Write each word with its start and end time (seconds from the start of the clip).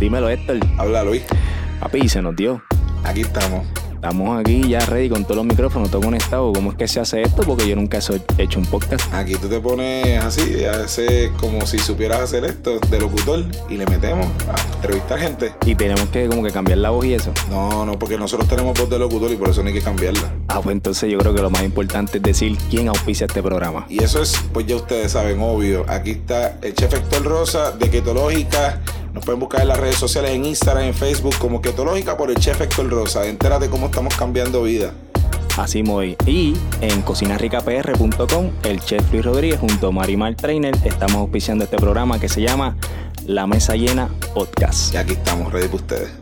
Dímelo, 0.00 0.30
Héctor. 0.30 0.58
Habla 0.78 1.04
Luis. 1.04 1.22
Papi, 1.78 2.08
se 2.08 2.22
nos 2.22 2.34
dio. 2.34 2.62
Aquí 3.04 3.20
estamos. 3.20 3.66
Estamos 3.92 4.40
aquí 4.40 4.66
ya 4.66 4.80
ready 4.86 5.10
con 5.10 5.24
todos 5.24 5.36
los 5.36 5.44
micrófonos, 5.44 5.90
todo 5.90 6.00
conectado. 6.00 6.54
¿Cómo 6.54 6.70
es 6.70 6.78
que 6.78 6.88
se 6.88 7.00
hace 7.00 7.20
esto? 7.20 7.42
Porque 7.42 7.68
yo 7.68 7.76
nunca 7.76 7.98
he 7.98 8.42
hecho 8.42 8.58
un 8.58 8.64
podcast. 8.64 9.12
Aquí 9.12 9.34
tú 9.34 9.46
te 9.46 9.60
pones 9.60 10.24
así, 10.24 10.64
hace 10.64 11.30
como 11.38 11.66
si 11.66 11.78
supieras 11.78 12.20
hacer 12.20 12.46
esto 12.46 12.80
de 12.80 12.98
locutor 12.98 13.44
y 13.68 13.76
le 13.76 13.84
metemos 13.84 14.26
a 14.48 14.74
entrevistar 14.76 15.18
gente. 15.18 15.52
Y 15.66 15.74
tenemos 15.74 16.08
que 16.08 16.26
como 16.28 16.42
que 16.42 16.50
cambiar 16.50 16.78
la 16.78 16.88
voz 16.88 17.04
y 17.04 17.12
eso. 17.12 17.30
No, 17.50 17.84
no, 17.84 17.98
porque 17.98 18.16
nosotros 18.16 18.48
tenemos 18.48 18.78
voz 18.78 18.88
de 18.88 18.98
locutor 18.98 19.30
y 19.32 19.36
por 19.36 19.50
eso 19.50 19.60
no 19.60 19.68
hay 19.68 19.74
que 19.74 19.82
cambiarla. 19.82 20.32
Ah, 20.48 20.62
pues 20.62 20.72
entonces 20.72 21.12
yo 21.12 21.18
creo 21.18 21.34
que 21.34 21.42
lo 21.42 21.50
más 21.50 21.62
importante 21.62 22.16
es 22.16 22.22
decir 22.22 22.56
quién 22.70 22.88
auspicia 22.88 23.26
este 23.26 23.42
programa. 23.42 23.84
Y 23.90 24.02
eso 24.02 24.22
es, 24.22 24.34
pues 24.54 24.64
ya 24.64 24.76
ustedes 24.76 25.12
saben, 25.12 25.42
obvio. 25.42 25.84
Aquí 25.88 26.12
está 26.12 26.56
el 26.62 26.72
chef 26.72 26.94
Héctor 26.94 27.22
Rosa 27.24 27.72
de 27.72 27.90
Ketológica. 27.90 28.80
Nos 29.20 29.26
pueden 29.26 29.40
buscar 29.40 29.60
en 29.60 29.68
las 29.68 29.78
redes 29.78 29.96
sociales, 29.96 30.30
en 30.30 30.46
Instagram, 30.46 30.84
en 30.84 30.94
Facebook, 30.94 31.36
como 31.36 31.60
Ketológica 31.60 32.16
por 32.16 32.30
el 32.30 32.38
chef 32.38 32.58
Héctor 32.58 32.88
Rosa. 32.88 33.26
Entérate 33.26 33.68
cómo 33.68 33.88
estamos 33.88 34.16
cambiando 34.16 34.62
vida. 34.62 34.94
Así 35.58 35.82
muy. 35.82 36.16
Y 36.24 36.56
en 36.80 37.02
cocinarricapr.com, 37.02 38.50
el 38.62 38.80
chef 38.80 39.12
Luis 39.12 39.22
Rodríguez 39.22 39.60
junto 39.60 39.88
a 39.88 39.90
Marimar 39.90 40.36
Trainer 40.36 40.74
estamos 40.86 41.16
auspiciando 41.16 41.64
este 41.64 41.76
programa 41.76 42.18
que 42.18 42.30
se 42.30 42.40
llama 42.40 42.78
La 43.26 43.46
Mesa 43.46 43.76
Llena 43.76 44.08
Podcast. 44.32 44.94
Y 44.94 44.96
aquí 44.96 45.12
estamos, 45.12 45.52
ready 45.52 45.66
para 45.66 45.76
ustedes. 45.76 46.19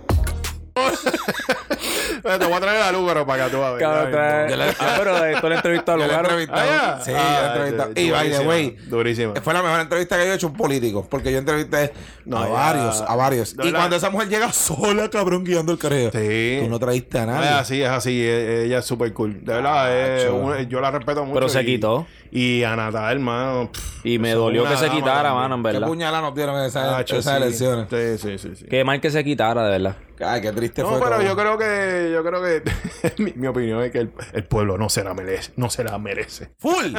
te 2.38 2.44
voy 2.44 2.54
a 2.54 2.60
traer 2.60 2.82
a 2.82 2.92
Lugaro 2.92 3.26
para 3.26 3.44
que 3.46 3.50
tú 3.50 3.62
a 3.62 3.72
ver. 3.72 3.84
Ah, 3.84 4.94
pero 4.98 5.24
esto 5.26 5.48
la 5.48 5.56
entrevista 5.56 5.92
a 5.94 5.96
Lugaro. 5.96 6.28
Ah, 6.50 7.00
sí, 7.04 7.12
Ah, 7.14 7.54
sí, 7.94 8.00
Y 8.02 8.10
by 8.10 8.30
the 8.30 8.40
way, 8.46 8.76
durísima. 8.86 9.34
fue 9.42 9.54
la 9.54 9.62
mejor 9.62 9.80
entrevista 9.80 10.16
que 10.16 10.26
yo 10.26 10.32
he 10.32 10.34
hecho 10.34 10.46
a 10.48 10.50
un 10.50 10.56
político. 10.56 11.06
Porque 11.08 11.32
yo 11.32 11.38
entrevisté 11.38 11.92
No, 12.24 12.38
a 12.38 12.46
ya. 12.46 12.52
varios, 12.52 13.00
a 13.02 13.16
varios. 13.16 13.54
Y 13.62 13.72
cuando 13.72 13.96
esa 13.96 14.10
mujer 14.10 14.28
llega 14.28 14.52
sola, 14.52 15.08
cabrón, 15.10 15.44
guiando 15.44 15.72
el 15.72 15.78
carreo. 15.78 16.10
Sí. 16.12 16.58
Tú 16.62 16.68
no 16.70 16.78
traíste 16.78 17.18
a 17.18 17.22
Es 17.22 17.26
nadie. 17.26 17.48
así, 17.50 17.82
es 17.82 17.88
así. 17.90 18.22
e- 18.22 18.64
Ella 18.64 18.78
es 18.78 18.84
súper 18.84 19.12
cool. 19.12 19.44
De 19.44 19.52
verdad, 19.54 19.96
es 20.18 20.30
una- 20.30 20.62
yo 20.62 20.80
la 20.80 20.90
respeto 20.90 21.22
mucho. 21.24 21.34
Pero 21.34 21.48
se 21.48 21.62
y- 21.62 21.66
quitó. 21.66 22.06
Y 22.30 22.62
a 22.62 22.76
Natal, 22.76 23.12
hermano. 23.16 23.70
pff, 23.72 24.04
Y 24.06 24.18
me 24.18 24.32
dolió 24.32 24.64
que 24.64 24.76
se 24.76 24.86
dama 24.86 24.96
quitara, 24.98 25.34
mano, 25.34 25.54
en 25.56 25.62
Qué 25.62 25.72
verdad. 25.72 25.86
puñalada 25.88 26.20
nos 26.22 26.34
dieron 26.34 26.62
esas, 26.62 26.92
Acho, 26.94 27.16
esas 27.16 27.36
sí. 27.38 27.42
elecciones. 27.42 27.86
Sí, 27.90 28.18
sí, 28.18 28.38
sí. 28.38 28.56
sí. 28.56 28.66
Qué 28.68 28.84
mal 28.84 29.00
que 29.00 29.10
se 29.10 29.24
quitara, 29.24 29.64
de 29.64 29.70
verdad. 29.78 29.96
Ay, 30.20 30.40
qué 30.40 30.50
triste 30.52 30.82
No, 30.82 30.88
fue. 30.90 30.98
pero 30.98 31.12
todo. 31.16 31.22
yo 31.22 31.36
creo 31.36 31.56
que, 31.58 32.10
yo 32.12 32.24
creo 32.24 32.42
que 32.42 32.62
mi, 33.22 33.32
mi 33.36 33.46
opinión 33.46 33.82
es 33.84 33.92
que 33.92 33.98
el, 34.00 34.12
el 34.32 34.44
pueblo 34.44 34.76
no 34.76 34.88
se 34.88 35.04
la 35.04 35.14
merece, 35.14 35.52
no 35.56 35.70
se 35.70 35.84
la 35.84 35.96
merece. 35.98 36.50
Full. 36.58 36.96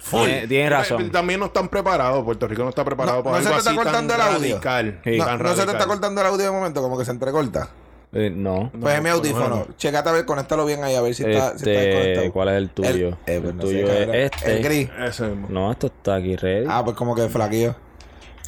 Full. 0.00 0.24
Tiene- 0.24 0.46
Tienes 0.46 0.70
razón. 0.70 1.10
También 1.10 1.40
no 1.40 1.46
están 1.46 1.68
preparados, 1.68 2.24
Puerto 2.24 2.46
Rico 2.46 2.62
no 2.62 2.68
está 2.68 2.84
preparado 2.84 3.18
No- 3.18 3.24
para 3.24 3.36
no 3.38 3.42
se 3.42 3.48
algo 3.48 3.56
te 3.56 3.58
está 3.60 3.70
así 3.70 3.76
cortando 3.76 4.14
tan 4.14 4.20
el 4.28 4.34
audio. 4.36 4.54
radical. 4.60 5.00
Sí. 5.04 5.18
No, 5.18 5.24
tan 5.24 5.42
no 5.42 5.54
se 5.54 5.64
te 5.66 5.72
está 5.72 5.86
cortando 5.86 6.20
el 6.20 6.26
audio 6.28 6.44
de 6.44 6.50
momento, 6.50 6.80
como 6.82 6.96
que 6.96 7.04
se 7.04 7.10
entrecorta. 7.10 7.68
Eh, 8.14 8.30
no. 8.30 8.70
Pues 8.78 8.94
es 8.96 9.02
mi 9.02 9.08
audífono. 9.08 9.66
Checate 9.78 10.08
a 10.08 10.12
ver, 10.12 10.24
conéctalo 10.26 10.66
bien 10.66 10.84
ahí, 10.84 10.94
a 10.94 11.00
ver 11.00 11.14
si 11.14 11.22
está, 11.24 11.50
si 11.50 11.56
está 11.56 11.70
Este, 11.70 11.70
desconectado. 11.70 12.32
¿cuál 12.32 12.48
es 12.50 12.54
el 12.56 12.70
tuyo? 12.70 12.90
El, 12.90 13.06
eh, 13.06 13.40
pues 13.40 13.44
el 13.44 13.56
no 13.56 13.62
sé, 13.62 13.68
tuyo 13.68 13.86
es 13.92 14.08
este. 14.32 14.56
El 14.56 14.62
gris. 14.62 14.88
Ese 15.06 15.22
mismo. 15.28 15.46
No, 15.50 15.72
esto 15.72 15.86
está 15.86 16.16
aquí 16.16 16.36
ready. 16.36 16.66
Ah, 16.68 16.82
pues 16.84 16.96
como 16.96 17.14
que 17.14 17.28
flaquillo. 17.28 17.74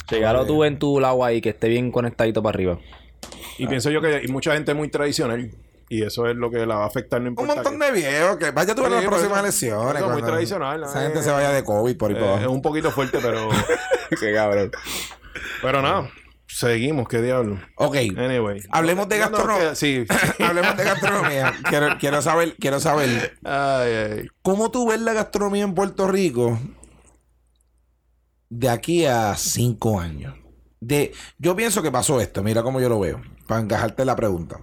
Llegalo 0.09 0.45
tú 0.45 0.63
en 0.63 0.77
tu 0.77 0.99
lado 0.99 1.23
ahí, 1.25 1.41
que 1.41 1.49
esté 1.49 1.67
bien 1.67 1.91
conectadito 1.91 2.43
para 2.43 2.55
arriba. 2.55 2.77
Y 3.57 3.65
pienso 3.67 3.89
yo 3.89 4.01
que 4.01 4.15
hay 4.17 4.27
mucha 4.27 4.53
gente 4.53 4.73
muy 4.75 4.89
tradicional. 4.89 5.49
Y 5.89 6.03
eso 6.03 6.27
es 6.27 6.35
lo 6.35 6.49
que 6.51 6.65
la 6.65 6.75
va 6.77 6.83
a 6.83 6.87
afectar, 6.87 7.19
no 7.21 7.25
Un 7.27 7.31
importa. 7.31 7.55
montón 7.55 7.79
qué. 7.79 7.85
de 7.85 7.91
viejos 7.91 8.37
que 8.37 8.51
vaya 8.51 8.73
tú 8.75 8.85
a 8.85 8.89
las 8.89 9.01
por 9.03 9.09
próximas 9.13 9.39
elecciones. 9.39 10.01
Es 10.01 10.07
muy 10.09 10.21
tradicional, 10.21 10.83
Esa 10.83 10.95
¿no? 10.95 11.01
gente 11.01 11.19
Eh, 11.19 11.23
se 11.23 11.31
vaya 11.31 11.51
de 11.51 11.63
COVID 11.63 11.97
por 11.97 12.09
ahí 12.11 12.17
Eh, 12.17 12.19
es 12.19 12.25
abajo. 12.27 12.51
un 12.51 12.61
poquito 12.61 12.91
fuerte, 12.91 13.19
pero. 13.21 13.49
Qué 14.19 14.33
cabrón. 14.33 14.71
pero 15.61 15.81
nada. 15.81 16.09
Seguimos, 16.47 17.07
qué 17.07 17.21
diablo. 17.21 17.59
Ok. 17.77 17.95
Anyway. 18.17 18.61
Hablemos 18.71 19.09
de 19.09 19.19
No, 19.19 19.25
no, 19.25 19.31
gastronomía. 19.31 19.75
Sí. 19.75 20.05
Hablemos 20.39 20.77
de 20.77 20.83
gastronomía. 20.83 21.53
quiero, 21.67 21.97
quiero 21.99 22.21
saber, 22.21 22.55
quiero 22.59 22.79
saber. 22.79 23.37
Ay, 23.43 23.91
ay. 23.93 24.27
¿Cómo 24.41 24.71
tú 24.71 24.87
ves 24.89 25.01
la 25.01 25.13
gastronomía 25.13 25.63
en 25.63 25.73
Puerto 25.73 26.07
Rico 26.07 26.59
de 28.49 28.69
aquí 28.69 29.05
a 29.05 29.35
cinco 29.35 29.99
años? 29.99 30.35
De, 30.79 31.13
yo 31.39 31.55
pienso 31.55 31.81
que 31.81 31.91
pasó 31.91 32.21
esto, 32.21 32.43
mira 32.43 32.61
cómo 32.61 32.79
yo 32.79 32.89
lo 32.89 32.99
veo, 32.99 33.21
para 33.47 33.61
encajarte 33.61 34.05
la 34.05 34.15
pregunta. 34.15 34.59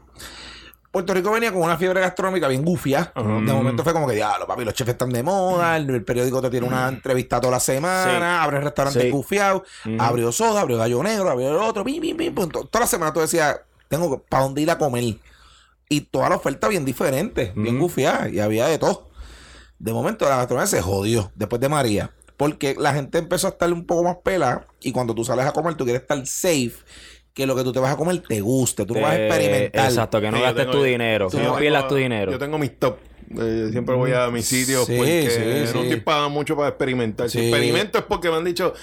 Puerto 0.92 1.14
Rico 1.14 1.30
venía 1.32 1.50
con 1.50 1.62
una 1.62 1.76
fiebre 1.78 2.00
gastronómica 2.00 2.46
bien 2.48 2.64
gufia. 2.64 3.12
De 3.16 3.52
momento 3.52 3.82
fue 3.82 3.92
como 3.94 4.06
que, 4.06 4.14
diablo, 4.14 4.46
papi, 4.46 4.64
los 4.64 4.74
chefs 4.74 4.90
están 4.90 5.10
de 5.10 5.22
moda, 5.22 5.76
el, 5.78 5.88
el 5.88 6.04
periódico 6.04 6.40
te 6.42 6.50
tiene 6.50 6.66
una 6.66 6.86
entrevista 6.88 7.40
toda 7.40 7.52
la 7.52 7.60
semana, 7.60 8.42
abre 8.42 8.60
restaurantes 8.60 9.02
Sí. 9.02 9.10
gufiados, 9.10 9.62
abrió 9.98 10.30
soda, 10.32 10.60
abrió 10.60 10.76
gallo 10.76 11.02
negro, 11.02 11.30
abrió 11.30 11.50
el 11.50 11.56
otro, 11.56 11.82
pim, 11.82 12.00
pim, 12.00 12.16
pim. 12.16 12.34
To- 12.50 12.64
Toda 12.66 12.80
la 12.82 12.86
semana 12.86 13.12
tú 13.12 13.20
decías, 13.20 13.58
tengo 13.88 14.22
para 14.22 14.44
dónde 14.44 14.60
ir 14.60 14.70
a 14.70 14.76
comer. 14.78 15.16
Y 15.88 16.00
toda 16.02 16.28
la 16.28 16.36
oferta 16.36 16.68
bien 16.68 16.84
diferente, 16.84 17.52
bien 17.56 17.78
gufiada, 17.78 18.28
y 18.28 18.38
había 18.40 18.66
de 18.66 18.78
todo. 18.78 19.08
De 19.78 19.92
momento 19.92 20.28
la 20.28 20.36
gastronomía 20.36 20.66
se 20.66 20.80
jodió 20.82 21.32
después 21.34 21.58
de 21.60 21.68
María. 21.70 22.10
Porque 22.36 22.74
la 22.78 22.92
gente 22.94 23.18
empezó 23.18 23.46
a 23.46 23.50
estar 23.50 23.72
un 23.72 23.86
poco 23.86 24.02
más 24.04 24.16
pela. 24.24 24.66
Y 24.80 24.92
cuando 24.92 25.14
tú 25.14 25.24
sales 25.24 25.46
a 25.46 25.52
comer, 25.52 25.74
tú 25.74 25.84
quieres 25.84 26.02
estar 26.02 26.18
safe. 26.26 26.72
Que 27.34 27.46
lo 27.46 27.56
que 27.56 27.64
tú 27.64 27.72
te 27.72 27.80
vas 27.80 27.92
a 27.92 27.96
comer 27.96 28.22
te 28.26 28.40
guste. 28.40 28.84
Tú 28.84 28.94
no 28.94 29.00
vas 29.00 29.12
a 29.12 29.18
Eh, 29.18 29.26
experimentar. 29.26 29.84
Exacto, 29.86 30.20
que 30.20 30.30
no 30.30 30.36
Sí, 30.36 30.42
gastes 30.42 30.62
tengo- 30.66 30.72
tu 30.78 30.82
dinero. 30.82 31.30
Sí, 31.30 31.36
Que 31.38 31.42
yo 31.44 31.52
no 31.52 31.58
pierdas 31.58 31.88
tu 31.88 31.94
dinero. 31.94 32.32
Yo 32.32 32.38
tengo 32.38 32.58
mis 32.58 32.78
top. 32.78 32.98
Eh, 33.40 33.68
siempre 33.70 33.94
voy 33.94 34.12
a 34.12 34.28
mis 34.28 34.44
sitios 34.46 34.84
Sí, 34.86 34.94
porque 34.96 35.30
sí, 35.30 35.38
no 35.74 35.80
sí. 35.82 35.86
estoy 35.88 36.00
pagando 36.00 36.28
mucho 36.30 36.54
para 36.56 36.68
experimentar. 36.68 37.30
Si 37.30 37.38
experimento 37.38 37.98
es 37.98 38.04
porque 38.04 38.28
me 38.28 38.36
han 38.36 38.44
dicho, 38.44 38.74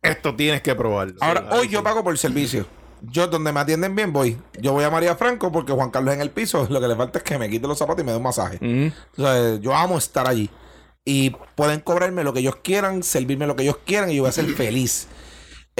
esto 0.00 0.34
tienes 0.34 0.62
que 0.62 0.74
probarlo. 0.74 1.14
Ahora, 1.20 1.42
Sí, 1.50 1.58
hoy 1.58 1.66
sí. 1.66 1.72
yo 1.74 1.82
pago 1.82 2.02
por 2.02 2.16
servicio. 2.16 2.66
Yo, 3.02 3.26
donde 3.26 3.52
me 3.52 3.60
atienden 3.60 3.94
bien, 3.94 4.12
voy. 4.12 4.38
Yo 4.60 4.72
voy 4.72 4.84
a 4.84 4.90
María 4.90 5.16
Franco 5.16 5.52
porque 5.52 5.72
Juan 5.72 5.90
Carlos 5.90 6.14
en 6.14 6.22
el 6.22 6.30
piso. 6.30 6.66
Lo 6.70 6.80
que 6.80 6.88
le 6.88 6.96
falta 6.96 7.18
es 7.18 7.24
que 7.24 7.36
me 7.38 7.50
quite 7.50 7.66
los 7.66 7.76
zapatos 7.78 8.02
y 8.02 8.04
me 8.06 8.12
dé 8.12 8.16
un 8.18 8.22
masaje. 8.22 8.56
Ujú. 8.56 8.92
O 9.18 9.26
sea, 9.26 9.56
yo 9.60 9.74
amo 9.74 9.98
estar 9.98 10.26
allí. 10.28 10.48
Y 11.04 11.30
pueden 11.54 11.80
cobrarme 11.80 12.24
lo 12.24 12.32
que 12.32 12.40
ellos 12.40 12.56
quieran, 12.62 13.02
servirme 13.02 13.46
lo 13.46 13.56
que 13.56 13.62
ellos 13.64 13.78
quieran 13.84 14.10
y 14.10 14.16
yo 14.16 14.22
voy 14.22 14.28
a 14.30 14.32
ser 14.32 14.46
feliz. 14.46 15.08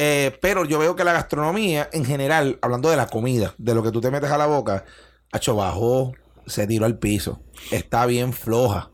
Eh, 0.02 0.38
pero 0.40 0.64
yo 0.64 0.78
veo 0.78 0.96
que 0.96 1.04
la 1.04 1.12
gastronomía, 1.12 1.90
en 1.92 2.06
general, 2.06 2.58
hablando 2.62 2.88
de 2.88 2.96
la 2.96 3.06
comida, 3.06 3.54
de 3.58 3.74
lo 3.74 3.82
que 3.82 3.90
tú 3.90 4.00
te 4.00 4.10
metes 4.10 4.30
a 4.30 4.38
la 4.38 4.46
boca, 4.46 4.86
hecho 5.30 5.54
bajó, 5.56 6.12
se 6.46 6.66
tiró 6.66 6.86
al 6.86 6.98
piso. 6.98 7.42
Está 7.70 8.06
bien 8.06 8.32
floja. 8.32 8.90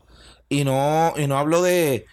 Y 0.49 0.65
no, 0.65 1.13
y 1.15 1.27
no 1.27 1.37
hablo 1.37 1.61
de. 1.61 2.05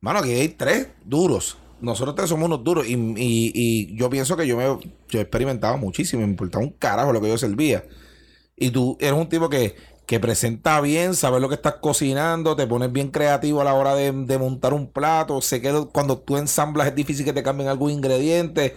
Mano, 0.00 0.18
aquí 0.18 0.32
hay 0.32 0.48
tres 0.48 0.88
duros. 1.04 1.56
Nosotros 1.80 2.14
tres 2.14 2.28
somos 2.28 2.44
unos 2.46 2.62
duros. 2.62 2.86
Y, 2.86 2.94
y- 3.16 3.96
yo 3.96 4.10
pienso 4.10 4.36
que 4.36 4.46
yo 4.46 4.56
me 4.58 4.64
yo 5.08 5.20
experimentaba 5.20 5.76
muchísimo. 5.78 6.22
Me 6.22 6.28
importaba 6.28 6.62
un 6.64 6.72
carajo 6.72 7.12
lo 7.12 7.20
que 7.22 7.28
yo 7.28 7.38
servía. 7.38 7.84
Y 8.56 8.70
tú 8.70 8.96
eres 9.00 9.14
un 9.18 9.28
tipo 9.28 9.48
que, 9.48 9.76
que 10.06 10.20
presenta 10.20 10.80
bien, 10.80 11.14
sabes 11.14 11.40
lo 11.40 11.48
que 11.48 11.54
estás 11.56 11.76
cocinando, 11.76 12.56
te 12.56 12.66
pones 12.66 12.92
bien 12.92 13.10
creativo 13.10 13.60
a 13.60 13.64
la 13.64 13.74
hora 13.74 13.94
de, 13.94 14.12
de 14.12 14.38
montar 14.38 14.74
un 14.74 14.92
plato. 14.92 15.40
Sé 15.40 15.60
que 15.62 15.72
cuando 15.92 16.18
tú 16.20 16.36
ensamblas 16.36 16.88
es 16.88 16.94
difícil 16.94 17.24
que 17.24 17.32
te 17.32 17.42
cambien 17.42 17.68
algún 17.68 17.90
ingrediente. 17.90 18.76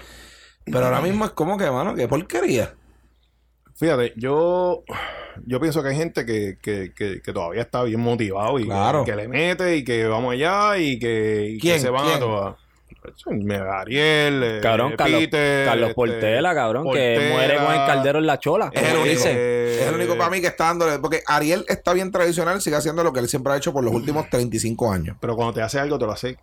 Pero 0.65 0.85
ahora 0.85 1.01
mismo 1.01 1.25
es 1.25 1.31
como 1.31 1.57
que, 1.57 1.69
mano, 1.71 1.95
qué 1.95 2.07
porquería. 2.07 2.75
Fíjate, 3.75 4.13
yo, 4.15 4.83
yo 5.45 5.59
pienso 5.59 5.83
que 5.83 5.89
hay 5.89 5.95
gente 5.97 6.25
que, 6.25 6.57
que, 6.61 6.93
que, 6.93 7.21
que 7.21 7.33
todavía 7.33 7.61
está 7.63 7.83
bien 7.83 7.99
motivado 7.99 8.57
y 8.59 8.65
Claro. 8.65 9.03
que, 9.03 9.15
le 9.15 9.27
mete 9.27 9.75
y 9.77 9.83
que 9.83 10.07
vamos 10.07 10.33
allá 10.33 10.77
y 10.77 10.97
que, 10.97 11.49
y 11.51 11.59
¿Quién? 11.59 11.79
se 11.79 11.89
van 11.89 12.05
¿Quién? 12.05 12.15
a 12.17 12.19
todas. 12.19 12.55
Ariel, 13.71 14.43
eh, 14.43 14.59
Cabrón, 14.61 14.95
Carlos, 14.97 15.19
Peter, 15.21 15.65
Carlos 15.65 15.89
este, 15.89 15.95
Portela, 15.95 16.53
cabrón, 16.53 16.91
que 16.91 17.29
muere 17.31 17.55
con 17.57 17.73
el 17.73 17.85
caldero 17.85 18.19
en 18.19 18.27
la 18.27 18.39
chola. 18.39 18.71
Es 18.73 18.83
el 18.83 18.97
único. 18.97 19.09
dice. 19.09 19.81
Es 19.81 19.87
el 19.87 19.95
único 19.95 20.17
para 20.17 20.29
mí 20.29 20.41
que 20.41 20.47
está 20.47 20.65
dándole. 20.65 20.99
Porque 20.99 21.21
Ariel 21.27 21.65
está 21.67 21.93
bien 21.93 22.11
tradicional, 22.11 22.61
sigue 22.61 22.75
haciendo 22.75 23.03
lo 23.03 23.13
que 23.13 23.19
él 23.19 23.27
siempre 23.27 23.53
ha 23.53 23.57
hecho 23.57 23.73
por 23.73 23.83
los 23.83 23.93
últimos 23.93 24.29
35 24.29 24.91
años. 24.91 25.17
Pero 25.19 25.35
cuando 25.35 25.53
te 25.53 25.61
hace 25.61 25.79
algo, 25.79 25.97
te 25.99 26.05
lo 26.05 26.11
hace. 26.11 26.37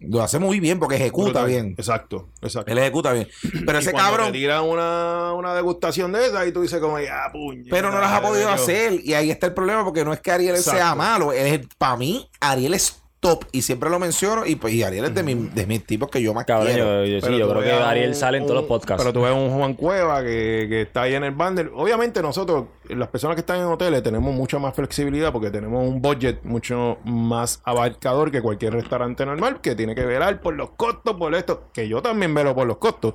Lo 0.00 0.22
hace 0.22 0.38
muy 0.38 0.58
bien 0.58 0.80
porque 0.80 0.96
ejecuta 0.96 1.42
brutal. 1.42 1.46
bien. 1.46 1.74
Exacto, 1.78 2.28
exacto. 2.42 2.70
Él 2.70 2.78
ejecuta 2.78 3.12
bien. 3.12 3.28
Pero 3.66 3.78
Y 3.78 3.82
ese 3.82 3.92
cabrón. 3.92 4.26
Te 4.26 4.38
tira 4.38 4.60
una, 4.62 5.32
una 5.34 5.54
degustación 5.54 6.12
de 6.12 6.26
esa 6.26 6.44
y 6.46 6.52
tú 6.52 6.62
dices, 6.62 6.80
como, 6.80 6.98
ya, 6.98 7.28
puñeta. 7.32 7.68
Pero 7.70 7.90
no 7.90 8.00
las 8.00 8.10
ha 8.10 8.20
podido 8.20 8.50
hacer. 8.50 9.00
Y 9.02 9.14
ahí 9.14 9.30
está 9.30 9.46
el 9.46 9.54
problema, 9.54 9.84
porque 9.84 10.04
no 10.04 10.12
es 10.12 10.20
que 10.20 10.32
Ariel 10.32 10.56
sea 10.58 10.94
malo. 10.94 11.32
Para 11.78 11.96
mí, 11.96 12.28
Ariel 12.40 12.74
es 12.74 13.03
top. 13.24 13.44
Y 13.52 13.62
siempre 13.62 13.88
lo 13.90 13.98
menciono. 13.98 14.44
Y 14.44 14.56
pues 14.56 14.74
y 14.74 14.82
Ariel 14.82 15.06
es 15.06 15.14
de, 15.14 15.22
mi- 15.22 15.34
de 15.34 15.66
mis 15.66 15.84
tipos 15.86 16.10
que 16.10 16.20
yo 16.22 16.34
más 16.34 16.44
Cabrón, 16.44 16.68
quiero. 16.74 17.04
yo, 17.04 17.18
yo- 17.18 17.26
sí, 17.26 17.38
yo 17.38 17.48
creo 17.48 17.62
que 17.62 17.72
Ariel 17.72 18.10
un- 18.10 18.14
sale 18.14 18.36
en 18.38 18.44
todos 18.44 18.56
los 18.56 18.64
podcasts. 18.66 19.02
Pero 19.02 19.12
tú 19.12 19.22
ves 19.22 19.32
un 19.32 19.50
Juan 19.50 19.74
Cueva 19.74 20.20
que, 20.22 20.66
que 20.68 20.82
está 20.82 21.02
ahí 21.02 21.14
en 21.14 21.24
el 21.24 21.30
bundle. 21.32 21.70
Obviamente 21.74 22.20
nosotros, 22.22 22.66
las 22.88 23.08
personas 23.08 23.34
que 23.34 23.40
están 23.40 23.58
en 23.60 23.64
hoteles, 23.64 24.02
tenemos 24.02 24.34
mucha 24.34 24.58
más 24.58 24.74
flexibilidad 24.74 25.32
porque 25.32 25.50
tenemos 25.50 25.88
un 25.88 26.02
budget 26.02 26.42
mucho 26.44 26.98
más 27.04 27.60
abarcador 27.64 28.30
que 28.30 28.42
cualquier 28.42 28.74
restaurante 28.74 29.24
normal 29.24 29.60
que 29.62 29.74
tiene 29.74 29.94
que 29.94 30.04
velar 30.04 30.40
por 30.40 30.54
los 30.54 30.70
costos, 30.70 31.16
por 31.16 31.34
esto, 31.34 31.68
que 31.72 31.88
yo 31.88 32.02
también 32.02 32.34
velo 32.34 32.54
por 32.54 32.66
los 32.66 32.76
costos. 32.76 33.14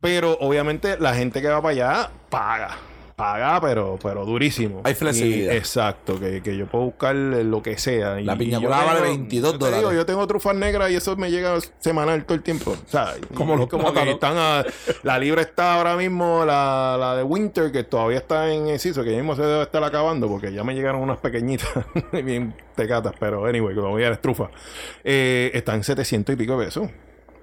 Pero 0.00 0.36
obviamente 0.40 0.96
la 0.98 1.14
gente 1.14 1.40
que 1.42 1.48
va 1.48 1.62
para 1.62 1.72
allá 1.72 2.10
paga. 2.30 2.76
Paga, 3.18 3.60
pero, 3.60 3.98
pero 4.00 4.24
durísimo. 4.24 4.80
Hay 4.84 4.94
flexibilidad. 4.94 5.52
Y- 5.52 5.56
exacto, 5.56 6.18
que, 6.20 6.40
que 6.40 6.56
yo 6.56 6.66
puedo 6.66 6.84
buscar 6.84 7.14
lo 7.16 7.62
que 7.62 7.76
sea. 7.76 8.14
La 8.20 8.34
Y- 8.34 8.38
piña 8.38 8.60
colada 8.60 8.84
vale 8.84 9.00
tengo- 9.00 9.10
22 9.16 9.52
yo 9.52 9.58
digo, 9.58 9.76
dólares. 9.76 9.96
yo 9.98 10.06
tengo 10.06 10.26
trufas 10.28 10.54
negras 10.54 10.90
y 10.92 10.94
eso 10.94 11.16
me 11.16 11.30
llega 11.30 11.58
semanal 11.80 12.24
todo 12.24 12.36
el 12.36 12.42
tiempo. 12.42 12.70
O 12.70 12.88
sea, 12.90 13.14
Como 13.34 13.56
los 13.56 13.66
como 13.66 13.92
que 13.92 14.08
están 14.10 14.36
a- 14.38 14.64
la 15.02 15.18
libre 15.18 15.42
está 15.42 15.74
ahora 15.74 15.96
mismo, 15.96 16.44
la, 16.46 16.96
la 16.98 17.16
de 17.16 17.24
Winter, 17.24 17.72
que 17.72 17.82
todavía 17.82 18.18
está 18.18 18.52
en 18.52 18.68
exceso, 18.68 19.02
que 19.02 19.10
ya 19.10 19.16
mismo 19.16 19.34
se 19.34 19.42
debe 19.42 19.62
estar 19.64 19.82
acabando, 19.82 20.28
porque 20.28 20.52
ya 20.52 20.62
me 20.62 20.74
llegaron 20.74 21.00
unas 21.02 21.18
pequeñitas, 21.18 21.68
bien 22.24 22.54
tecatas, 22.76 23.14
pero 23.18 23.44
anyway, 23.46 23.74
que 23.74 23.80
voy 23.80 24.04
a 24.04 24.10
dar 24.10 24.18
trufa. 24.18 24.48
Eh, 25.02 25.50
está 25.54 25.74
en 25.74 25.82
700 25.82 26.34
y 26.34 26.36
pico 26.38 26.56
de 26.56 26.66
pesos. 26.66 26.88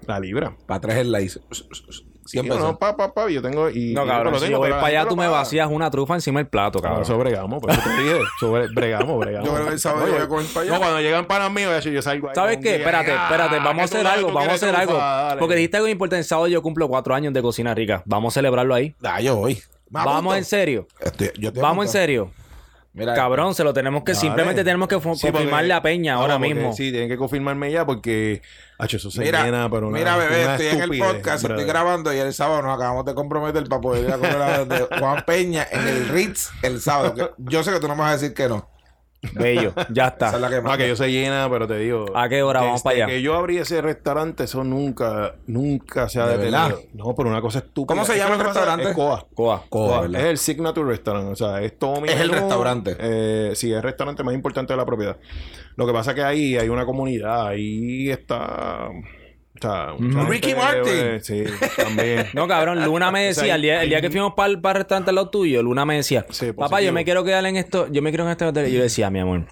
La 0.07 0.21
libra. 0.21 0.55
Para 0.65 0.79
tres 0.79 0.97
el 0.97 2.14
la 2.25 2.29
hice. 2.29 2.29
Sí, 2.29 2.37
100 2.39 2.45
pesos. 2.47 2.61
no, 2.63 2.77
pa, 2.79 2.97
pa, 2.97 3.13
pa, 3.13 3.29
yo 3.29 3.41
tengo. 3.41 3.69
Y, 3.69 3.93
No, 3.93 4.05
cabrón, 4.05 4.33
lo 4.33 4.39
si 4.39 4.45
tengo, 4.45 4.57
yo 4.57 4.59
voy 4.59 4.71
para 4.71 4.87
allá, 4.87 5.07
tú 5.07 5.15
me 5.15 5.27
vacías 5.27 5.69
una 5.69 5.91
trufa 5.91 6.15
encima 6.15 6.39
del 6.39 6.47
plato, 6.47 6.81
cabrón. 6.81 7.03
eso 7.03 7.17
bregamos, 7.17 7.61
por 7.61 7.71
eso 7.71 7.81
te 7.83 8.01
dije. 8.03 8.19
Sobre, 8.39 8.67
bregamos, 8.67 9.19
bregamos. 9.19 9.47
Yo 9.47 9.53
creo 9.55 9.67
que 9.67 9.73
el 9.73 9.79
sábado 9.79 10.07
yo 10.07 10.13
voy 10.13 10.21
a 10.21 10.27
comer 10.27 10.45
para 10.47 10.61
allá. 10.61 10.71
No, 10.73 10.79
cuando 10.79 11.01
llegan 11.01 11.25
panas 11.25 11.51
míos, 11.51 11.83
yo 11.83 12.01
salgo 12.01 12.29
ahí. 12.29 12.35
¿Sabes 12.35 12.57
qué? 12.57 12.75
Espérate, 12.77 13.11
ah, 13.11 13.23
espérate, 13.25 13.55
vamos 13.57 13.71
a 13.71 13.75
que 13.75 13.83
hacer 13.83 14.07
algo, 14.07 14.27
vamos 14.31 14.49
a 14.49 14.53
hacer 14.53 14.75
algo. 14.75 15.39
Porque 15.39 15.55
dijiste 15.55 15.77
algo 15.77 15.87
importante, 15.89 16.19
el 16.19 16.25
sábado 16.25 16.47
yo 16.47 16.61
cumplo 16.61 16.87
cuatro 16.87 17.13
años 17.15 17.33
de 17.33 17.41
cocina 17.41 17.73
rica. 17.73 18.01
Vamos 18.05 18.33
a 18.33 18.35
celebrarlo 18.35 18.73
ahí. 18.73 18.95
Ah, 19.03 19.21
yo 19.21 19.35
voy. 19.35 19.61
¿Me 19.89 20.03
Vamos 20.03 20.35
en 20.35 20.43
serio. 20.45 20.87
Estoy- 20.99 21.31
yo 21.37 21.53
te 21.53 21.61
Vamos 21.61 21.85
en 21.85 21.91
serio. 21.91 22.31
Mira, 22.95 23.13
Cabrón, 23.13 23.53
se 23.53 23.63
lo 23.65 23.73
tenemos 23.73 24.03
que, 24.03 24.13
Dale. 24.13 24.21
simplemente 24.21 24.63
tenemos 24.63 24.87
que 24.87 24.95
Sí, 24.95 25.01
porque- 25.03 25.31
confirmarle 25.31 25.73
a 25.73 25.81
Peña 25.81 26.13
no, 26.13 26.21
ahora 26.21 26.37
porque 26.37 26.53
mismo. 26.55 26.71
Sí, 26.73 26.91
tienen 26.91 27.09
que 27.09 27.17
confirmarme 27.17 27.69
ya 27.71 27.85
porque. 27.85 28.41
Hacho, 28.77 28.97
eso 28.97 29.11
se 29.11 29.19
Mira, 29.21 29.43
llena, 29.43 29.69
pero 29.69 29.89
una- 29.89 29.97
mira, 29.97 30.15
bebé, 30.17 30.43
una 30.45 30.55
estoy 30.55 30.67
en 30.67 30.81
el 30.81 30.97
podcast, 30.99 31.43
estoy 31.45 31.65
grabando 31.65 32.13
y 32.13 32.17
el 32.17 32.33
sábado 32.33 32.61
nos 32.61 32.73
acabamos 32.75 33.05
de 33.05 33.13
comprometer 33.13 33.67
para 33.67 33.81
poder 33.81 34.05
ir 34.05 34.11
a 34.11 34.17
comer 34.17 34.41
a 34.41 34.57
donde 34.59 34.87
Juan 34.99 35.23
Peña 35.25 35.67
en 35.71 35.87
el 35.87 36.07
Ritz 36.09 36.49
el 36.61 36.81
sábado. 36.81 37.35
yo 37.37 37.63
sé 37.63 37.71
que 37.71 37.79
tú 37.81 37.87
no 37.89 37.95
me 37.95 38.01
vas 38.01 38.11
a 38.11 38.13
decir 38.17 38.33
que 38.33 38.47
no. 38.47 38.69
Bello, 39.33 39.73
ya 39.91 40.07
Esa 40.07 40.27
es 40.27 40.33
está. 40.33 40.39
la 40.39 40.49
que 40.49 40.55
No, 40.57 40.61
manda. 40.63 40.77
que 40.77 40.87
yo 40.87 40.95
se 40.95 41.11
llena, 41.11 41.47
pero 41.49 41.67
te 41.67 41.77
digo. 41.77 42.05
¿A 42.15 42.29
qué 42.29 42.43
hora 42.43 42.61
vamos 42.61 42.81
para 42.83 42.95
allá? 42.95 43.05
Que 43.07 43.21
yo 43.21 43.35
abrí 43.35 43.57
ese 43.57 43.81
restaurante, 43.81 44.43
eso 44.43 44.63
nunca, 44.63 45.35
nunca 45.47 46.07
se 46.09 46.19
ha 46.19 46.25
¿De 46.27 46.37
detenido. 46.37 46.61
verdad? 46.67 46.79
No, 46.93 47.15
pero 47.15 47.29
una 47.29 47.41
cosa 47.41 47.59
estúpida. 47.59 47.87
¿Cómo 47.95 48.05
se 48.05 48.17
llama 48.17 48.35
el 48.35 48.41
restaurante? 48.41 48.89
Es 48.89 48.95
Coa. 48.95 49.25
Coa. 49.33 49.63
Coa. 49.69 50.05
Es 50.05 50.23
el 50.23 50.37
Signature 50.37 50.87
Restaurant. 50.87 51.31
O 51.31 51.35
sea, 51.35 51.61
es 51.61 51.77
todo 51.77 52.01
mi 52.01 52.09
Es 52.09 52.19
el 52.19 52.29
restaurante. 52.29 52.95
Eh, 52.99 53.51
sí, 53.55 53.71
es 53.71 53.77
el 53.77 53.83
restaurante 53.83 54.23
más 54.23 54.33
importante 54.35 54.73
de 54.73 54.77
la 54.77 54.85
propiedad. 54.85 55.17
Lo 55.75 55.85
que 55.85 55.93
pasa 55.93 56.11
es 56.11 56.15
que 56.15 56.23
ahí 56.23 56.57
hay 56.57 56.69
una 56.69 56.85
comunidad. 56.85 57.47
Ahí 57.47 58.09
está. 58.09 58.89
O 59.57 59.61
sea, 59.61 59.93
Ricky 60.27 60.49
gente, 60.49 60.61
Martin. 60.61 61.23
Sí, 61.23 61.43
también. 61.77 62.27
No, 62.33 62.47
cabrón, 62.47 62.83
Luna 62.83 63.11
me 63.11 63.29
O 63.29 63.33
sea, 63.33 63.43
decía, 63.43 63.55
el 63.55 63.61
día, 63.61 63.83
el 63.83 63.89
día 63.89 63.97
hay- 63.97 64.01
que 64.03 64.09
fuimos 64.09 64.33
para 64.35 64.49
el, 64.49 64.61
restaurante 64.61 65.09
al 65.11 65.15
lado 65.15 65.29
tuyo, 65.29 65.63
Luna 65.63 65.85
me 65.85 65.95
decía, 65.95 66.25
Sí, 66.29 66.51
papá, 66.51 66.81
yo 66.81 66.91
me 66.93 67.03
quiero 67.05 67.23
quedar 67.23 67.45
en 67.45 67.55
esto, 67.55 67.87
yo 67.91 68.01
me 68.01 68.09
quiero 68.11 68.25
en 68.25 68.31
este 68.31 68.45
hotel. 68.45 68.67
Y 68.67 68.73
yo 68.73 68.81
decía, 68.81 69.09
mi 69.09 69.19
amor, 69.19 69.45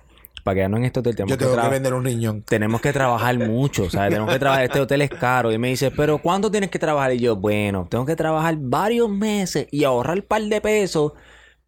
para 0.44 0.56
quedarnos 0.56 0.80
en 0.80 0.86
este 0.86 1.00
hotel 1.00 1.16
tenemos 1.16 1.32
Yo 1.32 1.38
que, 1.38 1.46
tengo 1.46 1.62
que 1.62 1.70
vender 1.70 1.94
un 1.94 2.04
riñón. 2.04 2.42
tenemos 2.44 2.82
que 2.82 2.92
trabajar 2.92 3.38
mucho, 3.40 3.90
¿sabes? 3.90 4.10
Tenemos 4.10 4.32
que 4.34 4.40
trabajar, 4.40 4.66
este 4.66 4.82
hotel 4.82 5.02
es 5.04 5.10
caro. 5.10 5.52
Y 5.54 5.58
me 5.58 5.70
dice, 5.70 5.90
pero 5.92 6.18
¿cuánto 6.18 6.52
tienes 6.52 6.70
que 6.70 6.80
trabajar? 6.80 7.14
Y 7.14 7.20
yo, 7.20 7.36
bueno, 7.38 7.88
tengo 7.90 8.06
que 8.06 8.16
trabajar 8.18 8.56
varios 8.60 9.10
meses 9.10 9.68
y 9.72 9.86
ahorrar 9.86 10.18
un 10.18 10.24
par 10.24 10.42
de 10.42 10.60
pesos 10.60 11.14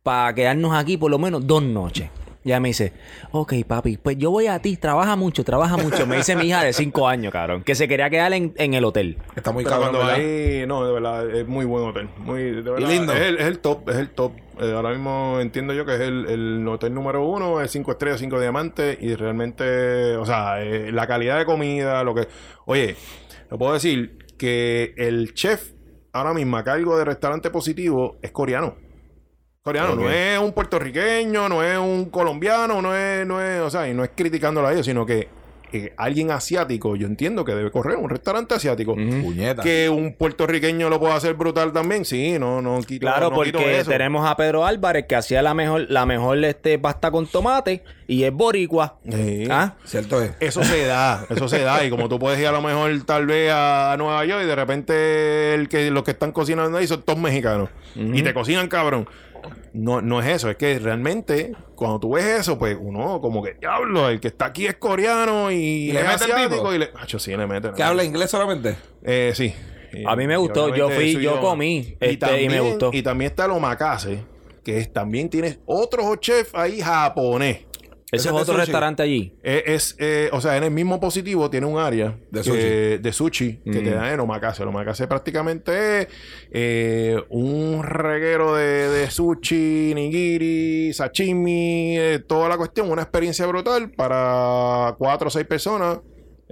para 0.03 0.35
quedarnos 0.35 0.73
aquí 0.75 0.97
por 0.97 1.09
lo 1.09 1.17
menos 1.17 1.47
dos 1.47 1.63
noches. 1.63 2.09
Y 2.45 2.49
ella 2.49 2.59
me 2.59 2.67
dice, 2.67 2.93
ok, 3.31 3.53
papi, 3.67 3.97
pues 3.97 4.19
yo 4.19 4.29
voy 4.29 4.45
a 4.45 4.59
ti, 4.59 4.77
trabaja 4.77 5.15
mucho, 5.15 5.43
trabaja 5.43 5.77
mucho. 5.77 6.05
Me 6.05 6.17
dice 6.17 6.35
mi 6.35 6.45
hija 6.45 6.63
de 6.63 6.73
cinco 6.73 7.07
años, 7.07 7.33
cabrón, 7.33 7.63
que 7.63 7.73
se 7.73 7.87
quería 7.87 8.07
quedar 8.11 8.31
en, 8.33 8.53
en 8.57 8.75
el 8.75 8.85
hotel. 8.85 9.17
Está 9.35 9.51
muy 9.51 9.63
Pero 9.63 9.77
cabrón, 9.77 9.95
cuando 9.95 10.07
¿verdad? 10.07 10.23
ahí, 10.23 10.67
no, 10.67 10.85
de 10.85 10.93
verdad, 10.93 11.35
es 11.35 11.47
muy 11.47 11.65
buen 11.65 11.85
hotel. 11.85 12.07
Muy, 12.19 12.43
de 12.43 12.61
verdad, 12.61 12.87
lindo. 12.87 13.13
Es 13.13 13.21
el, 13.21 13.37
es 13.39 13.45
el 13.47 13.57
top, 13.57 13.89
es 13.89 13.95
el 13.95 14.09
top. 14.11 14.33
Eh, 14.59 14.71
ahora 14.75 14.91
mismo 14.91 15.39
entiendo 15.41 15.73
yo 15.73 15.87
que 15.87 15.95
es 15.95 16.01
el, 16.01 16.27
el 16.27 16.67
hotel 16.67 16.93
número 16.93 17.25
uno, 17.27 17.61
es 17.61 17.71
cinco 17.71 17.93
estrellas, 17.93 18.19
cinco 18.19 18.39
diamantes. 18.39 18.99
Y 19.01 19.15
realmente, 19.15 20.15
o 20.15 20.25
sea, 20.27 20.61
eh, 20.61 20.91
la 20.91 21.07
calidad 21.07 21.39
de 21.39 21.45
comida, 21.45 22.03
lo 22.03 22.13
que. 22.13 22.27
Oye, 22.65 22.95
te 23.49 23.57
puedo 23.57 23.73
decir 23.73 24.19
que 24.37 24.93
el 24.97 25.33
chef 25.33 25.71
ahora 26.13 26.35
mismo 26.35 26.57
a 26.57 26.63
cargo 26.63 26.95
de 26.95 27.05
restaurante 27.05 27.49
positivo 27.49 28.17
es 28.21 28.29
coreano. 28.29 28.75
Coreano, 29.65 29.95
no 29.95 30.11
es 30.11 30.37
un 30.37 30.51
puertorriqueño, 30.53 31.49
no 31.49 31.63
es 31.63 31.75
un 31.79 32.05
colombiano, 32.11 32.83
no 32.83 32.95
es, 32.95 33.25
no 33.25 33.41
es, 33.41 33.61
o 33.61 33.69
sea, 33.71 33.89
y 33.89 33.95
no 33.95 34.03
es 34.03 34.11
criticándolo 34.13 34.67
a 34.67 34.73
ellos, 34.73 34.85
sino 34.85 35.07
que 35.07 35.27
eh, 35.73 35.91
alguien 35.97 36.29
asiático, 36.29 36.95
yo 36.95 37.07
entiendo 37.07 37.43
que 37.43 37.55
debe 37.55 37.71
correr 37.71 37.97
un 37.97 38.07
restaurante 38.07 38.53
asiático. 38.53 38.95
Que 39.63 39.89
un 39.89 40.13
puertorriqueño 40.13 40.87
lo 40.87 40.99
pueda 40.99 41.15
hacer 41.15 41.33
brutal 41.33 41.73
también, 41.73 42.05
sí, 42.05 42.37
no, 42.37 42.61
no 42.61 42.79
quito 42.83 43.07
Claro, 43.07 43.31
no 43.31 43.41
quito 43.41 43.57
porque 43.57 43.79
eso. 43.79 43.89
tenemos 43.89 44.29
a 44.29 44.37
Pedro 44.37 44.67
Álvarez 44.67 45.07
que 45.07 45.15
hacía 45.15 45.41
la 45.41 45.55
mejor, 45.55 45.87
la 45.89 46.05
mejor 46.05 46.45
este 46.45 46.77
pasta 46.77 47.09
con 47.09 47.25
tomate 47.25 47.81
y 48.05 48.21
es 48.21 48.31
boricua. 48.31 48.99
Sí. 49.11 49.47
¿Ah? 49.49 49.73
Cierto 49.83 50.21
es. 50.21 50.33
Eso 50.41 50.63
se 50.63 50.85
da, 50.85 51.25
eso 51.27 51.49
se 51.49 51.61
da. 51.61 51.83
Y 51.83 51.89
como 51.89 52.07
tú 52.07 52.19
puedes 52.19 52.39
ir 52.39 52.45
a 52.45 52.51
lo 52.51 52.61
mejor 52.61 53.03
tal 53.03 53.25
vez 53.25 53.51
a 53.51 53.95
Nueva 53.97 54.23
York 54.25 54.43
y 54.43 54.45
de 54.45 54.55
repente 54.55 55.55
el 55.55 55.67
que, 55.69 55.89
los 55.89 56.03
que 56.03 56.11
están 56.11 56.31
cocinando 56.33 56.77
ahí 56.77 56.85
son 56.85 57.01
todos 57.01 57.17
mexicanos. 57.17 57.69
Y 57.95 58.21
te 58.21 58.31
cocinan 58.31 58.67
cabrón. 58.67 59.07
No, 59.73 60.01
no 60.01 60.21
es 60.21 60.27
eso, 60.27 60.49
es 60.49 60.55
que 60.57 60.79
realmente 60.79 61.53
cuando 61.75 61.99
tú 61.99 62.13
ves 62.15 62.25
eso, 62.25 62.57
pues 62.57 62.77
uno 62.79 63.19
como 63.21 63.43
que, 63.43 63.53
diablo, 63.55 64.09
el 64.09 64.19
que 64.19 64.27
está 64.29 64.45
aquí 64.45 64.65
es 64.67 64.75
coreano 64.75 65.51
y, 65.51 65.55
¿Y 65.55 65.91
le 65.91 65.99
es 66.01 66.07
mete 66.07 66.25
el 66.25 66.31
asiático 66.31 66.55
tipo? 66.57 66.73
y 66.73 66.77
le... 66.79 66.89
Acho, 66.99 67.19
sí, 67.19 67.35
le 67.35 67.45
mete. 67.47 67.71
¿Que 67.73 67.83
habla 67.83 68.03
inglés 68.03 68.29
solamente? 68.31 68.75
Eh, 69.03 69.31
sí. 69.35 69.53
A 70.05 70.15
mí 70.15 70.27
me 70.27 70.35
gustó, 70.37 70.75
yo 70.75 70.89
fui- 70.89 71.21
yo 71.21 71.39
comí, 71.39 71.95
este, 71.99 72.41
y 72.41 72.49
me 72.49 72.59
gustó. 72.59 72.89
Y 72.93 73.01
también 73.01 73.31
está 73.31 73.45
el 73.45 73.51
omakase, 73.51 74.23
que 74.63 74.77
es, 74.79 74.91
también 74.91 75.29
tienes 75.29 75.59
otro 75.65 76.15
chef 76.17 76.53
ahí 76.55 76.81
japonés. 76.81 77.59
Ese 78.15 78.29
es 78.29 78.33
otro 78.33 78.57
restaurante 78.57 79.03
allí. 79.03 79.33
Eh, 79.43 79.63
Es, 79.67 79.95
eh, 79.99 80.29
o 80.31 80.41
sea, 80.41 80.57
en 80.57 80.63
el 80.63 80.71
mismo 80.71 80.99
positivo 80.99 81.49
tiene 81.49 81.65
un 81.67 81.77
área 81.79 82.17
De 82.31 82.41
que- 82.41 82.43
sushi. 82.43 83.03
de 83.03 83.13
sushi 83.13 83.53
que 83.63 83.79
te 83.81 83.91
Mm. 83.91 83.93
dan 83.95 84.13
en 84.13 84.19
omakase. 84.19 84.63
El 84.63 84.69
omakase 84.69 85.07
prácticamente 85.07 86.01
es 86.01 86.07
eh, 86.51 87.17
un 87.29 87.83
reguero 87.83 88.55
de, 88.55 88.89
de 88.89 89.09
sushi, 89.11 89.93
nigiri, 89.95 90.93
sashimi, 90.93 91.97
eh, 91.97 92.19
toda 92.25 92.49
la 92.49 92.57
cuestión. 92.57 92.89
Una 92.89 93.01
experiencia 93.03 93.45
brutal 93.45 93.89
para 93.91 94.95
cuatro 94.97 95.27
o 95.27 95.31
seis 95.31 95.45
personas. 95.45 95.99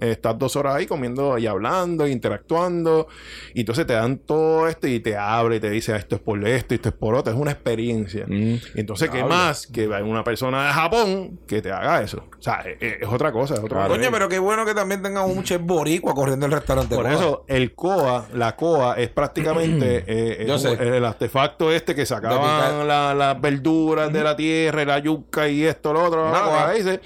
Eh, 0.04 0.12
Estás 0.12 0.38
dos 0.38 0.56
horas 0.56 0.76
ahí 0.76 0.86
comiendo 0.86 1.38
y 1.38 1.48
hablando, 1.48 2.08
interactuando. 2.08 3.08
Y 3.54 3.62
entonces 3.62 3.86
te 3.88 3.94
dan 3.94 4.18
todo 4.18 4.68
esto 4.68 4.88
y 4.88 5.00
te 5.00 5.16
abre 5.18 5.56
y 5.56 5.60
te 5.60 5.70
dice 5.70 5.94
"Ah, 5.94 5.98
esto 5.98 6.16
es 6.16 6.22
por 6.22 6.46
esto, 6.48 6.74
esto 6.76 6.90
es 6.90 6.96
por 6.96 7.16
otro. 7.16 7.34
Es 7.34 7.40
una 7.40 7.52
experiencia. 7.52 8.26
Mm. 8.28 8.56
Entonces, 8.76 9.10
¿qué 9.10 9.18
Diablo. 9.18 9.36
más 9.36 9.68
que 9.68 9.88
una 9.88 10.24
persona 10.24 10.68
de 10.68 10.74
Japón 10.74 11.40
que 11.48 11.62
te 11.62 11.72
haga 11.72 12.02
eso? 12.02 12.26
O 12.38 12.42
sea, 12.42 12.64
es, 12.80 13.02
es 13.02 13.08
otra 13.08 13.32
cosa, 13.32 13.54
es 13.56 13.60
otro 13.62 13.78
Claro. 13.78 13.94
Coño, 13.96 14.10
pero 14.12 14.28
qué 14.30 14.40
bueno 14.40 14.66
que 14.66 14.74
también 14.74 15.02
tengan 15.02 15.30
un 15.30 15.44
chef 15.44 15.62
boricua 15.62 16.14
corriendo 16.14 16.46
el 16.46 16.52
restaurante. 16.52 16.96
Por 16.96 17.06
Coa. 17.06 17.14
eso, 17.14 17.46
el 17.48 17.74
COA, 17.74 18.28
la 18.34 18.56
COA 18.56 18.96
es 19.00 19.10
prácticamente 19.10 20.04
eh, 20.08 20.38
es 20.42 20.48
Yo 20.48 20.54
un- 20.56 20.60
sé. 20.60 20.98
el 20.98 21.06
artefacto 21.06 21.72
este 21.72 21.96
que 21.96 22.06
sacaban 22.06 22.88
la- 22.88 23.14
las 23.14 23.40
verduras 23.42 24.12
de 24.12 24.24
la 24.24 24.36
tierra, 24.36 24.84
la 24.86 25.00
yuca 25.00 25.48
y 25.48 25.64
esto, 25.64 25.94
lo 25.94 26.04
otro, 26.04 26.32
la 26.32 26.42
COA. 26.42 26.66
raíces. 26.68 27.00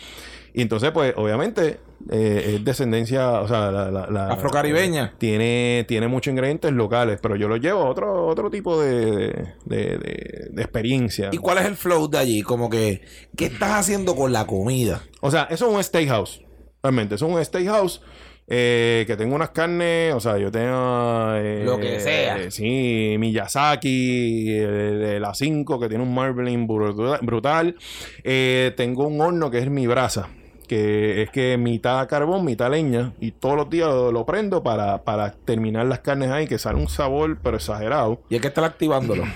Y 0.54 0.62
entonces, 0.64 0.90
pues, 0.92 1.14
obviamente, 1.18 1.80
eh, 2.12 2.54
es 2.56 2.64
descendencia, 2.66 3.42
o 3.42 3.48
sea, 3.48 3.72
la, 3.72 3.92
la- 3.92 4.08
la- 4.10 4.28
Afrocaribeña. 4.32 5.16
Tiene, 5.18 5.86
tiene 5.88 6.08
muchos 6.08 6.32
ingredientes 6.32 6.72
locales, 6.72 7.20
pero 7.22 7.36
yo 7.36 7.48
lo 7.48 7.58
llevo 7.58 7.82
a 7.82 7.90
otro, 7.90 8.26
otro 8.28 8.50
tipo 8.50 8.80
de, 8.82 9.28
de, 9.66 9.98
de- 9.98 10.50
de- 10.52 10.62
experiencia. 10.62 11.30
¿Y 11.32 11.38
cuál 11.38 11.58
es 11.60 11.66
el 11.66 11.76
flow 11.76 12.08
de 12.10 12.18
allí? 12.18 12.42
Como 12.42 12.70
que, 12.70 13.02
¿qué 13.36 13.46
estás 13.46 13.72
haciendo 13.72 14.16
con 14.16 14.32
la 14.34 14.46
comida? 14.46 15.02
O 15.22 15.32
sea, 15.32 15.48
eso 15.50 15.68
es 15.70 15.76
un 15.76 15.84
steakhouse. 15.84 16.42
Realmente, 16.84 17.16
eso 17.16 17.28
es 17.28 17.34
un 17.36 17.44
steakhouse. 17.44 18.02
eh, 18.50 19.04
que 19.08 19.18
tengo 19.18 19.36
unas 19.36 19.50
carnes, 19.50 20.14
o 20.14 20.22
sea, 20.22 20.38
yo 20.38 20.50
tengo... 20.50 21.34
eh, 21.36 21.64
Lo 21.66 21.78
que 21.82 22.00
sea. 22.00 22.38
eh, 22.40 22.50
sí, 22.50 23.18
Miyazaki, 23.20 24.50
el 24.52 25.24
A5, 25.24 25.80
que 25.82 25.90
tiene 25.90 26.04
un 26.04 26.14
marbling 26.14 26.66
brutal. 26.68 27.76
Eh, 28.24 28.74
tengo 28.78 29.06
un 29.08 29.20
horno 29.20 29.52
que 29.52 29.58
es 29.60 29.70
mi 29.70 29.86
brasa, 29.88 30.30
que 30.68 31.24
es 31.24 31.30
que 31.32 31.58
mitad 31.58 32.08
carbón, 32.08 32.46
mitad 32.46 32.70
leña, 32.70 33.14
y 33.20 33.32
todos 33.32 33.56
los 33.56 33.70
días 33.70 33.88
lo, 33.90 34.12
lo 34.12 34.26
prendo 34.26 34.62
para, 34.62 35.04
para 35.04 35.32
terminar 35.32 35.86
las 35.88 36.00
carnes 36.00 36.30
ahí, 36.30 36.48
que 36.48 36.58
sale 36.60 36.78
un 36.80 36.90
sabor, 36.90 37.38
pero 37.42 37.58
exagerado. 37.58 38.22
Y 38.30 38.36
hay 38.36 38.42
que 38.42 38.48
estar 38.50 38.64
activándolo. 38.64 39.24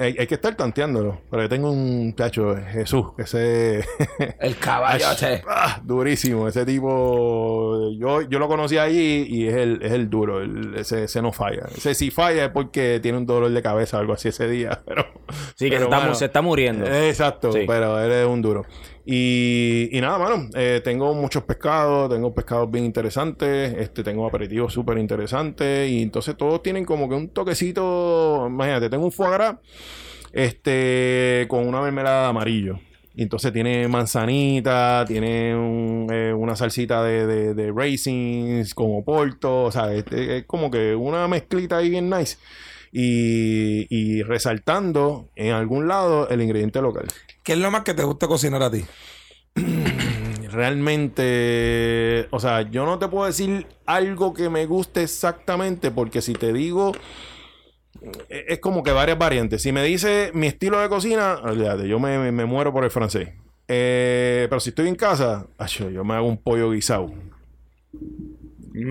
Hay, 0.00 0.16
hay 0.18 0.26
que 0.26 0.34
estar 0.34 0.56
tanteándolo. 0.56 1.20
Pero 1.30 1.42
yo 1.42 1.48
tengo 1.48 1.70
un 1.70 2.14
tacho, 2.16 2.56
Jesús, 2.72 3.06
ese... 3.18 3.84
el 4.40 4.56
caballote. 4.56 5.42
Ah, 5.46 5.78
durísimo, 5.84 6.48
ese 6.48 6.64
tipo. 6.64 7.90
Yo, 7.98 8.22
yo 8.22 8.38
lo 8.38 8.48
conocí 8.48 8.78
allí 8.78 9.26
y 9.28 9.46
es 9.46 9.54
el, 9.54 9.80
es 9.82 9.92
el 9.92 10.08
duro. 10.08 10.40
el- 10.40 10.74
ese, 10.76 11.04
ese 11.04 11.20
no 11.22 11.32
falla. 11.32 11.66
Ese 11.76 11.94
si 11.94 12.10
falla 12.10 12.46
es 12.46 12.50
porque 12.50 12.98
tiene 13.02 13.18
un 13.18 13.26
dolor 13.26 13.50
de 13.50 13.62
cabeza 13.62 13.98
o 13.98 14.00
algo 14.00 14.14
así 14.14 14.28
ese 14.28 14.48
día. 14.48 14.80
Pero, 14.86 15.04
Sí, 15.54 15.68
que 15.70 15.76
pero, 15.76 15.90
se, 15.90 15.96
está, 15.98 16.14
se 16.14 16.24
está 16.24 16.42
muriendo. 16.42 16.86
Exacto, 16.86 17.52
Sí. 17.52 17.60
pero 17.66 18.00
él 18.02 18.10
es 18.10 18.26
un 18.26 18.42
duro. 18.42 18.64
Y, 19.04 19.88
y 19.92 20.00
nada, 20.00 20.18
mano, 20.18 20.48
eh, 20.54 20.80
tengo 20.84 21.14
muchos 21.14 21.44
pescados, 21.44 22.10
tengo 22.10 22.34
pescados 22.34 22.70
bien 22.70 22.84
interesantes, 22.84 23.74
este, 23.78 24.02
tengo 24.04 24.26
aperitivos 24.26 24.72
súper 24.72 24.98
interesantes 24.98 25.90
y 25.90 26.02
entonces 26.02 26.36
todos 26.36 26.62
tienen 26.62 26.84
como 26.84 27.08
que 27.08 27.14
un 27.14 27.28
toquecito, 27.30 28.46
imagínate, 28.48 28.90
tengo 28.90 29.04
un 29.04 29.12
foie 29.12 29.30
gras 29.30 29.56
este, 30.32 31.46
con 31.48 31.66
una 31.66 31.80
mermelada 31.80 32.24
de 32.24 32.28
amarillo. 32.28 32.78
Y 33.14 33.22
entonces 33.22 33.52
tiene 33.52 33.88
manzanita, 33.88 35.04
tiene 35.06 35.54
un, 35.54 36.06
eh, 36.12 36.32
una 36.32 36.54
salsita 36.54 37.02
de, 37.02 37.26
de, 37.26 37.54
de 37.54 37.72
raisins, 37.72 38.72
como 38.74 39.04
porto, 39.04 39.64
o 39.64 39.72
sea, 39.72 39.92
es, 39.92 40.04
es 40.12 40.44
como 40.46 40.70
que 40.70 40.94
una 40.94 41.26
mezclita 41.26 41.78
ahí 41.78 41.90
bien 41.90 42.08
nice. 42.08 42.38
Y, 42.92 43.86
y 43.88 44.22
resaltando 44.22 45.28
en 45.36 45.52
algún 45.52 45.86
lado 45.88 46.28
el 46.28 46.42
ingrediente 46.42 46.80
local. 46.80 47.06
¿Qué 47.50 47.54
es 47.54 47.60
lo 47.60 47.72
más 47.72 47.82
que 47.82 47.94
te 47.94 48.04
gusta 48.04 48.28
cocinar 48.28 48.62
a 48.62 48.70
ti? 48.70 48.84
Realmente, 50.52 52.28
o 52.30 52.38
sea, 52.38 52.62
yo 52.62 52.86
no 52.86 52.96
te 53.00 53.08
puedo 53.08 53.26
decir 53.26 53.66
algo 53.86 54.32
que 54.32 54.48
me 54.48 54.66
guste 54.66 55.02
exactamente, 55.02 55.90
porque 55.90 56.22
si 56.22 56.34
te 56.34 56.52
digo, 56.52 56.92
eh, 58.28 58.44
es 58.50 58.60
como 58.60 58.84
que 58.84 58.92
varias 58.92 59.18
variantes. 59.18 59.62
Si 59.62 59.72
me 59.72 59.82
dice 59.82 60.30
mi 60.32 60.46
estilo 60.46 60.78
de 60.78 60.88
cocina, 60.88 61.40
olvídate, 61.42 61.88
yo 61.88 61.98
me, 61.98 62.20
me- 62.20 62.30
me 62.30 62.44
muero 62.44 62.72
por 62.72 62.84
el 62.84 62.90
francés. 62.92 63.30
Eh, 63.66 64.46
pero 64.48 64.60
si 64.60 64.68
estoy 64.68 64.86
en 64.86 64.94
casa, 64.94 65.48
yo 65.92 66.04
me 66.04 66.14
hago 66.14 66.28
un 66.28 66.40
pollo 66.40 66.70
guisado. 66.70 67.12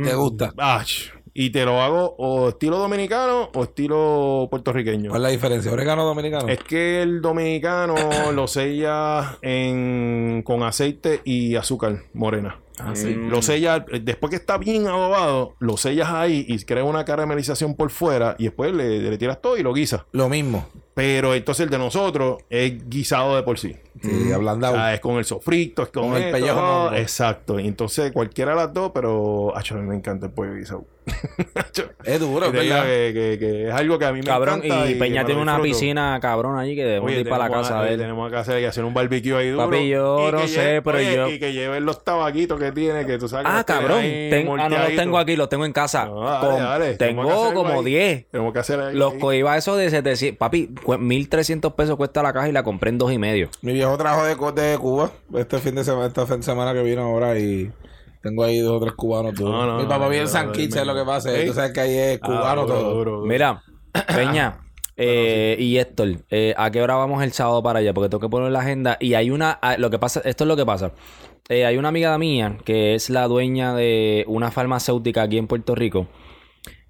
¿Te 0.03 0.13
gusta? 0.15 0.53
Ach, 0.57 0.89
y 1.33 1.49
te 1.51 1.65
lo 1.65 1.81
hago 1.81 2.15
o 2.17 2.49
estilo 2.49 2.77
dominicano 2.77 3.49
o 3.53 3.63
estilo 3.63 4.47
puertorriqueño. 4.49 5.09
¿Cuál 5.09 5.21
es 5.21 5.23
la 5.23 5.29
diferencia? 5.29 5.71
¿Orégano 5.71 6.05
dominicano? 6.05 6.47
Es 6.47 6.59
que 6.59 7.01
el 7.01 7.21
dominicano 7.21 7.95
lo 8.33 8.47
sella 8.47 9.37
en, 9.41 10.41
con 10.43 10.63
aceite 10.63 11.21
y 11.23 11.55
azúcar 11.55 12.03
morena. 12.13 12.59
Ah, 12.79 12.95
sí. 12.95 13.13
Lo 13.13 13.41
sella, 13.41 13.85
eh, 13.91 13.99
después 14.01 14.29
que 14.29 14.37
está 14.37 14.57
bien 14.57 14.87
adobado, 14.87 15.55
lo 15.59 15.75
sellas 15.75 16.09
ahí 16.11 16.45
y 16.47 16.57
crea 16.63 16.85
una 16.85 17.03
caramelización 17.03 17.75
por 17.75 17.89
fuera 17.89 18.35
y 18.39 18.45
después 18.45 18.73
le, 18.73 18.99
le 18.99 19.17
tiras 19.17 19.41
todo 19.41 19.57
y 19.57 19.63
lo 19.63 19.73
guisas. 19.73 20.03
Lo 20.13 20.29
mismo. 20.29 20.67
Pero 20.93 21.35
entonces 21.35 21.65
el 21.65 21.69
de 21.69 21.77
nosotros 21.77 22.43
es 22.49 22.89
guisado 22.89 23.35
de 23.35 23.43
por 23.43 23.59
sí. 23.59 23.75
Sí, 24.01 24.31
ablandado. 24.31 24.75
Ah, 24.77 24.93
es 24.93 24.99
con 24.99 25.17
el 25.17 25.25
sofrito, 25.25 25.83
es 25.83 25.89
con, 25.89 26.09
Con 26.09 26.17
el 26.17 26.23
esto, 26.23 26.37
pellejo. 26.37 26.93
Exacto. 26.93 27.59
Y 27.59 27.67
entonces 27.67 28.11
cualquiera 28.11 28.51
de 28.51 28.57
las 28.57 28.73
dos, 28.73 28.91
pero 28.93 29.55
acho, 29.55 29.75
a 29.75 29.77
mí 29.77 29.87
me 29.87 29.95
encanta 29.95 30.27
el 30.27 30.31
pollo 30.31 30.53
guisado. 30.55 30.85
Es 32.03 32.19
duro, 32.19 32.49
y 32.49 32.51
¿verdad? 32.51 32.83
que, 32.83 33.11
que- 33.13 33.37
que 33.39 33.67
es 33.67 33.73
algo 33.73 33.97
que 33.99 34.05
a 34.05 34.11
mí 34.13 34.19
me 34.19 34.25
Cabrón, 34.25 34.61
encanta. 34.63 34.85
y 34.89 34.93
que 34.93 34.99
Peña 34.99 35.25
tiene 35.25 35.41
una 35.41 35.61
piscina 35.61 36.17
cabrón 36.21 36.57
allí 36.57 36.75
que 36.75 36.83
debemos 36.85 37.09
Oye, 37.11 37.21
ir 37.21 37.29
para 37.29 37.49
la 37.49 37.55
casa 37.55 37.79
a- 37.79 37.83
de 37.83 37.93
él. 37.93 37.99
Tenemos 37.99 38.29
que 38.31 38.37
hacer, 38.37 38.59
que 38.59 38.67
hacer 38.67 38.83
un 38.83 38.93
barbecue 38.93 39.35
ahí 39.35 39.49
duro. 39.49 39.65
Papi, 39.65 39.89
yo 39.89 40.29
Y 40.29 40.31
no 40.31 40.47
sé, 40.47 40.55
lleve- 40.61 40.81
pero 40.81 40.97
oye, 40.97 41.15
yo- 41.15 41.29
Y 41.29 41.39
que 41.39 41.53
lleven 41.53 41.85
los 41.85 42.03
tabaquitos 42.03 42.59
que 42.59 42.71
tiene, 42.71 43.05
que 43.05 43.17
tú 43.17 43.27
sabes 43.27 43.45
que 43.47 43.51
Ah, 43.53 43.63
cabrón. 43.63 44.01
Ten- 44.01 44.47
ah, 44.59 44.69
no 44.69 44.77
los 44.77 44.95
tengo 44.95 45.17
aquí, 45.17 45.35
los 45.35 45.49
tengo 45.49 45.65
en 45.65 45.73
casa. 45.73 46.05
No, 46.05 46.21
dale, 46.23 46.47
Con- 46.47 46.59
dale. 46.59 46.93
Tenemos 46.95 47.25
que 47.25 47.31
tengo 47.33 47.53
como 47.53 47.79
ahí. 47.79 47.85
10. 47.85 48.25
Tenemos 48.31 48.53
que 48.53 48.59
hacer 48.59 48.79
ahí. 48.79 48.95
Los 48.95 49.13
coiba 49.15 49.57
esos 49.57 49.77
de 49.77 49.89
700. 49.89 50.37
Papi, 50.37 50.69
cu- 50.83 50.97
1300 50.97 51.73
pesos 51.73 51.95
cuesta 51.97 52.21
la 52.23 52.33
caja 52.33 52.49
y 52.49 52.51
la 52.51 52.63
compré 52.63 52.89
en 52.91 52.97
dos 52.97 53.11
y 53.11 53.17
medio. 53.17 53.49
Mi 53.61 53.73
viejo 53.73 53.88
trajo 53.97 54.23
de, 54.23 54.61
de 54.61 54.77
Cuba 54.77 55.11
este 55.35 55.59
fin 55.59 55.75
de 55.75 55.83
semana, 55.83 56.07
esta 56.07 56.25
fin 56.25 56.37
de 56.37 56.43
semana 56.43 56.73
que 56.73 56.83
vino 56.83 57.01
ahora 57.03 57.37
y 57.39 57.71
tengo 58.21 58.43
ahí 58.43 58.59
dos 58.59 58.77
o 58.77 58.79
tres 58.83 58.93
cubanos 58.93 59.33
todos. 59.35 59.51
No, 59.51 59.65
no, 59.65 59.77
Mi 59.77 59.83
papá 59.83 60.05
no, 60.05 60.09
vive 60.09 60.17
en 60.23 60.23
no, 60.25 60.29
San 60.29 60.51
es 60.55 60.85
lo 60.85 60.95
que 60.95 61.05
pasa. 61.05 61.35
¿Sí? 61.35 61.45
Tú 61.47 61.53
sabes 61.53 61.71
que 61.71 61.79
ahí 61.81 61.97
es 61.97 62.19
Ah, 62.21 62.25
cubano 62.25 62.61
duro, 62.65 62.73
todo. 62.73 62.93
duro, 62.95 63.11
duro. 63.17 63.25
Mira, 63.27 63.63
Peña 64.15 64.59
eh, 64.97 65.55
y 65.59 65.77
Héctor, 65.77 66.25
eh, 66.29 66.53
¿a 66.57 66.69
qué 66.71 66.81
hora 66.81 66.95
vamos 66.95 67.23
el 67.23 67.31
sábado 67.31 67.63
para 67.63 67.79
allá? 67.79 67.93
Porque 67.93 68.09
tengo 68.09 68.21
que 68.21 68.29
poner 68.29 68.51
la 68.51 68.59
agenda. 68.59 68.97
Y 68.99 69.13
hay 69.13 69.31
una. 69.31 69.57
ah, 69.61 69.77
Lo 69.77 69.89
que 69.89 69.99
pasa, 69.99 70.21
esto 70.25 70.43
es 70.43 70.47
lo 70.47 70.55
que 70.57 70.65
pasa. 70.65 70.91
Eh, 71.47 71.65
hay 71.65 71.77
una 71.77 71.89
amiga 71.89 72.15
mía 72.17 72.57
que 72.65 72.93
es 72.95 73.09
la 73.09 73.27
dueña 73.27 73.73
de 73.73 74.23
una 74.27 74.51
farmacéutica 74.51 75.23
aquí 75.23 75.37
en 75.37 75.47
Puerto 75.47 75.73
Rico. 75.73 76.07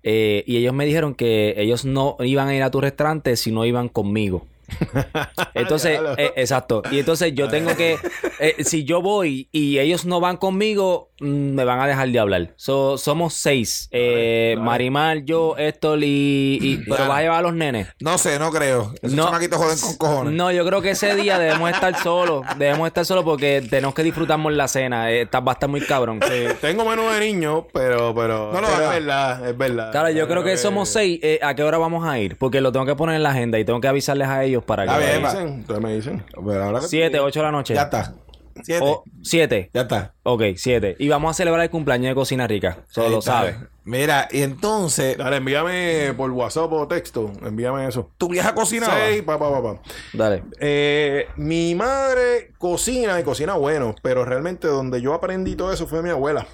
Eh, 0.04 0.44
y 0.48 0.58
ellos 0.58 0.74
me 0.74 0.86
dijeron 0.86 1.14
que 1.14 1.54
ellos 1.58 1.86
no 1.86 2.16
iban 2.20 2.48
a 2.48 2.56
ir 2.56 2.64
a 2.64 2.72
tu 2.72 2.82
restaurante 2.82 3.36
si 3.36 3.52
no 3.52 3.66
iban 3.66 3.90
conmigo. 3.90 4.46
Entonces, 5.54 6.00
eh, 6.18 6.32
exacto. 6.36 6.82
Y 6.92 7.00
entonces 7.00 7.34
yo 7.34 7.48
tengo 7.50 7.76
que, 7.76 7.98
eh, 8.40 8.56
si 8.64 8.84
yo 8.84 9.02
voy 9.02 9.50
y 9.52 9.80
ellos 9.80 10.06
no 10.06 10.20
van 10.20 10.38
conmigo, 10.38 11.12
mm, 11.20 11.26
me 11.54 11.64
van 11.66 11.80
a 11.80 11.88
dejar 11.88 12.10
de 12.10 12.20
hablar. 12.20 12.54
So, 12.56 12.98
somos 12.98 13.34
seis. 13.34 13.88
Eh, 13.92 14.56
Marimar, 14.60 15.24
yo, 15.26 15.56
Héctor 15.58 16.04
y, 16.04 16.60
y- 16.62 16.78
Pero 16.90 17.08
vas 17.08 17.20
a 17.20 17.22
llevar 17.22 17.40
a 17.40 17.42
los 17.42 17.54
nenes. 17.54 17.88
No 18.00 18.18
sé, 18.18 18.40
no 18.40 18.52
creo. 18.52 18.94
Esos 19.02 19.14
No. 19.16 19.26
chamaquitos 19.26 19.58
joden 19.60 19.78
con 19.80 19.98
cojones. 19.98 20.34
No, 20.34 20.52
yo 20.52 20.66
creo 20.66 20.82
que 20.82 20.92
ese 20.92 21.16
día 21.16 21.38
debemos 21.40 21.70
estar 21.72 21.96
solos. 22.02 22.46
Debemos 22.58 22.88
estar 22.88 23.06
solos 23.06 23.24
porque 23.24 23.62
tenemos 23.70 23.94
que 23.94 24.04
disfrutarnos 24.04 24.54
la 24.54 24.68
cena. 24.68 25.12
Eh, 25.12 25.22
está- 25.24 25.40
va 25.40 25.52
a 25.52 25.54
estar 25.54 25.70
muy 25.70 25.82
cabrón. 25.82 26.20
Sí, 26.28 26.46
tengo 26.62 26.86
menú 26.86 27.10
de 27.10 27.20
niño, 27.20 27.68
pero, 27.74 28.14
pero. 28.16 28.48
No 28.54 28.54
pero 28.54 28.68
hagas. 28.68 28.82
Es 28.82 28.90
verdad, 29.06 29.50
es 29.50 29.58
verdad. 29.58 29.92
Claro, 29.92 30.10
yo 30.12 30.28
creo 30.28 30.44
que 30.44 30.58
somos 30.58 30.90
seis. 30.90 31.20
¿A 31.42 31.54
qué 31.56 31.64
hora 31.64 31.78
vamos 31.78 32.06
a 32.08 32.20
ir? 32.20 32.38
Porque 32.38 32.62
lo 32.62 32.72
tengo 32.72 32.86
que 32.86 32.96
poner 32.96 33.16
en 33.16 33.24
la 33.24 33.32
agenda 33.32 33.60
y 33.60 33.66
tengo 33.66 33.80
que 33.82 33.88
avisarles 33.88 34.28
a 34.28 34.44
ellos 34.44 34.59
para 34.64 34.84
que 34.86 34.90
Está 34.92 35.20
Me 35.20 35.28
dicen, 35.28 35.60
ustedes 35.62 35.82
me 35.82 35.96
dicen. 35.96 36.26
Pero 36.46 36.64
ahora 36.64 36.80
que- 36.80 36.88
Siete, 36.88 37.20
ocho 37.20 37.40
de 37.40 37.46
la 37.46 37.52
noche. 37.52 37.74
Ya 37.74 37.84
está. 37.84 38.14
Siete. 38.62 38.84
O 38.86 39.04
siete. 39.24 39.70
Ya 39.74 39.82
está. 39.82 40.14
Ok, 40.24 40.44
siete. 40.58 40.96
Y 41.00 41.08
vamos 41.08 41.32
a 41.32 41.34
celebrar 41.34 41.64
el 41.64 41.70
cumpleaños 41.70 42.10
de 42.10 42.16
Cocina 42.16 42.46
Rica. 42.46 42.80
Solo 42.90 43.10
lo 43.10 43.22
sabes. 43.22 43.56
Mira, 43.86 44.28
y 44.32 44.42
entonces, 44.42 45.18
Dale, 45.18 45.38
envíame 45.38 46.14
por 46.18 46.30
WhatsApp 46.32 46.72
o 46.74 46.88
texto. 46.88 47.32
Envíame 47.44 47.88
eso. 47.88 48.12
tu 48.18 48.28
vieja 48.28 48.54
cocinaba. 48.54 48.94
Seis, 49.08 49.24
pa, 49.24 49.40
pa, 49.40 49.50
pa, 49.50 49.64
pa. 49.64 49.82
Dale. 50.14 50.44
Eh, 50.60 51.28
mi 51.38 51.74
madre 51.74 52.52
cocina 52.58 53.18
y 53.20 53.24
cocina 53.24 53.54
bueno, 53.54 53.96
pero 54.04 54.26
realmente 54.26 54.68
donde 54.68 55.02
yo 55.02 55.14
aprendí 55.14 55.56
todo 55.56 55.72
eso 55.72 55.88
fue 55.88 56.04
mi 56.04 56.10
abuela. 56.10 56.46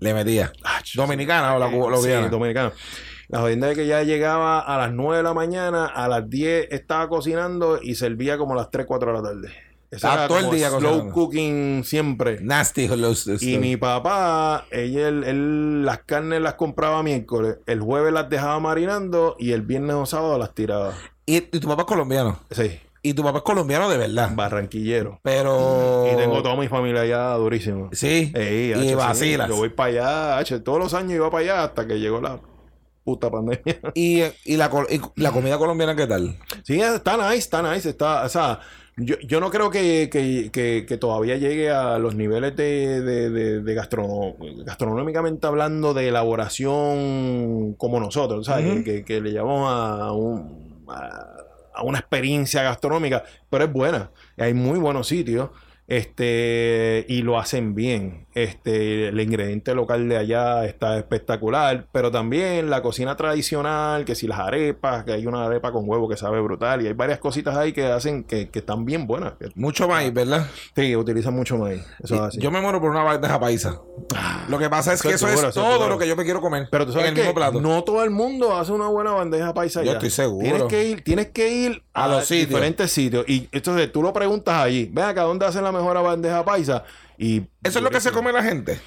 Le 0.00 0.14
metía. 0.14 0.52
Dominicana 0.94 1.54
o 1.54 1.58
la 1.58 1.68
Sí, 2.00 2.08
dominicana. 2.30 2.72
La 3.28 3.40
jodienda 3.40 3.68
de 3.68 3.74
que 3.74 3.86
ya 3.86 4.02
llegaba 4.02 4.60
a 4.60 4.76
las 4.78 4.92
9 4.92 5.18
de 5.18 5.22
la 5.22 5.34
mañana, 5.34 5.86
a 5.86 6.08
las 6.08 6.28
10 6.28 6.68
estaba 6.70 7.08
cocinando 7.08 7.78
y 7.82 7.94
servía 7.94 8.36
como 8.38 8.54
a 8.54 8.56
las 8.56 8.70
3, 8.70 8.86
4 8.86 9.10
de 9.12 9.16
la 9.18 9.22
tarde. 9.22 9.48
Estaba 9.90 10.14
era 10.14 10.28
todo 10.28 10.38
el 10.38 10.50
día 10.50 10.68
slow 10.70 10.80
cocinando. 10.80 11.12
cooking 11.12 11.84
siempre. 11.84 12.38
Nasty. 12.40 12.88
Y 13.40 13.58
mi 13.58 13.76
papá, 13.76 14.64
ella, 14.70 15.08
él, 15.08 15.24
él 15.24 15.84
las 15.84 15.98
carnes 15.98 16.40
las 16.40 16.54
compraba 16.54 17.02
miércoles, 17.02 17.58
el 17.66 17.80
jueves 17.80 18.12
las 18.12 18.28
dejaba 18.30 18.58
marinando 18.58 19.36
y 19.38 19.52
el 19.52 19.60
viernes 19.62 19.94
o 19.96 20.06
sábado 20.06 20.38
las 20.38 20.54
tiraba. 20.54 20.94
y, 21.26 21.36
y 21.36 21.40
tu 21.60 21.68
papá 21.68 21.82
es 21.82 21.86
colombiano. 21.88 22.38
Sí, 22.50 22.80
Y 23.02 23.12
tu 23.12 23.22
papá 23.22 23.38
es 23.38 23.44
colombiano 23.44 23.90
de 23.90 23.98
verdad. 23.98 24.30
barranquillero. 24.34 25.20
Pero. 25.22 26.06
Y 26.10 26.16
tengo 26.16 26.42
toda 26.42 26.56
mi 26.56 26.68
familia 26.68 27.02
allá 27.02 27.34
durísimo. 27.34 27.90
Sí. 27.92 28.32
Ey, 28.34 28.72
y 28.72 28.88
sí. 28.88 28.94
vacilas. 28.94 29.48
Yo 29.48 29.56
voy 29.56 29.68
para 29.68 29.88
allá, 29.90 30.38
hacho, 30.38 30.62
todos 30.62 30.78
los 30.78 30.94
años 30.94 31.12
iba 31.12 31.30
para 31.30 31.42
allá 31.42 31.64
hasta 31.64 31.86
que 31.86 32.00
llegó 32.00 32.18
la 32.22 32.38
puta 33.04 33.30
pandemia. 33.30 33.80
Y, 33.94 34.22
y 34.44 34.56
la, 34.56 34.70
y 34.90 35.00
la 35.20 35.30
comida 35.32 35.58
colombiana, 35.58 35.94
¿qué 35.96 36.06
tal? 36.06 36.36
Sí, 36.64 36.80
está 36.80 37.16
nice, 37.16 37.38
está 37.38 37.62
nice, 37.74 37.88
está, 37.90 38.24
o 38.24 38.28
sea, 38.28 38.60
yo, 38.96 39.16
yo 39.26 39.40
no 39.40 39.50
creo 39.50 39.70
que, 39.70 40.08
que, 40.12 40.50
que, 40.52 40.84
que 40.86 40.96
todavía 40.98 41.36
llegue 41.36 41.70
a 41.70 41.98
los 41.98 42.14
niveles 42.14 42.54
de, 42.56 43.00
de, 43.00 43.30
de, 43.30 43.60
de 43.62 43.74
gastrono- 43.74 44.36
gastronómicamente 44.64 45.46
hablando 45.46 45.94
de 45.94 46.08
elaboración 46.08 47.74
como 47.78 48.00
nosotros, 48.00 48.46
¿sabes? 48.46 48.84
Que, 48.84 49.04
que 49.04 49.20
le 49.20 49.32
llamamos 49.32 49.70
a, 49.70 50.12
un, 50.12 50.84
a, 50.88 51.26
a 51.74 51.82
una 51.84 51.98
experiencia 52.00 52.62
gastronómica, 52.62 53.24
pero 53.50 53.64
es 53.64 53.72
buena, 53.72 54.10
hay 54.36 54.54
muy 54.54 54.78
buenos 54.78 55.08
sitios. 55.08 55.50
Este, 55.88 57.04
y 57.08 57.20
lo 57.22 57.38
hacen 57.38 57.74
bien. 57.74 58.26
Este, 58.34 59.08
el 59.08 59.20
ingrediente 59.20 59.74
local 59.74 60.08
de 60.08 60.16
allá 60.16 60.64
está 60.64 60.96
espectacular, 60.96 61.86
pero 61.92 62.10
también 62.10 62.70
la 62.70 62.80
cocina 62.82 63.16
tradicional, 63.16 64.04
que 64.04 64.14
si 64.14 64.26
las 64.26 64.38
arepas, 64.38 65.04
que 65.04 65.12
hay 65.12 65.26
una 65.26 65.44
arepa 65.44 65.70
con 65.72 65.88
huevo 65.88 66.08
que 66.08 66.16
sabe 66.16 66.40
brutal, 66.40 66.82
y 66.82 66.86
hay 66.86 66.92
varias 66.94 67.18
cositas 67.18 67.56
ahí 67.56 67.72
que 67.72 67.86
hacen 67.86 68.24
que, 68.24 68.48
que 68.48 68.60
están 68.60 68.84
bien 68.84 69.06
buenas. 69.06 69.34
Mucho 69.54 69.86
maíz, 69.88 70.12
¿verdad? 70.14 70.46
Sí, 70.74 70.96
utilizan 70.96 71.34
mucho 71.34 71.58
maíz. 71.58 71.82
Eso 72.02 72.14
es 72.14 72.20
así. 72.22 72.40
Yo 72.40 72.50
me 72.50 72.60
muero 72.60 72.80
por 72.80 72.90
una 72.90 73.02
bandeja 73.02 73.38
paisa. 73.38 73.80
Lo 74.48 74.58
que 74.58 74.68
pasa 74.70 74.92
es 74.94 75.02
que 75.02 75.08
es 75.10 75.22
eso 75.22 75.48
es 75.48 75.54
todo 75.54 75.88
lo 75.88 75.98
que 75.98 76.08
yo 76.08 76.16
me 76.16 76.24
quiero 76.24 76.40
comer. 76.40 76.68
Pero 76.70 76.84
tú 76.86 76.92
en 76.92 76.94
sabes 76.94 77.08
el 77.10 77.14
que 77.14 77.20
mismo 77.20 77.34
plato. 77.34 77.60
no 77.60 77.84
todo 77.84 78.02
el 78.02 78.10
mundo 78.10 78.56
hace 78.56 78.72
una 78.72 78.88
buena 78.88 79.12
bandeja 79.12 79.52
paisa 79.54 79.82
Yo 79.82 79.90
allá. 79.90 79.98
estoy 79.98 80.10
seguro. 80.10 80.42
Tienes 80.44 80.62
que 80.64 80.84
ir, 80.88 81.04
tienes 81.04 81.26
que 81.28 81.52
ir 81.52 81.82
A 81.92 82.04
a, 82.04 82.08
los 82.08 82.24
sitios. 82.26 82.48
diferentes 82.48 82.90
sitios. 82.90 83.28
Y 83.28 83.48
entonces 83.52 83.92
tú 83.92 84.02
lo 84.02 84.12
preguntas 84.12 84.54
allí. 84.54 84.88
Ven 84.92 85.04
acá, 85.04 85.22
¿dónde 85.22 85.46
hacen 85.46 85.62
la 85.64 85.72
mejor 85.72 86.02
bandeja 86.02 86.44
paisa? 86.44 86.84
Y 87.18 87.40
Eso 87.62 87.78
es 87.78 87.82
lo 87.82 87.90
que 87.90 88.00
se 88.00 88.10
come 88.12 88.32
la 88.32 88.42
gente. 88.42 88.78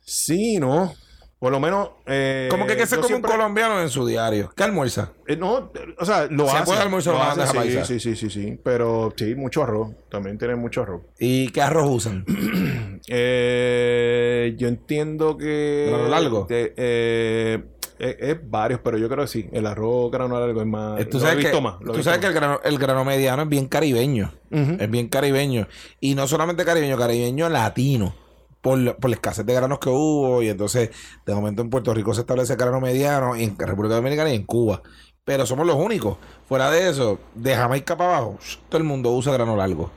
Sí, 0.00 0.58
no. 0.58 0.94
Por 1.38 1.52
lo 1.52 1.58
menos. 1.60 1.90
Eh, 2.06 2.48
Como 2.50 2.66
que, 2.66 2.76
que 2.76 2.86
se 2.86 2.96
come 2.96 3.08
siempre- 3.08 3.30
un 3.30 3.36
colombiano 3.38 3.80
en 3.80 3.88
su 3.88 4.06
diario. 4.06 4.52
¿Qué 4.54 4.62
almuerza? 4.62 5.12
Eh, 5.26 5.36
no, 5.36 5.70
o 5.98 6.04
sea, 6.04 6.26
lo 6.26 6.46
Se 6.48 6.56
hace. 6.56 6.64
puede 6.66 6.80
almorzar 6.80 7.14
lo 7.14 7.22
hace, 7.22 7.46
sí. 7.46 7.98
Sí, 7.98 8.00
sí, 8.00 8.16
sí, 8.16 8.30
sí. 8.30 8.60
Pero 8.62 9.12
sí, 9.16 9.34
mucho 9.34 9.62
arroz. 9.62 9.90
También 10.10 10.36
tiene 10.36 10.54
mucho 10.56 10.82
arroz. 10.82 11.02
¿Y 11.18 11.48
qué 11.50 11.62
arroz 11.62 11.88
usan? 11.90 12.24
Eh, 13.12 14.54
yo 14.58 14.68
entiendo 14.68 15.36
que. 15.38 15.86
¿Grano 15.88 16.08
largo? 16.08 16.46
de- 16.48 16.74
eh, 16.76 17.64
es, 18.00 18.16
es 18.18 18.50
varios, 18.50 18.80
pero 18.82 18.98
yo 18.98 19.08
creo 19.08 19.24
que 19.24 19.28
sí. 19.28 19.48
El 19.52 19.66
arroz 19.66 20.10
grano 20.10 20.38
largo 20.40 20.60
es 20.60 20.66
más. 20.66 20.98
Eh, 21.00 21.04
Tú 21.04 21.18
lo 21.18 21.24
he 21.24 21.28
sabes, 21.28 21.46
que, 21.46 21.60
más, 21.60 21.74
lo 21.80 21.92
tú 21.92 22.02
sabes 22.02 22.18
que 22.20 22.26
el 22.26 22.32
grano, 22.32 22.60
el 22.64 22.78
grano 22.78 23.04
mediano 23.04 23.42
es 23.42 23.48
bien 23.48 23.66
caribeño. 23.68 24.32
Es 24.50 24.90
bien 24.90 25.08
caribeño. 25.08 25.68
Y 26.00 26.14
no 26.14 26.26
solamente 26.26 26.64
caribeño, 26.64 26.96
caribeño 26.96 27.48
latino. 27.48 28.14
Por, 28.60 28.78
la- 28.78 28.94
por 28.96 29.08
la 29.08 29.14
escasez 29.14 29.46
de 29.46 29.54
granos 29.54 29.78
que 29.78 29.88
hubo. 29.88 30.42
Y 30.42 30.48
entonces, 30.48 30.90
de 31.24 31.34
momento 31.34 31.62
en 31.62 31.70
Puerto 31.70 31.94
Rico 31.94 32.12
se 32.14 32.20
establece 32.22 32.52
el 32.54 32.58
grano 32.58 32.80
mediano. 32.80 33.36
Y 33.36 33.44
en 33.44 33.58
República 33.58 33.94
Dominicana 33.94 34.30
y 34.30 34.36
en 34.36 34.44
Cuba. 34.44 34.82
Pero 35.24 35.46
somos 35.46 35.66
los 35.66 35.76
únicos. 35.76 36.16
Fuera 36.48 36.70
de 36.70 36.88
eso, 36.90 37.18
de 37.34 37.54
Jamaica 37.54 37.96
para 37.96 38.16
abajo, 38.16 38.38
todo 38.68 38.78
el 38.78 38.84
mundo 38.84 39.10
usa 39.12 39.32
grano 39.32 39.56
largo. 39.56 39.90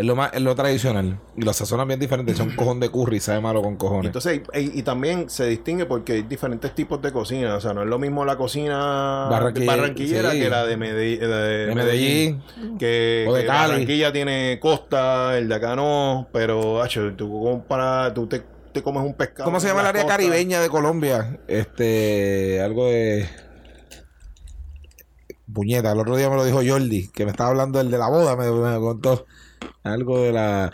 Es 0.00 0.06
lo 0.06 0.16
más, 0.16 0.32
es 0.32 0.40
lo 0.40 0.54
tradicional. 0.54 1.20
Y 1.36 1.42
lo 1.42 1.52
sazonan 1.52 1.86
bien 1.86 2.00
diferente. 2.00 2.34
Son 2.34 2.48
cojón 2.56 2.80
de 2.80 2.88
curry, 2.88 3.20
sabe 3.20 3.40
malo 3.42 3.60
con 3.60 3.76
cojones. 3.76 4.06
Entonces, 4.06 4.40
y, 4.54 4.78
y 4.78 4.82
también 4.82 5.28
se 5.28 5.46
distingue 5.46 5.84
porque 5.84 6.14
hay 6.14 6.22
diferentes 6.22 6.74
tipos 6.74 7.02
de 7.02 7.12
cocina. 7.12 7.54
O 7.56 7.60
sea, 7.60 7.74
no 7.74 7.82
es 7.82 7.86
lo 7.88 7.98
mismo 7.98 8.24
la 8.24 8.36
cocina 8.38 9.28
Barranqui- 9.30 9.66
barranquillera 9.66 10.30
sí. 10.30 10.40
que 10.40 10.48
la 10.48 10.64
de, 10.64 10.78
Medi- 10.78 11.18
de 11.18 11.26
de 11.66 11.74
Medellín. 11.74 12.42
Que, 12.78 13.26
O 13.28 13.34
de 13.34 13.42
que 13.42 13.46
Cali. 13.46 13.72
Barranquilla 13.72 14.10
tiene 14.10 14.58
costa, 14.58 15.36
el 15.36 15.48
de 15.50 15.54
acá 15.54 15.76
no. 15.76 16.28
Pero, 16.32 16.80
hacho, 16.80 17.12
tú 17.14 17.42
comparas, 17.42 18.14
tú 18.14 18.26
te, 18.26 18.42
te 18.72 18.82
comes 18.82 19.02
un 19.02 19.12
pescado. 19.12 19.44
¿Cómo 19.44 19.60
se 19.60 19.68
llama 19.68 19.82
el 19.82 19.88
área 19.88 20.02
costa. 20.04 20.16
caribeña 20.16 20.62
de 20.62 20.70
Colombia? 20.70 21.40
Este, 21.46 22.62
algo 22.62 22.86
de. 22.86 23.28
Puñeta, 25.52 25.90
el 25.92 25.98
otro 25.98 26.16
día 26.16 26.30
me 26.30 26.36
lo 26.36 26.44
dijo 26.44 26.60
Jordi, 26.66 27.08
que 27.08 27.24
me 27.24 27.32
estaba 27.32 27.50
hablando 27.50 27.78
del 27.80 27.90
de 27.90 27.98
la 27.98 28.08
boda, 28.08 28.36
me, 28.36 28.48
me 28.50 28.78
contó. 28.78 29.26
Algo 29.82 30.20
de 30.22 30.32
la. 30.32 30.70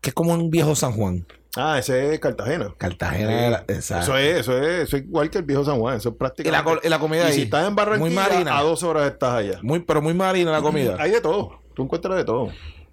que 0.00 0.10
es 0.10 0.14
como 0.14 0.32
un 0.34 0.50
viejo 0.50 0.74
San 0.74 0.92
Juan. 0.92 1.26
Ah, 1.56 1.78
ese 1.80 2.14
es 2.14 2.20
Cartagena. 2.20 2.72
Cartagena 2.78 3.46
era. 3.46 3.64
Exacto. 3.66 4.16
Eso 4.16 4.18
es, 4.18 4.36
eso 4.40 4.56
es, 4.58 4.84
eso 4.88 4.96
es 4.96 5.02
igual 5.02 5.30
que 5.30 5.38
el 5.38 5.44
viejo 5.44 5.64
San 5.64 5.78
Juan. 5.80 5.96
Eso 5.96 6.10
es 6.10 6.14
Y 6.14 6.14
la, 6.14 6.18
prácticamente. 6.18 6.86
y 6.86 6.90
la 6.90 6.98
comida 7.00 7.24
Y 7.24 7.26
ahí. 7.26 7.32
si 7.34 7.42
estás 7.42 7.62
en 7.66 7.74
Muy 7.74 7.76
Barranquilla, 7.76 8.14
marina. 8.28 8.58
a 8.58 8.62
dos 8.62 8.82
horas 8.84 9.10
estás 9.10 9.34
allá. 9.34 9.58
Muy, 9.62 9.80
pero 9.80 10.00
muy 10.00 10.14
marina 10.14 10.52
la 10.52 10.62
comida. 10.62 10.96
Hay 11.00 11.10
de 11.10 11.20
todo. 11.20 11.60
Tú 11.74 11.82
encuentras 11.82 12.16
de 12.16 12.24
todo. 12.24 12.50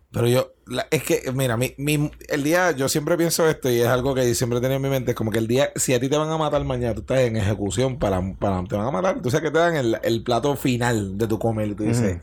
Pero 0.09 0.27
yo, 0.27 0.53
la- 0.65 0.87
es 0.89 1.03
que, 1.03 1.21
mira, 1.33 1.57
mi, 1.57 1.75
mi- 1.77 2.09
el 2.29 2.43
día, 2.43 2.71
yo 2.71 2.87
siempre 2.89 3.17
pienso 3.17 3.47
esto 3.47 3.69
y 3.69 3.81
es 3.81 3.87
algo 3.87 4.15
que 4.15 4.33
siempre 4.33 4.57
he 4.57 4.61
tenido 4.61 4.77
en 4.77 4.81
mi 4.81 4.89
mente, 4.89 5.11
es 5.11 5.17
como 5.17 5.29
que 5.31 5.37
el 5.37 5.47
día, 5.47 5.69
si 5.75 5.93
a 5.93 5.99
ti 5.99 6.07
te 6.09 6.17
van 6.17 6.29
a 6.31 6.37
matar 6.37 6.63
mañana, 6.63 6.95
tú 6.95 7.01
estás 7.01 7.19
en 7.19 7.35
ejecución 7.35 7.99
para, 7.99 8.21
para 8.39 8.63
te 8.63 8.75
van 8.77 8.87
a 8.87 8.91
matar, 8.91 9.21
tú 9.21 9.29
sabes 9.29 9.43
que 9.43 9.51
te 9.51 9.59
dan 9.59 9.75
el, 9.75 9.99
el 10.01 10.23
plato 10.23 10.55
final 10.55 11.17
de 11.17 11.27
tu 11.27 11.37
comer 11.37 11.67
y 11.67 11.75
tú 11.75 11.83
dices, 11.83 12.19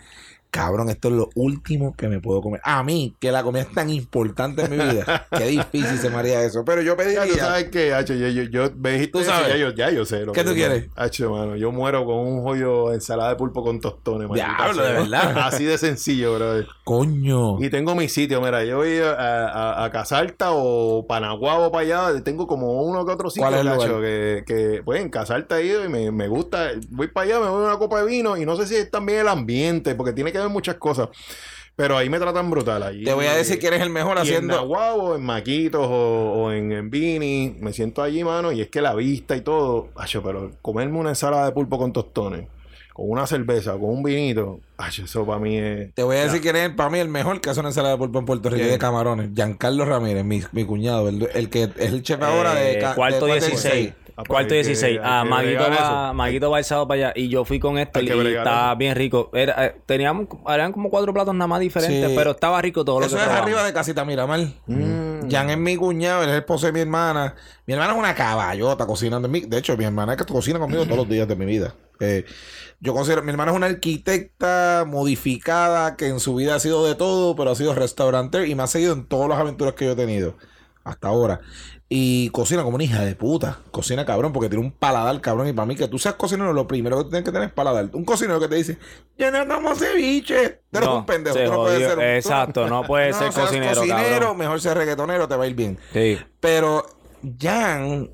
cabrón, 0.55 0.89
esto 0.89 1.09
es 1.09 1.15
lo 1.15 1.31
último 1.35 1.95
que 1.97 2.09
me 2.09 2.21
puedo 2.21 2.41
comer. 2.41 2.61
A 2.65 2.83
mí, 2.85 3.17
que 3.19 3.33
la 3.33 3.43
comida 3.43 3.63
es 3.63 3.73
tan 3.73 3.91
importante 3.91 4.63
en 4.65 4.71
mi 4.71 4.77
vida, 4.77 5.27
qué 5.37 5.47
difícil 5.47 5.99
se 5.99 6.11
me 6.11 6.17
haría 6.17 6.43
eso. 6.45 6.65
Pero 6.65 6.81
yo 6.83 6.93
Ya 6.97 6.97
tú 6.97 7.03
pediría, 7.03 7.37
sabes 7.45 7.65
que, 7.71 7.93
Hacho, 7.93 8.15
yo, 8.15 8.29
yo, 8.29 8.45
yo 8.45 8.71
me 8.77 8.93
dijiste 8.93 9.13
Tú 9.13 9.19
eso, 9.21 9.31
sabes. 9.31 9.49
ya 9.49 9.57
yo, 9.57 9.71
ya 9.75 9.91
yo 9.91 10.05
sé. 10.05 10.25
Lo 10.25 10.33
¿Qué 10.33 10.43
que 10.45 10.49
tú 10.51 10.55
quieres? 10.55 10.89
Hacho, 10.95 11.31
mano, 11.31 11.57
yo 11.57 11.73
muero 11.73 12.05
con 12.05 12.17
un 12.19 12.43
joyo 12.43 12.91
de 12.91 12.95
ensalada 12.95 13.31
de 13.31 13.37
pulpo 13.37 13.65
con 13.65 13.81
tostones, 13.81 14.29
Diablo, 14.33 14.83
de 14.83 14.93
verdad. 14.93 15.37
Así 15.47 15.65
de 15.65 15.77
sencillo, 15.77 16.35
brother. 16.37 16.67
coño, 16.85 17.61
Y 17.61 17.69
tengo 17.71 17.95
mi 17.97 18.09
sitio, 18.09 18.41
mira, 18.41 18.65
yo 18.65 18.77
voy 18.79 18.99
a, 18.99 19.13
a, 19.13 19.85
a 19.85 19.91
Casalta 19.91 20.53
o 20.53 21.07
Panaguabo 21.07 21.73
para 21.73 22.09
allá, 22.09 22.23
tengo 22.23 22.47
como 22.47 22.83
uno 22.83 23.05
que 23.05 23.13
otro 23.13 23.29
sitio, 23.31 23.43
¿Cuál 23.43 23.55
es 23.55 23.61
el 23.63 23.69
Hacho, 23.69 23.87
lugar? 23.89 24.03
que, 24.03 24.45
que, 24.47 24.83
pues 24.85 25.01
en 25.03 25.11
Casalta 25.11 25.59
he 25.61 25.67
ido 25.67 25.85
y 25.85 25.89
me, 25.89 26.11
me 26.13 26.29
gusta, 26.29 26.71
voy 26.91 27.09
para 27.09 27.25
allá, 27.27 27.41
me 27.41 27.49
voy 27.51 27.65
a 27.65 27.69
una 27.69 27.79
copa 27.79 28.01
de 28.01 28.07
vino 28.07 28.37
y 28.37 28.47
no 28.47 28.57
sé 28.57 28.67
si 28.67 28.77
es 28.77 28.91
también 28.91 29.21
el 29.21 29.29
ambiente, 29.29 29.95
porque 29.95 30.13
tiene 30.13 30.31
que 30.33 30.39
ver 30.45 30.53
muchas 30.53 30.77
cosas, 30.77 31.09
pero 31.77 31.97
ahí 31.97 32.09
me 32.09 32.19
tratan 32.19 32.51
brutal. 32.51 33.01
Te 33.05 33.13
voy 33.13 33.27
a 33.27 33.35
decir 33.35 33.59
que 33.59 33.67
eres 33.67 33.81
el 33.83 33.91
mejor 33.91 34.17
y 34.17 34.21
en 34.21 34.23
haciendo... 34.27 34.55
Nahuabo, 34.57 35.17
en 35.17 35.25
Maquitos 35.25 35.87
o, 35.89 36.33
o 36.45 36.53
en, 36.53 36.71
en 36.73 36.91
Vini, 36.91 37.57
me 37.59 37.73
siento 37.73 38.03
allí, 38.03 38.23
mano, 38.25 38.53
y 38.53 38.61
es 38.61 38.69
que 38.69 38.81
la 38.81 38.95
vista 38.95 39.37
y 39.37 39.41
todo, 39.41 39.89
acho, 39.97 40.23
pero 40.23 40.51
comerme 40.63 40.99
una 40.99 41.11
ensalada 41.11 41.47
de 41.47 41.53
pulpo 41.53 41.77
con 41.79 41.93
tostones, 41.93 42.47
con 42.93 43.11
una 43.11 43.27
cerveza, 43.27 43.73
con 43.73 43.87
un 43.91 44.03
vinito, 44.05 44.61
acho, 44.77 45.03
eso 45.05 45.27
para 45.27 45.41
mí 45.41 45.59
es... 45.59 45.93
Te 45.95 46.05
voy 46.05 46.17
a 46.17 46.23
decir 46.27 46.41
que 46.41 46.51
eres 46.51 46.71
para 46.71 46.91
mí 46.91 47.01
el 47.01 47.09
mejor 47.09 47.41
que 47.41 47.51
hace 47.51 47.59
una 47.59 47.71
ensalada 47.71 47.95
de 47.95 47.99
pulpo 47.99 48.21
en 48.21 48.25
Puerto 48.25 48.49
Rico 48.51 48.61
¿Quién? 48.61 48.71
de 48.71 48.79
camarones. 48.79 49.31
Giancarlo 49.35 49.85
Ramírez, 49.85 50.25
mi, 50.25 50.43
mi 50.53 50.65
cuñado, 50.65 51.09
el, 51.09 51.29
el 51.35 51.51
que 51.51 51.65
es 51.65 51.71
el 51.93 52.03
chef 52.05 52.23
ahora 52.23 52.55
de, 52.55 52.75
Eh, 52.75 52.79
ca- 52.81 52.95
cuarto 52.95 53.27
de 53.27 53.33
16. 53.41 53.89
Ah, 53.91 53.95
pues 53.97 54.04
Cuarto 54.17 54.35
hay 54.37 54.47
que- 54.47 54.55
16. 54.69 54.99
hay 54.99 55.01
Ah, 55.03 55.25
Maguito 55.25 55.63
va, 55.63 55.75
eso. 55.75 56.15
Maguito 56.15 56.51
va 56.51 56.59
el 56.59 56.65
sábado 56.65 56.87
para 56.89 57.09
allá. 57.09 57.13
Y 57.17 57.29
yo 57.29 57.45
fui 57.45 57.59
con 57.59 57.79
esto 57.79 58.01
y 58.01 58.09
estaba 58.09 58.71
eso. 58.71 58.77
bien 58.79 58.95
rico. 58.95 59.31
Era, 59.33 59.67
eh, 59.67 59.77
teníamos, 59.87 60.29
eran 60.49 60.73
como 60.73 60.89
cuatro 60.91 61.13
platos 61.13 61.35
nada 61.35 61.49
más 61.49 61.61
diferentes, 61.61 62.11
Sí. 62.11 62.15
pero 62.17 62.31
estaba 62.33 62.61
rico 62.63 62.85
todo 62.85 63.01
lo 63.01 63.07
Eso 63.07 63.17
que 63.17 63.23
es 63.23 63.27
probamos. 63.29 63.47
arriba 63.49 63.65
de 63.65 63.73
Casita 63.73 64.05
Miramar. 64.05 64.41
Mm. 64.67 65.31
Jan 65.31 65.51
es 65.51 65.59
mi 65.59 65.77
cuñado, 65.77 66.23
él 66.23 66.29
es 66.29 66.35
el 66.35 66.41
esposo 66.41 66.67
de 66.67 66.73
mi 66.73 66.81
hermana. 66.81 67.35
Mi 67.67 67.75
hermana 67.75 67.93
es 67.95 67.99
una 67.99 68.15
caballota 68.15 68.87
cocinando. 68.87 69.27
De 69.27 69.59
hecho, 69.59 69.77
mi 69.77 69.85
hermana 69.85 70.13
es 70.13 70.19
que 70.19 70.33
cocina 70.33 70.59
conmigo 70.59 70.85
todos 70.85 70.99
los 70.99 71.09
días 71.09 71.27
de 71.27 71.35
mi 71.35 71.47
vida. 71.47 71.75
Eh, 72.01 72.25
yo 72.81 72.93
considero, 72.93 73.23
mi 73.23 73.31
hermana 73.31 73.53
es 73.53 73.57
una 73.57 73.67
arquitecta 73.67 74.85
modificada 74.87 75.97
que 75.97 76.09
en 76.09 76.21
su 76.21 76.35
vida 76.35 76.55
ha 76.57 76.61
sido 76.61 76.87
de 76.87 76.95
todo, 76.95 77.35
pero 77.37 77.51
ha 77.51 77.55
sido 77.55 77.75
restaurante 77.75 78.47
y 78.47 78.55
me 78.55 78.63
ha 78.63 78.67
seguido 78.67 78.93
en 78.93 79.07
todas 79.07 79.29
las 79.29 79.39
aventuras 79.39 79.75
que 79.75 79.87
yo 79.87 79.93
he 79.93 79.97
tenido 79.97 80.37
hasta 80.85 81.09
ahora. 81.09 81.41
Y 81.97 82.29
cocina 82.31 82.65
como 82.65 82.75
una 82.75 82.83
hija 82.83 83.05
de 83.05 83.15
puta. 83.15 83.61
Cocina 83.71 84.05
cabrón, 84.05 84.33
porque 84.33 84.49
tiene 84.49 84.65
un 84.65 84.73
paladar 84.73 85.21
cabrón. 85.21 85.47
Y 85.47 85.53
para 85.53 85.65
mí, 85.67 85.77
que 85.77 85.87
tú 85.87 85.97
seas 85.97 86.17
cocinero, 86.17 86.53
lo 86.53 86.67
primero 86.67 86.97
que 86.99 87.05
tienes 87.05 87.23
que 87.25 87.31
tener 87.31 87.47
es 87.49 87.55
paladar. 87.55 87.89
Un 87.93 88.05
cocinero 88.05 88.41
que 88.41 88.49
te 88.49 88.57
dice, 88.57 88.79
yo 89.17 89.31
no 89.31 89.47
como 89.55 89.77
ceviche. 89.77 90.63
Tú 90.73 90.79
eres 90.79 90.89
No, 90.89 90.97
un 90.97 91.07
pendejo. 91.07 91.37
se 91.37 91.45
tú 91.45 91.51
no 91.53 91.57
puedes 91.59 91.89
ser 91.89 91.99
un- 91.99 92.05
Exacto, 92.05 92.69
no 92.69 92.83
puedes 92.83 93.15
ser 93.19 93.33
seas 93.33 93.47
cocinero, 93.47 93.77
cocinero, 93.77 94.03
cabrón. 94.19 94.37
mejor 94.39 94.61
ser 94.61 94.77
reggaetonero, 94.77 95.29
te 95.29 95.37
va 95.37 95.45
a 95.45 95.47
ir 95.47 95.55
bien. 95.55 95.79
Sí. 95.93 96.19
Pero 96.41 96.85
Jan, 97.41 98.11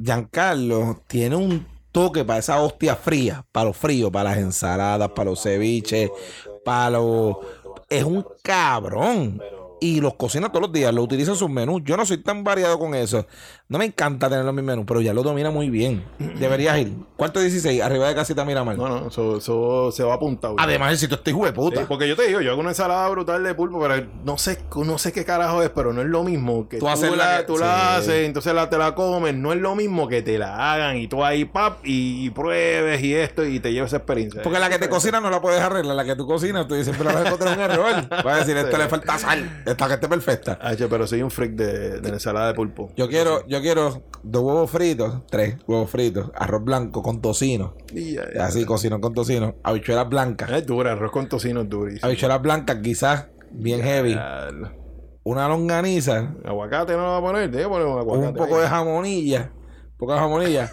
Giancarlo, 0.00 1.02
tiene 1.08 1.34
un 1.34 1.66
toque 1.90 2.24
para 2.24 2.38
esa 2.38 2.60
hostia 2.62 2.94
fría, 2.94 3.44
para 3.50 3.66
los 3.66 3.76
fríos, 3.76 4.10
para 4.12 4.30
las 4.30 4.38
ensaladas, 4.38 5.08
para 5.10 5.30
los 5.30 5.42
ceviches, 5.42 6.10
para 6.64 6.90
los... 6.90 7.36
Es 7.88 8.04
un 8.04 8.24
cabrón. 8.42 9.40
Y 9.80 10.00
los 10.00 10.14
cocina 10.14 10.48
todos 10.48 10.62
los 10.62 10.72
días, 10.72 10.92
lo 10.94 11.02
utiliza 11.02 11.32
en 11.32 11.36
sus 11.36 11.50
menús. 11.50 11.82
Yo 11.84 11.96
no 11.96 12.06
soy 12.06 12.18
tan 12.18 12.44
variado 12.44 12.78
con 12.78 12.94
eso. 12.94 13.26
No 13.68 13.78
me 13.78 13.84
encanta 13.84 14.28
tenerlo 14.28 14.50
en 14.50 14.56
mis 14.56 14.64
menús, 14.64 14.84
pero 14.86 15.00
ya 15.00 15.12
lo 15.12 15.24
domina 15.24 15.50
muy 15.50 15.70
bien. 15.70 16.04
Deberías 16.38 16.78
ir. 16.78 16.92
Cuarto 17.16 17.40
16, 17.40 17.82
arriba 17.82 18.06
de 18.06 18.14
casita 18.14 18.44
Miramar. 18.44 18.76
No, 18.78 18.88
no, 18.88 19.08
eso, 19.08 19.38
eso 19.38 19.90
se 19.90 20.04
va 20.04 20.14
apuntado. 20.14 20.54
Además, 20.58 20.92
el 20.92 20.98
sitio 20.98 21.16
está 21.16 21.30
hijo 21.30 21.44
de 21.44 21.52
puta. 21.52 21.80
Sí, 21.80 21.86
porque 21.88 22.06
yo 22.06 22.14
te 22.14 22.28
digo, 22.28 22.40
yo 22.42 22.52
hago 22.52 22.60
una 22.60 22.68
ensalada 22.70 23.08
brutal 23.08 23.42
de 23.42 23.54
pulpo, 23.56 23.80
pero 23.80 24.06
no 24.24 24.38
sé, 24.38 24.58
no 24.76 24.98
sé 24.98 25.12
qué 25.12 25.24
carajo 25.24 25.62
es, 25.64 25.70
pero 25.70 25.92
no 25.92 26.00
es 26.02 26.06
lo 26.06 26.22
mismo 26.22 26.68
que 26.68 26.76
Tú 26.78 26.84
tú, 26.84 26.88
haces 26.90 27.16
la 27.16 27.38
que- 27.38 27.44
tú 27.44 27.54
sí. 27.56 27.60
la 27.62 27.96
haces, 27.96 28.26
entonces 28.26 28.54
la, 28.54 28.70
te 28.70 28.78
la 28.78 28.94
comes, 28.94 29.34
no 29.34 29.52
es 29.52 29.58
lo 29.60 29.74
mismo 29.74 30.06
que 30.06 30.22
te 30.22 30.38
la 30.38 30.72
hagan 30.72 30.98
y 30.98 31.08
tú 31.08 31.24
ahí 31.24 31.44
pap 31.44 31.78
y, 31.82 32.30
pruebes 32.30 33.02
y 33.02 33.14
esto 33.14 33.44
y 33.44 33.58
te 33.58 33.72
lleves 33.72 33.88
esa 33.88 33.96
experiencia. 33.96 34.42
Porque 34.42 34.58
la 34.60 34.68
que 34.68 34.78
te 34.78 34.88
cocina 34.88 35.20
no 35.20 35.28
la 35.30 35.40
puedes 35.40 35.60
arreglar. 35.60 35.96
La 35.96 36.04
que 36.04 36.14
tú 36.14 36.24
cocinas, 36.26 36.68
tú 36.68 36.80
siempre 36.84 37.04
la 37.04 37.12
vas 37.14 37.24
a 37.24 37.26
encontrar 37.28 37.56
un 37.58 37.64
error. 37.64 38.08
Vas 38.10 38.26
a 38.26 38.38
decir, 38.44 38.56
esto 38.56 38.76
le 38.78 38.86
falta 38.88 39.18
sal. 39.18 39.62
Esta 39.66 39.88
que 39.88 39.94
esté 39.94 40.08
perfecta. 40.08 40.58
Che, 40.76 40.86
pero 40.86 41.06
soy 41.06 41.22
un 41.22 41.30
freak 41.30 41.52
de, 41.52 42.00
de 42.00 42.08
la 42.08 42.14
ensalada 42.14 42.48
de 42.48 42.54
pulpo. 42.54 42.92
Yo 42.96 43.08
quiero, 43.08 43.46
yo 43.46 43.55
quiero 43.60 44.02
dos 44.22 44.42
huevos 44.42 44.70
fritos, 44.70 45.26
tres 45.30 45.56
huevos 45.66 45.90
fritos, 45.90 46.30
arroz 46.34 46.64
blanco 46.64 47.02
con 47.02 47.20
tocino. 47.20 47.74
Así, 48.40 48.64
cocino 48.64 49.00
con 49.00 49.14
tocino. 49.14 49.54
Habichuelas 49.62 50.08
blancas. 50.08 50.50
Es 50.50 50.66
dura, 50.66 50.92
arroz 50.92 51.10
con 51.12 51.28
tocino 51.28 51.62
es 51.62 51.68
durísimo. 51.68 52.06
Habichuelas 52.06 52.42
blancas, 52.42 52.78
quizás 52.82 53.28
bien 53.50 53.82
heavy. 53.82 54.16
Una 55.24 55.48
longaniza. 55.48 56.34
Aguacate 56.44 56.92
no 56.92 56.98
lo 57.02 57.08
va 57.10 57.16
a 57.18 57.20
poner, 57.20 57.50
te 57.50 57.56
voy 57.56 57.64
a 57.64 57.68
poner 57.68 57.86
un 57.86 57.98
aguacate. 57.98 58.28
Un 58.28 58.34
poco 58.34 58.60
de 58.60 58.68
jamonilla. 58.68 59.50
Un 59.92 59.98
poco 59.98 60.12
de 60.12 60.18
jamonilla. 60.20 60.70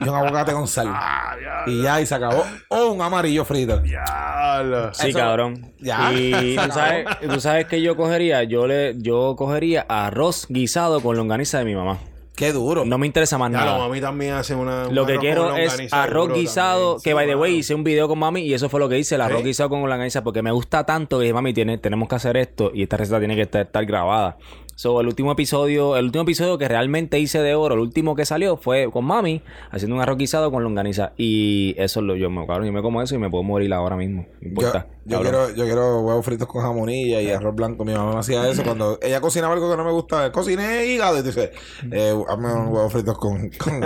y 0.00 0.08
un 0.08 0.14
aguacate 0.14 0.52
con 0.52 0.66
sal. 0.66 0.88
Ah. 0.92 1.64
Y 1.66 1.82
ya, 1.82 2.00
y 2.00 2.06
se 2.06 2.14
acabó. 2.14 2.44
O 2.70 2.86
un 2.90 3.00
amarillo 3.00 3.44
frito. 3.44 3.78
Diablo. 3.78 4.92
Sí, 4.94 5.10
Eso- 5.10 5.18
cabrón. 5.18 5.72
Ya. 5.80 6.12
Y 6.12 6.56
tú 6.66 6.72
sabes, 6.72 7.06
tú 7.20 7.40
sabes 7.40 7.66
que 7.66 7.80
yo 7.80 7.96
cogería, 7.96 8.42
yo 8.42 8.66
le, 8.66 8.94
yo 8.98 9.36
cogería 9.36 9.86
arroz 9.88 10.46
guisado 10.48 11.00
con 11.00 11.16
longaniza 11.16 11.58
de 11.58 11.64
mi 11.64 11.74
mamá. 11.76 11.98
Qué 12.42 12.52
duro. 12.52 12.84
No 12.84 12.98
me 12.98 13.06
interesa 13.06 13.38
más 13.38 13.52
Ya, 13.52 13.58
nada. 13.58 13.78
lo 13.78 13.84
mami 13.88 14.00
también 14.00 14.34
hace 14.34 14.54
una. 14.54 14.88
un 14.88 14.94
Lo 14.94 15.06
que 15.06 15.18
quiero 15.18 15.54
es 15.56 15.92
arroz 15.92 16.32
guisado, 16.34 16.94
también. 16.96 17.02
que 17.04 17.10
Sí, 17.10 17.14
by 17.14 17.26
the 17.26 17.36
way 17.36 17.54
hice 17.58 17.74
un 17.74 17.84
video 17.84 18.08
con 18.08 18.18
mami 18.18 18.40
y 18.42 18.52
eso 18.54 18.68
fue 18.68 18.80
lo 18.80 18.88
que 18.88 18.98
hice, 18.98 19.14
el 19.14 19.20
arroz 19.20 19.38
¿Sí? 19.42 19.44
guisado 19.46 19.68
con 19.70 19.80
longaniza 19.88 20.24
porque 20.24 20.42
me 20.42 20.50
gusta 20.50 20.84
tanto 20.84 21.18
que 21.18 21.22
dije, 21.24 21.34
mami, 21.34 21.52
tiene, 21.52 21.78
tenemos 21.78 22.08
que 22.08 22.14
hacer 22.16 22.36
esto 22.36 22.72
y 22.74 22.82
esta 22.82 22.96
receta 22.96 23.18
tiene 23.20 23.36
que 23.36 23.42
estar, 23.42 23.62
estar 23.66 23.84
grabada. 23.86 24.36
So, 24.74 25.00
el 25.00 25.06
último 25.06 25.30
episodio, 25.32 25.96
el 25.96 26.06
último 26.06 26.22
episodio 26.22 26.58
que 26.58 26.66
realmente 26.66 27.18
hice 27.20 27.40
de 27.40 27.54
oro, 27.54 27.74
el 27.74 27.80
último 27.80 28.16
que 28.16 28.24
salió 28.24 28.56
fue 28.56 28.90
con 28.90 29.04
mami 29.04 29.42
haciendo 29.70 29.94
un 29.96 30.02
arroz 30.02 30.16
guisado 30.18 30.50
con 30.50 30.64
longaniza 30.64 31.12
y 31.16 31.74
eso 31.78 32.00
es 32.00 32.06
lo 32.06 32.16
yo 32.16 32.30
me 32.30 32.46
cabrón, 32.46 32.66
yo 32.66 32.72
me 32.72 32.82
como 32.82 33.00
eso 33.02 33.14
y 33.14 33.18
me 33.18 33.30
puedo 33.30 33.44
morir 33.44 33.72
ahora 33.74 33.96
mismo. 33.96 34.22
No 34.22 34.38
Yo, 34.40 34.48
importa. 34.48 34.86
yo 35.04 35.20
quiero, 35.20 35.50
yo 35.54 35.64
quiero 35.66 36.00
huevos 36.00 36.24
fritos 36.24 36.48
con 36.48 36.62
jamonilla 36.62 37.20
y 37.20 37.30
arroz 37.30 37.54
blanco. 37.54 37.84
Mi 37.84 37.92
mamá 37.92 38.14
me 38.14 38.18
hacía 38.20 38.48
eso 38.48 38.64
cuando 38.64 38.98
ella 39.02 39.20
cocinaba 39.20 39.52
algo 39.54 39.70
que 39.70 39.76
no 39.76 39.84
me 39.84 39.92
gustaba. 39.92 40.32
Cociné 40.32 40.86
hígado 40.86 41.18
y 41.18 41.22
dice, 41.22 41.52
eh, 41.92 42.14
hazme 42.28 42.52
unos 42.52 42.68
huevos 42.72 42.92
fritos 42.92 43.18
con, 43.18 43.50
con, 43.58 43.84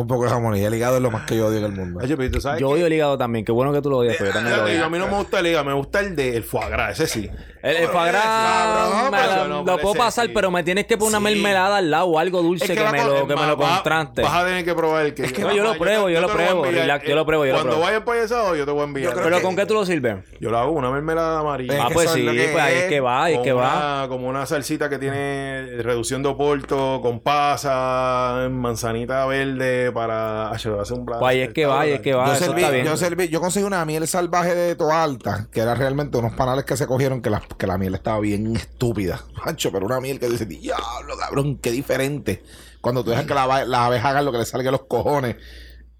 un 0.00 0.06
poco 0.06 0.24
de 0.24 0.30
jamonilla. 0.30 0.68
El 0.68 0.74
hígado 0.74 0.96
es 0.96 1.02
lo 1.02 1.10
más 1.10 1.26
que 1.26 1.36
yo 1.36 1.46
odio 1.46 1.58
en 1.58 1.64
el 1.64 1.72
mundo. 1.72 2.00
Oye, 2.02 2.16
pero 2.16 2.30
tú 2.30 2.40
sabes 2.40 2.60
Yo 2.60 2.68
que- 2.68 2.74
odio 2.74 2.86
el 2.86 2.92
hígado 2.94 3.18
también, 3.18 3.44
qué 3.44 3.52
bueno 3.52 3.72
que 3.72 3.82
tú 3.82 3.90
lo 3.90 3.98
odias, 3.98 4.16
pero 4.18 4.30
yo 4.30 4.34
también 4.34 4.56
lo 4.56 4.62
Fíjate, 4.64 4.78
odio. 4.78 4.86
a 4.86 4.90
mí 4.90 4.98
no 4.98 5.06
me 5.06 5.16
gusta 5.18 5.38
el 5.40 5.46
hígado, 5.46 5.64
me 5.66 5.74
gusta 5.74 6.00
el 6.00 6.16
de 6.16 6.36
el 6.36 6.42
foie 6.44 6.70
gras, 6.70 6.98
ese 6.98 7.06
sí. 7.06 7.30
El, 7.62 7.76
el 7.76 7.88
foie 7.88 8.08
gras, 8.08 9.48
no, 9.48 9.64
lo 9.64 9.78
puedo 9.78 9.94
pasar, 9.98 10.26
sí. 10.26 10.32
pero 10.34 10.50
me 10.50 10.62
tienes 10.62 10.86
que 10.86 10.96
poner 10.96 11.18
una 11.18 11.28
Sí. 11.28 11.34
mermelada 11.34 11.76
al 11.78 11.90
lado 11.90 12.06
o 12.06 12.18
algo 12.18 12.42
dulce 12.42 12.72
Es 12.72 12.78
que 12.78 12.84
me 12.90 13.04
lo, 13.04 13.26
que 13.26 13.36
me 13.36 13.46
lo 13.46 13.56
contraste. 13.56 14.22
Vas 14.22 14.34
a 14.34 14.44
tener 14.46 14.64
que 14.64 14.74
probar 14.74 15.06
el 15.06 15.14
que. 15.14 15.24
Es 15.24 15.32
que 15.32 15.42
No, 15.42 15.52
yo 15.52 15.62
lo 15.64 15.76
pruebo, 15.78 16.08
yo 16.08 16.20
lo 16.20 16.28
pruebo, 16.28 16.64
yo 16.66 17.14
lo 17.14 17.26
pruebo, 17.26 17.44
yo 17.44 17.52
lo 17.52 17.58
Cuando 17.58 17.70
pruebo. 17.76 17.80
vaya 17.82 17.96
empezado, 17.96 18.56
yo 18.56 18.64
te 18.64 18.70
voy 18.70 18.80
a 18.80 18.84
enviar. 18.84 19.14
¿Pero 19.14 19.42
con 19.42 19.56
qué 19.56 19.66
tú 19.66 19.74
lo 19.74 19.84
sirves? 19.84 20.16
Yo 20.40 20.50
lo 20.50 20.58
hago 20.58 20.72
una 20.72 20.90
mermelada 20.90 21.40
amarilla. 21.40 21.84
Ah, 21.84 21.88
pues 21.92 22.10
sí, 22.10 22.22
pues 22.24 22.56
ahí 22.62 22.74
es 22.76 22.84
que 22.84 23.00
va, 23.00 23.24
ahí 23.24 23.34
es 23.34 23.40
que 23.40 23.52
va. 23.52 24.06
Como 24.08 24.28
una 24.28 24.46
salsita 24.46 24.88
que 24.88 24.98
tiene 24.98 25.82
reducción 25.82 26.22
de 26.22 26.28
oporto, 26.30 27.00
con 27.02 27.20
pasa, 27.20 28.48
manzanita 28.50 29.26
verde 29.26 29.92
para 29.92 30.50
hacer 30.50 30.72
un 30.72 31.04
plato. 31.04 31.20
Pues 31.20 31.30
ahí 31.30 31.40
es 31.40 31.52
que 31.52 31.66
va, 31.66 31.80
ahí 31.80 31.92
es 31.92 32.00
que 32.00 32.14
va. 32.14 32.26
yo, 32.28 32.34
serví, 32.36 32.62
yo 32.84 32.96
serví, 32.96 33.28
yo 33.28 33.40
conseguí 33.40 33.64
una 33.66 33.84
miel 33.84 34.06
salvaje 34.06 34.54
de 34.54 34.74
toa 34.76 35.02
alta, 35.02 35.46
que 35.52 35.60
era 35.60 35.74
realmente 35.74 36.16
unos 36.18 36.32
panales 36.34 36.64
que 36.64 36.76
se 36.76 36.86
cogieron, 36.86 37.20
que 37.22 37.30
la, 37.30 37.42
que 37.56 37.66
la 37.66 37.78
miel 37.78 37.94
estaba 37.94 38.20
bien 38.20 38.56
estúpida. 38.56 39.20
Mancho, 39.44 39.70
pero 39.72 39.86
una 39.88 40.00
miel 40.00 40.18
que 40.20 40.28
dice, 40.28 40.46
diablo, 40.46 41.16
cabrón, 41.18 41.58
qué 41.58 41.70
diferente. 41.72 42.42
Cuando 42.80 43.02
tú 43.04 43.10
dejas 43.10 43.26
que 43.26 43.34
la, 43.34 43.44
ave- 43.44 43.66
la 43.66 43.86
abeja 43.86 44.10
haga 44.10 44.22
lo 44.22 44.30
que 44.32 44.38
le 44.38 44.44
salga 44.44 44.70
los 44.70 44.82
cojones. 44.86 45.36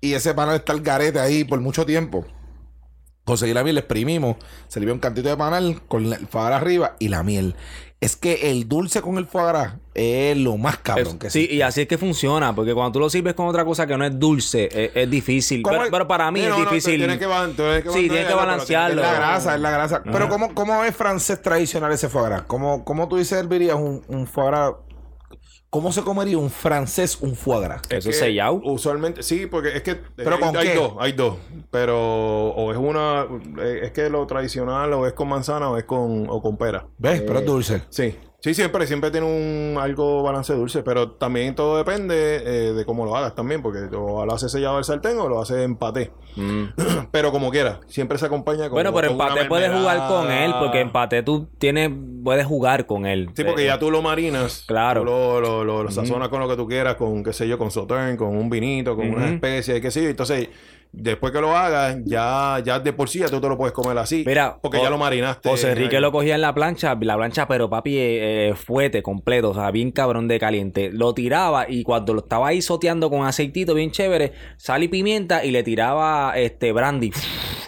Y 0.01 0.15
ese 0.15 0.33
panal 0.35 0.57
está 0.57 0.73
el 0.73 0.81
garete 0.83 1.19
ahí 1.21 1.45
por 1.45 1.61
mucho 1.61 1.85
tiempo. 1.85 2.25
Conseguí 3.29 3.53
la 3.53 3.63
miel, 3.63 3.77
exprimimos, 3.77 4.37
se 4.69 4.81
le 4.81 4.87
dio 4.87 4.95
un 4.95 5.01
cantito 5.01 5.29
de 5.29 5.37
panal 5.37 5.83
con 5.87 6.07
el 6.11 6.27
foie 6.29 6.47
gras 6.47 6.63
arriba 6.63 6.97
y 6.99 7.09
la 7.09 7.23
miel. 7.23 7.55
Es 8.01 8.15
que 8.17 8.51
el 8.53 8.69
dulce 8.69 9.03
con 9.03 9.19
el 9.19 9.27
foie 9.27 9.47
gras 9.49 9.75
es 9.93 10.37
lo 10.37 10.57
más 10.57 10.79
cabrón 10.79 11.09
Es- 11.09 11.15
que 11.15 11.31
sí, 11.31 11.39
existe. 11.41 11.55
y 11.57 11.63
así 11.63 11.81
es 11.83 11.89
que 11.89 11.99
funciona, 11.99 12.55
porque 12.55 12.73
cuando 12.73 12.93
tú 12.93 13.01
lo 13.01 13.11
sirves 13.11 13.35
con 13.35 13.47
otra 13.49 13.65
cosa 13.65 13.87
que 13.87 13.97
no 13.99 14.05
es 14.07 14.19
dulce, 14.19 14.69
es, 14.73 14.93
es 14.95 15.11
difícil. 15.11 15.63
¿Cómo 15.63 15.81
Pero, 15.91 16.07
para 16.09 16.31
mí 16.31 16.41
Sí, 16.41 16.47
es 16.47 16.51
no, 16.53 16.61
difícil. 16.61 16.97
tienes 16.97 17.19
que 17.19 17.27
ban- 17.27 17.55
tienes 17.55 17.83
que 17.83 17.91
Sí, 17.91 18.09
tienes 18.09 18.27
que 18.27 18.35
balancearlo. 18.35 19.03
Es 19.03 19.09
la 19.09 19.15
grasa, 19.15 19.55
es 19.57 19.61
la 19.61 19.71
grasa. 19.73 20.03
Pero 20.05 20.29
¿cómo, 20.29 20.55
¿cómo 20.55 20.85
es 20.85 20.95
francés 20.97 21.43
tradicional 21.43 21.93
ese 21.93 22.09
foie 22.09 22.25
gras? 22.27 22.43
¿Cómo, 22.47 22.85
cómo 22.85 23.09
tú 23.09 23.23
servirías 23.25 23.77
un, 23.77 24.03
un 24.09 24.27
foie 24.27 24.47
gras? 24.47 24.73
¿Cómo 25.71 25.93
se 25.93 26.03
comería 26.03 26.39
un 26.39 26.49
francés 26.49 27.19
un 27.21 27.37
foie 27.37 27.61
gras? 27.61 27.83
Eso 27.91 28.09
es 28.09 28.17
que 28.17 28.25
sellado. 28.25 28.61
Usualmente, 28.65 29.23
sí, 29.23 29.47
porque 29.47 29.77
es 29.77 29.83
que 29.83 29.91
eh, 29.91 30.01
¿Pero 30.17 30.37
hay, 30.37 30.41
con 30.41 30.57
hay 30.57 30.69
qué? 30.69 30.75
dos, 30.75 30.93
hay 30.99 31.13
dos. 31.13 31.37
Pero 31.71 32.49
o 32.51 32.73
es 32.73 32.79
una, 32.79 33.27
eh, 33.61 33.81
es 33.83 33.93
que 33.93 34.09
lo 34.09 34.27
tradicional 34.27 34.93
o 34.95 35.07
es 35.07 35.13
con 35.13 35.29
manzana 35.29 35.69
o 35.69 35.77
es 35.77 35.85
con, 35.85 36.27
o 36.31 36.41
con 36.41 36.57
pera. 36.57 36.87
¿Ves? 36.97 37.21
Pero 37.21 37.41
es 37.41 37.45
dulce. 37.45 37.83
Sí, 37.91 38.17
sí, 38.41 38.55
siempre, 38.55 38.87
siempre 38.87 39.11
tiene 39.11 39.27
un 39.27 39.79
algo 39.79 40.23
balance 40.23 40.53
dulce, 40.55 40.83
pero 40.83 41.11
también 41.13 41.55
todo 41.55 41.77
depende 41.77 42.15
eh, 42.45 42.73
de 42.73 42.85
cómo 42.85 43.05
lo 43.05 43.17
hagas 43.17 43.35
también, 43.35 43.63
porque 43.63 43.81
o 43.97 44.25
lo 44.25 44.33
haces 44.33 44.53
sellado 44.53 44.77
al 44.77 44.85
sartén 44.85 45.19
o 45.19 45.29
lo 45.29 45.41
haces 45.41 45.59
en 45.59 45.77
paté. 45.77 46.11
Mm. 46.37 46.65
pero 47.11 47.33
como 47.33 47.51
quiera, 47.51 47.81
siempre 47.87 48.17
se 48.19 48.27
acompaña 48.27 48.65
con 48.65 48.73
Bueno, 48.73 48.93
pero 48.95 49.09
con 49.17 49.21
empate 49.27 49.45
puedes 49.47 49.73
jugar 49.73 50.09
con 50.09 50.31
él, 50.31 50.55
porque 50.61 50.81
empate 50.81 51.23
tú 51.23 51.49
tienes, 51.59 51.91
puedes 52.23 52.47
jugar 52.47 52.87
con 52.87 53.07
él. 53.07 53.31
Sí, 53.35 53.45
porque 53.45 53.63
Eh, 53.63 53.67
ya 53.67 53.79
tú 53.79 53.91
lo 53.91 54.03
marinas. 54.03 54.65
Claro. 54.67 55.01
Tú 55.01 55.07
lo, 55.07 55.41
lo, 55.41 55.65
lo- 55.65 55.83
lo 55.85 55.91
sazonas 55.91 56.29
con 56.29 56.41
lo 56.41 56.49
que 56.49 56.57
tú 56.57 56.67
quieras, 56.67 56.95
con, 56.97 57.25
qué 57.25 57.33
sé 57.33 57.49
yo, 57.49 57.59
con 57.59 57.71
sautern, 57.71 58.17
con 58.17 58.37
un 58.37 58.49
vinito, 58.51 58.95
con 58.97 59.11
unas 59.11 59.33
especias, 59.33 59.81
qué 59.81 59.91
sé 59.91 60.03
yo. 60.03 60.09
Entonces, 60.11 60.49
después 60.93 61.33
que 61.33 61.41
lo 61.41 61.57
hagas, 61.57 61.99
ya, 62.05 62.61
ya 62.65 62.81
de 62.81 62.93
por 62.93 63.09
sí 63.09 63.21
ya 63.21 63.29
tú 63.29 63.41
te 63.41 63.49
lo 63.49 63.57
puedes 63.57 63.73
comer 63.73 63.99
así. 63.99 64.25
Mira, 64.27 64.59
porque 64.61 64.81
ya 64.81 64.91
lo 64.91 64.99
marinaste. 64.99 65.49
José 65.49 65.67
en 65.69 65.79
Enrique 65.79 66.01
lo 66.01 66.13
cogía 66.13 66.35
en 66.35 66.41
la 66.41 66.55
plancha, 66.55 66.97
la 67.01 67.17
plancha, 67.17 67.47
pero 67.47 67.69
papi, 67.69 67.97
eh, 67.97 68.49
eh, 68.49 68.55
fuete 68.55 69.03
completo, 69.03 69.51
o 69.51 69.55
sea, 69.55 69.71
bien 69.71 69.91
cabrón 69.91 70.29
de 70.29 70.39
caliente. 70.39 70.91
Lo 70.93 71.15
tiraba 71.15 71.69
y 71.69 71.83
cuando 71.83 72.15
lo 72.15 72.21
estaba 72.21 72.49
ahí 72.49 72.63
soteando 72.63 73.11
con 73.11 73.27
aceitito 73.27 73.75
bien 73.75 73.91
chévere, 73.91 74.33
sal 74.57 74.83
y 74.83 74.89
pimienta 74.89 75.45
y 75.45 75.51
le 75.51 75.63
tiraba 75.63 76.33
este 76.37 76.73
brandy 76.73 77.13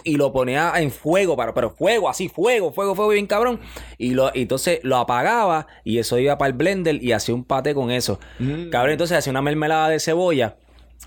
y 0.03 0.15
lo 0.15 0.31
ponía 0.31 0.73
en 0.75 0.91
fuego, 0.91 1.35
pero, 1.37 1.53
pero 1.53 1.69
fuego, 1.69 2.09
así, 2.09 2.29
fuego, 2.29 2.71
fuego, 2.71 2.95
fuego 2.95 3.11
bien 3.11 3.27
cabrón. 3.27 3.59
Y 3.97 4.11
lo, 4.11 4.31
y 4.33 4.43
entonces 4.43 4.79
lo 4.83 4.97
apagaba 4.97 5.67
y 5.83 5.99
eso 5.99 6.17
iba 6.17 6.37
para 6.37 6.47
el 6.49 6.53
blender 6.53 7.03
y 7.03 7.11
hacía 7.11 7.35
un 7.35 7.43
pate 7.43 7.73
con 7.73 7.91
eso. 7.91 8.19
Mm. 8.39 8.69
Cabrón, 8.69 8.93
entonces 8.93 9.17
hacía 9.17 9.31
una 9.31 9.41
mermelada 9.41 9.89
de 9.89 9.99
cebolla. 9.99 10.57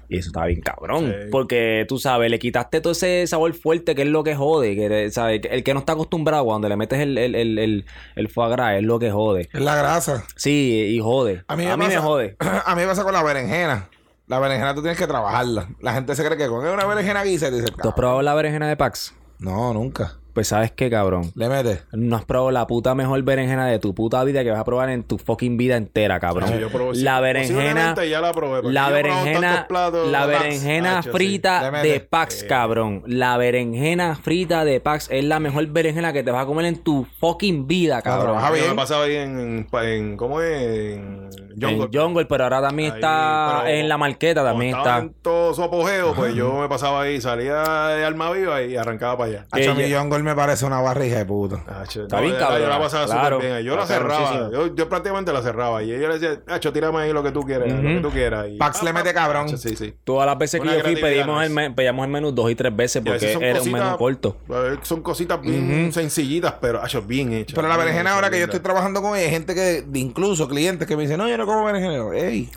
Y 0.08 0.18
eso 0.18 0.28
estaba 0.28 0.46
bien 0.46 0.60
cabrón. 0.60 1.06
Sí. 1.06 1.28
Porque 1.30 1.86
tú 1.88 1.98
sabes, 1.98 2.30
le 2.30 2.38
quitaste 2.38 2.80
todo 2.80 2.92
ese 2.92 3.26
sabor 3.26 3.52
fuerte 3.54 3.94
que 3.94 4.02
es 4.02 4.08
lo 4.08 4.22
que 4.22 4.34
jode. 4.34 4.76
Que, 4.76 5.10
¿sabes? 5.10 5.40
El 5.50 5.64
que 5.64 5.74
no 5.74 5.80
está 5.80 5.92
acostumbrado, 5.94 6.44
cuando 6.44 6.68
le 6.68 6.76
metes 6.76 7.00
el, 7.00 7.16
el, 7.18 7.34
el, 7.34 7.58
el, 7.58 7.84
el 8.16 8.28
foie 8.28 8.50
gras, 8.50 8.76
es 8.76 8.82
lo 8.82 8.98
que 8.98 9.10
jode. 9.10 9.48
Es 9.52 9.60
la 9.60 9.76
grasa. 9.76 10.24
Sí, 10.36 10.86
y 10.90 11.00
jode. 11.00 11.44
A 11.48 11.56
mí, 11.56 11.64
me, 11.64 11.76
me, 11.76 11.86
pasa, 11.86 12.00
jode. 12.00 12.36
A 12.66 12.74
mí 12.74 12.82
me 12.82 12.86
pasa 12.88 13.04
con 13.04 13.12
la 13.12 13.22
berenjena. 13.22 13.88
La 14.26 14.38
berenjena 14.38 14.74
tú 14.74 14.80
tienes 14.80 14.98
que 14.98 15.06
trabajarla. 15.06 15.68
La 15.80 15.92
gente 15.92 16.14
se 16.16 16.24
cree 16.24 16.38
que 16.38 16.48
con 16.48 16.64
una 16.66 16.86
berenjena 16.86 17.22
guisa 17.24 17.48
y 17.48 17.52
dice, 17.52 17.66
¿Tú 17.82 17.88
has 17.88 17.94
probado 17.94 18.22
la 18.22 18.34
berenjena 18.34 18.68
de 18.68 18.76
Pax? 18.76 19.14
no, 19.38 19.74
nunca. 19.74 20.18
Pues 20.34 20.48
sabes 20.48 20.72
qué, 20.72 20.90
cabrón. 20.90 21.30
Le 21.36 21.48
metes. 21.48 21.84
No 21.92 22.16
has 22.16 22.24
probado 22.24 22.50
la 22.50 22.66
puta 22.66 22.94
mejor 22.96 23.22
berenjena 23.22 23.66
de 23.68 23.78
tu 23.78 23.94
puta 23.94 24.22
vida 24.24 24.42
que 24.42 24.50
vas 24.50 24.58
a 24.58 24.64
probar 24.64 24.90
en 24.90 25.04
tu 25.04 25.16
fucking 25.16 25.56
vida 25.56 25.76
entera, 25.76 26.18
cabrón. 26.18 26.48
Sí, 26.48 26.58
yo 26.58 26.70
probé- 26.70 26.94
la 26.96 27.20
berenjena. 27.20 27.94
ya 28.04 28.20
la 28.20 28.32
probé, 28.32 28.68
berenjena. 28.90 29.66
platos, 29.68 30.10
la 30.10 30.26
berenjena 30.26 31.02
frita 31.04 31.70
de. 31.82 32.00
Pax, 32.00 32.44
cabrón. 32.48 33.02
La 33.06 33.36
berenjena 33.36 34.16
frita 34.16 34.64
de 34.64 34.80
Pax 34.80 35.08
es 35.12 35.24
la 35.24 35.38
mejor 35.38 35.66
berenjena 35.68 36.12
que 36.12 36.24
te 36.24 36.32
vas 36.32 36.42
a 36.42 36.46
comer 36.46 36.66
en 36.66 36.82
tu 36.82 37.06
fucking 37.20 37.68
vida, 37.68 38.02
cabrón. 38.02 38.36
bien. 38.52 38.70
me 38.70 38.74
pasaba 38.74 39.04
ahí 39.04 39.14
en, 39.14 39.66
en, 39.72 40.16
¿cómo 40.16 40.40
es? 40.40 40.96
En 40.96 41.28
En 41.60 41.88
Jungle, 41.92 42.26
pero 42.26 42.44
ahora 42.44 42.60
también 42.60 42.90
Ahí, 42.90 42.96
está 42.98 43.62
en 43.70 43.88
la 43.88 43.96
marqueta, 43.96 44.42
también 44.42 44.76
está. 44.76 44.98
en 44.98 45.14
todo 45.22 45.54
su 45.54 45.62
apogeo, 45.62 46.12
pues 46.12 46.34
yo 46.34 46.52
me 46.54 46.68
pasaba 46.68 47.02
ahí, 47.02 47.20
salía 47.20 47.62
de 47.90 48.04
Alma 48.04 48.32
Viva 48.32 48.60
y 48.62 48.76
arrancaba 48.76 49.16
para 49.18 49.30
allá. 49.30 49.46
Ella- 49.54 50.00
Jungle 50.00 50.23
me 50.24 50.34
parece 50.34 50.64
una 50.64 50.80
barrija 50.80 51.18
de 51.18 51.26
puta. 51.26 51.56
Está 51.56 52.16
no, 52.16 52.22
bien 52.22 52.34
verdad, 52.34 52.58
Yo 52.58 52.68
la 52.68 52.78
pasaba 52.78 53.06
claro. 53.06 53.36
súper 53.36 53.52
bien. 53.52 53.64
Yo 53.64 53.76
la 53.76 53.86
cerraba. 53.86 54.50
Yo, 54.52 54.74
yo 54.74 54.88
prácticamente 54.88 55.32
la 55.32 55.42
cerraba. 55.42 55.82
Y 55.82 55.92
ella 55.92 56.08
le 56.08 56.18
decía, 56.18 56.42
Hacho, 56.48 56.72
tírame 56.72 56.98
ahí 56.98 57.12
lo 57.12 57.22
que 57.22 57.30
tú 57.30 57.42
quieras, 57.42 57.72
lo 57.72 57.80
que 57.82 58.00
tú 58.00 58.10
quieras. 58.10 58.46
Y, 58.50 58.56
Pax 58.56 58.82
le 58.82 58.92
mete 58.92 59.12
cabrón. 59.14 59.56
Sí, 59.56 59.76
sí. 59.76 59.94
Todas 60.04 60.26
las 60.26 60.38
veces 60.38 60.60
que 60.60 60.66
yo 60.66 60.80
fui 60.80 60.96
pedimos 60.96 61.44
el, 61.44 61.74
pedíamos 61.74 62.04
el 62.04 62.10
menú 62.10 62.32
dos 62.32 62.50
y 62.50 62.54
tres 62.54 62.74
veces 62.74 63.02
porque 63.04 63.32
era 63.32 63.60
un 63.60 63.72
menú 63.72 63.96
corto. 63.96 64.36
Son 64.82 65.02
cositas 65.02 65.40
bien 65.40 65.92
sencillitas, 65.92 66.54
pero 66.60 66.82
Hacho, 66.82 67.02
bien 67.02 67.32
hechas. 67.32 67.54
Pero 67.54 67.68
la 67.68 67.76
berenjena 67.76 68.14
ahora 68.14 68.30
que 68.30 68.38
yo 68.38 68.44
estoy 68.44 68.60
trabajando 68.60 69.02
con 69.02 69.16
ella, 69.16 69.26
hay 69.26 69.30
gente 69.30 69.54
que, 69.54 69.84
incluso 69.94 70.48
clientes 70.48 70.88
que 70.88 70.96
me 70.96 71.02
dicen, 71.02 71.18
no, 71.18 71.28
yo 71.28 71.36
no 71.36 71.46
como 71.46 71.64
berenjena. 71.64 72.16
Ey, 72.16 72.50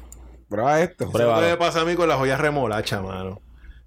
prueba 0.49 0.81
esto. 0.81 1.09
Eso 1.13 1.41
me 1.41 1.57
pasa 1.57 1.81
a 1.81 1.85
mí 1.85 1.95
con 1.95 2.07
las 2.07 2.17
joyas 2.17 2.39
remolacha, 2.39 3.01
mano. 3.01 3.41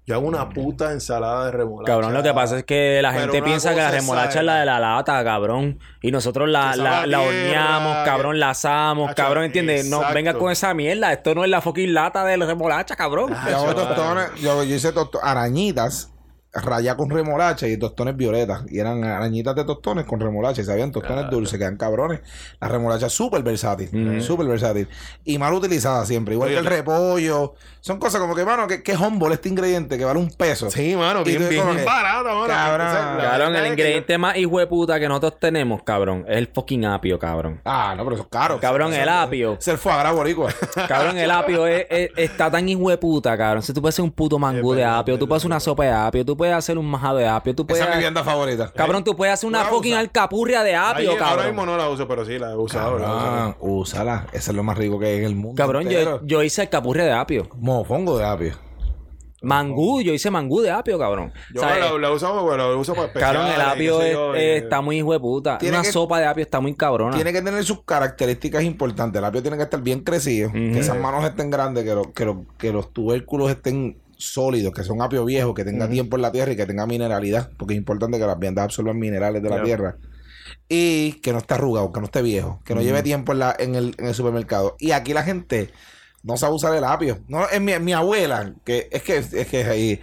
Yo 0.07 0.15
hago 0.15 0.27
una 0.27 0.49
puta 0.49 0.91
ensalada 0.91 1.45
de 1.45 1.51
remolacha. 1.51 1.91
Cabrón, 1.93 2.13
lo 2.13 2.23
que 2.23 2.33
pasa 2.33 2.57
es 2.57 2.63
que 2.65 2.99
la 3.03 3.13
gente 3.13 3.41
piensa 3.43 3.69
que 3.75 3.81
la 3.81 3.91
remolacha 3.91 4.39
es 4.39 4.45
la 4.45 4.55
de 4.59 4.65
la 4.65 4.79
lata, 4.79 5.23
cabrón. 5.23 5.79
Y 6.01 6.11
nosotros 6.11 6.49
la, 6.49 6.75
la, 6.75 7.05
la 7.05 7.21
horneamos, 7.21 7.97
cabrón, 8.03 8.33
que- 8.33 8.39
la 8.39 8.49
asamos, 8.49 9.09
Hacho, 9.11 9.15
cabrón, 9.23 9.43
¿entiendes? 9.45 9.85
No 9.85 10.01
venga 10.13 10.33
con 10.33 10.51
esa 10.51 10.73
mierda. 10.73 11.13
Esto 11.13 11.35
no 11.35 11.43
es 11.43 11.49
la 11.51 11.61
fucking 11.61 11.93
lata 11.93 12.25
de 12.25 12.35
la 12.37 12.45
remolacha, 12.47 12.95
cabrón. 12.95 13.29
Yo 13.29 13.57
hago 13.57 13.67
Hacho, 13.69 13.75
tostones, 13.75 14.35
yo, 14.41 14.63
yo 14.63 14.75
hice 14.75 14.91
tosto- 14.91 15.19
arañitas 15.23 16.10
rayas 16.53 16.95
con 16.95 17.09
remolacha 17.09 17.67
y 17.67 17.77
tostones 17.77 18.15
violetas. 18.17 18.63
Y 18.69 18.79
eran 18.79 19.03
arañitas 19.03 19.55
de 19.55 19.63
tostones 19.63 20.05
con 20.05 20.19
remolacha. 20.19 20.61
Y 20.61 20.65
sabían 20.65 20.91
tostones 20.91 21.29
dulces, 21.29 21.57
quedan 21.57 21.77
cabrones. 21.77 22.21
La 22.59 22.67
remolacha 22.67 23.07
es 23.07 23.13
súper 23.13 23.41
versátil. 23.43 24.21
Súper 24.21 24.47
versátil. 24.47 24.87
Y 25.23 25.37
mal 25.37 25.53
utilizada 25.53 26.05
siempre. 26.05 26.33
Igual 26.35 26.47
Oye, 26.49 26.55
que 26.55 26.59
el 26.59 26.65
repollo. 26.65 27.53
Son 27.79 27.97
cosas 27.97 28.21
como 28.21 28.35
que, 28.35 28.45
mano, 28.45 28.67
que, 28.67 28.83
que 28.83 28.95
humble 28.95 29.33
este 29.33 29.49
ingrediente 29.49 29.97
que 29.97 30.05
vale 30.05 30.19
un 30.19 30.29
peso. 30.29 30.69
Sí, 30.69 30.95
mano, 30.95 31.23
bien, 31.23 31.49
bien 31.49 31.63
que, 31.77 31.83
barata, 31.83 32.33
mano. 32.35 32.47
cabrón. 32.47 33.55
El 33.55 33.67
ingrediente 33.71 34.17
más 34.19 34.37
hijo 34.37 34.59
de 34.59 34.67
puta 34.67 34.99
que 34.99 35.07
nosotros 35.07 35.39
tenemos, 35.39 35.81
cabrón, 35.83 36.23
es 36.27 36.37
el 36.37 36.47
fucking 36.47 36.85
apio, 36.85 37.17
cabrón. 37.17 37.59
Ah, 37.65 37.95
no, 37.97 38.03
pero 38.03 38.15
eso 38.17 38.23
es 38.25 38.29
caro. 38.29 38.59
Cabrón, 38.59 38.93
el 38.93 39.09
apio. 39.09 39.53
Es 39.59 39.67
el 39.67 39.77
foie 39.79 39.97
gras 39.97 40.13
boricua. 40.13 40.51
Cabrón, 40.87 41.17
el 41.17 41.31
apio 41.31 41.65
es- 41.65 41.87
es- 41.89 42.09
está 42.17 42.51
tan 42.51 42.67
hijo 42.69 42.89
de 42.89 42.97
puta, 42.97 43.35
cabrón. 43.37 43.63
Si 43.63 43.73
tú 43.73 43.81
puedes 43.81 43.95
hacer 43.95 44.03
un 44.03 44.11
puto 44.11 44.37
mangú 44.37 44.73
de 44.73 44.83
apio, 44.85 45.17
tú 45.17 45.27
puedes 45.27 45.41
hacer 45.41 45.47
una 45.47 45.59
sopa 45.59 45.83
de 45.85 45.91
apio, 45.91 46.23
tú 46.25 46.37
puedes 46.41 46.55
hacer 46.55 46.77
un 46.79 46.89
majado 46.89 47.17
de 47.17 47.27
apio, 47.27 47.53
tú 47.53 47.67
puedes... 47.67 47.81
Esa 47.83 47.91
es 47.91 47.95
mi 47.97 48.01
vianda 48.01 48.23
favorita. 48.23 48.71
Cabrón, 48.73 49.03
tú 49.03 49.15
puedes 49.15 49.33
hacer 49.33 49.47
una 49.47 49.59
¿Tú 49.59 49.65
la 49.65 49.71
fucking 49.71 49.93
alcapurria 49.93 50.63
de 50.63 50.75
Ahí- 50.75 50.91
apio, 50.95 51.11
Ahora 51.11 51.25
cabrón. 51.25 51.45
mismo 51.47 51.65
no 51.67 51.77
la 51.77 51.87
uso, 51.89 52.07
pero 52.07 52.25
sí 52.25 52.39
la 52.39 52.51
he 52.51 52.55
usado. 52.55 52.97
la. 52.97 53.05
Ah, 53.07 53.55
úsala. 53.59 54.25
Ese 54.33 54.49
es 54.51 54.55
lo 54.57 54.63
más 54.63 54.75
rico 54.77 54.97
que 54.97 55.05
hay 55.05 55.17
en 55.19 55.25
el 55.25 55.35
mundo. 55.35 55.55
Cabrón, 55.61 55.83
yo, 55.83 55.91
entero. 55.99 56.21
yo 56.23 56.41
hice 56.41 56.61
alcapurria 56.61 57.03
de 57.05 57.11
apio. 57.13 57.47
Mofongo 57.59 58.17
de 58.17 58.25
apio. 58.25 58.53
Mangú, 59.43 60.01
yo 60.03 60.13
hice 60.13 60.29
mangú 60.29 60.61
de 60.61 60.69
apio, 60.69 60.99
cabrón. 60.99 61.33
Yo 61.51 61.61
¿Sabes? 61.61 61.79
la, 61.79 61.97
la 61.97 62.11
uso, 62.11 62.43
bueno, 62.43 62.69
la 62.69 62.75
uso 62.77 62.93
para 62.93 63.07
especiales. 63.07 63.39
Cabrón, 63.41 63.55
el 63.55 63.61
apio 63.69 63.99
sé 63.99 64.07
es- 64.09 64.13
yo, 64.13 64.35
y- 64.35 64.39
está 64.39 64.81
muy 64.81 64.97
hijo 64.99 65.13
de 65.13 65.19
puta. 65.19 65.57
Tiene 65.57 65.77
Una 65.77 65.83
que- 65.83 65.91
sopa 65.91 66.19
de 66.19 66.27
apio 66.27 66.43
está 66.43 66.59
muy 66.59 66.75
cabrona. 66.75 67.15
Tiene 67.15 67.33
que 67.33 67.41
tener 67.41 67.63
sus 67.63 67.83
características 67.83 68.63
importantes. 68.63 69.17
El 69.17 69.25
apio 69.25 69.41
tiene 69.41 69.57
que 69.57 69.63
estar 69.63 69.81
bien 69.81 70.01
crecido, 70.01 70.51
que 70.51 70.77
esas 70.79 70.97
manos 70.99 71.23
estén 71.25 71.49
grandes, 71.49 71.83
que, 71.83 71.93
lo- 71.95 72.13
que, 72.13 72.25
lo- 72.25 72.45
que 72.59 72.71
los 72.71 72.93
tubérculos 72.93 73.49
estén 73.49 73.97
sólidos, 74.21 74.73
que 74.73 74.83
son 74.83 75.01
apio 75.01 75.25
viejo, 75.25 75.53
que 75.53 75.63
tenga 75.65 75.85
tiempo 75.91 76.15
en 76.15 76.21
la 76.21 76.31
tierra 76.31 76.51
y 76.51 76.55
que 76.55 76.65
tenga 76.65 76.85
mineralidad, 76.87 77.49
porque 77.57 77.73
es 77.73 77.77
importante 77.79 78.17
que 78.19 78.25
las 78.25 78.39
viandas 78.39 78.65
absorban 78.65 78.97
minerales 78.97 79.41
de 79.43 79.49
la 79.49 79.55
tierra. 79.65 79.97
Y 80.69 81.13
que 81.21 81.31
no 81.33 81.39
esté 81.39 81.53
arrugado, 81.55 81.91
que 81.91 81.99
no 81.99 82.05
esté 82.05 82.21
viejo, 82.21 82.61
que 82.65 82.73
no 82.75 82.81
lleve 82.81 83.03
tiempo 83.03 83.31
en, 83.33 83.39
la, 83.39 83.55
en, 83.57 83.75
el, 83.75 83.95
en 83.97 84.05
el 84.07 84.13
supermercado. 84.13 84.75
Y 84.79 84.91
aquí 84.91 85.13
la 85.13 85.23
gente 85.23 85.69
no 86.23 86.37
sabe 86.37 86.55
usar 86.55 86.75
el 86.75 86.83
apio. 86.83 87.19
No, 87.27 87.47
es 87.49 87.61
mi, 87.61 87.77
mi 87.79 87.93
abuela, 87.93 88.53
que 88.63 88.87
es 88.91 89.01
que 89.03 89.17
es 89.17 89.47
que 89.47 89.63
ahí 89.65 89.99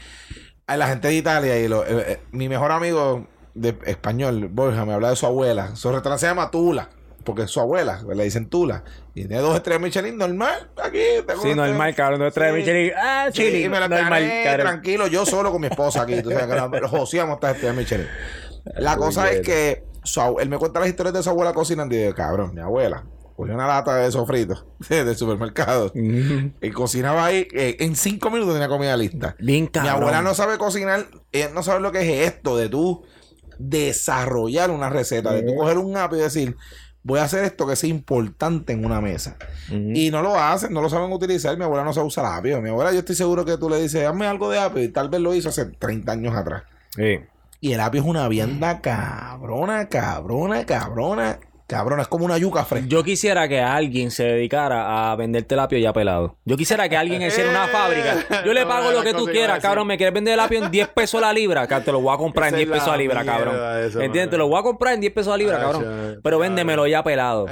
hay 0.67 0.79
la 0.79 0.89
gente 0.89 1.09
de 1.09 1.15
Italia 1.17 1.59
y 1.59 1.69
lo- 1.69 1.85
eh, 1.87 2.13
eh, 2.13 2.21
mi 2.33 2.49
mejor 2.49 2.73
amigo 2.73 3.27
de 3.55 3.77
español, 3.87 4.49
Borja, 4.51 4.85
me 4.85 4.93
habla 4.93 5.11
de 5.11 5.17
su 5.17 5.27
abuela. 5.27 5.75
Su 5.77 5.91
restaurante 5.91 6.21
se 6.21 6.27
llama 6.27 6.51
Tula. 6.51 6.89
Porque 7.29 7.43
es 7.43 7.51
su 7.53 7.61
abuela, 7.61 8.03
le 8.13 8.25
dicen 8.25 8.49
Tula. 8.49 8.83
Y 9.15 9.27
tiene 9.27 9.41
dos 9.43 9.55
estrellas 9.55 9.81
Michelin 9.83 10.17
normal, 10.17 10.71
aquí. 10.83 10.99
tengo 11.27 11.43
Sí, 11.43 11.55
normal, 11.55 11.95
cabrón. 11.95 12.21
No 12.21 12.31
trae 12.33 12.51
Sí. 12.53 12.59
Michelin. 12.59 12.93
Ah, 12.97 13.27
Sí, 13.33 13.43
chili. 13.43 13.65
y 13.65 13.69
me 13.69 13.79
la 13.79 13.87
normal, 13.89 14.23
gané 14.23 14.59
tranquilo, 14.63 15.07
yo 15.07 15.25
solo 15.25 15.53
con 15.53 15.61
mi 15.61 15.69
esposa 15.69 16.03
aquí. 16.03 16.21
Los 16.23 16.91
joseamos 16.91 17.35
estas 17.35 17.55
estrellas 17.55 17.77
Michelin. 17.77 18.07
La 18.77 18.97
cosa 18.97 19.31
es 19.31 19.41
que 19.43 19.85
su 20.03 20.39
él 20.41 20.49
me 20.49 20.59
cuenta 20.59 20.81
las 20.81 20.89
historias 20.89 21.15
de 21.15 21.23
su 21.23 21.31
abuela 21.31 21.53
cocinando 21.53 21.95
y 21.95 22.03
yo, 22.05 22.15
cabrón, 22.15 22.55
mi 22.55 22.61
abuela 22.61 23.05
cogió 23.37 23.55
una 23.55 23.69
lata 23.69 23.95
de 23.97 24.11
sofrito 24.11 24.67
del 24.89 25.15
supermercado 25.17 25.93
y 25.95 26.71
cocinaba 26.73 27.27
ahí. 27.27 27.47
eh, 27.55 27.77
en 27.79 27.95
cinco 27.95 28.31
minutos 28.31 28.55
tenía 28.55 28.69
comida 28.69 28.97
lista. 28.97 29.37
Bien 29.39 29.65
Mi 29.65 29.69
cabrón. 29.71 29.95
abuela 29.95 30.23
no 30.23 30.35
sabe 30.35 30.59
cocinar, 30.59 31.07
ella 31.31 31.51
no 31.55 31.63
sabe 31.63 31.81
lo 31.81 31.93
que 31.93 32.01
es 32.01 32.33
esto 32.33 32.57
de 32.57 32.69
tú 32.69 33.05
desarrollar 33.59 34.71
una 34.71 34.89
receta, 34.91 35.33
de 35.33 35.43
tú 35.43 35.55
coger 35.57 35.79
un 35.79 35.97
app 35.97 36.13
y 36.15 36.17
decir, 36.17 36.57
voy 37.09 37.21
a 37.21 37.25
hacer 37.25 37.43
esto 37.45 37.67
que 37.67 37.75
sea 37.75 37.89
importante 37.89 38.75
en 38.75 38.85
una 38.85 39.01
mesa. 39.01 39.37
Y 39.71 40.11
no 40.11 40.21
lo 40.21 40.39
hacen, 40.39 40.75
no 40.75 40.83
lo 40.83 40.91
saben 40.91 41.11
utilizar. 41.11 41.57
Mi 41.57 41.65
abuela 41.65 41.83
no 41.83 41.95
sabe 41.95 42.07
usar 42.07 42.27
apio. 42.27 42.61
Mi 42.61 42.69
abuela, 42.69 42.93
yo 42.93 42.99
estoy 42.99 43.17
seguro 43.17 43.47
que 43.47 43.57
tú 43.57 43.71
le 43.71 43.81
dices, 43.81 44.07
hazme 44.07 44.27
algo 44.27 44.51
de 44.51 44.59
apio. 44.59 44.85
Y 44.85 44.89
tal 44.89 45.09
vez 45.09 45.23
lo 45.23 45.35
hizo 45.35 45.49
hace 45.49 45.65
30 45.65 46.13
años 46.13 46.37
atrás. 46.37 46.65
Sí. 46.95 47.21
Y 47.63 47.73
el 47.73 47.81
apio 47.81 48.03
es 48.03 48.07
una 48.07 48.29
vianda 48.29 48.83
cabrona, 48.83 49.89
cabrona, 49.89 50.67
cabrona, 50.67 51.41
cabrona. 51.69 52.03
Es 52.03 52.09
como 52.09 52.25
una 52.25 52.37
yuca 52.39 52.65
fresca. 52.65 52.89
Yo 52.89 53.05
quisiera 53.05 53.47
que 53.47 53.61
alguien 53.61 54.11
se 54.11 54.25
dedicara 54.25 55.13
a 55.13 55.15
venderte 55.17 55.55
el 55.55 55.61
apio 55.61 55.79
ya 55.79 55.93
pelado. 55.93 56.37
Yo 56.45 56.57
quisiera 56.57 56.89
que 56.89 56.97
alguien 56.97 57.23
hiciera 57.23 57.51
una 57.51 57.65
Eh, 57.69 57.69
fábrica. 57.71 58.43
Yo 58.45 58.53
le 58.55 58.65
pago 58.67 58.87
no, 58.87 58.93
lo 58.93 59.03
que 59.03 59.13
tú 59.15 59.27
quieras, 59.27 59.61
cabrón. 59.61 59.87
Me 59.87 59.97
quieres 59.97 60.13
vender 60.15 60.35
el 60.35 60.41
apio 60.41 60.65
en 60.65 60.71
10 60.73 60.89
pesos 60.89 61.21
la 61.21 61.33
libra. 61.33 61.67
Que 61.69 61.77
te 61.81 61.93
lo 61.93 62.01
voy 62.01 62.15
a 62.15 62.17
comprar 62.19 62.49
en 62.49 62.55
Esa 62.55 62.63
es 62.63 62.67
10 62.69 62.79
pesos 62.79 62.89
la 62.93 62.97
libra, 62.97 63.25
cabrón. 63.25 63.55
eso, 63.85 64.01
¿Entiendes? 64.01 64.31
Te 64.31 64.39
lo 64.39 64.49
voy 64.49 64.59
a 64.59 64.63
comprar 64.63 64.95
en 64.95 65.01
10 65.01 65.13
pesos 65.13 65.31
la 65.31 65.37
libra, 65.37 65.61
cabrón. 65.61 66.21
Pero 66.23 66.39
véndemelo 66.39 66.87
ya 66.87 67.05
pelado. 67.05 67.47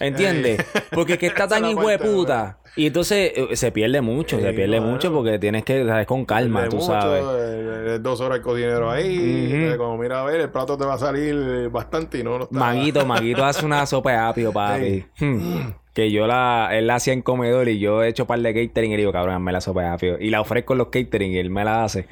¿Entiendes? 0.00 0.64
Porque 0.90 1.12
es 1.14 1.18
que 1.18 1.26
está 1.28 1.46
tan 1.46 1.64
hijo 1.66 1.86
de 1.88 1.98
puta. 1.98 2.56
Y 2.76 2.86
entonces 2.86 3.32
eh, 3.34 3.56
se 3.56 3.72
pierde 3.72 4.00
mucho, 4.00 4.38
se 4.38 4.52
pierde 4.52 4.76
claro. 4.78 4.92
mucho 4.92 5.12
porque 5.12 5.38
tienes 5.38 5.64
que, 5.64 5.84
sabes, 5.84 6.06
con 6.06 6.24
calma, 6.24 6.68
tú 6.68 6.76
mucho, 6.76 6.86
sabes. 6.86 7.22
eh, 7.24 7.84
eh, 7.94 7.98
dos 8.00 8.20
horas 8.20 8.38
el 8.38 8.42
cocinero 8.44 8.90
ahí. 8.90 9.46
Ujú. 9.48 9.72
eh, 9.72 9.76
Como 9.76 9.98
mira 9.98 10.20
a 10.20 10.24
ver, 10.24 10.40
el 10.40 10.50
plato 10.50 10.78
te 10.78 10.84
va 10.84 10.94
a 10.94 10.98
salir 10.98 11.68
bastante 11.70 12.18
y 12.18 12.22
no 12.22 12.38
lo 12.38 12.44
está. 12.44 12.58
Maguito, 12.58 13.04
Maguito 13.04 13.44
hace 13.44 13.66
una 13.66 13.84
sopa 13.86 14.12
de 14.12 14.16
apio, 14.18 14.52
papi. 14.52 15.04
Hmm. 15.18 15.70
Que 15.92 16.12
yo 16.12 16.28
la, 16.28 16.68
él 16.72 16.86
la 16.86 16.94
hacía 16.94 17.12
en 17.12 17.22
comedor 17.22 17.68
y 17.68 17.80
yo 17.80 18.04
he 18.04 18.08
hecho 18.08 18.24
par 18.26 18.38
de 18.38 18.54
catering 18.54 18.92
y 18.92 18.94
le 18.94 18.98
digo, 19.02 19.12
cabrón, 19.12 19.34
hazme 19.34 19.50
la 19.52 19.60
sopa 19.60 19.82
de 19.82 19.88
apio. 19.88 20.16
Y 20.20 20.30
la 20.30 20.40
ofrezco 20.40 20.74
en 20.74 20.78
los 20.78 20.88
catering 20.88 21.32
y 21.32 21.38
él 21.38 21.50
me 21.50 21.64
la 21.64 21.82
hace. 21.84 22.06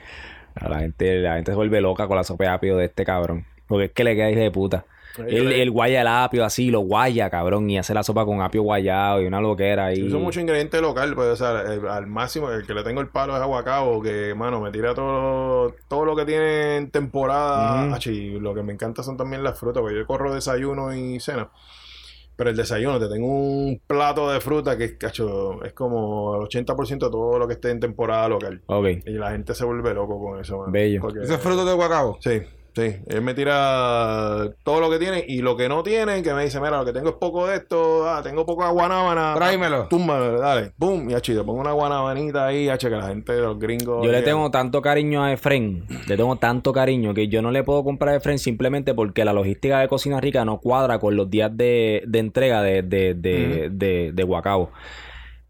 La 0.61 0.81
gente, 0.81 1.21
la 1.21 1.37
gente 1.37 1.53
se 1.53 1.57
vuelve 1.57 1.81
loca 1.81 2.09
con 2.09 2.17
la 2.17 2.25
sopa 2.25 2.45
de 2.45 2.51
apio 2.51 2.77
de 2.77 2.87
este 2.87 3.05
cabrón. 3.05 3.47
Porque 3.69 3.85
es 3.87 3.93
que 3.93 4.03
le 4.03 4.17
queda 4.17 4.31
hijo 4.31 4.41
de 4.41 4.51
puta. 4.51 4.85
Él, 5.27 5.53
él 5.53 5.71
guaya 5.71 6.01
el 6.03 6.07
apio 6.07 6.45
así, 6.45 6.71
lo 6.71 6.81
guaya, 6.81 7.31
cabrón, 7.31 7.69
y 7.71 7.79
hace 7.79 7.95
la 7.95 8.03
sopa 8.03 8.25
con 8.25 8.41
apio 8.43 8.63
guayado 8.63 9.21
y 9.23 9.27
una 9.27 9.41
loquera 9.41 9.87
ahí. 9.87 10.03
Uso 10.03 10.19
mucho 10.19 10.41
ingrediente 10.41 10.81
local, 10.81 11.15
pues, 11.15 11.29
o 11.29 11.37
sea, 11.37 11.63
el- 11.73 11.87
al 11.89 12.07
máximo, 12.07 12.51
el 12.51 12.67
que 12.67 12.75
le 12.75 12.83
tengo 12.85 13.01
el 13.01 13.09
palo 13.09 13.35
es 13.37 13.43
aguacabo, 13.43 14.03
que, 14.03 14.35
mano, 14.37 14.61
me 14.61 14.71
tira 14.71 14.95
todo, 14.95 15.75
todo 15.89 16.05
lo 16.05 16.15
que 16.17 16.25
tiene 16.25 16.77
en 16.77 16.91
temporada. 16.91 17.95
Achi, 17.95 18.11
y 18.11 18.41
lo 18.41 18.55
que 18.55 18.63
me 18.63 18.73
encanta 18.73 19.03
son 19.03 19.17
también 19.17 19.43
las 19.43 19.59
frutas, 19.59 19.81
porque 19.81 19.97
yo 19.97 20.07
corro 20.07 20.35
desayuno 20.35 20.95
y 20.95 21.19
cena. 21.21 21.49
Pero 22.37 22.51
el 22.51 22.57
desayuno, 22.57 23.01
te 23.01 23.09
tengo 23.09 23.27
un 23.27 23.81
plato 23.85 24.31
de 24.31 24.41
fruta 24.41 24.79
que 24.79 24.85
es, 24.85 24.93
cacho, 24.93 25.61
es 25.65 25.73
como 25.73 26.37
el 26.37 26.43
80% 26.43 27.07
de 27.07 27.11
todo 27.11 27.37
lo 27.37 27.49
que 27.49 27.55
esté 27.55 27.71
en 27.73 27.81
temporada 27.81 28.29
local. 28.29 28.63
Ok, 28.67 28.87
Y 29.07 29.11
la 29.15 29.33
gente 29.33 29.55
se 29.57 29.65
vuelve 29.65 29.93
loco 29.93 30.21
con 30.21 30.39
eso, 30.41 30.59
man. 30.59 30.71
Bello. 30.71 31.01
Porque- 31.01 31.23
Ese 31.25 31.35
es 31.35 31.41
fruto 31.41 31.65
de 31.65 31.75
guacabo. 31.75 32.17
Sí, 32.21 32.41
sí. 32.75 32.97
Él 33.07 33.23
me 33.23 33.35
tira 33.35 34.51
todo 34.63 34.81
lo 34.81 34.91
que 34.91 34.99
tiene 34.99 35.25
y 35.27 35.43
lo 35.43 35.57
que 35.57 35.69
no 35.69 35.83
tiene, 35.83 36.23
que 36.23 36.33
me 36.35 36.45
dice, 36.45 36.61
mira, 36.61 36.79
lo 36.79 36.85
que 36.85 36.93
tengo 36.93 37.11
es 37.11 37.15
poco 37.17 37.47
de 37.47 37.57
esto, 37.57 38.09
ah, 38.09 38.21
tengo 38.23 38.47
poca 38.47 38.71
guanábana. 38.71 39.35
Tráemelo. 39.35 39.89
Tumba, 39.89 40.19
dale, 40.19 40.73
boom, 40.77 41.11
y 41.11 41.15
achi, 41.15 41.35
te 41.35 41.43
pongo 41.43 41.61
una 41.61 41.73
guanabanita 41.73 42.47
ahí, 42.47 42.69
achi, 42.69 42.89
que 42.89 42.97
la 42.97 43.09
gente, 43.09 43.37
los 43.39 43.59
gringos. 43.59 44.05
Yo 44.05 44.13
le 44.13 44.23
tengo 44.23 44.51
tanto 44.51 44.81
cariño 44.81 45.23
a 45.23 45.33
Efren, 45.33 45.85
le 46.07 46.17
tengo 46.17 46.37
tanto 46.37 46.73
cariño 46.73 47.15
que 47.15 47.29
yo 47.29 47.43
no 47.43 47.51
le 47.51 47.65
puedo 47.65 47.85
comprar 47.85 48.15
a 48.15 48.17
Efren 48.19 48.39
simplemente 48.39 48.95
porque 48.95 49.25
la 49.25 49.33
logística 49.33 49.81
de 49.81 49.89
Cocina 49.89 50.21
Rica 50.21 50.45
no 50.45 50.59
cuadra 50.61 50.99
con 50.99 51.17
los 51.17 51.31
días 51.31 51.57
de, 51.57 52.03
de 52.07 52.19
entrega 52.19 52.63
de, 52.63 52.83
de, 52.83 53.15
de, 53.15 53.69
de, 53.71 54.13
de 54.13 54.23
Guacabo. 54.23 54.71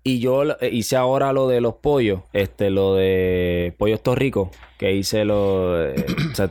Y 0.04 0.20
yo 0.20 0.42
eh, 0.44 0.70
hice 0.72 0.96
ahora 0.96 1.34
lo 1.34 1.48
de 1.48 1.60
los 1.60 1.74
pollos, 1.74 2.20
este, 2.32 2.70
lo 2.70 2.94
de 2.94 3.74
pollos 3.76 4.02
torricos, 4.02 4.48
que 4.78 4.92
hice 4.94 5.26
lo, 5.26 5.84
eh, 5.84 6.06
o 6.32 6.34
sea, 6.34 6.50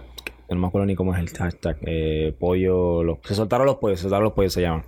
no 0.50 0.62
me 0.62 0.68
acuerdo 0.68 0.86
ni 0.86 0.96
cómo 0.96 1.14
es 1.16 1.20
el 1.20 1.30
hashtag, 1.30 1.78
eh, 1.82 2.36
pollo, 2.40 3.04
los- 3.04 3.18
se 3.24 3.36
soltaron 3.36 3.66
los 3.68 3.78
pollos, 3.78 4.00
se 4.00 4.04
soltaron 4.04 4.24
los 4.26 4.34
pollos 4.34 4.54
se 4.54 4.62
llaman. 4.62 4.84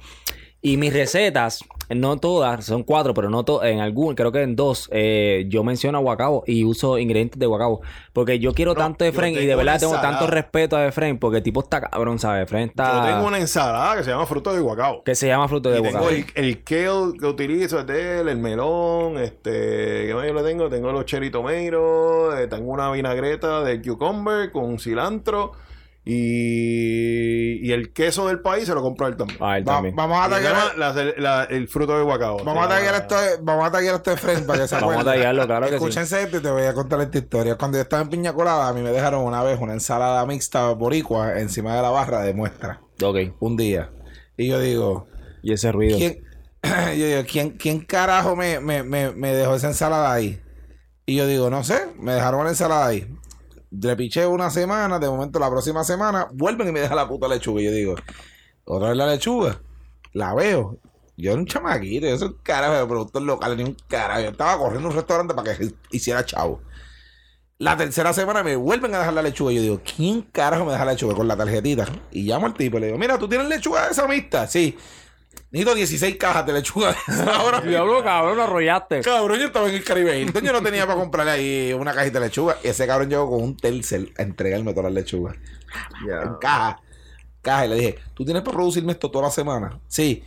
Y 0.61 0.75
mis 0.75 0.91
recetas, 0.91 1.63
no 1.89 2.17
todas, 2.17 2.65
son 2.65 2.83
cuatro, 2.83 3.13
pero 3.13 3.29
no 3.29 3.45
todas, 3.45 3.69
en 3.69 3.79
algún, 3.79 4.13
creo 4.13 4.31
que 4.33 4.41
en 4.41 4.57
dos, 4.57 4.89
eh, 4.91 5.45
yo 5.47 5.63
menciono 5.63 6.01
guacabo 6.01 6.43
y 6.45 6.65
uso 6.65 6.97
ingredientes 6.97 7.39
de 7.39 7.45
guacabo. 7.45 7.81
Porque 8.11 8.39
yo 8.39 8.53
quiero 8.53 8.75
tanto 8.75 9.05
de 9.05 9.11
Efren 9.11 9.33
y 9.33 9.45
de 9.45 9.55
verdad 9.55 9.79
tengo 9.79 9.99
tanto 10.01 10.27
respeto 10.27 10.75
a 10.75 10.85
Efren 10.85 11.17
porque 11.17 11.37
el 11.37 11.43
tipo 11.43 11.61
está 11.61 11.79
cabrón, 11.79 12.19
¿sabes? 12.19 12.43
Efren 12.43 12.69
está... 12.69 13.05
Yo 13.05 13.13
tengo 13.13 13.27
una 13.27 13.39
ensalada 13.39 13.95
que 13.95 14.03
se 14.03 14.09
llama 14.09 14.25
fruto 14.25 14.53
de 14.53 14.59
guacao. 14.59 15.01
Que 15.03 15.15
se 15.15 15.27
llama 15.27 15.47
fruto 15.47 15.69
de 15.69 15.79
Y 15.79 15.81
tengo 15.81 15.97
guacabo. 15.99 16.09
el, 16.13 16.25
el 16.35 16.63
kale 16.63 17.13
que 17.17 17.25
utilizo 17.25 17.79
es 17.79 17.87
de 17.87 18.19
él, 18.19 18.27
el 18.27 18.37
melón, 18.37 19.17
este, 19.17 20.07
¿qué 20.07 20.13
más 20.13 20.27
yo 20.27 20.33
le 20.33 20.43
tengo? 20.43 20.69
Tengo 20.69 20.91
los 20.91 21.05
cherry 21.05 21.31
tomatoes, 21.31 22.37
eh, 22.37 22.47
tengo 22.49 22.69
una 22.71 22.91
vinagreta 22.91 23.63
de 23.63 23.81
cucumber 23.81 24.51
con 24.51 24.77
cilantro 24.77 25.53
y, 26.11 27.67
y 27.67 27.71
el 27.71 27.93
queso 27.93 28.27
del 28.27 28.39
país 28.41 28.65
se 28.65 28.73
lo 28.73 28.81
compro 28.81 29.05
a 29.05 29.09
él 29.09 29.17
también. 29.17 29.39
Ah, 29.41 29.57
él 29.57 29.67
Va- 29.67 29.73
también. 29.73 29.95
vamos 29.95 30.17
a 30.19 30.27
la- 30.27 31.13
la- 31.17 31.43
el 31.45 31.67
fruto 31.67 31.97
de 31.97 32.03
guacao. 32.03 32.43
Vamos 32.43 32.65
a 32.65 32.69
taggear 32.69 32.95
esto, 32.95 33.15
vamos 33.41 33.65
a 33.67 33.71
taggear 33.71 33.95
esto 33.95 34.11
de 34.11 34.17
frente 34.17 34.43
para 34.43 34.59
que 34.61 34.67
se 34.67 34.75
Vamos 34.75 34.95
a 34.97 35.03
claro 35.03 35.61
que 35.65 35.69
sí. 35.69 35.75
Escúchense 35.75 36.23
esto 36.23 36.37
y 36.37 36.41
te 36.41 36.49
voy 36.51 36.63
a 36.63 36.73
contar 36.73 37.01
esta 37.01 37.17
historia. 37.17 37.55
Cuando 37.55 37.77
yo 37.77 37.83
estaba 37.83 38.01
en 38.01 38.09
Piña 38.09 38.33
Colada, 38.33 38.67
a 38.67 38.73
mí 38.73 38.81
me 38.81 38.91
dejaron 38.91 39.23
una 39.23 39.43
vez 39.43 39.59
una 39.59 39.73
ensalada 39.73 40.25
mixta 40.25 40.69
boricua 40.73 41.39
encima 41.39 41.75
de 41.75 41.81
la 41.81 41.89
barra 41.89 42.21
de 42.21 42.33
muestra. 42.33 42.81
Ok. 43.03 43.17
Un 43.39 43.55
día. 43.57 43.91
Y 44.37 44.47
yo 44.47 44.59
digo, 44.59 45.07
Y 45.43 45.53
ese 45.53 45.71
ruido. 45.71 45.97
¿quién, 45.97 46.23
yo 46.97 47.05
digo, 47.05 47.21
¿quién, 47.29 47.51
quién 47.51 47.81
carajo 47.81 48.35
me, 48.35 48.59
me, 48.59 48.83
me, 48.83 49.11
me 49.11 49.33
dejó 49.33 49.55
esa 49.55 49.67
ensalada 49.67 50.11
ahí? 50.13 50.41
Y 51.05 51.15
yo 51.15 51.25
digo, 51.25 51.49
no 51.49 51.63
sé, 51.63 51.87
me 51.97 52.13
dejaron 52.13 52.43
la 52.43 52.51
ensalada 52.51 52.85
ahí. 52.87 53.07
Le 53.71 53.95
piché 53.95 54.25
una 54.25 54.49
semana, 54.49 54.99
de 54.99 55.07
momento 55.07 55.39
la 55.39 55.49
próxima 55.49 55.83
semana, 55.83 56.27
vuelven 56.33 56.69
y 56.69 56.71
me 56.71 56.79
dejan 56.79 56.97
la 56.97 57.07
puta 57.07 57.27
lechuga. 57.27 57.61
Y 57.61 57.65
yo 57.65 57.71
digo, 57.71 57.95
otra 58.65 58.89
vez 58.89 58.97
la 58.97 59.07
lechuga. 59.07 59.61
La 60.13 60.33
veo. 60.33 60.79
Yo 61.17 61.31
era 61.31 61.39
un 61.39 61.45
chamaquito, 61.45 62.07
yo 62.07 62.17
soy 62.17 62.29
un 62.29 62.37
carajo 62.41 62.73
de 62.75 62.85
productor 62.85 63.21
local, 63.21 63.57
ni 63.57 63.63
un 63.63 63.77
carajo. 63.87 64.21
Estaba 64.21 64.57
corriendo 64.57 64.89
un 64.89 64.95
restaurante 64.95 65.33
para 65.33 65.55
que 65.55 65.71
hiciera 65.91 66.25
chavo. 66.25 66.61
La 67.57 67.75
tercera 67.75 68.13
semana 68.13 68.41
me 68.41 68.55
vuelven 68.55 68.95
a 68.95 68.99
dejar 68.99 69.13
la 69.13 69.21
lechuga. 69.21 69.51
Yo 69.51 69.61
digo, 69.61 69.81
¿quién 69.83 70.21
carajo 70.21 70.63
me 70.63 70.71
deja 70.71 70.85
la 70.85 70.93
lechuga 70.93 71.13
con 71.13 71.27
la 71.27 71.35
tarjetita? 71.35 71.85
Y 72.11 72.23
llamo 72.23 72.45
al 72.45 72.53
tipo 72.53 72.77
y 72.77 72.79
le 72.79 72.85
digo, 72.87 72.97
mira, 72.97 73.19
¿tú 73.19 73.27
tienes 73.27 73.49
lechuga 73.49 73.85
de 73.85 73.91
esa 73.91 74.07
mixta? 74.07 74.47
Sí. 74.47 74.77
Necesito 75.51 75.73
16 75.73 76.17
cajas 76.17 76.45
de 76.45 76.53
lechuga 76.53 76.95
ahora. 77.33 77.61
Diablo, 77.65 78.03
cabrón, 78.03 78.37
lo 78.37 78.43
arrollaste. 78.43 79.01
Cabrón, 79.01 79.39
yo 79.39 79.47
estaba 79.47 79.67
en 79.67 79.75
el 79.75 79.83
Caribe 79.83 80.19
Hilton, 80.19 80.43
yo 80.43 80.53
no 80.53 80.61
tenía 80.61 80.85
para 80.85 80.99
comprarle 80.99 81.31
ahí 81.31 81.73
una 81.73 81.91
cajita 81.91 82.19
de 82.19 82.27
lechuga. 82.27 82.57
Y 82.63 82.67
ese 82.67 82.85
cabrón 82.85 83.09
llegó 83.09 83.29
con 83.29 83.41
un 83.41 83.57
tercer 83.57 84.09
a 84.17 84.21
entregarme 84.21 84.73
todas 84.73 84.91
las 84.91 85.03
lechugas. 85.03 85.35
En 86.07 86.35
caja. 86.39 86.79
Caja. 87.41 87.65
Y 87.65 87.69
le 87.69 87.75
dije, 87.75 87.99
¿tú 88.13 88.25
tienes 88.25 88.43
para 88.43 88.57
producirme 88.57 88.91
esto 88.91 89.09
toda 89.09 89.25
la 89.25 89.31
semana? 89.31 89.79
Sí. 89.87 90.23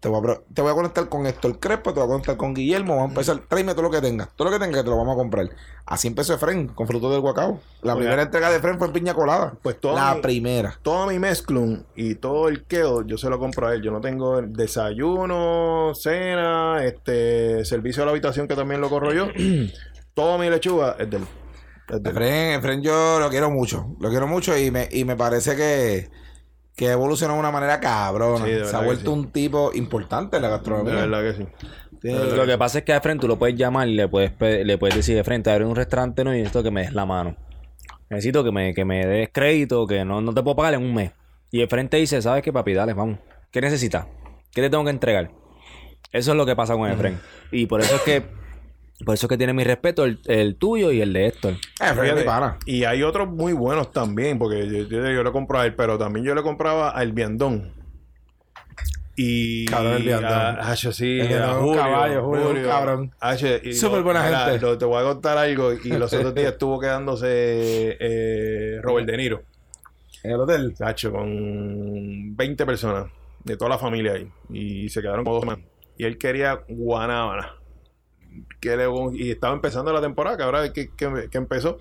Te 0.00 0.08
voy, 0.08 0.30
a, 0.30 0.40
te 0.54 0.62
voy 0.62 0.70
a 0.70 0.74
conectar 0.74 1.08
con 1.08 1.26
Héctor 1.26 1.58
Crespo, 1.58 1.92
te 1.92 1.98
voy 1.98 2.06
a 2.06 2.10
conectar 2.12 2.36
con 2.36 2.54
Guillermo, 2.54 2.94
vamos 2.94 3.08
a 3.08 3.12
empezar, 3.14 3.40
tráeme 3.48 3.72
todo 3.72 3.82
lo 3.82 3.90
que 3.90 4.00
tengas, 4.00 4.28
todo 4.36 4.48
lo 4.48 4.52
que 4.56 4.60
tengas 4.64 4.76
que 4.78 4.84
te 4.84 4.90
lo 4.90 4.96
vamos 4.96 5.14
a 5.14 5.16
comprar. 5.16 5.48
Así 5.86 6.06
empezó 6.06 6.34
Efren, 6.34 6.68
con 6.68 6.86
frutos 6.86 7.10
del 7.10 7.20
guacao. 7.20 7.60
La 7.82 7.96
primera 7.96 8.22
entrega 8.22 8.48
de 8.48 8.58
Efren 8.58 8.78
fue 8.78 8.86
en 8.86 8.92
piña 8.92 9.14
colada. 9.14 9.54
Pues 9.60 9.80
todo 9.80 9.96
La 9.96 10.14
mi- 10.14 10.20
primera. 10.20 10.78
Todo 10.82 11.06
mi 11.08 11.18
mezclun 11.18 11.84
y 11.96 12.14
todo 12.14 12.46
el 12.46 12.64
kale 12.64 13.06
yo 13.06 13.18
se 13.18 13.28
lo 13.28 13.40
compro 13.40 13.66
a 13.66 13.74
él. 13.74 13.82
Yo 13.82 13.90
no 13.90 14.00
tengo 14.00 14.38
el 14.38 14.52
desayuno, 14.52 15.92
cena, 15.94 16.84
este 16.84 17.64
servicio 17.64 18.02
a 18.02 18.06
la 18.06 18.12
habitación 18.12 18.46
que 18.46 18.54
también 18.54 18.80
lo 18.80 18.88
corro 18.90 19.12
yo. 19.12 19.26
Toda 20.14 20.38
mi 20.38 20.48
lechuga 20.48 20.94
es 20.98 21.10
del. 21.10 21.22
es 21.88 22.02
del- 22.02 22.12
Efren, 22.12 22.52
Efren 22.58 22.82
yo 22.82 23.18
lo 23.18 23.28
quiero 23.30 23.50
mucho, 23.50 23.96
lo 23.98 24.10
quiero 24.10 24.26
mucho 24.28 24.56
y 24.56 24.70
me, 24.70 24.88
y 24.92 25.04
me 25.04 25.16
parece 25.16 25.56
que, 25.56 26.10
que 26.78 26.92
evolucionó 26.92 27.34
de 27.34 27.40
una 27.40 27.50
manera 27.50 27.80
cabrona. 27.80 28.44
Sí, 28.44 28.52
de 28.52 28.64
Se 28.64 28.76
ha 28.76 28.80
vuelto 28.80 29.12
sí. 29.12 29.18
un 29.18 29.32
tipo 29.32 29.72
importante 29.74 30.36
en 30.36 30.42
la 30.42 30.48
De 30.48 30.54
gastronomía. 30.54 30.94
verdad 30.94 31.22
que 31.22 31.32
sí. 31.34 31.48
Lo 32.36 32.46
que 32.46 32.56
pasa 32.56 32.78
es 32.78 32.84
que 32.84 32.92
a 32.92 32.98
Efren 32.98 33.18
tú 33.18 33.26
lo 33.26 33.36
puedes 33.36 33.56
llamar 33.56 33.88
y 33.88 33.94
le 33.94 34.06
puedes, 34.06 34.30
le 34.40 34.78
puedes 34.78 34.94
decir 34.94 35.16
de 35.16 35.24
frente, 35.24 35.50
abre 35.50 35.64
un 35.64 35.74
restaurante 35.74 36.22
no 36.22 36.32
y 36.32 36.38
necesito 36.38 36.62
que 36.62 36.70
me 36.70 36.82
des 36.82 36.92
la 36.92 37.04
mano. 37.04 37.34
Necesito 38.08 38.44
que 38.44 38.52
me, 38.52 38.74
que 38.74 38.84
me 38.84 39.04
des 39.04 39.28
crédito, 39.32 39.88
que 39.88 40.04
no, 40.04 40.20
no 40.20 40.32
te 40.32 40.40
puedo 40.44 40.54
pagar 40.54 40.74
en 40.74 40.82
un 40.82 40.94
mes. 40.94 41.10
Y 41.50 41.58
de 41.58 41.66
frente 41.66 41.96
dice, 41.96 42.22
¿sabes 42.22 42.44
qué, 42.44 42.52
papi? 42.52 42.74
Dale, 42.74 42.94
vamos. 42.94 43.18
¿Qué 43.50 43.60
necesitas? 43.60 44.06
¿Qué 44.52 44.62
te 44.62 44.70
tengo 44.70 44.84
que 44.84 44.90
entregar? 44.90 45.32
Eso 46.12 46.30
es 46.30 46.36
lo 46.36 46.46
que 46.46 46.54
pasa 46.54 46.74
con 46.74 46.88
Efren. 46.88 47.18
Y 47.50 47.66
por 47.66 47.80
eso 47.80 47.96
es 47.96 48.02
que, 48.02 48.22
por 49.04 49.14
eso 49.14 49.26
es 49.26 49.28
que 49.28 49.38
tiene 49.38 49.52
mi 49.52 49.64
respeto 49.64 50.04
el, 50.04 50.18
el 50.26 50.56
tuyo 50.56 50.90
y 50.92 51.00
el 51.00 51.12
de 51.12 51.26
Héctor. 51.26 51.52
Eh, 51.54 51.58
Fíjate. 52.02 52.24
Y 52.66 52.84
hay 52.84 53.02
otros 53.02 53.28
muy 53.28 53.52
buenos 53.52 53.92
también, 53.92 54.38
porque 54.38 54.66
yo, 54.68 54.88
yo, 54.88 55.10
yo 55.10 55.22
le 55.22 55.32
compro 55.32 55.58
a 55.60 55.66
él, 55.66 55.74
pero 55.74 55.96
también 55.98 56.24
yo 56.26 56.34
le 56.34 56.42
compraba 56.42 56.90
al 56.90 57.12
Viandón. 57.12 57.72
Y. 59.20 59.64
Cabrón, 59.66 59.94
el 59.94 60.02
viandón. 60.04 60.58
Hacho, 60.60 60.92
sí. 60.92 61.18
El 61.20 61.42
a 61.42 61.58
un 61.58 61.74
caballo, 61.74 62.22
Julio, 62.24 62.50
un 62.50 62.62
cabrón. 62.62 63.14
Súper 63.74 63.98
lo- 63.98 64.04
buena 64.04 64.24
mira, 64.24 64.44
gente. 64.46 64.60
lo- 64.64 64.78
te 64.78 64.84
voy 64.84 65.00
a 65.00 65.04
contar 65.06 65.36
algo. 65.38 65.72
Y 65.72 65.88
los 65.88 66.12
otros 66.12 66.34
días 66.36 66.52
estuvo 66.52 66.78
quedándose 66.78 67.96
eh, 67.98 68.78
Robert 68.80 69.06
De 69.08 69.16
Niro. 69.16 69.42
En 70.22 70.30
el 70.32 70.40
hotel. 70.40 70.72
Hacho, 70.78 71.10
con 71.10 72.36
20 72.36 72.64
personas 72.64 73.06
de 73.42 73.56
toda 73.56 73.70
la 73.70 73.78
familia 73.78 74.12
ahí. 74.12 74.30
Y 74.50 74.88
se 74.88 75.00
quedaron 75.02 75.24
con 75.24 75.34
dos 75.34 75.44
más. 75.46 75.58
Y 75.96 76.04
él 76.04 76.16
quería 76.16 76.60
Guanábana. 76.68 77.54
Que 78.60 78.76
le- 78.76 78.86
y 79.14 79.30
estaba 79.30 79.54
empezando 79.54 79.92
la 79.92 80.00
temporada, 80.00 80.36
que 80.36 80.42
ahora 80.42 80.72
que, 80.72 80.90
que, 80.90 81.28
que 81.30 81.38
empezó. 81.38 81.80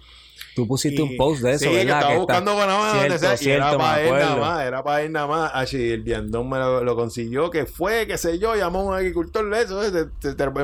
Tú 0.58 0.68
pusiste 0.68 1.02
Y- 1.02 1.06
un 1.12 1.16
post 1.18 1.42
de 1.44 1.52
eso, 1.52 1.66
sí, 1.66 1.66
¿verdad? 1.70 1.82
que 1.84 1.88
estaba 1.92 2.00
está- 2.10 2.18
buscando 2.20 2.54
Guanábana 2.56 2.88
donde 2.94 3.20
Cierto, 3.20 3.38
sea, 3.38 3.48
y 3.48 3.56
era 3.56 3.78
para 3.78 4.02
él 4.02 4.12
nada 4.14 4.36
más, 4.38 4.64
era 4.66 4.84
para 4.84 5.02
él 5.04 5.12
nada 5.12 5.28
más. 5.28 5.52
Ah, 5.54 5.66
sí, 5.68 5.92
el 5.92 6.02
viandón 6.02 6.50
me 6.50 6.58
lo, 6.58 6.84
lo 6.84 6.96
consiguió, 6.96 7.52
que 7.52 7.66
fue, 7.68 8.08
qué 8.08 8.18
sé 8.18 8.40
yo, 8.40 8.56
llamó 8.56 8.80
a 8.80 8.84
un 8.86 8.94
agricultor 8.96 9.48
de 9.50 9.62
eso, 9.62 9.84
eh, 9.86 10.08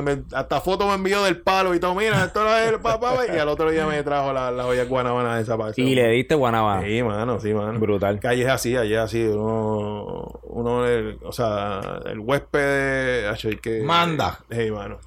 me- 0.02 0.22
hasta 0.32 0.60
foto 0.60 0.88
me 0.88 0.94
envió 0.94 1.22
del 1.22 1.40
palo 1.40 1.74
y 1.74 1.78
todo, 1.80 1.94
mira, 1.94 2.24
esto 2.24 2.44
es 2.58 2.70
el 2.72 2.80
papá, 2.80 3.14
y 3.32 3.38
al 3.38 3.48
otro 3.48 3.70
día 3.70 3.86
me 3.86 4.02
trajo 4.02 4.32
la, 4.32 4.50
la 4.50 4.66
olla 4.66 4.84
guanábana 4.84 5.38
esa 5.38 5.56
para 5.56 5.72
Y 5.76 5.94
le 5.94 6.08
diste 6.08 6.34
guanabana. 6.34 6.84
Sí, 6.86 7.02
mano, 7.04 7.38
sí, 7.40 7.54
mano. 7.54 7.78
Brutal. 7.78 8.18
Allí 8.24 8.42
es 8.42 8.48
así, 8.48 8.76
allí 8.76 8.94
es 8.94 9.00
así. 9.00 9.22
Uno, 9.22 10.28
uno 10.42 10.86
el- 10.86 11.18
o 11.22 11.30
sea, 11.32 11.80
el 12.06 12.18
huésped, 12.18 13.28
hay 13.28 13.56
que... 13.58 13.82
Manda. 13.82 14.40
Sí, 14.50 14.70
mano. 14.70 14.98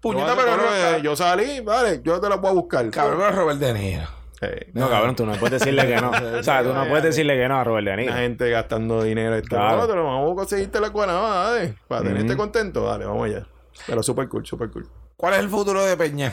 Puñeta, 0.00 0.28
Yo, 0.30 0.36
pero 0.36 0.56
pero, 0.56 0.92
no- 0.92 0.98
yo 0.98 1.16
salí, 1.16 1.60
vale, 1.60 2.00
yo 2.04 2.20
te 2.20 2.28
la 2.28 2.36
voy 2.36 2.50
a 2.50 2.54
buscar. 2.54 2.90
Cabrón, 2.90 3.18
pero 3.20 3.32
Robert 3.36 3.58
De 3.60 3.72
Niro. 3.72 4.06
Sí. 4.42 4.48
No, 4.74 4.90
cabrón, 4.90 5.14
tú 5.14 5.24
no 5.24 5.32
puedes 5.36 5.60
decirle 5.60 5.86
que 5.86 5.96
no. 6.00 6.10
O 6.38 6.42
sea, 6.42 6.62
tú 6.64 6.72
no 6.74 6.84
puedes 6.88 7.04
decirle 7.04 7.36
que 7.36 7.46
no 7.48 7.58
a 7.60 7.64
Robert 7.64 7.86
De 7.86 7.96
Niro. 7.96 8.12
La 8.12 8.18
gente 8.22 8.50
gastando 8.50 9.02
dinero. 9.04 9.36
Esto, 9.36 9.50
Claro. 9.50 9.86
lo 9.94 10.04
vamos 10.04 10.32
a 10.32 10.34
conseguirte 10.34 10.80
la 10.80 10.88
guanabana, 10.88 11.50
dale. 11.50 11.74
Para 11.86 12.02
tenerte 12.02 12.32
Ujú. 12.32 12.36
contento, 12.42 12.84
dale, 12.84 13.04
vamos 13.04 13.26
allá. 13.26 13.46
Pero 13.86 14.02
super 14.02 14.28
cool, 14.28 14.44
super 14.44 14.68
cool. 14.70 14.88
¿Cuál 15.16 15.34
es 15.34 15.40
el 15.40 15.48
futuro 15.48 15.84
de 15.84 15.96
Peña? 15.96 16.32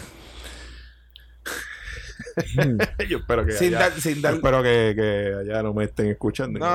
yo 3.10 3.18
espero 3.18 3.46
que 3.46 3.52
Sin 3.54 3.76
allá, 3.76 3.90
dar- 3.90 4.00
sin 4.00 4.16
yo 4.16 4.22
dar- 4.22 4.34
espero 4.36 4.64
que, 4.64 4.94
que 4.96 5.36
allá 5.42 5.64
no 5.64 5.74
me 5.74 5.86
estén 5.86 6.08
escuchando. 6.08 6.60
No, 6.60 6.66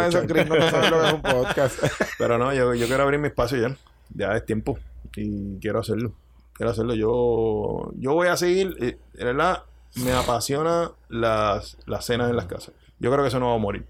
no, 0.00 0.06
esos 0.06 0.26
gringos 0.26 0.58
no 0.58 0.70
saben 0.70 0.90
lo 0.90 1.00
que 1.00 1.06
es 1.08 1.12
un 1.14 1.22
podcast. 1.22 1.82
Pero 2.18 2.38
no, 2.38 2.52
yo, 2.54 2.74
yo 2.74 2.86
quiero 2.86 3.02
abrir 3.02 3.18
mi 3.20 3.28
espacio 3.28 3.58
ya. 3.58 3.76
Ya 4.14 4.32
es 4.36 4.44
tiempo. 4.44 4.78
Y 5.16 5.58
quiero 5.60 5.80
hacerlo. 5.80 6.14
Quiero 6.54 6.70
hacerlo. 6.72 6.94
Yo, 6.94 7.90
yo 7.96 8.12
voy 8.14 8.28
a 8.28 8.36
seguir. 8.36 8.76
eh, 8.80 8.96
De 9.14 9.24
verdad, 9.24 9.62
me 9.96 10.12
apasiona 10.12 10.92
las, 11.08 11.76
las 11.86 12.04
cenas 12.04 12.30
en 12.30 12.36
las 12.36 12.46
casas. 12.46 12.72
Yo 12.98 13.10
creo 13.10 13.22
que 13.22 13.28
eso 13.28 13.40
no 13.40 13.48
va 13.50 13.54
a 13.54 13.58
morir. 13.58 13.86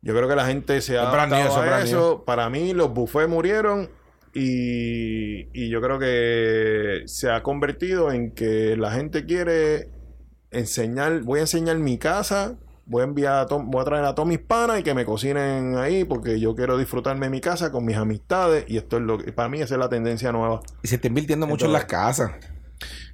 Yo 0.00 0.14
creo 0.14 0.28
que 0.28 0.36
la 0.36 0.46
gente 0.46 0.80
se 0.80 0.96
ha 0.98 1.02
adaptado 1.34 1.42
eso 1.50 1.60
a 1.62 1.64
eso. 1.90 2.24
Para 2.24 2.48
mí, 2.50 2.72
los 2.72 2.92
buffets 2.92 3.28
murieron. 3.28 3.90
Y, 4.34 5.48
y 5.52 5.68
yo 5.70 5.80
creo 5.80 5.98
que 5.98 7.02
se 7.06 7.30
ha 7.30 7.42
convertido 7.42 8.12
en 8.12 8.32
que 8.32 8.76
la 8.76 8.92
gente 8.92 9.24
quiere 9.26 9.88
enseñar. 10.50 11.20
Voy 11.22 11.38
a 11.40 11.42
enseñar 11.42 11.76
mi 11.78 11.98
casa. 11.98 12.56
Voy 12.86 13.02
a 13.02 13.04
enviar 13.04 13.34
a 13.40 13.46
to- 13.46 13.62
voy 13.62 13.82
a 13.82 13.84
traer 13.84 14.04
a 14.06 14.14
todos 14.14 14.26
mis 14.28 14.38
panas 14.38 14.80
y 14.80 14.82
que 14.82 14.94
me 14.94 15.04
cocinen 15.04 15.76
ahí 15.76 16.04
porque 16.04 16.40
yo 16.40 16.54
quiero 16.54 16.78
disfrutarme 16.78 17.28
mi 17.28 17.40
casa 17.40 17.70
con 17.70 17.84
mis 17.84 17.96
amistades 17.98 18.64
y 18.66 18.78
esto 18.78 18.96
es 18.96 19.02
lo 19.02 19.18
que 19.18 19.30
para 19.30 19.50
mí 19.50 19.60
esa 19.60 19.74
es 19.74 19.78
la 19.78 19.90
tendencia 19.90 20.32
nueva 20.32 20.60
Y 20.82 20.88
se 20.88 20.94
está 20.94 21.06
invirtiendo 21.08 21.46
mucho 21.46 21.66
en 21.66 21.72
las 21.74 21.84
casas. 21.84 22.30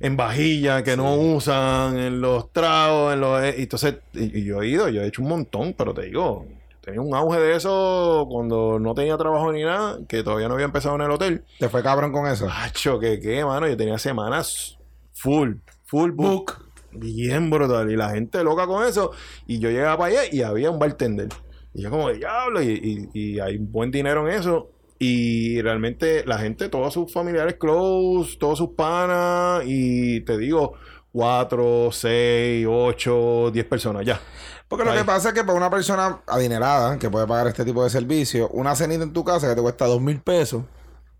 En 0.00 0.16
vajillas 0.16 0.82
que 0.82 0.96
no 0.96 1.16
usan, 1.16 1.98
en 1.98 2.20
los 2.20 2.52
tragos, 2.52 3.14
en 3.14 3.20
los... 3.20 3.42
y 3.56 3.62
entonces, 3.62 3.96
y, 4.12 4.40
y 4.40 4.44
yo 4.44 4.62
he 4.62 4.68
ido, 4.68 4.88
yo 4.88 5.02
he 5.02 5.06
hecho 5.06 5.22
un 5.22 5.28
montón, 5.28 5.74
pero 5.76 5.94
te 5.94 6.02
digo, 6.02 6.46
tenía 6.84 7.00
un 7.00 7.14
auge 7.14 7.40
de 7.40 7.56
eso 7.56 8.26
cuando 8.30 8.78
no 8.78 8.94
tenía 8.94 9.16
trabajo 9.16 9.50
ni 9.52 9.62
nada, 9.62 9.98
que 10.06 10.22
todavía 10.22 10.48
no 10.48 10.54
había 10.54 10.66
empezado 10.66 10.94
en 10.96 11.02
el 11.02 11.10
hotel. 11.10 11.44
Te 11.58 11.68
fue 11.68 11.82
cabrón 11.82 12.12
con 12.12 12.26
eso. 12.26 12.46
Macho, 12.46 12.98
que 12.98 13.20
qué, 13.20 13.44
mano, 13.44 13.66
yo 13.66 13.76
tenía 13.76 13.98
semanas 13.98 14.78
full, 15.14 15.54
full 15.84 16.10
book. 16.10 16.62
Bien 16.92 17.50
brutal. 17.50 17.90
Y 17.90 17.96
la 17.96 18.10
gente 18.10 18.44
loca 18.44 18.66
con 18.66 18.86
eso. 18.86 19.12
Y 19.46 19.58
yo 19.58 19.70
llegaba 19.70 19.98
para 19.98 20.10
allá 20.10 20.20
y 20.30 20.42
había 20.42 20.70
un 20.70 20.78
bartender. 20.78 21.28
Y 21.72 21.82
yo 21.82 21.90
como, 21.90 22.10
diablo, 22.10 22.62
y, 22.62 23.08
y, 23.12 23.18
y 23.18 23.40
hay 23.40 23.56
buen 23.56 23.90
dinero 23.90 24.28
en 24.28 24.34
eso. 24.34 24.70
Y 25.06 25.60
realmente 25.60 26.24
la 26.24 26.38
gente, 26.38 26.70
todos 26.70 26.94
sus 26.94 27.12
familiares 27.12 27.56
close, 27.60 28.38
todos 28.38 28.56
sus 28.56 28.70
panas, 28.70 29.62
y 29.66 30.20
te 30.22 30.38
digo, 30.38 30.72
cuatro, 31.12 31.90
seis, 31.92 32.66
ocho, 32.68 33.50
diez 33.52 33.66
personas, 33.66 34.06
ya. 34.06 34.18
Porque 34.66 34.84
lo 34.84 34.92
Ahí. 34.92 34.98
que 34.98 35.04
pasa 35.04 35.28
es 35.28 35.34
que 35.34 35.44
para 35.44 35.58
una 35.58 35.68
persona 35.68 36.22
adinerada 36.26 36.98
que 36.98 37.10
puede 37.10 37.26
pagar 37.26 37.48
este 37.48 37.64
tipo 37.66 37.84
de 37.84 37.90
servicio, 37.90 38.48
una 38.48 38.74
cenita 38.74 39.02
en 39.02 39.12
tu 39.12 39.22
casa 39.22 39.46
que 39.46 39.54
te 39.54 39.60
cuesta 39.60 39.84
dos 39.84 40.00
mil 40.00 40.20
pesos, 40.20 40.62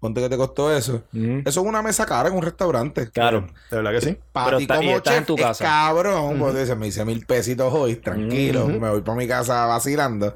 ponte 0.01 0.21
que 0.23 0.31
te 0.31 0.37
costó 0.39 0.75
eso. 0.75 1.03
Eso 1.13 1.61
es 1.61 1.67
una 1.67 1.83
mesa 1.83 2.07
cara 2.07 2.31
en 2.31 2.35
un 2.37 2.43
restaurante. 2.43 3.11
Claro. 3.11 3.47
De 3.71 3.77
verdad 3.77 3.93
que 3.93 4.01
sí. 4.01 4.19
Para 4.33 4.57
ti 4.57 4.67
como 4.67 4.99
chef 5.01 5.19
en 5.19 5.25
tu 5.27 5.35
es 5.35 5.43
casa. 5.43 5.63
cabrón, 5.63 6.39
porque 6.39 6.61
dices, 6.61 6.77
me 6.77 6.87
hice 6.87 7.05
mil 7.05 7.25
pesitos 7.27 7.73
hoy, 7.73 7.97
tranquilo, 7.97 8.67
me 8.67 8.89
voy 8.89 9.03
para 9.03 9.19
mi 9.19 9.29
casa 9.29 9.67
vacilando. 9.67 10.35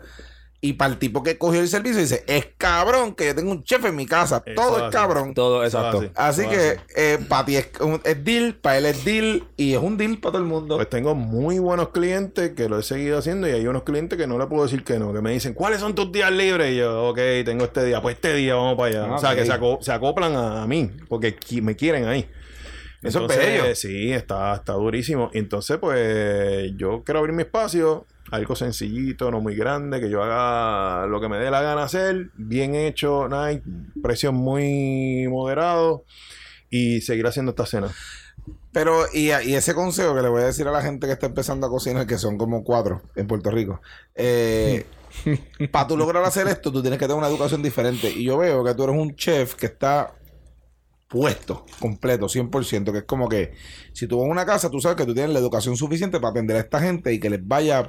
Y 0.60 0.72
para 0.72 0.92
el 0.92 0.98
tipo 0.98 1.22
que 1.22 1.38
cogió 1.38 1.60
el 1.60 1.68
servicio 1.68 2.00
dice, 2.00 2.24
es 2.26 2.48
cabrón 2.58 3.14
que 3.14 3.26
yo 3.26 3.34
tengo 3.36 3.52
un 3.52 3.62
chef 3.62 3.84
en 3.84 3.94
mi 3.94 4.06
casa, 4.06 4.42
Eso 4.44 4.60
todo 4.60 4.70
es 4.72 4.76
es 4.78 4.82
así. 4.88 4.92
cabrón. 4.92 5.32
Todo, 5.34 5.62
exacto. 5.64 6.10
Así 6.16 6.48
que 6.48 6.80
eh, 6.96 7.18
para 7.28 7.44
ti 7.44 7.54
es, 7.56 7.68
es 8.02 8.24
deal, 8.24 8.54
para 8.56 8.78
él 8.78 8.86
es 8.86 9.04
deal 9.04 9.44
y 9.56 9.74
es 9.74 9.78
un 9.80 9.96
deal 9.96 10.18
para 10.18 10.32
todo 10.32 10.42
el 10.42 10.48
mundo. 10.48 10.74
Pues 10.74 10.90
tengo 10.90 11.14
muy 11.14 11.60
buenos 11.60 11.90
clientes 11.90 12.54
que 12.56 12.68
lo 12.68 12.80
he 12.80 12.82
seguido 12.82 13.18
haciendo 13.18 13.46
y 13.46 13.52
hay 13.52 13.68
unos 13.68 13.84
clientes 13.84 14.18
que 14.18 14.26
no 14.26 14.36
le 14.36 14.46
puedo 14.46 14.64
decir 14.64 14.82
que 14.82 14.98
no, 14.98 15.12
que 15.14 15.20
me 15.20 15.30
dicen, 15.30 15.54
¿cuáles 15.54 15.78
son 15.78 15.94
tus 15.94 16.10
días 16.10 16.32
libres? 16.32 16.72
Y 16.72 16.78
yo, 16.78 17.04
ok, 17.10 17.18
tengo 17.44 17.64
este 17.64 17.84
día, 17.84 18.02
pues 18.02 18.16
este 18.16 18.34
día 18.34 18.56
vamos 18.56 18.76
para 18.76 18.88
allá. 18.88 19.04
Ah, 19.12 19.14
o 19.14 19.18
sea, 19.20 19.36
que 19.36 19.46
se, 19.46 19.52
aco- 19.52 19.78
se 19.80 19.92
acoplan 19.92 20.34
a, 20.34 20.64
a 20.64 20.66
mí 20.66 20.90
porque 21.08 21.36
qui- 21.38 21.62
me 21.62 21.76
quieren 21.76 22.08
ahí. 22.08 22.28
Eso 23.00 23.06
es 23.06 23.14
Entonces, 23.30 23.38
bello. 23.62 23.74
Sí, 23.76 24.12
está, 24.12 24.56
está 24.56 24.72
durísimo. 24.72 25.30
Entonces, 25.34 25.78
pues 25.78 26.72
yo 26.76 27.04
quiero 27.04 27.20
abrir 27.20 27.32
mi 27.32 27.42
espacio, 27.44 28.08
algo 28.30 28.54
sencillito, 28.54 29.30
no 29.30 29.40
muy 29.40 29.54
grande, 29.54 30.00
que 30.00 30.10
yo 30.10 30.22
haga 30.22 31.06
lo 31.06 31.20
que 31.20 31.28
me 31.28 31.38
dé 31.38 31.50
la 31.50 31.62
gana 31.62 31.84
hacer, 31.84 32.30
bien 32.36 32.74
hecho, 32.74 33.28
nice, 33.28 33.62
precios 34.02 34.32
muy 34.32 35.26
moderados 35.28 36.02
y 36.70 37.00
seguir 37.00 37.26
haciendo 37.26 37.50
esta 37.50 37.66
cena. 37.66 37.88
Pero, 38.72 39.06
y, 39.12 39.28
y 39.28 39.54
ese 39.54 39.74
consejo 39.74 40.14
que 40.14 40.22
le 40.22 40.28
voy 40.28 40.42
a 40.42 40.46
decir 40.46 40.68
a 40.68 40.72
la 40.72 40.82
gente 40.82 41.06
que 41.06 41.14
está 41.14 41.26
empezando 41.26 41.66
a 41.66 41.70
cocinar, 41.70 42.06
que 42.06 42.18
son 42.18 42.38
como 42.38 42.62
cuatro 42.64 43.02
en 43.16 43.26
Puerto 43.26 43.50
Rico, 43.50 43.80
para 45.72 45.86
tú 45.86 45.96
lograr 45.96 46.22
hacer 46.24 46.46
esto, 46.48 46.70
tú 46.70 46.80
tienes 46.80 46.98
que 46.98 47.06
tener 47.06 47.18
una 47.18 47.28
educación 47.28 47.62
diferente. 47.62 48.10
Y 48.10 48.24
yo 48.24 48.38
veo 48.38 48.62
que 48.64 48.74
tú 48.74 48.84
eres 48.84 48.96
un 48.96 49.16
chef 49.16 49.54
que 49.54 49.66
está 49.66 50.14
puesto, 51.08 51.64
completo, 51.80 52.26
100%, 52.26 52.92
que 52.92 52.98
es 52.98 53.04
como 53.04 53.28
que 53.28 53.54
si 53.92 54.06
tú 54.06 54.18
vas 54.18 54.28
a 54.28 54.30
una 54.30 54.46
casa, 54.46 54.70
tú 54.70 54.80
sabes 54.80 54.96
que 54.96 55.06
tú 55.06 55.14
tienes 55.14 55.32
la 55.32 55.38
educación 55.38 55.76
suficiente 55.76 56.20
para 56.20 56.32
atender 56.32 56.56
a 56.56 56.60
esta 56.60 56.80
gente 56.80 57.12
y 57.12 57.18
que 57.18 57.30
les 57.30 57.46
vaya 57.46 57.86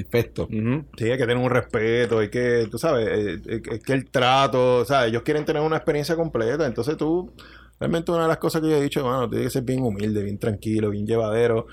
perfecto. 0.00 0.44
Ujú. 0.44 0.84
Sí, 0.96 1.04
hay 1.10 1.18
que 1.18 1.26
tener 1.26 1.36
un 1.36 1.50
respeto, 1.50 2.18
hay 2.18 2.28
que, 2.30 2.66
tú 2.70 2.78
sabes, 2.78 3.06
eh, 3.08 3.40
eh, 3.46 3.62
es 3.70 3.82
que 3.82 3.92
el 3.92 4.10
trato, 4.10 4.78
o 4.78 4.84
sea, 4.84 5.06
ellos 5.06 5.22
quieren 5.22 5.44
tener 5.44 5.62
una 5.62 5.76
experiencia 5.76 6.16
completa, 6.16 6.66
entonces 6.66 6.96
tú, 6.96 7.30
realmente 7.78 8.10
una 8.10 8.22
de 8.22 8.28
las 8.28 8.38
cosas 8.38 8.62
que 8.62 8.68
yo 8.70 8.76
he 8.76 8.82
dicho, 8.82 9.04
mano, 9.04 9.28
tienes 9.28 9.46
que 9.48 9.50
ser 9.52 9.62
bien 9.62 9.82
humilde, 9.82 10.22
bien 10.22 10.38
tranquilo, 10.38 10.90
bien 10.90 11.06
llevadero. 11.06 11.66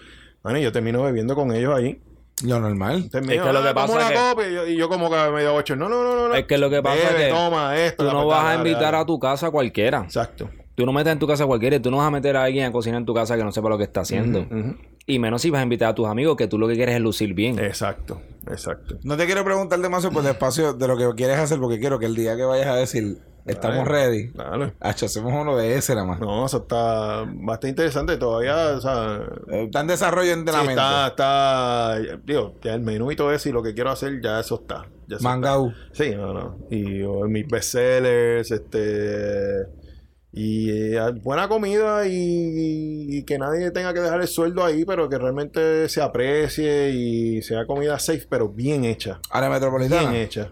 Mano, 0.43 0.58
y 0.60 0.62
yo 0.63 0.71
termino 0.71 1.01
bebiendo 1.03 1.36
con 1.36 1.51
ellos 1.53 1.73
ahí. 1.75 1.99
Lo 2.45 2.60
normal. 2.62 3.10
Termino, 3.12 3.34
Es 3.34 3.41
que 3.47 3.53
lo 3.53 3.62
que 3.62 3.67
"Ah, 3.67 3.73
pasa 3.73 3.93
una 3.93 4.01
es 4.03 4.10
que- 4.12 4.15
copa", 4.15 4.47
y 4.47 4.53
yo, 4.53 4.67
y 4.67 4.75
yo 4.77 4.88
como 4.88 5.10
que 5.10 5.15
medio 5.32 5.53
ocho, 5.55 5.75
no, 5.75 5.89
no, 5.89 6.01
no, 6.03 6.15
no, 6.15 6.29
no. 6.29 6.36
Es 6.36 6.45
que 6.45 6.58
lo 6.58 6.69
que 6.69 6.82
pasa 6.82 7.10
Bebe, 7.10 7.23
es 7.23 7.27
que 7.27 7.34
toma 7.34 7.75
esto. 7.77 8.05
Tú 8.08 8.13
no 8.13 8.25
vas 8.25 8.39
a 8.39 8.43
dale, 8.55 8.58
invitar 8.69 8.93
dale. 8.93 8.97
a 8.97 9.05
tu 9.05 9.19
casa 9.19 9.47
a 9.47 9.51
cualquiera. 9.51 10.03
Exacto. 10.05 10.49
Tú 10.75 10.86
no 10.86 10.93
metes 10.93 11.12
en 11.12 11.19
tu 11.19 11.27
casa 11.27 11.43
a 11.43 11.47
cualquiera 11.47 11.75
y 11.75 11.79
tú 11.82 11.91
no 11.91 11.97
vas 11.97 12.08
a 12.08 12.12
meter 12.12 12.38
a 12.38 12.43
alguien 12.45 12.65
a 12.65 12.71
cocinar 12.71 12.99
en 13.01 13.05
tu 13.05 13.13
casa 13.13 13.36
que 13.36 13.43
no 13.43 13.51
sepa 13.51 13.67
lo 13.67 13.77
que 13.77 13.84
está 13.84 13.99
haciendo. 13.99 14.39
Ujú. 14.49 14.75
Y 15.10 15.19
menos 15.19 15.41
si 15.41 15.50
vas 15.50 15.60
a 15.60 15.63
invitar 15.63 15.89
a 15.89 15.95
tus 15.95 16.08
amigos 16.08 16.38
que 16.38 16.48
tú 16.48 16.58
lo 16.60 16.67
que 16.67 16.76
quieres 16.76 16.95
es 16.95 17.02
lucir 17.02 17.34
bien. 17.34 17.58
Exacto, 17.60 18.22
exacto. 18.48 18.95
No 19.04 19.17
te 19.17 19.26
quiero 19.26 19.43
preguntar 19.43 19.80
demasiado 19.80 20.13
por 20.13 20.24
el 20.24 20.30
espacio 20.30 20.74
de 20.74 20.88
lo 20.88 20.95
que 20.95 21.10
quieres 21.15 21.39
hacer, 21.39 21.60
porque 21.60 21.80
quiero 21.80 21.98
que 22.00 22.06
el 22.06 22.15
día 22.15 22.36
que 22.38 22.43
vayas 22.43 22.67
a 22.67 22.76
decir, 22.76 23.17
estamos 23.45 23.86
Dale. 23.86 23.89
ready, 23.89 24.28
Dale. 24.36 24.74
Hacho, 24.80 25.08
hacemos 25.08 25.34
uno 25.34 25.58
de 25.58 25.76
ese 25.76 25.95
nada 25.95 26.06
más. 26.06 26.19
No, 26.19 26.45
eso 26.45 26.58
está 26.58 27.24
bastante 27.28 27.69
interesante 27.69 28.17
todavía, 28.17 28.76
o 28.78 28.82
sea, 28.82 29.22
Está 29.48 29.82
en 29.82 29.88
desarrollo 29.88 30.32
sí, 30.32 30.39
enteramente. 30.39 30.74
está, 30.74 31.08
está, 31.08 31.98
digo, 32.24 32.54
ya 32.63 32.76
el 32.76 32.82
menú 32.82 33.12
y 33.12 33.15
todo 33.15 33.34
eso 33.34 33.50
y 33.50 33.52
lo 33.52 33.63
que 33.63 33.74
quiero 33.74 33.89
hacer, 33.89 34.22
ya 34.22 34.39
eso 34.39 34.56
está. 34.62 34.86
Ya 35.08 35.15
eso 35.15 35.24
Mangau. 35.24 35.69
está. 35.91 36.04
Sí, 36.04 36.13
no, 36.15 36.34
no. 36.34 36.58
Y 36.69 37.02
o, 37.02 37.22
mis 37.28 37.48
bestsellers, 37.48 38.52
este, 38.52 39.65
y 40.32 40.70
eh, 40.70 41.00
buena 41.22 41.48
comida 41.48 42.08
y, 42.08 43.18
y 43.18 43.24
que 43.24 43.39
nadie 43.39 43.72
tenga 43.72 43.94
que 43.94 44.00
dejar 44.00 44.22
el 44.22 44.28
sueldo 44.28 44.63
ahí, 44.63 44.86
pero 44.86 45.10
que 45.10 45.18
realmente 45.18 45.89
se 45.89 46.02
aprecie 46.02 46.92
y 46.92 47.42
sea 47.42 47.65
comida 47.65 47.98
safe, 48.00 48.28
pero 48.30 48.50
bien 48.50 48.86
hecha. 48.86 49.20
Área 49.32 49.50
metropolitana. 49.50 50.12
Bien 50.12 50.24
hecha. 50.24 50.52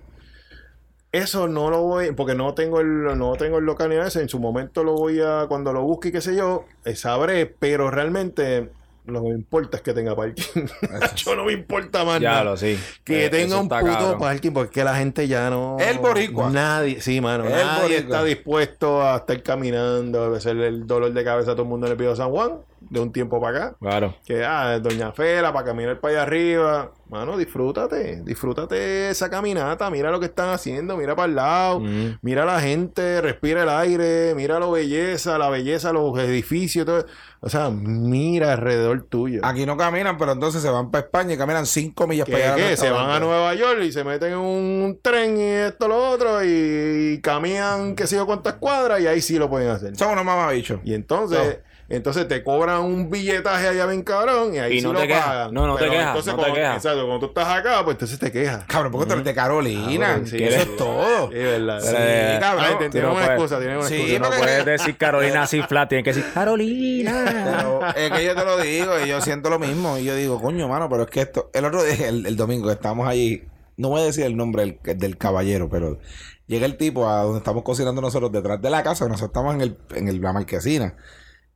Eso 1.11 1.47
no 1.47 1.69
lo 1.69 1.83
voy, 1.83 2.11
porque 2.11 2.35
no 2.35 2.53
tengo 2.53 2.81
el, 2.81 3.03
no 3.17 3.33
tengo 3.33 3.59
el 3.59 3.65
local 3.65 3.89
ni 3.89 3.95
eso. 3.95 4.19
En 4.19 4.29
su 4.29 4.39
momento 4.39 4.83
lo 4.83 4.93
voy 4.93 5.21
a, 5.21 5.45
cuando 5.47 5.71
lo 5.71 5.83
busque, 5.83 6.11
qué 6.11 6.21
sé 6.21 6.35
yo, 6.35 6.65
eh, 6.83 6.95
sabré, 6.95 7.45
pero 7.45 7.89
realmente 7.89 8.69
lo 9.07 9.21
que 9.23 9.29
me 9.29 9.35
importa 9.35 9.77
es 9.77 9.83
que 9.83 9.93
tenga 9.93 10.15
parking. 10.15 10.65
Yo 11.15 11.35
no 11.35 11.45
me 11.45 11.53
importa 11.53 12.03
más 12.03 12.19
Ya 12.19 12.31
nada. 12.31 12.43
lo 12.43 12.57
sí. 12.57 12.77
Que 13.03 13.25
Eh, 13.25 13.29
tenga 13.29 13.57
un 13.59 13.67
puto 13.69 13.83
cabrón. 13.85 14.19
parking 14.19 14.51
porque 14.51 14.83
la 14.83 14.95
gente 14.95 15.27
ya 15.27 15.49
no... 15.49 15.77
El 15.79 15.97
boricua. 15.99 16.49
Nadie, 16.49 17.01
sí, 17.01 17.21
mano. 17.21 17.45
El 17.45 17.51
nadie 17.51 17.81
boricua. 17.81 17.97
está 18.17 18.23
dispuesto 18.23 19.01
a 19.01 19.17
estar 19.17 19.41
caminando, 19.43 20.23
a 20.23 20.29
veces 20.29 20.53
el 20.53 20.85
dolor 20.87 21.13
de 21.13 21.23
cabeza 21.23 21.51
a 21.51 21.53
todo 21.53 21.63
el 21.63 21.69
mundo 21.69 21.87
en 21.87 21.91
el 21.93 21.97
Pío 21.97 22.15
San 22.15 22.29
Juan, 22.31 22.53
de 22.79 22.99
un 22.99 23.11
tiempo 23.11 23.41
para 23.41 23.57
acá. 23.57 23.77
Claro. 23.79 24.15
Que, 24.25 24.43
ah, 24.45 24.79
Doña 24.79 25.11
Fela, 25.11 25.51
para 25.51 25.65
caminar 25.65 25.99
para 25.99 26.13
allá 26.13 26.23
arriba. 26.23 26.91
Mano, 27.09 27.37
disfrútate. 27.37 28.21
Disfrútate 28.23 29.09
esa 29.09 29.29
caminata. 29.29 29.89
Mira 29.89 30.11
lo 30.11 30.19
que 30.19 30.25
están 30.27 30.49
haciendo. 30.49 30.97
Mira 30.97 31.15
para 31.15 31.27
el 31.29 31.35
lado. 31.35 31.79
Mm. 31.79 32.19
Mira 32.21 32.45
la 32.45 32.59
gente. 32.59 33.21
Respira 33.21 33.63
el 33.63 33.69
aire. 33.69 34.33
Mira 34.35 34.59
la 34.59 34.67
belleza. 34.67 35.37
La 35.37 35.49
belleza, 35.49 35.93
los 35.93 36.17
edificios. 36.19 36.85
Todo. 36.85 37.05
O 37.39 37.49
sea, 37.49 37.69
mira 37.69 38.53
alrededor 38.53 39.03
tuyo. 39.03 39.41
Aquí 39.43 39.65
no 39.65 39.77
caminan, 39.77 40.17
pero 40.17 40.31
entonces 40.31 40.61
se 40.61 40.69
van 40.69 40.91
para 40.91 41.05
España 41.05 41.33
y 41.33 41.37
caminan 41.37 41.65
5 41.65 42.07
millas 42.07 42.25
¿Qué, 42.25 42.31
para 42.33 42.53
allá. 42.55 42.69
qué? 42.69 42.77
Se 42.77 42.89
van 42.89 43.09
a 43.09 43.19
Nueva 43.19 43.53
York 43.53 43.81
y 43.83 43.91
se 43.91 44.03
meten 44.03 44.33
en 44.33 44.39
un 44.39 44.99
tren 45.01 45.37
y 45.37 45.43
esto, 45.43 45.87
lo 45.87 46.09
otro. 46.09 46.43
Y, 46.43 47.13
y 47.13 47.21
caminan 47.21 47.95
qué 47.95 48.07
sé 48.07 48.15
yo 48.15 48.25
cuántas 48.25 48.55
cuadras. 48.55 48.99
Y 48.99 49.07
ahí 49.07 49.21
sí 49.21 49.37
lo 49.37 49.49
pueden 49.49 49.69
hacer. 49.69 49.95
Son 49.95 50.11
unos 50.11 50.25
mamabichos. 50.25 50.79
Y 50.83 50.93
entonces, 50.93 51.59
entonces 51.89 52.27
te 52.27 52.43
cobran 52.43 52.81
un 52.81 53.09
billetaje 53.09 53.67
allá 53.69 53.85
bien 53.85 54.01
cabrón 54.03 54.53
y 54.53 54.59
ahí 54.59 54.73
Y 54.75 54.79
sí 54.81 54.85
no 54.85 54.93
lo 54.93 54.99
te 54.99 55.07
pagan. 55.07 55.53
No, 55.53 55.65
no 55.67 55.75
te 55.77 55.89
quejas, 55.89 56.07
Entonces, 56.07 56.33
no 56.33 56.37
te 56.37 56.41
cuando, 56.41 56.55
quejas. 56.55 56.75
Exacto, 56.77 57.05
cuando 57.07 57.19
tú 57.19 57.25
estás 57.27 57.47
acá, 57.57 57.83
pues 57.85 57.95
entonces 57.95 58.19
te 58.19 58.31
quejas. 58.31 58.65
Cabrón, 58.67 58.91
porque 58.91 59.07
tú 59.07 59.13
eres 59.13 59.25
de 59.25 59.33
Carolina. 59.33 60.07
Cabrón, 60.07 60.27
sí. 60.27 60.37
Eso 60.43 60.61
es 60.61 60.75
todo. 60.77 61.29
Sí, 61.29 61.35
verdad. 61.35 61.79
Pero, 61.83 61.97
eh, 61.99 62.37
cabrón. 62.41 62.65
Ay, 62.67 62.73
Tú 62.73 62.79
te- 62.79 62.89
tiene 62.89 63.07
no 63.07 63.13
una 63.13 63.21
puedes. 63.25 63.39
excusa, 63.39 63.59
tiene 63.59 63.77
una 63.77 63.87
Sí, 63.87 63.95
excusa. 63.95 64.19
No 64.19 64.29
puedes 64.37 64.65
decir 64.65 64.97
Carolina 64.97 65.41
así 65.43 65.61
flat, 65.61 65.89
tienes 65.89 66.03
que 66.03 66.13
decir 66.13 66.33
Carolina. 66.33 67.23
Pero 67.57 67.87
es 67.95 68.11
que 68.11 68.25
yo 68.25 68.35
te 68.35 68.43
lo 68.45 68.57
digo 68.57 68.91
y 69.05 69.07
yo 69.07 69.21
siento 69.21 69.49
lo 69.49 69.59
mismo. 69.59 69.97
Y 69.97 70.03
yo 70.03 70.15
digo, 70.15 70.41
coño, 70.41 70.67
mano, 70.67 70.89
pero 70.89 71.03
es 71.03 71.09
que 71.09 71.21
esto. 71.21 71.49
El 71.53 71.65
otro 71.65 71.83
día, 71.83 72.09
el, 72.09 72.25
el 72.25 72.35
domingo, 72.35 72.67
que 72.67 72.73
estábamos 72.73 73.07
allí. 73.07 73.43
No 73.77 73.89
voy 73.89 74.01
a 74.01 74.05
decir 74.05 74.25
el 74.25 74.35
nombre 74.35 74.79
del, 74.83 74.97
del 74.99 75.17
caballero, 75.17 75.69
pero 75.69 75.99
llega 76.47 76.65
el 76.65 76.77
tipo 76.77 77.07
a 77.07 77.21
donde 77.21 77.37
estamos 77.37 77.63
cocinando 77.63 78.01
nosotros, 78.01 78.31
detrás 78.31 78.59
de 78.61 78.69
la 78.71 78.81
casa, 78.81 79.05
que 79.05 79.11
nosotros 79.11 79.29
estamos 79.29 79.53
en, 79.53 79.61
el, 79.61 79.77
en 79.95 80.07
el- 80.07 80.19
la 80.19 80.33
marquesina. 80.33 80.95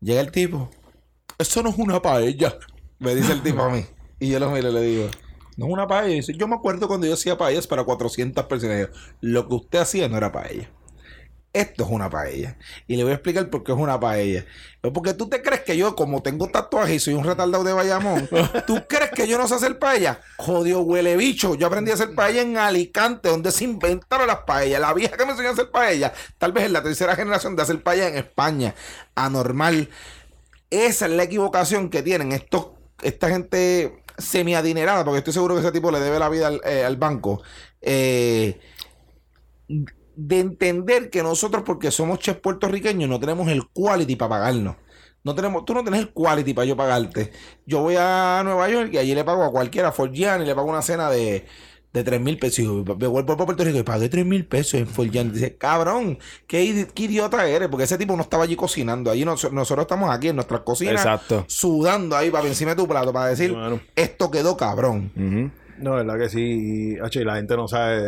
Llega 0.02 0.20
el 0.20 0.32
tipo, 0.32 0.68
eso 1.38 1.62
no 1.62 1.70
es 1.70 1.78
una 1.78 2.02
paella. 2.02 2.58
Me 2.98 3.14
dice 3.14 3.34
el 3.34 3.44
tipo 3.44 3.62
a 3.62 3.70
mí. 3.70 3.86
Y 4.20 4.30
yo 4.30 4.40
lo 4.40 4.50
miro 4.50 4.70
y 4.70 4.74
le 4.74 4.82
digo, 4.82 5.10
no 5.58 5.68
es 5.68 5.72
una 5.72 5.88
paella. 5.88 6.34
Yo 6.36 6.48
me 6.48 6.56
acuerdo 6.56 6.88
cuando 6.88 7.06
yo 7.06 7.14
hacía 7.14 7.38
paellas 7.38 7.68
para 7.68 7.84
400 7.84 8.46
personas. 8.46 8.90
Lo 9.22 9.48
que 9.48 9.56
usted 9.56 9.80
hacía 9.80 10.10
no 10.10 10.18
era 10.18 10.32
paella. 10.32 10.72
Esto 11.54 11.84
es 11.84 11.90
una 11.90 12.10
paella. 12.10 12.58
Y 12.88 12.96
le 12.96 13.04
voy 13.04 13.12
a 13.12 13.16
explicar 13.16 13.50
por 13.50 13.64
qué 13.64 13.74
es 13.74 13.78
una 13.78 14.00
paella. 14.00 14.46
Pues 14.80 14.94
Porque 14.94 15.14
tú 15.14 15.28
te 15.28 15.42
crees 15.42 15.62
que 15.62 15.76
yo, 15.76 15.96
como 15.98 16.24
tengo 16.24 16.48
tatuajes 16.48 16.96
y 16.96 17.00
soy 17.00 17.14
un 17.14 17.26
retardado 17.26 17.66
de 17.66 17.74
Bayamón, 17.74 18.30
¿tú 18.68 18.82
crees 18.88 19.12
que 19.12 19.28
yo 19.28 19.38
no 19.38 19.48
sé 19.50 19.56
hacer 19.56 19.78
paella? 19.78 20.22
Jodido 20.38 20.82
huele 20.82 21.18
bicho. 21.18 21.56
Yo 21.56 21.68
aprendí 21.68 21.92
a 21.92 21.96
hacer 21.96 22.16
paella 22.16 22.42
en 22.42 22.58
Alicante, 22.58 23.28
donde 23.28 23.52
se 23.52 23.66
inventaron 23.66 24.28
las 24.28 24.40
paellas. 24.40 24.80
La 24.80 24.94
vieja 24.94 25.18
que 25.18 25.26
me 25.26 25.32
enseñó 25.32 25.50
a 25.50 25.54
hacer 25.54 25.72
paella, 25.72 26.14
tal 26.38 26.54
vez 26.54 26.66
es 26.66 26.72
la 26.72 26.84
tercera 26.84 27.16
generación 27.18 27.58
de 27.58 27.64
hacer 27.64 27.84
paella 27.84 28.08
en 28.08 28.16
España. 28.16 28.74
Anormal. 29.16 29.90
Esa 30.70 31.06
es 31.06 31.12
la 31.12 31.24
equivocación 31.24 31.90
que 31.90 32.02
tienen 32.02 32.32
estos, 32.32 32.68
esta 33.02 33.28
gente 33.28 34.02
semi-adinerada, 34.18 35.04
porque 35.04 35.18
estoy 35.18 35.34
seguro 35.34 35.56
que 35.56 35.62
ese 35.62 35.74
tipo 35.74 35.92
le 35.92 36.00
debe 36.00 36.18
la 36.18 36.30
vida 36.30 36.48
al, 36.48 36.62
eh, 36.64 36.86
al 36.86 36.96
banco. 36.96 37.42
Eh, 37.82 38.58
de 40.16 40.40
entender 40.40 41.10
que 41.10 41.24
nosotros, 41.24 41.64
porque 41.66 41.92
somos 41.92 42.20
chefs 42.20 42.40
puertorriqueños, 42.42 43.10
no 43.10 43.20
tenemos 43.20 43.48
el 43.50 43.68
quality 43.74 44.16
para 44.16 44.30
pagarnos. 44.30 44.76
No 45.24 45.36
tenemos, 45.36 45.66
tú 45.66 45.74
no 45.74 45.84
tienes 45.84 46.02
el 46.02 46.14
quality 46.14 46.54
para 46.54 46.66
yo 46.66 46.76
pagarte. 46.76 47.32
Yo 47.66 47.82
voy 47.82 47.96
a 47.98 48.42
Nueva 48.44 48.70
York 48.70 48.90
y 48.94 48.98
allí 48.98 49.14
le 49.14 49.24
pago 49.24 49.44
a 49.44 49.52
cualquiera, 49.52 49.90
a 49.90 49.92
Forgian, 49.92 50.42
y 50.42 50.46
le 50.46 50.56
pago 50.56 50.68
una 50.68 50.82
cena 50.82 51.12
de, 51.12 51.46
de 51.94 52.04
3 52.04 52.20
mil 52.20 52.40
pesos. 52.40 52.60
Y 52.60 52.64
yo, 52.64 52.84
me 52.98 53.06
vuelvo 53.06 53.34
a 53.34 53.38
Puerto 53.38 53.64
Rico 53.64 53.78
y 53.78 53.84
pagué 53.84 54.10
3 54.10 54.26
mil 54.26 54.48
pesos 54.48 54.74
en 54.76 54.88
Forgian. 54.88 55.32
Dice, 55.32 55.58
cabrón, 55.58 56.18
¿qué, 56.48 56.64
idi- 56.64 56.88
qué 56.92 57.04
idiota 57.04 57.48
eres, 57.48 57.70
porque 57.70 57.84
ese 57.84 58.00
tipo 58.00 58.16
no 58.16 58.24
estaba 58.24 58.46
allí 58.46 58.56
cocinando. 58.56 59.12
Allí 59.12 59.24
nos- 59.24 59.52
nosotros 59.54 59.84
estamos 59.84 60.10
aquí 60.10 60.30
en 60.30 60.36
nuestras 60.38 60.62
cocinas, 60.62 60.96
Exacto. 60.96 61.46
sudando 61.48 62.18
ahí 62.18 62.32
para 62.32 62.48
encima 62.48 62.72
de 62.72 62.78
tu 62.78 62.88
plato, 62.88 63.14
para 63.14 63.28
decir, 63.28 63.56
esto 63.96 64.32
quedó 64.32 64.58
cabrón. 64.58 65.12
Ujú. 65.16 65.52
No, 65.80 65.96
verdad 65.96 66.18
que 66.20 66.30
sí. 66.30 66.94
Y, 66.96 67.00
la 67.24 67.36
gente 67.36 67.56
no 67.56 67.68
sabe 67.68 68.02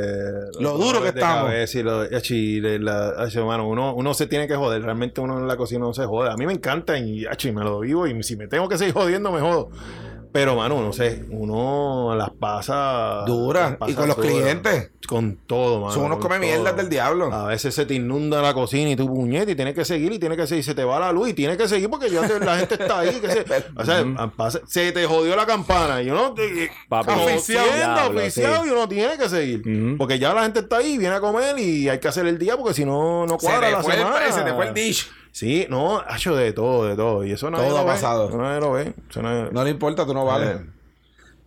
Lo 0.59 0.77
duro 0.77 1.01
que 1.01 1.09
estamos. 1.09 1.51
y 1.75 1.83
lo- 1.83 2.05
y 2.05 2.61
la- 2.79 3.13
hermano, 3.41 3.67
uno, 3.67 3.93
uno 3.95 4.13
se 4.13 4.27
tiene 4.27 4.47
que 4.47 4.55
joder. 4.55 4.81
Realmente 4.83 5.21
uno 5.21 5.39
en 5.39 5.47
la 5.47 5.57
cocina 5.57 5.81
no 5.81 5.93
se 5.93 6.05
jode. 6.05 6.29
A 6.29 6.35
mí 6.35 6.45
me 6.45 6.53
encanta 6.53 6.97
y, 6.97 7.25
y 7.47 7.51
me 7.51 7.63
lo 7.63 7.79
vivo. 7.79 8.05
Y 8.07 8.21
si 8.23 8.35
me 8.35 8.47
tengo 8.47 8.67
que 8.69 8.77
seguir 8.77 8.93
jodiendo, 8.93 9.31
me 9.31 9.39
jodo. 9.39 9.69
Pero, 10.33 10.55
mano, 10.55 10.81
no 10.81 10.91
sé, 10.91 11.23
uno 11.29 12.15
las 12.15 12.31
pasa. 12.31 13.23
Dura. 13.25 13.69
las 13.69 13.77
pasa 13.77 13.91
Y 13.91 13.95
con 13.95 14.07
los 14.07 14.17
clientes. 14.17 14.89
Con 15.07 15.37
todo, 15.45 15.79
mano. 15.81 15.93
Son 15.93 16.05
unos 16.05 16.17
come 16.17 16.39
mierdas 16.39 16.75
del 16.75 16.89
diablo. 16.89 17.31
A 17.31 17.45
veces 17.47 17.75
se 17.75 17.85
te 17.85 17.93
inunda 17.93 18.41
la 18.41 18.53
cocina 18.53 18.89
y 18.89 18.95
tu 18.95 19.05
puñete 19.05 19.51
y 19.51 19.55
tienes 19.55 19.75
que 19.75 19.85
seguir 19.85 20.11
y 20.11 20.17
tienes 20.17 20.37
que 20.37 20.47
seguir. 20.47 20.63
Se 20.63 20.73
te 20.73 20.83
va 20.83 20.99
la 20.99 21.11
luz 21.11 21.29
y 21.29 21.33
tienes 21.33 21.55
que 21.57 21.67
seguir 21.67 21.89
porque 21.89 22.09
ya 22.09 22.27
te- 22.27 22.39
la 22.39 22.57
gente 22.57 22.73
está 22.75 22.99
ahí. 22.99 23.19
Que 23.21 23.29
se, 23.29 23.45
o 23.75 23.85
sea, 23.85 24.31
pasa- 24.35 24.61
se 24.65 24.91
te 24.91 25.05
jodió 25.05 25.35
la 25.35 25.45
campana 25.45 26.01
y 26.01 26.09
uno 26.09 26.33
te, 26.33 26.71
Papi. 26.89 27.11
oficiado, 27.11 27.67
Diablo, 27.75 28.19
oficiado 28.19 28.63
sí. 28.63 28.69
y 28.69 28.71
uno 28.71 28.87
tiene 28.89 29.17
que 29.17 29.29
seguir. 29.29 29.97
Porque 29.97 30.17
ya 30.17 30.33
la 30.33 30.43
gente 30.43 30.61
está 30.61 30.77
ahí, 30.77 30.97
viene 30.97 31.15
a 31.15 31.19
comer 31.21 31.59
y 31.59 31.89
hay 31.89 31.99
que 31.99 32.07
hacer 32.07 32.25
el 32.25 32.39
día 32.39 32.57
porque 32.57 32.73
si 32.73 32.85
no, 32.85 33.25
no 33.27 33.37
Se 33.39 33.45
cuadra 33.45 33.67
te, 33.67 33.71
la 33.73 33.83
fue 33.83 33.93
el, 33.93 33.99
semana. 33.99 34.31
se 34.31 34.41
te 34.41 34.53
fue 34.53 34.67
el 34.69 34.73
dish. 34.73 35.11
Sí, 35.33 35.65
no, 35.69 35.99
ha 35.99 36.15
hecho 36.15 36.35
de 36.35 36.53
todo, 36.53 36.85
de 36.85 36.95
todo. 36.95 37.25
Y 37.25 37.31
eso 37.31 37.49
nadie 37.49 37.65
Todo 37.65 37.73
lo 37.77 37.81
ha 37.81 37.85
ve. 37.85 37.89
pasado. 37.91 38.29
Eso 38.29 38.37
nadie 38.37 38.61
lo 38.61 38.71
ve. 38.71 38.93
Eso 39.09 39.21
nadie- 39.23 39.49
No 39.51 39.63
le 39.63 39.71
importa, 39.71 40.05
tú 40.05 40.13
no 40.13 40.25
vales. 40.25 40.57
Eh. 40.61 40.65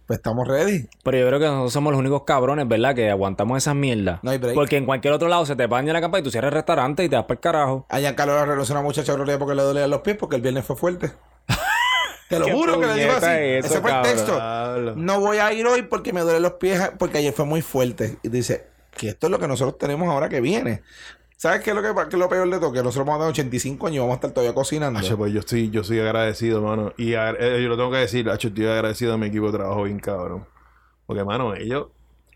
Pues 0.07 0.19
estamos 0.19 0.47
ready. 0.47 0.89
Pero 1.05 1.19
yo 1.19 1.27
creo 1.29 1.39
que 1.41 1.47
nosotros 1.47 1.73
somos 1.73 1.93
los 1.93 2.01
únicos 2.01 2.25
cabrones, 2.25 2.67
¿verdad? 2.69 2.95
Que 2.97 3.11
aguantamos 3.11 3.59
esas 3.59 3.75
mierdas. 3.77 4.19
No 4.23 4.31
hay 4.33 4.39
break. 4.39 4.55
Porque 4.55 4.77
en 4.77 4.87
cualquier 4.87 5.15
otro 5.15 5.29
lado 5.29 5.47
se 5.47 5.55
te 5.57 5.67
baña 5.69 5.93
la 5.93 6.01
capa 6.01 6.19
y 6.19 6.23
tú 6.23 6.31
cierras 6.31 6.49
el 6.51 6.55
restaurante 6.55 7.05
y 7.05 7.09
te 7.09 7.17
vas 7.17 7.25
para 7.27 7.35
el 7.37 7.41
carajo. 7.41 7.87
A 7.89 7.99
Giancarlo 8.01 8.35
le 8.35 8.41
arregló 8.41 8.63
a 8.63 8.71
una 8.73 8.83
muchacha 8.83 9.13
otro 9.13 9.25
día 9.25 9.39
porque 9.39 9.55
le 9.55 9.63
dolían 9.63 9.89
los 9.91 10.01
pies 10.03 10.17
porque 10.19 10.37
el 10.37 10.43
viernes 10.43 10.65
fue 10.65 10.77
fuerte. 10.77 11.13
Te 12.29 12.41
lo 12.41 12.47
¿Qué 12.47 12.53
juro 12.53 12.81
que 12.81 12.87
le 12.89 12.95
digo 12.95 13.13
así. 13.13 13.27
eso, 13.27 13.67
Ese 13.69 13.81
fue 13.81 13.93
el 13.93 14.03
texto. 14.03 14.95
No 14.97 15.21
voy 15.21 15.39
a 15.39 15.53
ir 15.53 15.65
hoy 15.67 15.83
porque 15.83 16.13
me 16.13 16.23
duelen 16.23 16.43
los 16.43 16.55
pies 16.55 16.91
porque 16.99 17.19
ayer 17.19 17.33
fue 17.33 17.45
muy 17.45 17.63
fuerte. 17.63 18.19
Y 18.25 18.29
dice 18.31 18.67
que 18.97 19.11
esto 19.11 19.27
es 19.29 19.31
lo 19.31 19.39
que 19.39 19.47
nosotros 19.47 19.79
tenemos 19.79 20.09
ahora 20.09 20.29
que 20.29 20.41
viene. 20.41 20.83
¿Sabes 21.37 21.61
qué 21.63 21.71
es 21.71 21.77
lo, 21.77 21.83
que, 21.83 21.93
qué 21.95 22.17
es 22.17 22.19
lo 22.19 22.29
peor 22.29 22.49
de 22.49 22.59
todo? 22.59 22.73
Que 22.73 22.83
nosotros 22.83 23.07
vamos 23.07 23.21
a 23.21 23.25
dar 23.25 23.31
85 23.33 23.87
años 23.87 23.97
y 23.97 23.99
vamos 23.99 24.13
a 24.13 24.17
estar 24.17 24.31
todavía 24.31 24.55
cocinando. 24.55 24.99
Hacho, 24.99 25.19
pues 25.19 25.33
yo 25.33 25.41
estoy, 25.41 25.71
yo 25.71 25.85
soy 25.85 26.01
agradecido, 26.01 26.63
mano. 26.63 26.93
Y 26.97 27.13
agra- 27.15 27.37
eh, 27.39 27.63
yo 27.63 27.69
lo 27.69 27.77
tengo 27.77 27.91
que 27.91 27.99
decir, 27.99 28.31
Hacho, 28.31 28.49
estoy 28.49 28.67
agradecido 28.67 29.13
a 29.13 29.19
mi 29.19 29.27
equipo 29.27 29.47
de 29.53 29.59
trabajo 29.59 29.83
bien 29.83 29.99
cabrón. 29.99 30.47
Porque, 31.07 31.25
mano, 31.25 31.55
ellos, 31.55 31.89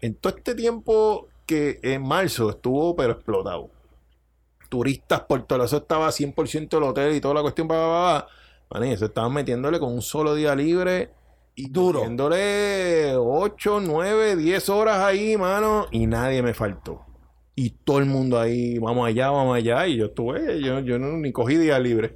en 0.02 0.14
todo 0.16 0.36
este 0.36 0.54
tiempo 0.54 1.28
que 1.46 1.80
en 1.82 2.02
marzo 2.02 2.50
estuvo, 2.50 2.94
pero 2.94 3.14
explotado. 3.14 3.70
Turistas 4.68 5.20
por 5.22 5.42
todo 5.44 5.64
eso 5.64 5.78
estaba 5.78 6.12
100% 6.12 6.76
el 6.76 6.84
hotel 6.84 7.14
y 7.16 7.20
toda 7.20 7.34
la 7.34 7.42
cuestión, 7.42 7.68
va, 7.68 8.28
y 8.80 8.88
eso 8.88 9.06
estaban 9.06 9.32
metiéndole 9.32 9.80
con 9.80 9.92
un 9.92 10.02
solo 10.02 10.34
día 10.34 10.54
libre 10.54 11.10
y 11.56 11.68
Duro. 11.70 12.00
Metiéndole 12.00 13.14
8, 13.16 13.80
9, 13.80 14.36
10 14.36 14.68
horas 14.68 14.98
ahí, 14.98 15.36
mano, 15.36 15.86
y 15.90 16.06
nadie 16.06 16.42
me 16.42 16.54
faltó. 16.54 17.04
Y 17.56 17.70
todo 17.84 17.98
el 17.98 18.06
mundo 18.06 18.38
ahí, 18.40 18.78
vamos 18.78 19.06
allá, 19.06 19.30
vamos 19.30 19.56
allá. 19.56 19.86
Y 19.86 19.96
yo 19.96 20.06
estuve, 20.06 20.60
yo, 20.62 20.80
yo 20.80 20.98
no, 20.98 21.12
ni 21.18 21.32
cogí 21.32 21.56
día 21.56 21.78
libre. 21.78 22.14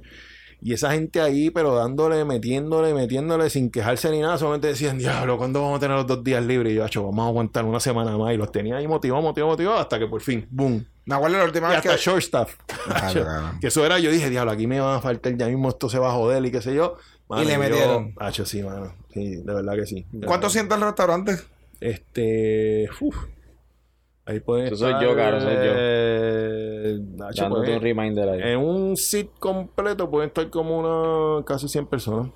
Y 0.61 0.73
esa 0.73 0.91
gente 0.93 1.21
ahí, 1.21 1.51
pero 1.51 1.75
dándole, 1.75 2.25
metiéndole, 2.25 2.93
metiéndole, 2.95 3.51
sin 3.51 3.69
quejarse 3.69 4.09
ni 4.09 4.19
nada, 4.21 4.37
solamente 4.39 4.67
decían, 4.67 4.97
diablo, 4.97 5.37
¿cuándo 5.37 5.61
vamos 5.61 5.77
a 5.77 5.79
tener 5.81 5.95
los 5.97 6.07
dos 6.07 6.23
días 6.23 6.43
libres? 6.43 6.73
Y 6.73 6.77
yo, 6.77 6.83
"Acho, 6.83 7.03
vamos 7.03 7.23
a 7.25 7.27
aguantar 7.27 7.65
una 7.65 7.79
semana 7.79 8.17
más. 8.17 8.33
Y 8.33 8.37
los 8.37 8.51
tenía 8.51 8.77
ahí 8.77 8.87
motivados, 8.87 9.23
motivados, 9.23 9.53
motivados, 9.53 9.81
hasta 9.81 9.99
que 9.99 10.07
por 10.07 10.21
fin, 10.21 10.47
boom. 10.49 10.83
Acuerdo 11.07 11.37
la 11.37 11.43
última 11.43 11.67
Y 11.67 11.69
vez 11.69 11.77
hasta 11.79 11.91
que... 11.95 12.01
short 12.01 12.17
staff. 12.19 12.55
Acho, 12.89 13.23
cabrón. 13.23 13.59
que 13.61 13.67
eso 13.67 13.85
era, 13.85 13.99
yo 13.99 14.09
dije, 14.09 14.31
diablo, 14.31 14.51
aquí 14.53 14.65
me 14.65 14.79
van 14.79 14.95
a 14.95 15.01
faltar, 15.01 15.37
ya 15.37 15.45
mismo 15.47 15.69
esto 15.69 15.87
se 15.87 15.99
va 15.99 16.09
a 16.09 16.13
joder 16.13 16.43
y 16.43 16.49
qué 16.51 16.61
sé 16.63 16.73
yo. 16.73 16.97
Y 17.37 17.45
le 17.45 17.53
yo- 17.53 17.59
metieron. 17.59 18.13
Hacho, 18.17 18.43
sí, 18.45 18.63
mano. 18.63 18.95
Sí, 19.13 19.35
de 19.35 19.53
verdad 19.53 19.75
que 19.75 19.85
sí. 19.85 20.03
¿Cuánto 20.11 20.29
verdad. 20.31 20.49
sienta 20.49 20.75
el 20.75 20.81
restaurante? 20.81 21.37
Este. 21.79 22.89
uf. 23.01 23.15
Ahí 24.27 24.39
pueden 24.39 24.67
Eso 24.67 24.77
soy 24.77 24.89
estar, 24.93 25.03
yo, 25.03 25.15
caro, 25.15 25.39
soy 25.39 25.53
yo. 25.53 25.59
eh, 25.61 26.99
Nacho, 27.15 27.43
Dándote 27.43 27.65
pues, 27.67 27.77
un 27.77 27.83
reminder 27.83 28.29
ahí. 28.29 28.41
en 28.53 28.57
un 28.59 28.97
sit 28.97 29.29
completo 29.39 30.09
pueden 30.09 30.27
estar 30.29 30.49
como 30.49 30.79
una 30.79 31.43
casi 31.45 31.67
100 31.67 31.85
personas. 31.87 32.31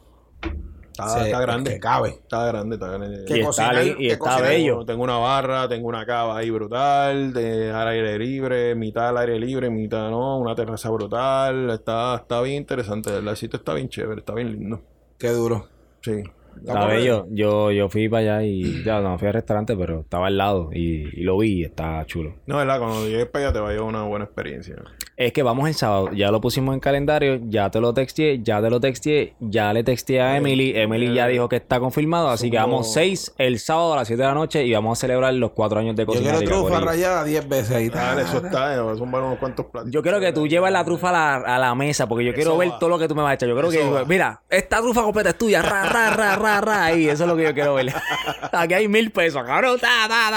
Está, 0.91 1.09
Sí, 1.19 1.25
está 1.27 1.39
grande. 1.41 1.71
que 1.71 1.79
cabe. 1.79 2.09
Está 2.09 2.45
grande, 2.45 2.75
está 2.75 2.87
grande. 2.89 3.23
Que 3.25 3.37
Y 3.37 3.39
está, 3.39 3.69
cocinar- 3.71 3.95
y 4.01 4.09
está 4.09 4.41
bello. 4.41 4.85
Tengo 4.85 5.01
una 5.03 5.17
barra, 5.17 5.67
tengo 5.69 5.87
una 5.87 6.05
cava 6.05 6.37
ahí 6.37 6.49
brutal, 6.49 7.31
de 7.33 7.71
al 7.71 7.87
aire 7.87 8.19
libre, 8.19 8.75
mitad 8.75 9.07
al 9.09 9.17
aire 9.17 9.39
libre, 9.39 9.69
mitad 9.69 10.09
no, 10.11 10.37
una 10.37 10.53
terraza 10.55 10.89
brutal. 10.89 11.69
Está, 11.71 12.15
está 12.17 12.41
bien 12.41 12.57
interesante, 12.57 13.11
¿verdad? 13.11 13.31
El 13.31 13.37
sitio 13.37 13.57
está 13.57 13.73
bien 13.73 13.87
chévere, 13.89 14.19
está 14.19 14.33
bien 14.33 14.51
lindo. 14.51 14.81
Qué 15.17 15.29
duro. 15.29 15.67
Sí. 16.01 16.21
Está 16.65 16.85
bello. 16.85 17.25
Yo, 17.29 17.71
yo 17.71 17.89
fui 17.89 18.09
para 18.09 18.37
allá 18.37 18.43
y 18.43 18.83
ya 18.85 19.01
no 19.01 19.17
fui 19.17 19.27
al 19.27 19.33
restaurante, 19.33 19.75
pero 19.75 20.01
estaba 20.01 20.27
al 20.27 20.37
lado 20.37 20.69
y, 20.73 21.07
y 21.19 21.23
lo 21.23 21.37
vi 21.37 21.59
y 21.59 21.63
está 21.63 22.05
chulo. 22.05 22.35
No, 22.45 22.57
¿verdad? 22.57 22.79
Cuando 22.79 23.07
llegues 23.07 23.27
para 23.27 23.45
allá 23.45 23.53
te 23.53 23.59
va 23.59 23.69
a 23.69 23.71
llevar 23.71 23.87
una 23.87 24.03
buena 24.03 24.25
experiencia. 24.25 24.75
Es 25.19 25.33
que 25.33 25.43
vamos 25.43 25.67
el 25.67 25.73
sábado, 25.75 26.11
ya 26.13 26.31
lo 26.31 26.39
pusimos 26.39 26.73
en 26.73 26.79
calendario, 26.79 27.41
ya 27.49 27.69
te 27.69 27.81
lo 27.81 27.93
texteé, 27.93 28.39
ya 28.41 28.61
te 28.61 28.69
lo 28.69 28.79
texteé, 28.79 29.33
ya 29.41 29.73
le 29.73 29.83
texteé 29.83 30.21
a 30.21 30.37
Emily, 30.37 30.71
Emily 30.73 31.13
ya 31.13 31.27
dijo 31.27 31.49
que 31.49 31.57
está 31.57 31.77
confirmado, 31.77 32.29
así 32.29 32.49
que 32.49 32.55
vamos 32.55 32.93
seis 32.93 33.33
el 33.37 33.59
sábado 33.59 33.91
a 33.91 33.95
las 33.97 34.07
7 34.07 34.21
de 34.21 34.27
la 34.29 34.33
noche 34.33 34.63
y 34.65 34.71
vamos 34.71 34.97
a 34.97 35.01
celebrar 35.01 35.33
los 35.33 35.51
cuatro 35.51 35.77
años 35.81 35.97
de 35.97 36.03
Yo 36.03 36.07
cocina. 36.07 36.29
quiero 36.37 36.39
rica, 36.39 36.53
trufa 36.53 36.79
rayada 36.79 37.25
10 37.25 37.49
veces 37.49 37.75
ahí. 37.75 37.89
Dale, 37.89 38.21
eso 38.21 38.37
está, 38.37 38.73
eh, 38.73 38.77
son 38.77 39.13
unos 39.13 39.37
cuantos 39.39 39.65
platos. 39.65 39.91
Yo 39.91 40.01
quiero 40.01 40.21
que 40.21 40.31
tú 40.31 40.47
lleves 40.47 40.71
la 40.71 40.85
trufa 40.85 41.09
a 41.09 41.11
la, 41.11 41.35
a 41.55 41.59
la 41.59 41.75
mesa 41.75 42.07
porque 42.07 42.23
yo 42.23 42.33
quiero 42.33 42.57
ver 42.57 42.69
va. 42.71 42.79
todo 42.79 42.89
lo 42.89 42.97
que 42.97 43.09
tú 43.09 43.13
me 43.13 43.21
vas 43.21 43.31
a 43.31 43.33
echar. 43.33 43.49
Yo 43.49 43.57
creo 43.57 43.69
Eso 43.71 43.77
que, 43.77 43.89
va. 43.89 44.05
mira, 44.05 44.41
esta 44.49 44.77
trufa 44.79 45.03
completa 45.03 45.31
es 45.31 45.37
tuya, 45.37 45.61
ra, 45.61 45.83
ra, 45.83 46.11
ra, 46.11 46.37
ra, 46.37 46.61
ra, 46.61 46.93
y 46.95 47.09
eso 47.09 47.23
es 47.25 47.29
lo 47.29 47.35
que 47.35 47.43
yo 47.43 47.53
quiero 47.53 47.73
ver. 47.73 47.93
Aquí 48.53 48.73
hay 48.73 48.87
mil 48.87 49.11
pesos, 49.11 49.43
cabrón, 49.43 49.77
ta, 49.81 50.07
ta, 50.07 50.29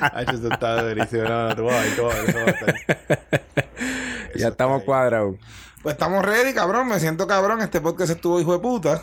ta. 0.00 0.10
Ay, 0.14 0.26
eso 0.34 0.48
está 0.52 0.82
durísimo. 0.82 1.22
No, 1.28 1.54
tú 1.54 1.62
vas 1.66 1.76
a 1.76 1.80
ver, 1.82 1.94
tú 1.96 2.02
vas 2.02 3.54
Ya 4.36 4.48
estamos 4.48 4.82
cuadrados. 4.84 5.36
Pues 5.82 5.94
estamos 5.94 6.24
ready, 6.24 6.52
cabrón. 6.52 6.88
Me 6.88 7.00
siento 7.00 7.26
cabrón. 7.26 7.60
Este 7.62 7.80
podcast 7.80 8.10
estuvo 8.12 8.40
hijo 8.40 8.52
de 8.52 8.58
puta. 8.58 9.02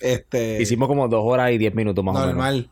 Este. 0.00 0.60
Hicimos 0.62 0.88
como 0.88 1.08
dos 1.08 1.22
horas 1.24 1.50
y 1.52 1.58
diez 1.58 1.74
minutos 1.74 2.04
más 2.04 2.14
o 2.16 2.18
menos. 2.20 2.34
normal. 2.34 2.70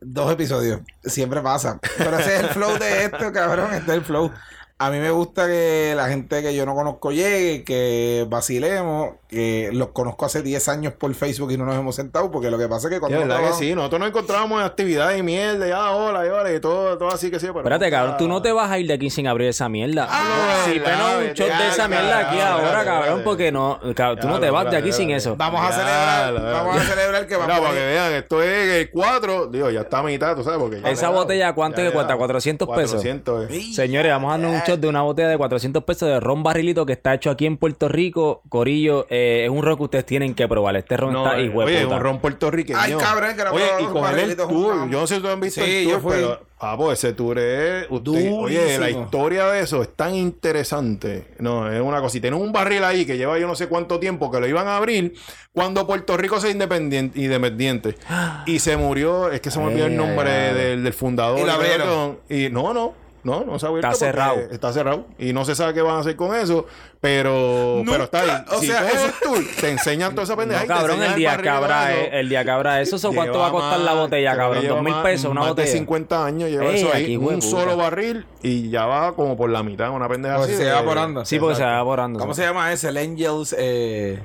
Dos 0.00 0.30
episodios. 0.32 0.80
Siempre 1.02 1.40
pasa. 1.40 1.80
Pero 1.96 2.18
ese 2.18 2.36
es 2.36 2.42
el 2.42 2.48
flow 2.50 2.78
de 2.78 3.04
esto, 3.04 3.32
cabrón. 3.32 3.72
Este 3.72 3.90
es 3.92 3.96
el 3.98 4.04
flow. 4.04 4.30
A 4.76 4.90
mí 4.90 4.98
me 4.98 5.10
gusta 5.12 5.46
que 5.46 5.92
la 5.96 6.08
gente 6.08 6.42
que 6.42 6.52
yo 6.52 6.66
no 6.66 6.74
conozco 6.74 7.12
llegue, 7.12 7.62
que 7.62 8.26
vacilemos, 8.28 9.10
que 9.28 9.70
los 9.72 9.88
conozco 9.90 10.26
hace 10.26 10.42
10 10.42 10.68
años 10.68 10.92
por 10.94 11.14
Facebook 11.14 11.52
y 11.52 11.56
no 11.56 11.64
nos 11.64 11.76
hemos 11.76 11.94
sentado, 11.94 12.28
porque 12.32 12.50
lo 12.50 12.58
que 12.58 12.66
pasa 12.66 12.88
es 12.88 12.90
que 12.90 12.96
Sí, 12.96 13.00
cuando 13.00 13.20
es 13.22 13.28
verdad 13.28 13.50
que 13.50 13.52
sí. 13.54 13.72
Nosotros 13.72 14.00
nos 14.00 14.08
encontrábamos 14.08 14.58
en 14.60 14.66
actividades 14.66 15.20
y 15.20 15.22
mierda, 15.22 15.68
y 15.68 15.70
ah, 15.70 15.92
hola, 15.92 16.26
y 16.26 16.28
hola, 16.28 16.52
y 16.52 16.58
todo, 16.60 16.98
todo 16.98 17.08
así 17.08 17.30
que 17.30 17.38
sí. 17.38 17.46
Pero 17.46 17.60
Espérate, 17.60 17.88
cabrón, 17.88 18.16
tú 18.18 18.26
no 18.26 18.42
te 18.42 18.50
vas 18.50 18.68
a 18.68 18.76
ir 18.80 18.88
de 18.88 18.94
aquí 18.94 19.10
sin 19.10 19.28
abrir 19.28 19.48
esa 19.48 19.68
mierda. 19.68 20.08
Ah, 20.10 20.64
sí, 20.64 20.74
la 20.80 20.84
pero 20.84 21.18
un 21.18 21.24
shot 21.34 21.48
de 21.56 21.68
esa 21.68 21.76
ya, 21.76 21.88
mierda 21.88 22.18
aquí 22.28 22.36
ya, 22.36 22.52
ahora, 22.54 22.84
cabrón, 22.84 23.20
porque 23.24 23.52
no, 23.52 23.78
cabrón, 23.94 24.18
tú 24.20 24.26
no 24.28 24.34
Ya, 24.34 24.40
te 24.40 24.50
vas 24.50 24.70
de 24.72 24.76
aquí 24.76 24.90
sin 24.92 25.10
eso. 25.12 25.36
Vamos 25.36 25.60
a 25.64 25.70
Ya, 25.70 25.76
celebrar, 25.76 26.52
vamos 26.52 26.76
a 26.76 26.80
celebrar 26.84 27.26
que 27.28 27.36
vamos 27.36 27.60
para 27.60 27.74
que 27.74 27.86
vean, 27.86 28.12
esto 28.14 28.42
es 28.42 28.68
el 28.82 28.90
4, 28.90 29.46
digo, 29.46 29.70
ya 29.70 29.82
está 29.82 30.00
a 30.00 30.02
mitad, 30.02 30.34
tú 30.34 30.42
sabes, 30.42 30.58
porque 30.58 30.80
ya- 30.80 30.90
Esa 30.90 31.10
botella, 31.10 31.54
¿cuánto 31.54 31.76
Ya, 31.78 31.84
que 31.84 31.90
ya. 31.90 31.94
cuesta? 31.94 32.16
400 32.16 32.68
pesos. 32.70 33.02
400. 33.02 33.48
Señores, 33.72 34.10
vamos 34.10 34.28
a 34.28 34.32
darnos 34.32 34.52
un 34.52 34.63
shot 34.66 34.80
de 34.80 34.88
una 34.88 35.02
botella 35.02 35.28
de 35.28 35.36
400 35.38 35.84
pesos 35.84 36.08
de 36.08 36.20
ron 36.20 36.42
barrilito 36.42 36.84
que 36.86 36.92
está 36.94 37.14
hecho 37.14 37.30
aquí 37.30 37.46
en 37.46 37.56
Puerto 37.56 37.88
Rico. 37.88 38.42
Corillo, 38.48 39.06
eh, 39.10 39.42
es 39.44 39.50
un 39.50 39.62
ron 39.62 39.76
que 39.76 39.82
ustedes 39.84 40.06
tienen 40.06 40.34
que 40.34 40.46
probar. 40.48 40.76
Este 40.76 40.96
ron 40.96 41.12
No, 41.12 41.24
está 41.26 41.38
eh, 41.38 41.44
hijo 41.44 41.60
de 41.60 41.66
oye, 41.66 41.82
puta. 41.84 41.96
un 41.96 42.02
ron 42.02 42.18
puertorriqueño. 42.20 42.78
Ay, 42.80 42.94
cabrón, 42.94 43.36
que 43.36 43.44
no 43.44 43.52
Oye, 43.52 43.64
y 43.80 43.84
coger 43.84 43.96
el 43.96 44.02
barrilito 44.02 44.48
tour. 44.48 44.90
Yo 44.90 45.00
no 45.00 45.06
sé 45.06 45.16
si 45.16 45.20
tú 45.22 45.28
has 45.28 45.40
visto 45.40 45.64
Sí, 45.64 45.70
el 45.70 45.84
yo 45.84 45.90
tour, 45.98 46.00
fui. 46.02 46.12
pero, 46.12 46.40
papo, 46.58 46.92
ese 46.92 47.12
tour 47.12 47.38
es... 47.38 47.86
usted- 47.90 48.32
oye, 48.32 48.78
la 48.78 48.88
historia 48.90 49.46
de 49.48 49.60
eso 49.60 49.82
es 49.82 49.94
tan 49.94 50.14
interesante. 50.14 51.28
No, 51.38 51.70
es 51.70 51.80
una 51.80 52.00
cosa. 52.00 52.16
Y 52.16 52.20
tienen 52.20 52.40
un 52.40 52.52
barril 52.52 52.84
ahí 52.84 53.04
que 53.04 53.16
lleva 53.16 53.38
yo 53.38 53.46
no 53.46 53.54
sé 53.54 53.68
cuánto 53.68 53.98
tiempo 54.00 54.30
que 54.30 54.40
lo 54.40 54.46
iban 54.46 54.66
a 54.68 54.76
abrir 54.76 55.14
cuando 55.52 55.86
Puerto 55.86 56.16
Rico 56.16 56.40
se 56.40 56.50
independiente, 56.50 57.20
independiente. 57.20 57.96
Y 58.46 58.58
se 58.58 58.76
murió, 58.76 59.30
es 59.30 59.40
que 59.40 59.50
se 59.50 59.58
me 59.58 59.66
olvidó 59.66 59.86
el 59.86 59.96
nombre 59.96 60.30
ay, 60.30 60.48
ay. 60.48 60.54
del, 60.54 60.84
del 60.84 60.92
fundador. 60.92 61.38
Y 61.38 61.42
todo 61.42 61.52
abrieron. 61.52 62.18
Y 62.28 62.48
no, 62.50 62.74
no. 62.74 62.94
No, 63.24 63.42
no 63.44 63.58
se 63.58 63.66
ha 63.66 63.70
abierto. 63.70 63.88
Está 63.88 63.98
cerrado. 64.06 64.36
Está 64.50 64.72
cerrado. 64.72 65.06
Y 65.18 65.32
no 65.32 65.44
se 65.44 65.54
sabe 65.54 65.72
qué 65.74 65.80
van 65.82 65.96
a 65.96 66.00
hacer 66.00 66.14
con 66.14 66.34
eso. 66.36 66.66
Pero, 67.00 67.76
Nunca, 67.78 67.92
pero 67.92 68.04
está 68.04 68.20
ahí. 68.22 68.44
o 68.50 68.60
si 68.60 68.66
sea, 68.66 68.80
tú 68.80 68.86
eso- 68.86 69.06
esos 69.06 69.20
tours 69.20 69.56
te 69.56 69.70
enseñan 69.70 70.12
toda 70.12 70.24
esa 70.24 70.36
pendeja. 70.36 70.60
No, 70.60 70.64
y 70.64 70.68
te 70.68 70.74
cabrón, 70.74 71.02
el 71.02 71.14
día 71.16 71.36
que 71.36 71.48
habrá, 71.48 71.94
eh, 71.94 72.20
el 72.20 72.28
día 72.28 72.44
que 72.44 72.50
habrá 72.50 72.80
eso, 72.80 72.96
¿eso 72.96 73.12
¿cuánto 73.12 73.38
va 73.38 73.48
a 73.48 73.50
costar 73.50 73.80
la 73.80 73.94
botella, 73.94 74.36
cabrón? 74.36 74.66
¿Dos 74.66 74.82
mil 74.82 74.94
pesos 75.02 75.30
una 75.30 75.40
más 75.40 75.48
botella? 75.50 75.66
de 75.70 75.72
50 75.78 76.24
años 76.24 76.50
lleva 76.50 76.64
Ey, 76.66 76.76
eso 76.80 76.90
ahí. 76.92 77.16
Un 77.16 77.42
solo 77.42 77.76
barril 77.76 78.26
y 78.42 78.70
ya 78.70 78.86
va 78.86 79.14
como 79.14 79.36
por 79.36 79.50
la 79.50 79.62
mitad, 79.62 79.90
una 79.90 80.08
pendeja 80.08 80.36
Pues 80.36 80.48
así. 80.50 80.56
se 80.58 80.64
va 80.64 80.78
evaporando. 80.78 81.24
Sí, 81.24 81.38
porque 81.38 81.56
se 81.56 81.64
va 81.64 81.74
evaporando. 81.74 82.18
¿Cómo 82.18 82.34
se 82.34 82.42
llama 82.42 82.72
ese? 82.72 82.88
El 82.88 82.96
Angels. 82.98 83.54
eh, 83.58 84.22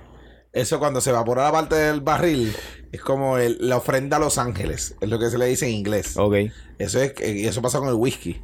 eso 0.51 0.79
cuando 0.79 0.99
se 1.01 1.09
evapora 1.11 1.43
la 1.43 1.51
parte 1.51 1.75
del 1.75 2.01
barril. 2.01 2.55
Es 2.91 3.01
como 3.01 3.37
el- 3.37 3.57
la 3.61 3.77
ofrenda 3.77 4.17
a 4.17 4.19
los 4.19 4.37
ángeles. 4.39 4.95
Es 4.99 5.09
lo 5.09 5.19
que 5.19 5.29
se 5.29 5.37
le 5.37 5.45
dice 5.45 5.67
en 5.67 5.73
inglés. 5.73 6.17
Ok. 6.17 6.35
Eso 6.79 6.99
es 7.01 7.13
y 7.23 7.45
eso 7.45 7.61
pasa 7.61 7.79
con 7.79 7.87
el 7.89 7.93
whisky. 7.95 8.41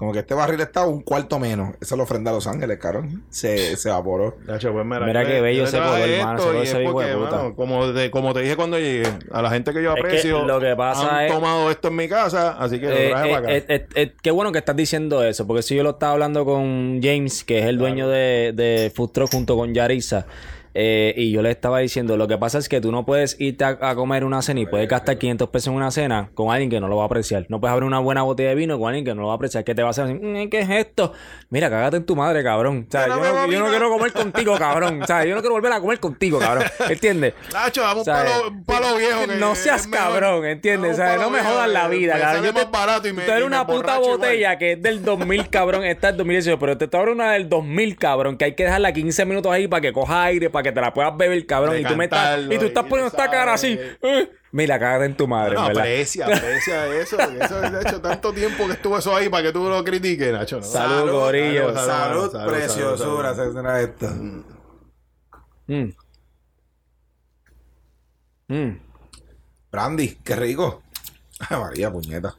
Como 0.00 0.14
que 0.14 0.20
este 0.20 0.32
barril 0.32 0.58
está 0.62 0.86
un 0.86 1.02
cuarto 1.02 1.38
menos. 1.38 1.74
Esa 1.78 1.94
es 1.94 1.98
la 1.98 2.04
ofrenda 2.04 2.30
a 2.30 2.34
los 2.34 2.46
ángeles, 2.46 2.78
cabrón. 2.78 3.22
Se, 3.28 3.76
se 3.76 3.90
evaporó. 3.90 4.34
Nacho, 4.46 4.72
pues 4.72 4.86
mira, 4.86 5.00
Mira 5.04 5.26
qué 5.26 5.42
bello 5.42 5.64
ese 5.64 5.76
color, 5.76 6.00
esto 6.00 6.24
mano, 6.26 6.38
ese 6.38 6.46
color 6.48 6.62
es 6.64 6.70
se 6.70 6.82
hijo 6.82 7.00
de 7.02 7.16
puta. 7.16 7.52
como, 7.54 7.92
te- 7.92 8.10
como 8.10 8.32
te 8.32 8.40
dije 8.40 8.56
cuando 8.56 8.78
llegué, 8.78 9.02
a 9.30 9.42
la 9.42 9.50
gente 9.50 9.74
que 9.74 9.82
yo 9.82 9.90
Es 9.90 9.96
que 9.96 10.00
aprecio, 10.00 10.44
lo 10.46 10.58
que 10.58 10.74
pasa 10.74 11.18
han 11.18 11.24
es- 11.26 11.32
tomado 11.34 11.70
esto 11.70 11.88
en 11.88 11.96
mi 11.96 12.08
casa, 12.08 12.56
así 12.58 12.80
que 12.80 12.86
lo 12.86 12.92
Eh, 12.96 13.08
traje 13.10 13.28
eh, 13.28 13.32
para 13.34 13.38
acá. 13.46 13.52
eh, 13.56 13.64
eh, 13.68 13.86
eh, 13.94 14.12
qué 14.22 14.30
bueno 14.30 14.52
que 14.52 14.58
estás 14.58 14.74
diciendo 14.74 15.22
eso, 15.22 15.46
porque 15.46 15.62
si 15.62 15.76
yo 15.76 15.82
lo 15.82 15.90
estaba 15.90 16.14
hablando 16.14 16.46
con 16.46 17.00
James, 17.02 17.44
que 17.44 17.58
es 17.58 17.66
el 17.66 17.76
dueño 17.76 18.08
de, 18.08 18.52
de 18.54 18.90
Food 18.94 19.10
Truck 19.10 19.30
junto 19.30 19.54
con 19.54 19.74
Yarisa, 19.74 20.24
eh, 20.74 21.14
y 21.16 21.32
yo 21.32 21.42
le 21.42 21.50
estaba 21.50 21.78
diciendo, 21.80 22.16
lo 22.16 22.28
que 22.28 22.38
pasa 22.38 22.58
es 22.58 22.68
que 22.68 22.80
tú 22.80 22.92
no 22.92 23.04
puedes 23.04 23.40
irte 23.40 23.64
a, 23.64 23.78
a 23.80 23.94
comer 23.94 24.24
una 24.24 24.40
cena 24.42 24.60
y 24.60 24.66
puedes 24.66 24.88
gastar 24.88 25.18
500 25.18 25.48
pesos 25.50 25.68
en 25.68 25.74
una 25.74 25.90
cena 25.90 26.30
con 26.34 26.50
alguien 26.52 26.70
que 26.70 26.80
no 26.80 26.88
lo 26.88 26.96
va 26.96 27.02
a 27.04 27.06
apreciar. 27.06 27.46
No 27.48 27.60
puedes 27.60 27.72
abrir 27.72 27.86
una 27.86 27.98
buena 27.98 28.22
botella 28.22 28.50
de 28.50 28.54
vino 28.54 28.78
con 28.78 28.88
alguien 28.88 29.04
que 29.04 29.14
no 29.14 29.22
lo 29.22 29.26
va 29.28 29.34
a 29.34 29.36
apreciar, 29.36 29.64
que 29.64 29.74
te 29.74 29.82
va 29.82 29.88
a 29.88 29.90
hacer 29.90 30.04
así, 30.04 30.14
"Mm, 30.14 30.48
¿qué 30.48 30.60
es 30.60 30.70
esto? 30.70 31.12
Mira, 31.50 31.68
cágate 31.70 31.96
en 31.98 32.04
tu 32.06 32.14
madre, 32.16 32.42
cabrón. 32.44 32.86
O 32.88 32.90
sea, 32.90 33.08
Yo 33.08 33.16
no 33.16 33.22
yo, 33.24 33.32
no, 33.32 33.34
yo 33.34 33.40
no 33.40 33.48
vino. 33.48 33.68
quiero 33.70 33.90
comer 33.90 34.12
contigo, 34.12 34.56
cabrón. 34.58 35.02
O 35.02 35.06
sea, 35.06 35.24
yo 35.24 35.34
no 35.34 35.40
quiero 35.40 35.54
volver 35.54 35.72
a 35.72 35.80
comer 35.80 35.98
contigo, 35.98 36.38
cabrón. 36.38 36.64
¿Entiendes? 36.88 37.34
Nacho, 37.52 37.82
un 38.48 38.64
palo, 38.64 38.96
viejo. 38.96 39.26
Que 39.26 39.36
no 39.36 39.54
seas 39.54 39.86
cabrón, 39.86 40.44
¿entiendes? 40.46 40.92
Un 40.92 40.96
¿Sabes? 40.96 41.20
No 41.20 41.30
me 41.30 41.40
jodas 41.40 41.68
la 41.68 41.88
vida, 41.88 42.18
cabrón. 42.18 42.44
Yo 42.44 42.54
te, 42.54 42.64
barato 42.70 43.08
y 43.08 43.12
me- 43.12 43.22
tú 43.24 43.30
eres 43.32 43.40
y 43.40 43.48
me 43.48 43.56
una 43.56 43.66
puta 43.66 43.96
igual. 43.96 44.10
botella 44.18 44.58
que 44.58 44.72
es 44.72 44.82
del 44.82 45.04
2000, 45.04 45.48
cabrón. 45.48 45.84
Esta 45.84 46.10
es 46.10 46.16
2018, 46.16 46.58
pero 46.58 46.78
te 46.78 46.96
ahora 46.96 47.12
una 47.12 47.32
del 47.32 47.48
2000, 47.48 47.96
cabrón. 47.96 48.36
Que 48.36 48.44
hay 48.46 48.54
que 48.54 48.64
dejarla 48.64 48.92
15 48.92 49.24
minutos 49.24 49.50
ahí 49.52 49.66
para 49.68 49.80
que 49.80 49.92
coja 49.92 50.24
aire, 50.24 50.50
para 50.50 50.59
que 50.62 50.72
te 50.72 50.80
la 50.80 50.92
puedas 50.92 51.16
beber, 51.16 51.44
cabrón. 51.46 51.78
Y 51.78 51.84
tú, 51.84 51.96
me 51.96 52.04
estás, 52.04 52.40
y 52.50 52.58
tú 52.58 52.66
estás 52.66 52.84
y 52.86 52.88
poniendo 52.88 53.08
esta 53.08 53.30
cara 53.30 53.54
así. 53.54 53.78
eh. 54.02 54.30
Mira, 54.52 54.78
cágate 54.80 55.04
en 55.04 55.16
tu 55.16 55.28
madre, 55.28 55.54
No, 55.54 55.66
¿verdad? 55.68 55.82
aprecia, 55.82 56.26
aprecia 56.26 56.86
eso. 56.96 57.16
Eso 57.20 57.60
de 57.60 57.80
hecho 57.82 58.00
tanto 58.00 58.32
tiempo 58.32 58.66
que 58.66 58.72
estuvo 58.72 58.98
eso 58.98 59.14
ahí 59.14 59.28
para 59.28 59.44
que 59.44 59.52
tú 59.52 59.68
lo 59.68 59.84
critiques, 59.84 60.32
Nacho. 60.32 60.56
¿no? 60.56 60.62
Salud, 60.64 61.12
gorillo. 61.12 61.72
salud, 61.74 61.86
Salud, 61.86 62.32
salud, 62.32 62.52
preciosura. 62.52 63.34
salud, 63.34 63.52
se 63.52 63.56
será 63.56 63.80
esto. 63.80 64.06
Mm. 65.68 65.90
Mm. 68.48 68.80
Brandy, 69.70 70.18
qué 70.24 70.34
rico. 70.36 70.82
Ay, 71.48 71.58
María, 71.58 71.90
puñeta. 71.92 72.34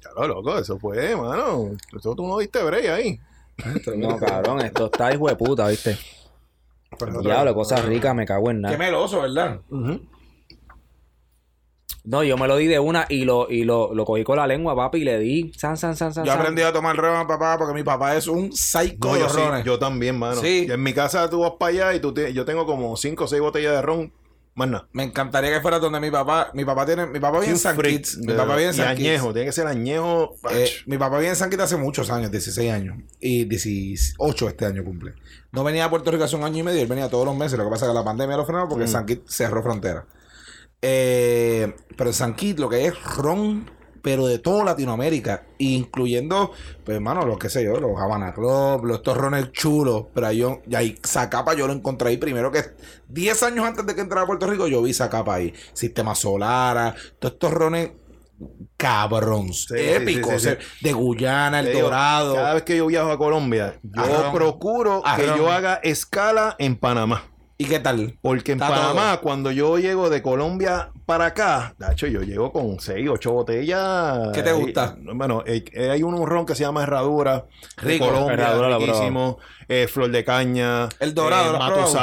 Claro, 0.00 0.28
loco, 0.28 0.58
eso 0.58 0.78
fue, 0.78 1.16
mano. 1.16 1.70
Eso 1.96 2.14
tú 2.14 2.26
no 2.26 2.38
diste 2.38 2.62
break 2.62 2.86
ahí. 2.88 3.20
No, 3.96 4.18
cabrón, 4.18 4.60
esto 4.60 4.86
está 4.86 5.12
hijo 5.14 5.28
de 5.28 5.36
puta, 5.36 5.66
¿viste? 5.68 5.96
Pero- 6.98 7.20
Diablo, 7.20 7.54
cosas 7.54 7.84
ricas, 7.84 8.14
me 8.14 8.24
cago 8.26 8.50
en 8.50 8.56
Qué 8.58 8.62
nada. 8.62 8.78
meloso, 8.78 9.22
¿verdad? 9.22 9.60
No, 12.04 12.22
yo 12.22 12.36
me 12.38 12.46
lo 12.46 12.56
di 12.56 12.66
de 12.68 12.78
una 12.78 13.04
y 13.08 13.24
lo, 13.24 13.50
y 13.50 13.64
lo, 13.64 13.92
lo 13.92 14.04
cogí 14.04 14.22
con 14.22 14.36
la 14.36 14.46
lengua, 14.46 14.76
papi, 14.76 14.98
y 14.98 15.04
le 15.04 15.18
di. 15.18 15.52
San, 15.56 15.76
san, 15.76 15.96
san, 15.96 16.14
san. 16.14 16.24
Yo 16.24 16.30
san. 16.30 16.40
aprendí 16.40 16.62
a 16.62 16.72
tomar 16.72 16.96
ron, 16.96 17.26
papá, 17.26 17.58
porque 17.58 17.74
mi 17.74 17.82
papá 17.82 18.14
es 18.16 18.28
un 18.28 18.52
psycho 18.52 19.08
No, 19.08 19.14
de 19.14 19.20
yo, 19.20 19.28
sí, 19.28 19.40
rones. 19.40 19.64
yo 19.64 19.76
también, 19.78 20.16
mano. 20.16 20.40
Sí. 20.40 20.66
Y 20.68 20.70
en 20.70 20.82
mi 20.84 20.92
casa 20.92 21.28
tú 21.28 21.40
vas 21.40 21.52
para 21.58 21.70
allá 21.72 21.94
y 21.94 22.00
tú 22.00 22.14
te- 22.14 22.32
yo 22.32 22.44
tengo 22.44 22.64
como 22.64 22.96
5 22.96 23.24
o 23.24 23.26
6 23.26 23.42
botellas 23.42 23.72
de 23.72 23.82
ron. 23.82 24.12
Nada. 24.56 24.88
Me 24.92 25.02
encantaría 25.04 25.52
que 25.52 25.60
fuera 25.60 25.78
donde 25.78 26.00
mi 26.00 26.10
papá. 26.10 26.50
Mi 26.54 26.64
papá 26.64 26.86
tiene. 26.86 27.06
Mi 27.06 27.20
papá 27.20 27.40
vive 27.40 27.52
en 27.52 27.58
San 27.58 27.76
Kitts. 27.76 28.16
Mi 28.18 28.32
papá 28.32 28.56
vive 28.56 28.68
en 28.68 28.74
San 28.74 28.96
Kitts. 28.96 29.06
añejo, 29.08 29.32
tiene 29.34 29.46
que 29.46 29.52
ser 29.52 29.66
añejo. 29.66 30.34
Eh, 30.50 30.70
mi 30.86 30.96
papá 30.96 31.18
vive 31.18 31.28
en 31.28 31.36
San 31.36 31.50
Kitts 31.50 31.62
hace 31.64 31.76
muchos 31.76 32.08
años, 32.10 32.30
16 32.30 32.72
años. 32.72 32.96
Y 33.20 33.44
18 33.44 34.48
este 34.48 34.64
año 34.64 34.82
cumple. 34.82 35.12
No 35.52 35.62
venía 35.62 35.84
a 35.84 35.90
Puerto 35.90 36.10
Rico 36.10 36.24
hace 36.24 36.36
un 36.36 36.44
año 36.44 36.58
y 36.58 36.62
medio, 36.62 36.80
él 36.80 36.86
venía 36.88 37.08
todos 37.10 37.26
los 37.26 37.36
meses. 37.36 37.58
Lo 37.58 37.64
que 37.64 37.70
pasa 37.70 37.84
es 37.84 37.90
que 37.90 37.94
la 37.94 38.04
pandemia 38.04 38.36
lo 38.38 38.46
frenó 38.46 38.64
Mm. 38.66 38.68
porque 38.70 38.86
San 38.88 39.04
Kitts 39.04 39.34
cerró 39.34 39.62
frontera. 39.62 40.06
Eh, 40.82 41.74
pero 41.96 42.10
en 42.10 42.14
San 42.14 42.34
Kitts 42.34 42.60
lo 42.60 42.68
que 42.68 42.86
es 42.86 42.94
ron, 43.16 43.70
pero 44.06 44.28
de 44.28 44.38
toda 44.38 44.62
Latinoamérica, 44.62 45.46
incluyendo, 45.58 46.52
pues 46.84 46.94
hermano, 46.94 47.26
lo 47.26 47.40
que 47.40 47.50
sé 47.50 47.64
yo, 47.64 47.80
los 47.80 48.00
Havana 48.00 48.32
Club, 48.32 48.84
los 48.84 48.98
estos 48.98 49.16
rones 49.16 49.50
chulos. 49.50 50.04
Pero 50.14 50.28
ahí, 50.28 50.36
yo, 50.36 50.60
y 50.70 50.76
ahí 50.76 50.96
Zacapa 51.04 51.54
yo 51.54 51.66
lo 51.66 51.72
encontré 51.72 52.10
ahí 52.10 52.16
primero 52.16 52.52
que 52.52 52.62
10 53.08 53.42
años 53.42 53.66
antes 53.66 53.84
de 53.84 53.96
que 53.96 54.02
entrara 54.02 54.22
a 54.22 54.26
Puerto 54.28 54.46
Rico, 54.46 54.68
yo 54.68 54.80
vi 54.80 54.94
Zacapa 54.94 55.34
ahí. 55.34 55.52
Sistema 55.72 56.14
Solara, 56.14 56.94
todos 57.18 57.34
estos 57.34 57.52
rones 57.52 57.90
cabrón, 58.76 59.52
Sí, 59.52 59.74
épico, 59.76 60.30
sí, 60.30 60.38
sí, 60.38 60.40
sí, 60.40 60.48
o 60.50 60.50
sea, 60.52 60.58
de 60.82 60.92
Guyana, 60.92 61.58
el 61.58 61.72
Dorado. 61.72 62.36
Cada 62.36 62.54
vez 62.54 62.62
que 62.62 62.76
yo 62.76 62.86
viajo 62.86 63.10
a 63.10 63.18
Colombia, 63.18 63.80
yo 63.82 64.30
procuro 64.32 65.02
que 65.02 65.10
Arrón. 65.10 65.36
yo 65.36 65.50
haga 65.50 65.80
escala 65.82 66.54
en 66.60 66.76
Panamá. 66.76 67.24
¿Y 67.58 67.64
qué 67.64 67.78
tal? 67.80 68.18
Porque 68.20 68.52
en 68.52 68.58
Panamá, 68.58 69.18
cuando 69.22 69.50
yo 69.50 69.78
llego 69.78 70.10
de 70.10 70.20
Colombia 70.20 70.90
para 71.06 71.26
acá, 71.26 71.74
de 71.78 71.90
hecho, 71.90 72.06
yo 72.06 72.20
llego 72.20 72.52
con 72.52 72.78
6, 72.78 73.08
8 73.10 73.32
botellas. 73.32 74.28
¿Qué 74.34 74.42
te 74.42 74.52
gusta? 74.52 74.96
Eh, 74.98 75.10
Bueno, 75.14 75.42
eh, 75.46 75.64
eh, 75.72 75.88
hay 75.90 76.02
un 76.02 76.26
ron 76.26 76.44
que 76.44 76.54
se 76.54 76.64
llama 76.64 76.82
Herradura. 76.82 77.46
De 77.82 77.88
Rico. 77.92 78.08
Colombia, 78.08 78.34
Herradura 78.34 78.76
riquísimo. 78.76 79.38
Eh, 79.68 79.88
Flor 79.90 80.10
de 80.10 80.22
Caña. 80.22 80.88
El 81.00 81.14
Dorado, 81.14 81.58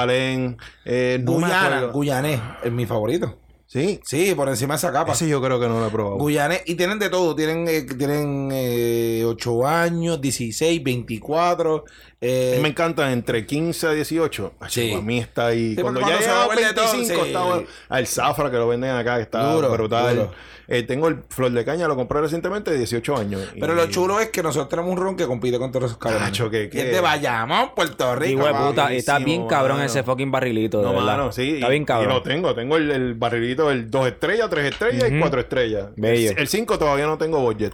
eh. 0.10 0.56
Eh, 0.86 1.20
no 1.24 1.34
me 1.34 1.38
Guyana, 1.38 1.66
acuerdo. 1.78 1.99
Guyanés, 1.99 2.39
es 2.64 2.72
mi 2.72 2.88
favorito. 2.88 3.38
Sí. 3.74 3.99
Sí, 4.04 4.36
por 4.36 4.47
encima 4.49 4.76
de 4.76 4.80
Zacapa. 4.82 5.14
Ese 5.14 5.28
yo 5.28 5.41
creo 5.41 5.60
que 5.60 5.68
no 5.68 5.80
lo 5.80 5.88
he 5.88 5.89
probado. 5.89 6.18
Guyanés, 6.18 6.62
y 6.68 6.76
tienen 6.76 6.99
de 6.99 7.10
todo, 7.10 7.36
tienen, 7.36 7.68
eh, 7.68 7.82
tienen 7.97 8.49
eh, 8.51 9.24
8 9.26 9.66
años, 9.68 10.22
16, 10.22 10.84
24, 10.84 11.84
Eh, 12.26 12.51
A 12.53 12.55
mí 12.57 12.61
me 12.63 12.69
encanta 12.69 13.11
entre 13.11 13.45
15 13.45 13.88
a 13.88 13.91
18. 13.91 14.53
Ay, 14.61 14.67
Sí. 14.71 14.89
Para 14.91 15.01
mí 15.03 15.19
está 15.19 15.47
ahí. 15.47 15.76
Sí, 15.76 15.82
cuando 15.82 15.99
ya 15.99 16.05
cuando 16.05 16.21
se 16.21 16.28
llega 16.30 16.41
a 16.41 16.45
vuelve 16.45 16.74
todo, 16.74 16.91
25, 16.93 17.26
sí. 17.59 17.65
al 17.89 18.07
Zafra 18.07 18.49
que 18.49 18.55
lo 18.57 18.67
venden 18.69 18.91
acá, 18.91 19.17
que 19.17 19.24
está 19.24 19.51
Duro, 19.53 19.69
brutal. 19.71 20.15
duro. 20.15 20.32
Eh, 20.69 20.84
tengo 20.84 21.09
el 21.09 21.17
Flor 21.28 21.51
de 21.51 21.65
Caña, 21.65 21.89
lo 21.89 21.97
compré 21.97 22.21
recientemente 22.21 22.71
de 22.71 22.78
18 22.78 23.17
años. 23.17 23.41
Pero 23.59 23.74
Y- 23.74 23.76
lo 23.76 23.88
chulo 23.88 24.21
es 24.21 24.30
que 24.30 24.41
nosotros 24.41 24.69
tenemos 24.69 24.91
un 24.93 24.97
ron 24.97 25.17
que 25.17 25.26
compite 25.28 25.59
con 25.59 25.74
todos 25.74 25.88
esos 25.91 25.97
cabrones. 25.97 26.30
Tacho, 26.30 26.49
que- 26.49 26.63
Y 26.63 26.69
que- 26.69 26.80
es 26.88 26.91
de 26.93 27.01
Bayamón, 27.01 27.71
Puerto 27.76 28.15
Rico. 28.15 28.39
Hijo 28.43 28.47
de 28.47 28.53
puta, 28.69 28.93
está 28.93 29.19
bien 29.19 29.45
cabrón 29.45 29.78
mano. 29.80 29.89
ese 29.89 30.03
fucking 30.03 30.32
barrilito, 30.32 30.78
de 30.78 30.86
No, 30.86 30.91
verdad. 30.93 31.05
mano, 31.05 31.32
sí. 31.34 31.55
Está 31.55 31.67
y- 31.67 31.69
bien 31.71 31.84
Y 31.84 31.86
cabrón. 31.86 32.13
lo 32.13 32.24
tengo. 32.24 32.55
Tengo 32.55 32.78
el, 32.78 32.89
el 32.91 33.13
barrilito, 33.15 33.69
el 33.69 33.91
2 33.91 34.07
estrellas, 34.07 34.49
3 34.49 34.71
estrellas 34.71 35.09
y 35.09 35.11
Ujú. 35.11 35.19
4 35.19 35.41
estrellas. 35.41 35.88
Bello. 35.97 36.32
El 36.38 36.47
5 36.47 36.78
todavía 36.80 37.07
no 37.07 37.17
tengo 37.17 37.41
budget. 37.41 37.74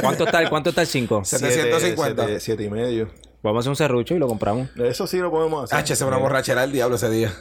¿Cuánto 0.00 0.24
está, 0.24 0.42
el- 0.42 0.48
¿Cuánto 0.50 0.70
está 0.70 0.80
el 0.82 0.86
5? 0.88 1.22
750. 1.24 2.40
7 2.40 2.64
y 2.64 2.68
medio. 2.70 3.08
Vamos 3.46 3.58
a 3.58 3.60
hacer 3.60 3.70
un 3.70 3.76
serrucho 3.76 4.14
y 4.14 4.18
lo 4.18 4.26
compramos. 4.28 4.68
Eso 4.76 5.06
sí 5.06 5.18
lo 5.18 5.30
podemos 5.30 5.64
hacer. 5.64 5.78
Tacho, 5.78 5.94
se 5.96 6.04
me 6.04 6.08
una 6.08 6.18
borrachera 6.18 6.64
el 6.64 6.72
diablo 6.72 6.96
ese 6.96 7.08
día. 7.10 7.32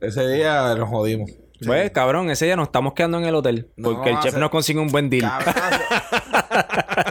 Ese 0.00 0.26
día 0.28 0.74
nos 0.74 0.88
jodimos. 0.88 1.30
Pues, 1.66 1.90
cabrón, 1.90 2.30
ese 2.30 2.46
día 2.46 2.56
nos 2.56 2.68
estamos 2.68 2.94
quedando 2.94 3.18
en 3.18 3.24
el 3.26 3.34
hotel. 3.34 3.68
No, 3.76 3.92
Porque 3.92 4.08
el 4.10 4.16
chef 4.20 4.28
hace- 4.32 4.38
nos 4.40 4.48
consigue 4.48 4.80
un 4.80 4.88
buen 4.88 5.10
deal. 5.10 5.30
Cabrón. 5.30 5.54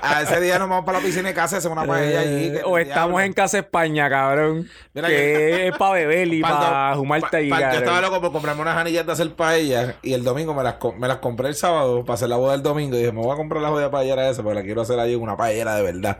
A 0.02 0.22
ese 0.24 0.42
día 0.42 0.58
nos 0.58 0.68
vamos 0.68 0.86
para 0.86 0.98
la 0.98 1.04
piscina 1.06 1.28
de 1.30 1.36
casa 1.36 1.56
y 1.56 1.60
hacemos 1.60 1.78
una 1.78 1.86
paella 1.88 2.20
allí. 2.22 2.46
Eh, 2.48 2.62
o 2.66 2.78
estamos 2.80 3.10
diablo. 3.10 3.20
en 3.22 3.34
Casa 3.34 3.60
España, 3.60 4.10
cabrón. 4.10 4.68
Mira 4.94 5.08
que 5.08 5.68
es 5.68 5.78
para 5.78 5.94
beber 5.94 6.34
y 6.34 6.42
para 6.42 6.94
ahí, 6.94 7.50
pa- 7.50 7.60
Yo 7.74 7.80
estaba 7.80 8.02
loco 8.02 8.22
por 8.22 8.32
comprarme 8.32 8.64
unas 8.64 8.76
anillas 8.78 9.06
de 9.06 9.12
hacer 9.12 9.34
paella 9.36 9.96
y 10.02 10.14
el 10.14 10.24
domingo 10.24 10.56
me 10.56 10.64
las, 10.64 10.74
co- 10.76 10.94
me 10.94 11.08
las 11.08 11.18
compré 11.18 11.48
el 11.50 11.56
sábado 11.56 12.04
para 12.04 12.16
hacer 12.16 12.30
la 12.30 12.38
boda 12.38 12.56
el 12.56 12.64
domingo 12.64 12.96
y 12.96 13.00
dije, 13.02 13.12
me 13.12 13.22
voy 13.22 13.32
a 13.32 13.36
comprar 13.36 13.62
la 13.62 13.70
jodida 13.70 13.92
paellera 13.92 14.30
esa 14.30 14.42
porque 14.42 14.56
la 14.60 14.64
quiero 14.66 14.82
hacer 14.82 15.00
allí 15.00 15.14
una 15.16 15.38
paellera 15.38 15.76
de 15.76 15.84
verdad. 15.84 16.18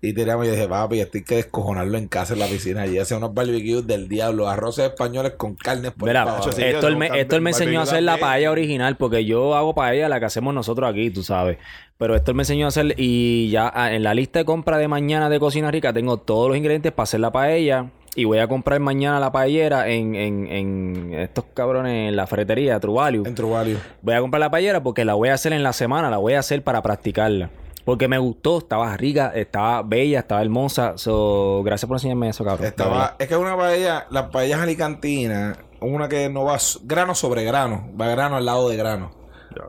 Y 0.00 0.12
tiramos 0.12 0.46
y 0.46 0.50
dije, 0.50 0.68
papi, 0.68 1.00
estoy 1.00 1.24
que 1.24 1.36
descojonarlo 1.36 1.98
en 1.98 2.06
casa 2.06 2.34
en 2.34 2.38
la 2.38 2.46
piscina 2.46 2.82
allí, 2.82 2.98
hacer 2.98 3.16
unos 3.16 3.34
barbecues 3.34 3.84
del 3.86 4.08
diablo, 4.08 4.48
arroces 4.48 4.84
españoles 4.84 5.32
con 5.36 5.56
carnes 5.56 5.90
por 5.90 6.16
abajo. 6.16 6.52
sí, 6.52 6.62
yo 6.62 6.96
me, 6.96 7.06
tengo 7.06 7.20
Héctor 7.20 7.40
me 7.40 7.50
enseñó 7.50 7.80
a 7.80 7.82
hacer 7.82 8.04
la 8.04 8.16
paella 8.16 8.52
original 8.52 8.96
porque 8.96 9.24
yo 9.24 9.56
hago 9.56 9.74
paella 9.74 10.08
la 10.08 10.20
que 10.20 10.26
hacemos 10.26 10.54
nosotros 10.54 10.88
aquí, 10.88 11.10
tú 11.10 11.24
sabes. 11.24 11.58
Pero 11.96 12.14
Héctor 12.14 12.36
me 12.36 12.42
enseñó 12.42 12.66
a 12.66 12.68
hacer 12.68 12.94
y 12.96 13.50
ya 13.50 13.72
ah, 13.74 13.92
en 13.92 14.04
la 14.04 14.14
lista 14.14 14.38
de 14.38 14.44
compra 14.44 14.78
de 14.78 14.86
mañana 14.86 15.28
de 15.28 15.40
Cocina 15.40 15.70
Rica 15.72 15.92
tengo 15.92 16.18
todos 16.18 16.48
los 16.48 16.56
ingredientes 16.56 16.92
para 16.92 17.02
hacer 17.02 17.18
la 17.18 17.32
paella. 17.32 17.90
Y 18.14 18.24
voy 18.24 18.38
a 18.38 18.48
comprar 18.48 18.80
mañana 18.80 19.20
la 19.20 19.30
paellera 19.30 19.88
en, 19.88 20.14
en, 20.14 20.46
en 20.48 21.14
estos 21.14 21.44
cabrones, 21.54 22.08
en 22.08 22.16
la 22.16 22.26
ferretería, 22.26 22.80
True 22.80 22.94
Value. 22.94 23.26
En 23.26 23.34
Truvalio. 23.34 23.78
Voy 24.02 24.14
a 24.14 24.20
comprar 24.20 24.40
la 24.40 24.50
paellera 24.50 24.82
porque 24.82 25.04
la 25.04 25.14
voy 25.14 25.28
a 25.28 25.34
hacer 25.34 25.52
en 25.52 25.62
la 25.62 25.72
semana, 25.72 26.10
la 26.10 26.16
voy 26.16 26.34
a 26.34 26.40
hacer 26.40 26.62
para 26.64 26.82
practicarla. 26.82 27.50
Porque 27.88 28.06
me 28.06 28.18
gustó, 28.18 28.58
estaba 28.58 28.94
rica, 28.98 29.32
estaba 29.34 29.82
bella, 29.82 30.18
estaba 30.18 30.42
hermosa. 30.42 30.98
So, 30.98 31.62
gracias 31.64 31.88
por 31.88 31.94
enseñarme 31.96 32.28
eso, 32.28 32.44
cabrón. 32.44 32.66
Estaba, 32.66 33.16
es 33.18 33.26
que 33.26 33.34
una 33.34 33.56
paella, 33.56 34.06
las 34.10 34.24
paellas 34.24 34.60
alicantinas, 34.60 35.56
una 35.80 36.06
que 36.06 36.28
no 36.28 36.44
va 36.44 36.58
grano 36.82 37.14
sobre 37.14 37.44
grano, 37.44 37.90
va 37.98 38.08
grano 38.08 38.36
al 38.36 38.44
lado 38.44 38.68
de 38.68 38.76
grano. 38.76 39.10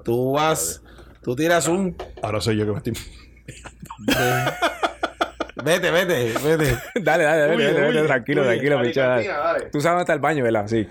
Tú 0.03 0.33
vas, 0.33 0.83
tú 1.23 1.33
tiras 1.33 1.69
un 1.69 1.95
Ahora 2.21 2.41
soy 2.41 2.57
yo 2.57 2.65
que 2.65 2.71
me 2.73 2.77
estoy. 2.79 2.93
Vete, 5.63 5.89
vete, 5.89 6.33
vete. 6.43 6.77
dale, 7.01 7.23
dale, 7.23 7.23
dale, 7.23 7.73
dale, 7.73 7.89
huye, 7.89 8.03
tranquilo, 8.03 8.43
tranquilo, 8.43 8.75
Dale, 8.75 8.87
picha, 8.89 9.07
dale. 9.07 9.23
cantina, 9.25 9.37
dale. 9.45 9.59
Tú 9.71 9.79
sabes 9.79 9.93
dónde 9.93 10.01
está 10.01 10.13
el 10.13 10.19
baño, 10.19 10.43
¿verdad? 10.43 10.67
Sí. 10.67 10.85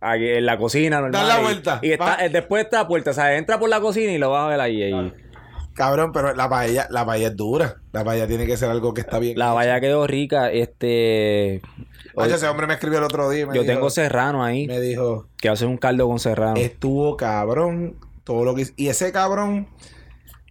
Aquí 0.00 0.28
en 0.28 0.44
la 0.44 0.58
cocina, 0.58 1.00
normal. 1.00 1.12
Da 1.12 1.22
la 1.34 1.38
y- 1.38 1.42
vuelta. 1.44 1.78
Y, 1.82 1.92
está, 1.92 2.24
eh, 2.24 2.30
después 2.30 2.64
está 2.64 2.78
la 2.78 2.88
puerta, 2.88 3.12
o 3.12 3.14
sea, 3.14 3.36
entra 3.36 3.60
por 3.60 3.68
la 3.68 3.80
cocina 3.80 4.10
y 4.12 4.18
lo 4.18 4.30
vas 4.30 4.46
a 4.46 4.48
ver 4.48 4.60
ahí. 4.60 4.82
ahí. 4.82 5.12
Cabrón, 5.74 6.12
pero 6.12 6.34
la 6.34 6.48
paella, 6.48 6.86
la 6.90 7.04
paella 7.04 7.28
es 7.28 7.36
dura. 7.36 7.80
La 7.92 8.04
paella 8.04 8.26
tiene 8.26 8.46
que 8.46 8.56
ser 8.56 8.70
algo 8.70 8.94
que 8.94 9.00
está 9.00 9.18
bien. 9.18 9.38
La 9.38 9.52
valla 9.52 9.80
quedó 9.80 10.06
rica, 10.06 10.50
este... 10.50 11.60
Oye, 12.14 12.34
ese 12.34 12.46
hombre 12.46 12.68
me 12.68 12.74
escribió 12.74 12.98
el 12.98 13.04
otro 13.04 13.28
día 13.28 13.44
me 13.44 13.56
Yo 13.56 13.62
dijo, 13.62 13.74
tengo 13.74 13.90
serrano 13.90 14.44
ahí, 14.44 14.68
me 14.68 14.80
dijo, 14.80 15.26
que 15.36 15.48
hace 15.48 15.66
un 15.66 15.76
caldo 15.76 16.06
con 16.06 16.20
serrano. 16.20 16.54
estuvo 16.56 17.16
cabrón 17.16 17.96
todo 18.22 18.44
lo 18.44 18.54
que. 18.54 18.68
Y 18.76 18.86
ese 18.86 19.10
cabrón, 19.10 19.66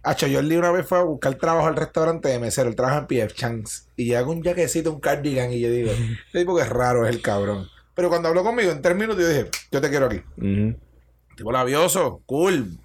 Hacho, 0.02 0.26
yo 0.26 0.40
el 0.40 0.48
día 0.50 0.58
una 0.58 0.70
vez 0.70 0.86
fue 0.86 0.98
a 0.98 1.02
buscar 1.02 1.34
trabajo 1.36 1.66
al 1.66 1.76
restaurante 1.76 2.28
de 2.28 2.38
mesero, 2.38 2.68
él 2.68 2.76
trabaja 2.76 2.98
en 2.98 3.06
PF 3.06 3.34
Chance. 3.34 3.84
Y 3.96 4.04
llega 4.04 4.28
un 4.28 4.42
jaquecito, 4.42 4.92
un 4.92 5.00
cardigan, 5.00 5.50
y 5.50 5.60
yo 5.60 5.70
digo, 5.70 5.90
este 6.26 6.40
tipo 6.40 6.54
que 6.54 6.62
es 6.62 6.68
raro 6.68 7.06
es 7.06 7.14
el 7.14 7.22
cabrón. 7.22 7.66
Pero 7.94 8.10
cuando 8.10 8.28
habló 8.28 8.42
conmigo 8.42 8.70
en 8.70 8.82
tres 8.82 8.96
minutos, 8.96 9.22
yo 9.22 9.28
dije, 9.28 9.46
yo 9.72 9.80
te 9.80 9.88
quiero 9.88 10.06
aquí. 10.06 10.20
Tipo 11.36 11.50
labioso, 11.50 12.20
cool, 12.26 12.78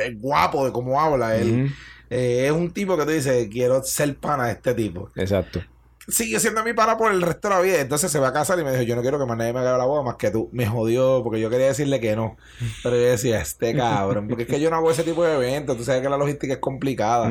es 0.00 0.20
guapo 0.20 0.64
de 0.64 0.72
cómo 0.72 1.00
habla 1.00 1.36
él. 1.36 1.72
Eh, 2.10 2.46
es 2.46 2.52
un 2.52 2.70
tipo 2.72 2.96
que 2.96 3.04
tú 3.04 3.10
dices, 3.10 3.48
quiero 3.50 3.82
ser 3.82 4.14
pana 4.16 4.46
de 4.46 4.52
este 4.52 4.74
tipo. 4.74 5.10
Exacto. 5.16 5.60
Sigue 6.06 6.38
siendo 6.38 6.62
mi 6.62 6.74
pana 6.74 6.98
por 6.98 7.10
el 7.10 7.22
resto 7.22 7.48
de 7.48 7.54
la 7.54 7.60
vida. 7.62 7.80
Entonces 7.80 8.12
se 8.12 8.18
va 8.18 8.28
a 8.28 8.32
casar 8.34 8.58
y 8.58 8.62
me 8.64 8.70
dijo, 8.72 8.82
yo 8.82 8.94
no 8.94 9.00
quiero 9.00 9.18
que 9.18 9.24
más 9.24 9.38
nadie 9.38 9.54
me 9.54 9.60
haga 9.60 9.78
la 9.78 9.86
boda 9.86 10.02
más 10.02 10.16
que 10.16 10.30
tú. 10.30 10.50
Me 10.52 10.66
jodió 10.66 11.22
porque 11.24 11.40
yo 11.40 11.48
quería 11.48 11.68
decirle 11.68 11.98
que 11.98 12.14
no. 12.14 12.36
Pero 12.82 12.94
yo 12.96 13.02
decía, 13.04 13.40
este 13.40 13.74
cabrón. 13.74 14.28
Porque 14.28 14.42
es 14.42 14.48
que 14.50 14.60
yo 14.60 14.68
no 14.68 14.76
hago 14.76 14.90
ese 14.90 15.02
tipo 15.02 15.24
de 15.24 15.34
eventos. 15.36 15.78
Tú 15.78 15.82
sabes 15.84 16.02
que 16.02 16.10
la 16.10 16.18
logística 16.18 16.52
es 16.52 16.58
complicada. 16.58 17.30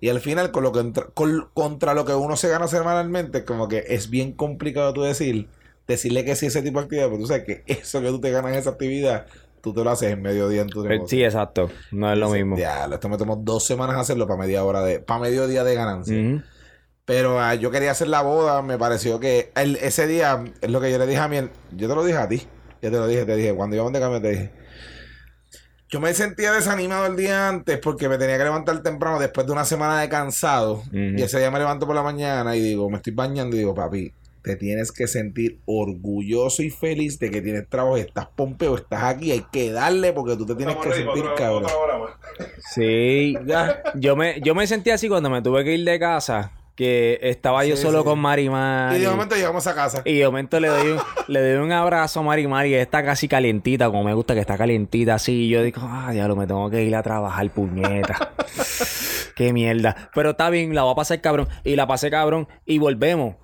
Y 0.00 0.08
al 0.10 0.20
final, 0.20 0.52
con 0.52 0.62
lo 0.62 0.70
que 0.70 0.92
con- 1.12 1.48
contra 1.54 1.92
lo 1.92 2.04
que 2.04 2.14
uno 2.14 2.36
se 2.36 2.48
gana 2.48 2.68
semanalmente, 2.68 3.44
como 3.44 3.66
que 3.66 3.82
es 3.88 4.10
bien 4.10 4.30
complicado 4.32 4.92
tú 4.94 5.02
decir, 5.02 5.48
decirle 5.88 6.24
que 6.24 6.36
sí 6.36 6.46
a 6.46 6.48
ese 6.50 6.62
tipo 6.62 6.78
de 6.78 6.84
actividad. 6.84 7.06
Pero 7.06 7.18
tú 7.18 7.26
sabes 7.26 7.42
que 7.44 7.64
eso 7.66 8.00
que 8.00 8.08
tú 8.10 8.20
te 8.20 8.30
ganas 8.30 8.52
en 8.52 8.58
esa 8.58 8.70
actividad, 8.70 9.26
tú 9.64 9.74
te 9.74 9.82
lo 9.82 9.90
haces 9.90 10.12
en 10.12 10.22
mediodía 10.22 10.62
en 10.62 10.68
tu 10.68 10.84
Eh, 10.84 10.90
negocio. 10.90 11.16
Sí, 11.18 11.24
exacto. 11.24 11.68
No 11.90 12.12
es 12.12 12.18
lo 12.18 12.28
mismo. 12.30 12.56
Ya, 12.56 12.84
esto 12.84 13.08
me 13.08 13.16
tomó 13.18 13.34
dos 13.36 13.64
semanas 13.64 13.96
hacerlo 13.96 14.28
para 14.28 14.38
media 14.38 14.62
hora 14.64 14.82
de, 14.82 15.00
para 15.00 15.20
medio 15.20 15.48
día 15.48 15.64
de 15.64 15.74
ganancia. 15.74 16.14
Pero 17.06 17.40
ah, 17.40 17.54
yo 17.54 17.70
quería 17.70 17.90
hacer 17.90 18.08
la 18.08 18.22
boda, 18.22 18.62
me 18.62 18.78
pareció 18.78 19.18
que 19.18 19.50
el- 19.56 19.76
ese 19.76 20.06
día, 20.06 20.44
es 20.60 20.70
lo 20.70 20.80
que 20.80 20.90
yo 20.92 20.98
le 20.98 21.06
dije 21.06 21.18
a 21.20 21.28
mi, 21.28 21.36
yo 21.72 21.88
te 21.88 21.94
lo 21.94 22.04
dije 22.04 22.18
a 22.18 22.28
ti, 22.28 22.38
yo 22.80 22.90
te 22.90 22.96
lo 22.96 23.06
dije, 23.06 23.24
te 23.24 23.36
dije, 23.36 23.54
cuando 23.54 23.74
íbamos 23.76 23.92
de 23.92 24.00
cambio 24.00 24.20
te 24.22 24.30
dije, 24.30 24.52
yo 25.90 26.00
me 26.00 26.12
sentía 26.14 26.52
desanimado 26.52 27.06
el 27.06 27.14
día 27.16 27.48
antes 27.48 27.78
porque 27.78 28.08
me 28.08 28.18
tenía 28.18 28.36
que 28.38 28.44
levantar 28.44 28.82
temprano 28.82 29.18
después 29.18 29.46
de 29.46 29.52
una 29.52 29.64
semana 29.64 30.00
de 30.00 30.08
cansado. 30.08 30.82
Y 31.18 31.22
ese 31.22 31.38
día 31.38 31.50
me 31.50 31.58
levanto 31.58 31.86
por 31.86 31.94
la 31.94 32.02
mañana 32.02 32.56
y 32.56 32.60
digo, 32.60 32.88
me 32.90 32.96
estoy 32.96 33.12
bañando 33.12 33.54
y 33.54 33.60
digo, 33.60 33.74
papi, 33.74 34.12
te 34.44 34.56
tienes 34.56 34.92
que 34.92 35.08
sentir 35.08 35.58
orgulloso 35.64 36.62
y 36.62 36.68
feliz 36.68 37.18
de 37.18 37.30
que 37.30 37.40
tienes 37.40 37.66
trabajo, 37.66 37.96
estás 37.96 38.26
pompeo, 38.26 38.76
estás 38.76 39.02
aquí, 39.02 39.32
hay 39.32 39.46
que 39.50 39.72
darle 39.72 40.12
porque 40.12 40.36
tú 40.36 40.44
te 40.44 40.54
tienes 40.54 40.76
que 40.76 40.92
sentir 40.92 41.24
cabrón. 41.34 41.70
Sí. 42.74 43.34
Ya. 43.46 43.82
Yo 43.94 44.16
me, 44.16 44.42
yo 44.42 44.54
me 44.54 44.66
sentí 44.66 44.90
así 44.90 45.08
cuando 45.08 45.30
me 45.30 45.40
tuve 45.40 45.64
que 45.64 45.74
ir 45.74 45.84
de 45.86 45.98
casa, 45.98 46.52
que 46.76 47.18
estaba 47.22 47.64
yo 47.64 47.74
solo 47.78 48.00
sí. 48.00 48.04
con 48.04 48.18
Mari 48.18 48.50
Mari. 48.50 48.98
Y 48.98 49.00
de 49.00 49.08
momento 49.08 49.34
llegamos 49.34 49.66
a 49.66 49.74
casa. 49.74 50.02
Y 50.04 50.18
de 50.18 50.26
momento 50.26 50.60
le 50.60 50.68
doy 50.68 50.88
un, 50.88 51.00
le 51.26 51.40
doy 51.40 51.64
un 51.64 51.72
abrazo 51.72 52.20
a 52.20 52.22
Mari 52.22 52.46
Mari, 52.46 52.68
que 52.68 52.82
está 52.82 53.02
casi 53.02 53.26
calientita, 53.28 53.86
como 53.86 54.04
me 54.04 54.12
gusta 54.12 54.34
que 54.34 54.40
está 54.40 54.58
calientita 54.58 55.14
así. 55.14 55.46
Y 55.46 55.48
yo 55.48 55.62
digo, 55.62 55.80
ah, 55.84 56.10
diablo, 56.12 56.36
me 56.36 56.46
tengo 56.46 56.68
que 56.68 56.84
ir 56.84 56.94
a 56.94 57.02
trabajar, 57.02 57.48
puñeta. 57.48 58.34
Qué 59.36 59.54
mierda. 59.54 60.10
Pero 60.14 60.32
está 60.32 60.50
bien, 60.50 60.74
la 60.74 60.82
voy 60.82 60.92
a 60.92 60.96
pasar 60.96 61.22
cabrón. 61.22 61.48
Y 61.64 61.76
la 61.76 61.86
pasé 61.86 62.10
cabrón 62.10 62.46
y 62.66 62.76
volvemos. 62.76 63.36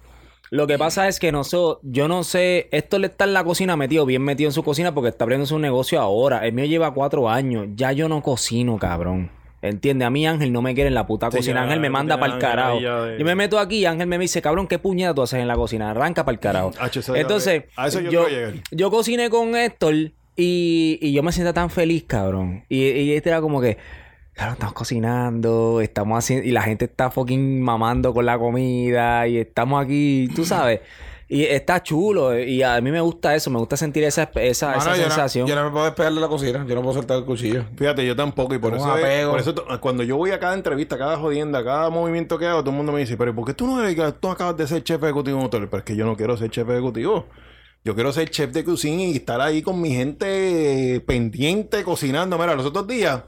Lo 0.51 0.67
que 0.67 0.79
pasa 0.79 1.07
es 1.07 1.21
que 1.21 1.31
no 1.31 1.45
sé, 1.45 1.57
yo 1.83 2.09
no 2.09 2.25
sé, 2.25 2.69
esto 2.73 2.99
le 2.99 3.07
está 3.07 3.25
en 3.25 3.35
la 3.35 3.45
cocina 3.45 3.77
metido, 3.77 4.05
bien 4.05 4.23
metido 4.23 4.49
en 4.49 4.53
su 4.53 4.65
cocina 4.65 4.93
porque 4.93 5.11
está 5.11 5.25
abriendo 5.25 5.47
su 5.47 5.59
negocio 5.61 6.01
ahora. 6.01 6.45
El 6.45 6.53
mío 6.53 6.65
lleva 6.65 6.93
cuatro 6.93 7.29
años, 7.31 7.69
ya 7.77 7.93
yo 7.93 8.09
no 8.09 8.21
cocino, 8.23 8.77
cabrón. 8.79 9.31
¿Entiendes? 9.63 10.07
A 10.07 10.11
mí 10.11 10.27
Ángel 10.27 10.53
no 10.53 10.63
me 10.63 10.75
quiere 10.75 10.89
en 10.89 10.95
la 10.95 11.07
puta 11.07 11.31
Sí, 11.31 11.37
cocina. 11.37 11.57
ya, 11.61 11.65
Ángel 11.65 11.81
me 11.81 11.91
manda 11.91 12.19
para 12.19 12.33
el 12.35 12.39
carajo. 12.41 12.81
de- 12.81 13.17
Yo 13.19 13.25
me 13.27 13.35
meto 13.35 13.59
aquí 13.59 13.77
y 13.81 13.85
Ángel 13.85 14.07
me 14.09 14.19
dice, 14.19 14.41
cabrón, 14.43 14.67
¿qué 14.67 14.79
puñeta 14.79 15.15
tú 15.15 15.23
haces 15.23 15.39
en 15.39 15.47
la 15.47 15.55
cocina? 15.55 15.91
Arranca 15.91 16.25
para 16.25 16.33
el 16.35 16.41
carajo. 16.41 16.71
Ya- 16.73 16.91
Entonces, 17.21 17.65
a 17.77 17.87
eso 17.89 18.01
yo 18.01 18.11
yo, 18.11 18.27
yo 18.73 18.91
cociné 18.91 19.29
con 19.31 19.55
Héctor 19.55 19.95
y, 20.35 20.99
y 21.03 21.13
yo 21.13 21.23
me 21.23 21.31
siento 21.31 21.53
tan 21.53 21.69
feliz, 21.71 22.05
cabrón. 22.07 22.65
Y, 22.71 22.87
y 22.87 23.13
este 23.13 23.29
era 23.29 23.41
como 23.43 23.61
que, 23.61 23.77
claro, 24.35 24.53
estamos 24.53 24.75
cocinando, 24.75 25.81
estamos 25.81 26.19
haciendo, 26.19 26.47
y 26.47 26.51
la 26.53 26.63
gente 26.63 26.85
está 26.87 27.11
fucking 27.11 27.61
mamando 27.63 28.13
con 28.15 28.27
la 28.27 28.39
comida, 28.39 29.27
y 29.29 29.39
estamos 29.39 29.83
aquí, 29.85 30.29
tú 30.35 30.45
sabes. 30.45 30.81
Y 31.33 31.45
está 31.45 31.81
chulo, 31.81 32.37
y 32.37 32.61
a 32.65 32.81
mí 32.81 32.91
me 32.91 33.01
gusta 33.01 33.37
eso, 33.37 33.51
me 33.51 33.59
gusta 33.61 33.77
sentir 33.77 34.03
esa, 34.03 34.25
esa, 34.35 34.41
esa 34.51 34.67
Mano, 34.79 34.97
yo 34.97 35.03
no- 35.03 35.09
sensación. 35.11 35.47
yo 35.47 35.55
no 35.55 35.65
me 35.67 35.71
puedo 35.71 35.85
despegar 35.85 36.13
de 36.13 36.21
la 36.21 36.27
cocina, 36.27 36.67
yo 36.67 36.75
no 36.75 36.83
puedo 36.83 36.95
soltar 36.95 37.19
el 37.19 37.25
cuchillo. 37.25 37.67
Fíjate, 37.77 38.05
yo 38.05 38.17
tampoco, 38.17 38.53
y 38.55 38.59
por 38.59 38.73
Tengo 38.73 38.85
eso, 38.85 38.95
apego. 38.95 39.31
por 39.31 39.41
eso 39.41 39.55
cuando 39.81 40.03
yo 40.03 40.17
voy 40.17 40.33
a 40.33 40.41
cada 40.41 40.55
entrevista, 40.55 40.97
a 40.97 40.99
cada 40.99 41.17
jodienda, 41.19 41.61
a 41.61 41.65
cada 41.65 41.89
movimiento 41.91 42.37
que 42.37 42.47
hago, 42.47 42.63
todo 42.63 42.71
el 42.71 42.77
mundo 42.79 42.91
me 42.91 42.99
dice, 42.99 43.17
pero 43.17 43.33
¿por 43.33 43.45
qué 43.45 43.55
tú 43.55 43.65
no 43.69 43.81
eres- 43.85 44.15
tú 44.19 44.29
acabas 44.29 44.57
de 44.57 44.67
ser 44.67 44.83
chef 44.83 45.01
ejecutivo 45.05 45.37
en 45.37 45.41
un 45.43 45.47
hotel? 45.47 45.69
Pero 45.69 45.79
es 45.79 45.85
que 45.85 45.95
yo 45.95 46.05
no 46.05 46.17
quiero 46.17 46.37
ser 46.37 46.51
chef 46.51 46.69
ejecutivo. 46.69 47.27
Yo 47.85 47.95
quiero 47.95 48.13
ser 48.13 48.29
chef 48.29 48.51
de 48.51 48.65
cocina 48.65 49.03
y 49.05 49.17
estar 49.17 49.41
ahí 49.41 49.63
con 49.63 49.81
mi 49.81 49.95
gente 49.95 51.01
pendiente 51.07 51.83
cocinando. 51.85 52.37
Mira, 52.39 52.55
los 52.57 52.67
otros 52.67 52.87
días, 52.89 53.23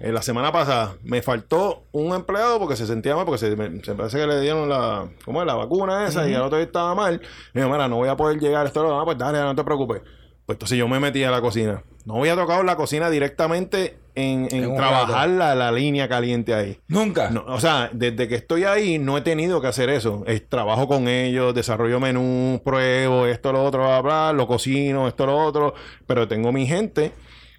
eh, 0.00 0.12
la 0.12 0.22
semana 0.22 0.52
pasada, 0.52 0.96
me 1.02 1.22
faltó 1.22 1.84
un 1.92 2.14
empleado 2.14 2.58
porque 2.58 2.76
se 2.76 2.86
sentía 2.86 3.16
mal, 3.16 3.24
porque 3.24 3.38
se, 3.38 3.56
me- 3.56 3.82
se 3.82 3.94
parece 3.94 4.18
que 4.18 4.26
le 4.26 4.40
dieron 4.40 4.68
la, 4.68 5.08
¿cómo 5.24 5.40
es? 5.40 5.46
la 5.46 5.54
vacuna 5.54 6.06
esa 6.06 6.28
y 6.28 6.34
el 6.34 6.40
otro 6.40 6.58
día 6.58 6.66
estaba 6.66 6.94
mal. 6.94 7.20
Y 7.54 7.58
yo, 7.58 7.68
mira, 7.68 7.88
no 7.88 7.96
voy 7.96 8.08
a 8.08 8.16
poder 8.16 8.38
llegar 8.38 8.66
esto, 8.66 8.82
lo 8.82 8.90
demás, 8.90 9.04
pues 9.04 9.18
dale, 9.18 9.38
no 9.40 9.54
te 9.54 9.64
preocupes. 9.64 10.02
Pues 10.46 10.54
entonces 10.56 10.78
yo 10.78 10.88
me 10.88 10.98
metí 10.98 11.22
a 11.24 11.30
la 11.30 11.40
cocina. 11.42 11.82
No 12.06 12.16
había 12.20 12.34
tocado 12.34 12.62
la 12.62 12.74
cocina 12.76 13.10
directamente 13.10 13.98
en, 14.14 14.48
en 14.50 14.74
trabajar 14.76 15.28
la, 15.28 15.54
la 15.54 15.70
línea 15.70 16.08
caliente 16.08 16.54
ahí. 16.54 16.80
Nunca. 16.88 17.28
No, 17.28 17.44
o 17.46 17.60
sea, 17.60 17.90
desde 17.92 18.28
que 18.28 18.36
estoy 18.36 18.64
ahí 18.64 18.98
no 18.98 19.18
he 19.18 19.20
tenido 19.20 19.60
que 19.60 19.66
hacer 19.66 19.90
eso. 19.90 20.24
Es, 20.26 20.48
trabajo 20.48 20.88
con 20.88 21.06
ellos, 21.06 21.54
desarrollo 21.54 22.00
menú, 22.00 22.62
pruebo 22.64 23.26
esto, 23.26 23.52
lo 23.52 23.62
otro, 23.62 23.82
bla, 23.84 24.00
bla, 24.00 24.32
lo 24.32 24.46
cocino, 24.46 25.06
esto, 25.06 25.26
lo 25.26 25.36
otro. 25.36 25.74
Pero 26.06 26.26
tengo 26.26 26.50
mi 26.50 26.66
gente 26.66 27.12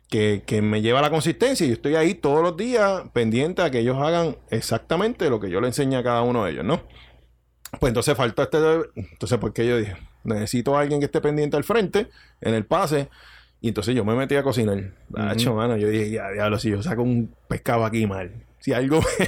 que, 0.10 0.43
que 0.45 0.62
me 0.62 0.82
lleva 0.82 1.01
la 1.01 1.10
consistencia 1.10 1.66
y 1.66 1.70
yo 1.70 1.76
estoy 1.76 1.95
ahí 1.95 2.16
todos 2.16 2.41
los 2.41 2.57
días 2.57 3.03
pendiente 3.14 3.62
a 3.62 3.70
que 3.70 3.80
ellos 3.80 3.97
hagan 3.99 4.38
exactamente 4.49 5.30
lo 5.30 5.39
que 5.39 5.49
yo 5.49 5.62
le 5.62 5.68
enseño 5.68 5.99
a 5.99 6.03
cada 6.03 6.24
uno 6.24 6.43
de 6.45 6.51
ellos, 6.51 6.66
¿no? 6.66 6.82
Pues 7.80 7.91
entonces 7.91 8.18
faltó 8.18 8.41
este... 8.41 8.57
Entonces, 8.95 9.38
¿por 9.38 9.53
qué 9.53 9.68
yo 9.68 9.78
dije? 9.78 9.95
Necesito 10.24 10.76
a 10.76 10.82
alguien 10.82 10.99
que 10.99 11.05
esté 11.05 11.22
pendiente 11.22 11.55
al 11.55 11.64
frente, 11.64 12.07
en 12.41 12.55
el 12.55 12.66
pase. 12.66 13.10
Y 13.62 13.68
entonces 13.68 13.95
yo 13.95 14.03
me 14.03 14.16
metí 14.16 14.36
a 14.36 14.43
cocinar. 14.43 14.93
Nacho, 15.10 15.53
mano, 15.53 15.78
yo 15.78 15.89
dije, 15.89 16.10
ya, 16.10 16.30
diablo, 16.32 16.57
si 16.57 16.72
yo 16.72 16.82
saco 16.82 17.03
un 17.03 17.34
pescado 17.47 17.86
aquí 17.86 18.07
mal. 18.07 18.32
Si 18.60 18.74
algo 18.74 18.99
me, 19.20 19.28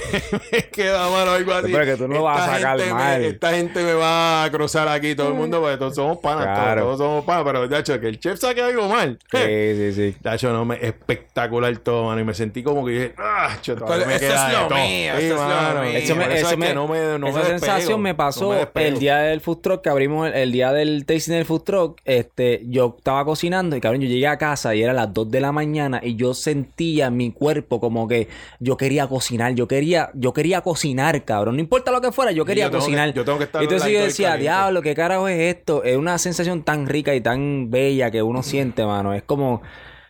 me 0.52 0.62
queda 0.68 1.08
mal 1.10 1.26
o 1.28 1.32
algo 1.32 1.52
así. 1.54 1.72
Pero 1.72 1.84
que 1.84 1.96
tú 1.96 2.06
no 2.08 2.14
lo 2.16 2.22
vas 2.24 2.40
a 2.40 2.44
esta 2.44 2.56
sacar 2.58 2.78
gente 2.78 2.92
me- 2.92 3.00
mal. 3.00 3.24
esta 3.24 3.50
gente 3.52 3.82
me 3.82 3.94
va 3.94 4.44
a 4.44 4.50
cruzar 4.50 4.88
aquí, 4.88 5.14
todo 5.14 5.28
el 5.28 5.34
mundo, 5.34 5.60
porque 5.60 5.76
todos 5.78 5.94
somos 5.94 6.18
panas, 6.18 6.44
todos- 6.44 6.58
Claro. 6.58 6.82
todos, 6.82 6.98
somos 6.98 7.24
panas. 7.24 7.44
Pero, 7.44 7.66
Nacho, 7.66 7.98
que 7.98 8.08
el 8.08 8.20
chef 8.20 8.38
saque 8.38 8.60
algo 8.62 8.88
mal. 8.88 9.18
Sí, 9.30 9.38
sí, 9.76 9.92
sí. 9.94 10.16
Nacho, 10.22 10.52
no, 10.52 10.64
me, 10.66 10.76
espectacular 10.86 11.76
todo, 11.78 12.04
mano. 12.06 12.20
Y 12.20 12.24
me 12.24 12.34
sentí 12.34 12.62
como 12.62 12.84
que 12.84 12.92
dije, 12.92 13.14
ah, 13.18 13.56
cho, 13.62 13.74
todavía 13.76 14.06
me 14.06 14.16
Eso 14.16 14.20
queda 14.26 14.46
es 14.48 14.52
lo 14.58 14.68
todo". 14.68 14.78
mío, 14.78 15.12
Sí, 15.18 15.24
eso 15.24 15.34
es 15.34 15.74
lo 15.74 15.82
mío. 15.82 15.98
Eso 15.98 16.16
me, 16.16 16.24
Por 16.24 16.32
eso 16.32 16.50
es 16.50 16.58
me- 16.58 16.66
que 16.68 16.74
no 16.74 16.88
me, 16.88 17.18
no 17.18 17.26
esa 17.28 17.38
me 17.38 17.44
despego, 17.44 17.58
sensación 17.58 18.02
me 18.02 18.10
no 18.10 18.16
pasó 18.16 18.54
el 18.74 18.98
día 18.98 19.16
del 19.18 19.40
food 19.40 19.58
truck 19.58 19.82
que 19.82 19.88
abrimos 19.88 20.28
el, 20.28 20.34
el 20.34 20.52
día 20.52 20.72
del 20.72 21.06
tasting 21.06 21.32
del 21.34 21.44
food 21.46 21.62
truck. 21.62 22.00
Este, 22.04 22.62
yo 22.66 22.94
estaba 22.98 23.24
cocinando 23.24 23.76
y 23.76 23.80
cabrón, 23.80 24.02
yo 24.02 24.08
llegué 24.08 24.26
a 24.26 24.36
casa 24.38 24.74
y 24.74 24.82
era 24.82 24.92
las 24.92 25.12
2 25.12 25.30
de 25.30 25.40
la 25.40 25.52
mañana 25.52 26.00
y 26.02 26.16
yo 26.16 26.34
sentía 26.34 27.06
en 27.06 27.16
mi 27.16 27.32
cuerpo 27.32 27.80
como 27.80 28.06
que 28.08 28.28
yo 28.60 28.76
quería 28.76 29.06
cocinar, 29.06 29.21
yo 29.54 29.68
quería, 29.68 30.10
yo 30.14 30.32
quería 30.32 30.60
cocinar, 30.60 31.24
cabrón. 31.24 31.56
No 31.56 31.60
importa 31.60 31.90
lo 31.90 32.00
que 32.00 32.12
fuera, 32.12 32.32
yo 32.32 32.44
quería 32.44 32.64
yo 32.64 32.70
tengo 32.70 32.80
que- 32.80 32.86
cocinar. 32.86 33.14
yo 33.14 33.24
tengo 33.24 33.38
que 33.38 33.44
estar 33.44 33.62
Entonces 33.62 33.90
yo 33.92 34.00
decía, 34.00 34.28
caliente. 34.30 34.42
diablo, 34.42 34.82
qué 34.82 34.94
carajo 34.94 35.28
es 35.28 35.54
esto. 35.56 35.84
Es 35.84 35.96
una 35.96 36.18
sensación 36.18 36.62
tan 36.64 36.86
rica 36.86 37.14
y 37.14 37.20
tan 37.20 37.70
bella 37.70 38.10
que 38.10 38.22
uno 38.22 38.42
siente, 38.42 38.84
mano. 38.84 39.12
Es 39.14 39.22
como, 39.22 39.62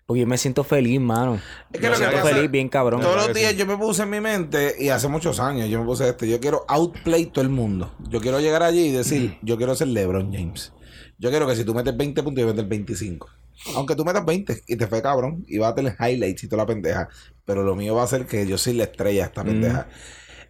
porque 0.06 0.20
yo 0.20 0.26
me 0.26 0.36
siento 0.38 0.64
feliz, 0.64 1.00
mano. 1.00 1.40
Es 1.72 1.80
que 1.80 1.86
me 1.86 1.86
lo 1.88 1.92
que 1.92 1.96
siento 1.98 2.16
pasa- 2.22 2.34
feliz, 2.34 2.50
bien 2.50 2.68
cabrón. 2.68 3.00
Todos 3.00 3.16
los 3.28 3.34
días 3.34 3.52
sí. 3.52 3.58
yo 3.58 3.66
me 3.66 3.76
puse 3.76 4.02
en 4.02 4.10
mi 4.10 4.20
mente, 4.20 4.74
y 4.78 4.88
hace 4.88 5.08
muchos 5.08 5.38
años 5.40 5.68
yo 5.68 5.78
me 5.80 5.86
puse 5.86 6.08
este, 6.08 6.28
yo 6.28 6.40
quiero 6.40 6.64
outplay 6.68 7.26
todo 7.26 7.42
el 7.42 7.50
mundo. 7.50 7.94
Yo 8.08 8.20
quiero 8.20 8.40
llegar 8.40 8.62
allí 8.62 8.86
y 8.86 8.92
decir, 8.92 9.38
yo 9.42 9.56
quiero 9.56 9.74
ser 9.74 9.88
LeBron 9.88 10.32
James. 10.32 10.72
Yo 11.18 11.30
quiero 11.30 11.46
que 11.46 11.54
si 11.54 11.64
tú 11.64 11.72
metes 11.74 11.96
20 11.96 12.22
puntos, 12.22 12.40
yo 12.42 12.48
meter 12.48 12.64
25. 12.66 13.28
Aunque 13.74 13.94
tú 13.94 14.04
metas 14.04 14.24
20 14.24 14.62
y 14.66 14.76
te 14.76 14.86
fue 14.86 15.02
cabrón, 15.02 15.44
y 15.46 15.58
vas 15.58 15.72
a 15.72 15.74
tener 15.74 15.96
highlights 15.98 16.44
y 16.44 16.48
toda 16.48 16.62
la 16.62 16.66
pendeja. 16.66 17.08
Pero 17.44 17.62
lo 17.62 17.74
mío 17.74 17.94
va 17.94 18.02
a 18.04 18.06
ser 18.06 18.26
que 18.26 18.46
yo 18.46 18.58
soy 18.58 18.74
la 18.74 18.84
estrella 18.84 19.26
esta 19.26 19.44
pendeja. 19.44 19.88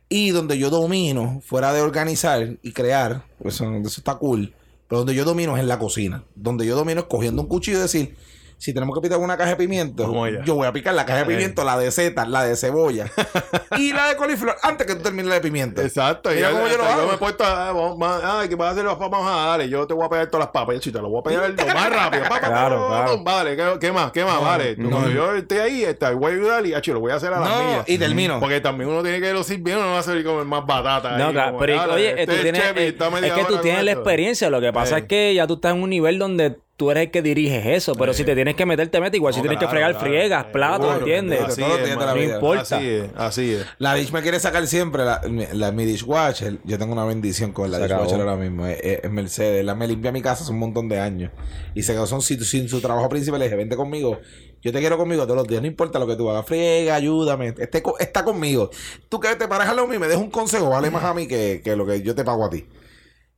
Y 0.09 0.31
donde 0.31 0.59
yo 0.59 0.71
domino, 0.71 1.41
fuera 1.45 1.73
de 1.73 1.81
organizar 1.81 2.59
y 2.63 2.73
crear, 2.73 3.25
pues 3.39 3.55
eso, 3.55 3.73
eso 3.75 4.01
está 4.01 4.17
cool. 4.17 4.55
Pero 4.89 5.01
donde 5.01 5.15
yo 5.15 5.25
domino 5.25 5.57
es 5.57 5.63
en 5.63 5.69
la 5.69 5.79
cocina. 5.79 6.25
Donde 6.35 6.67
yo 6.67 6.77
domino 6.77 7.01
es 7.01 7.07
cogiendo 7.07 7.43
un 7.43 7.49
cuchillo 7.49 7.79
y 7.79 7.83
decir, 7.83 8.17
si 8.63 8.73
tenemos 8.73 8.95
que 8.95 9.01
picar 9.01 9.19
una 9.19 9.37
caja 9.37 9.51
de 9.51 9.57
pimiento, 9.57 10.05
yo 10.45 10.55
voy 10.55 10.69
a 10.69 10.73
picar 10.73 10.95
la 10.95 11.05
caja 11.05 11.19
de 11.19 11.25
pimiento, 11.25 11.65
la 11.65 11.77
de 11.77 11.91
seta, 11.91 12.25
la 12.25 12.45
de 12.45 12.55
cebolla 12.55 13.11
y 13.77 13.93
la 13.93 14.07
de 14.07 14.15
coliflor 14.15 14.55
antes 14.63 14.87
que 14.87 14.95
tú 14.95 15.03
termines 15.03 15.27
la 15.27 15.35
de 15.35 15.41
pimiento. 15.41 15.83
Exacto. 15.83 16.31
Mira 16.31 16.49
y 16.49 16.55
cómo 16.55 16.69
yo 16.69 16.77
lo 16.77 17.09
me 17.09 17.15
he 17.15 17.19
puesto, 17.19 17.43
ah, 17.45 17.73
vamos, 17.73 17.99
ah, 18.23 18.45
que 18.49 18.55
vas 18.55 18.69
a 18.69 18.71
hacer 18.71 18.85
las 18.85 18.95
papas, 18.95 19.21
ah, 19.25 19.47
dale, 19.49 19.69
yo 19.69 19.85
te 19.85 19.95
voy 19.95 20.07
a 20.07 20.09
pegar 20.09 20.29
todas 20.29 20.47
las 20.47 20.53
papas, 20.53 20.87
y 20.87 20.93
te 20.93 21.01
lo 21.01 21.09
voy 21.09 21.19
a 21.19 21.23
pegar 21.25 21.51
lo 21.51 21.75
más 21.75 21.93
rápido. 21.93 22.23
Claro, 22.23 22.87
claro. 22.87 23.25
Vale, 23.25 23.57
¿qué, 23.57 23.79
qué 23.81 23.91
más? 23.91 24.13
¿Qué 24.13 24.25
más? 24.25 24.41
vale. 24.41 24.77
Tú, 24.77 24.89
Cuando 24.89 25.11
yo 25.11 25.35
esté 25.35 25.61
ahí, 25.61 25.83
está, 25.83 26.13
voy 26.13 26.31
a 26.31 26.35
ayudar 26.37 26.65
y 26.65 26.75
acho, 26.75 26.93
lo 26.95 27.01
voy 27.01 27.11
a 27.11 27.17
hacer 27.17 27.33
a 27.33 27.41
las 27.41 27.49
No, 27.49 27.65
mías. 27.65 27.85
y 27.89 27.99
termino. 27.99 28.39
Porque 28.39 28.61
también 28.61 28.91
uno 28.91 29.03
tiene 29.03 29.21
que 29.21 29.33
lucir 29.33 29.59
bien, 29.59 29.79
uno 29.79 29.87
no 29.87 29.93
va 29.95 29.99
a 29.99 30.03
ser 30.05 30.23
como 30.23 30.45
más 30.45 30.65
batata. 30.65 31.19
No, 31.19 31.27
ahí, 31.27 31.33
claro, 31.33 31.47
como, 31.49 31.59
pero 31.59 31.77
dale, 31.79 31.93
oye, 31.95 32.11
este 32.11 32.27
tú 32.27 32.33
es 32.33 32.43
tienes, 32.43 32.63
chef 32.63 32.77
y 32.77 32.81
eh, 32.81 33.27
es 33.27 33.33
que 33.33 33.45
tú 33.45 33.59
tienes 33.59 33.83
la 33.83 33.91
experiencia. 33.91 34.51
Lo 34.51 34.61
que 34.61 34.73
pasa 34.73 34.99
es 34.99 35.05
que 35.07 35.35
ya 35.35 35.49
tú 35.49 35.55
estás 35.55 35.75
en 35.75 35.83
un 35.83 35.91
nivel 35.91 36.21
donde 36.21 36.59
tú 36.77 36.91
eres 36.91 37.05
el 37.05 37.11
que 37.11 37.23
diriges 37.23 37.65
eso. 37.67 37.95
Pero 37.95 38.13
si 38.15 38.25
te 38.25 38.35
tienes 38.35 38.55
que 38.57 38.67
meter, 38.67 38.89
te 38.89 39.01
metes. 39.01 39.17
Igual 39.19 39.33
si 39.35 39.41
tienes 39.41 39.59
claro, 39.59 39.69
que 39.69 39.73
fregar, 39.73 39.91
claro. 39.93 40.07
friegas, 40.07 40.47
Eh, 40.47 40.49
platos, 40.53 40.87
seguro, 40.87 40.99
¿entiendes? 40.99 41.41
Así 41.41 41.63
es, 41.63 41.97
la 41.97 42.15
vida. 42.15 42.27
No 42.29 42.35
importa. 42.35 42.77
Así 42.77 42.89
es, 42.89 43.11
así 43.17 43.53
es. 43.55 43.67
La 43.79 43.95
Dish 43.95 44.11
me 44.13 44.23
quiere 44.23 44.41
sacar 44.41 44.67
siempre 44.67 45.05
la, 45.05 45.21
mi- 45.29 45.47
la- 45.53 45.71
mi 45.73 45.85
dishwasher. 45.85 46.59
Yo 46.65 46.79
tengo 46.79 46.93
una 46.93 47.05
bendición 47.05 47.53
con 47.53 47.71
la 47.71 47.77
Se 47.79 47.85
dishwasher 47.85 48.15
acabó. 48.17 48.31
ahora 48.31 48.37
mismo. 48.43 48.67
Es, 48.67 48.79
es- 48.83 49.05
es 49.05 49.11
Mercedes. 49.11 49.65
La 49.65 49.75
me 49.75 49.87
limpia 49.87 50.11
mi 50.13 50.23
casa 50.23 50.43
hace 50.43 50.53
un 50.53 50.59
montón 50.59 50.89
de 50.89 50.99
años. 50.99 51.31
Y 51.75 51.83
se 51.83 51.93
quedó 51.93 52.07
sin, 52.21 52.45
sin 52.45 52.69
su 52.69 52.81
trabajo 52.81 53.09
principal. 53.09 53.39
Le 53.39 53.47
dije, 53.47 53.57
vente 53.57 53.77
conmigo. 53.77 54.19
Yo 54.61 54.73
te 54.73 54.79
quiero 54.79 54.97
conmigo 54.97 55.25
todos 55.25 55.37
los 55.37 55.47
días. 55.49 55.61
No 55.61 55.67
importa 55.67 55.99
lo 55.99 56.07
que 56.07 56.17
tú 56.17 56.31
hagas. 56.31 56.47
Friega, 56.47 56.95
ayúdame. 56.95 57.55
Esté 57.59 57.83
co- 57.83 57.99
está 57.99 58.25
conmigo. 58.25 58.71
Tú 59.09 59.19
que 59.21 59.35
te 59.37 59.47
paras 59.49 59.69
al 59.69 59.77
lado 59.77 59.89
mío 59.89 59.97
y 59.97 60.01
me 60.01 60.07
dejas 60.07 60.23
un 60.23 60.31
consejo. 60.31 60.71
Vale 60.71 60.91
más 60.91 61.05
a 61.05 61.15
mí 61.15 61.27
que, 61.27 61.61
que 61.65 61.75
lo 61.77 61.85
que 61.87 62.01
yo 62.03 62.15
te 62.15 62.25
pago 62.25 62.45
a 62.45 62.51
ti. 62.51 62.67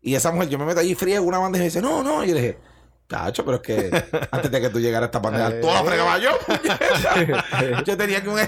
Y 0.03 0.15
esa 0.15 0.33
mujer, 0.33 0.51
yo 0.51 0.59
me 0.59 0.67
meto 0.67 0.81
allí 0.81 0.95
friego 0.95 1.25
una 1.25 1.39
bandeja 1.39 1.63
y 1.65 1.67
me 1.67 1.71
dice, 1.71 1.81
no, 1.81 2.03
no. 2.03 2.23
Y 2.25 2.29
yo 2.29 2.35
le 2.35 2.41
dije, 2.43 2.59
Cacho, 3.07 3.45
pero 3.45 3.59
es 3.59 3.63
que 3.63 4.05
antes 4.31 4.51
de 4.51 4.61
que 4.63 4.71
tú 4.71 4.81
llegaras 4.81 5.03
a 5.03 5.07
esta 5.07 5.19
bandeja, 5.19 5.61
todas 5.61 5.77
las 5.77 5.85
fregaba 5.85 6.19
yo. 6.19 6.31
yo 7.85 7.97
tenía 7.99 8.23
que 8.23 8.29
un 8.31 8.41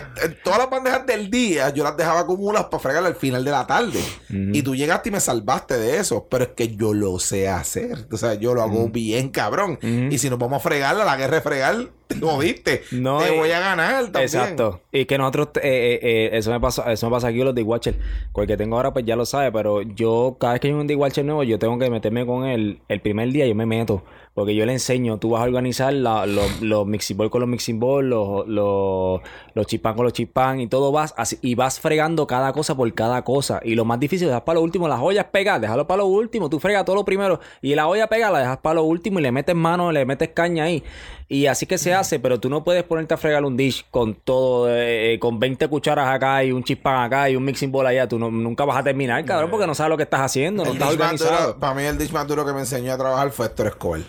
todas 0.43 0.59
las 0.59 0.71
bandejas 0.71 1.05
del 1.05 1.31
día, 1.31 1.69
yo 1.71 1.85
las 1.85 1.97
dejaba 1.97 2.21
acumulas 2.21 2.65
para 2.65 2.83
fregar 2.83 3.05
al 3.05 3.17
final 3.17 3.45
de 3.45 3.51
la 3.51 3.67
tarde. 3.67 4.03
Y 4.31 4.63
tú 4.63 4.75
llegaste 4.75 5.11
y 5.11 5.13
me 5.13 5.21
salvaste 5.21 5.77
de 5.77 5.99
eso. 5.99 6.27
Pero 6.31 6.45
es 6.45 6.51
que 6.51 6.75
yo 6.75 6.95
lo 6.95 7.19
sé 7.19 7.49
hacer. 7.49 8.07
O 8.11 8.17
sea, 8.17 8.35
yo 8.35 8.55
lo 8.55 8.63
hago 8.63 8.89
bien, 8.89 9.29
cabrón. 9.29 9.79
Y 9.83 10.19
si 10.19 10.31
nos 10.31 10.39
vamos 10.39 10.59
a 10.59 10.61
fregar, 10.61 10.99
a 10.99 11.05
la 11.05 11.17
guerra 11.17 11.37
de 11.37 11.43
fregar, 11.43 11.89
te 12.07 12.21
jodiste. 12.21 12.83
No, 12.93 13.19
te 13.19 13.35
y- 13.35 13.39
voy 13.39 13.51
a 13.51 13.61
ganar 13.61 14.05
también. 14.05 14.23
Exacto. 14.25 14.81
Y 14.93 15.05
que 15.07 15.19
nosotros, 15.19 15.49
eh, 15.57 15.61
eh, 15.65 15.99
eh, 16.03 16.31
eso 16.33 16.51
me 16.51 16.61
pasa, 16.61 16.93
eso 16.93 17.07
me 17.07 17.13
pasa 17.17 17.29
aquí 17.29 17.39
con 17.39 17.47
los 17.47 17.55
de 17.55 17.63
Watcher. 17.63 17.99
Con 18.33 18.43
el 18.43 18.49
que 18.49 18.57
tengo 18.57 18.77
ahora, 18.77 18.93
pues 18.93 19.05
ya 19.05 19.17
lo 19.17 19.27
sabe, 19.27 19.53
pero 19.53 19.83
yo, 19.83 20.37
cada 20.41 20.55
vez 20.55 20.61
que 20.61 20.69
hay 20.69 20.75
un 20.75 20.87
de 20.87 20.97
Watcher 20.97 21.25
nuevo, 21.25 21.43
yo 21.43 21.59
tengo 21.59 21.79
que 21.79 21.91
meterme 21.91 22.25
con 22.27 22.45
él. 22.47 22.81
El 22.89 23.01
primer 23.01 23.31
día 23.31 23.47
yo 23.47 23.55
me 23.55 23.67
meto. 23.67 24.03
Porque 24.35 24.55
yo 24.55 24.67
le 24.67 24.73
enseño, 24.75 25.17
tú 25.19 25.31
vas 25.31 25.41
a 25.41 25.45
organizar 25.45 25.95
la- 25.95 26.27
los, 26.27 26.61
los 26.61 26.87
mixing 26.87 27.17
ball 27.17 27.31
con 27.31 27.41
los 27.41 27.49
mixing 27.49 27.81
ball, 27.81 28.11
los, 28.11 28.47
los, 28.47 29.21
los 29.55 29.67
chipán 29.67 29.95
con 29.95 30.05
los 30.05 30.13
chipán 30.13 30.61
y 30.61 30.67
todo 30.67 30.93
vas 30.93 31.15
así, 31.17 31.39
y 31.41 31.55
vas 31.55 31.81
fregando 31.81 32.27
cada 32.27 32.53
cosa 32.53 32.77
por 32.77 32.93
cada 32.93 33.25
cosa. 33.25 33.61
Y 33.65 33.75
lo 33.77 33.87
más 33.87 33.99
difícil 33.99 34.27
es 34.27 34.33
dejar 34.33 34.45
para 34.45 34.57
lo 34.57 34.63
último, 34.63 34.89
las 34.89 35.01
ollas 35.01 35.25
pegadas, 35.33 35.63
déjalo 35.63 35.87
para 35.87 36.03
lo 36.03 36.07
último, 36.09 36.51
tú 36.51 36.61
fregas 36.61 36.85
todo 36.85 36.97
lo 36.97 37.05
primero. 37.07 37.41
Y 37.63 37.75
la 37.77 37.89
olla 37.89 38.09
pegada 38.09 38.31
la 38.33 38.39
dejas 38.41 38.59
para 38.59 38.75
lo 38.75 38.83
último 38.83 39.21
y 39.21 39.23
le 39.23 39.33
metes 39.33 39.57
mano, 39.57 39.91
le 39.91 40.05
metes 40.05 40.29
caña 40.35 40.65
ahí. 40.65 40.85
Y 41.29 41.47
así 41.47 41.67
que 41.67 41.77
se 41.77 41.93
hace, 41.93 42.21
pero 42.21 42.39
tú 42.39 42.49
no 42.49 42.63
puedes 42.63 42.85
ponerte 42.85 43.15
a 43.15 43.17
fregar 43.17 43.45
un 43.45 43.57
dish 43.57 43.85
con 43.91 44.15
todo, 44.15 44.69
eh, 44.71 45.19
con 45.21 45.41
20 45.41 45.67
cucharas 45.67 46.09
acá 46.09 46.45
y 46.45 46.53
un 46.53 46.63
chispán 46.63 47.03
acá 47.03 47.29
y 47.29 47.35
un 47.35 47.45
mixing 47.45 47.73
bowl 47.73 47.85
allá. 47.87 48.07
Tú 48.07 48.17
no- 48.19 48.31
nunca 48.31 48.65
vas 48.65 48.77
a 48.79 48.85
terminar, 48.85 49.25
cabrón, 49.25 49.51
porque 49.51 49.67
no 49.67 49.75
sabes 49.75 49.91
lo 49.91 49.97
que 49.97 50.05
estás 50.05 50.21
haciendo, 50.21 50.63
no 50.65 50.71
El 50.71 50.77
estás 50.77 50.93
organizado. 50.93 51.47
duro- 51.49 51.59
para 51.59 51.75
mí 51.75 51.83
el 51.83 51.99
dish 51.99 52.13
más 52.13 52.29
duro 52.29 52.47
que 52.47 52.53
me 52.53 52.61
enseñó 52.61 52.93
a 52.93 52.97
trabajar 52.99 53.31
fue 53.33 53.47
Héctor 53.47 53.67
Escobar. 53.67 54.01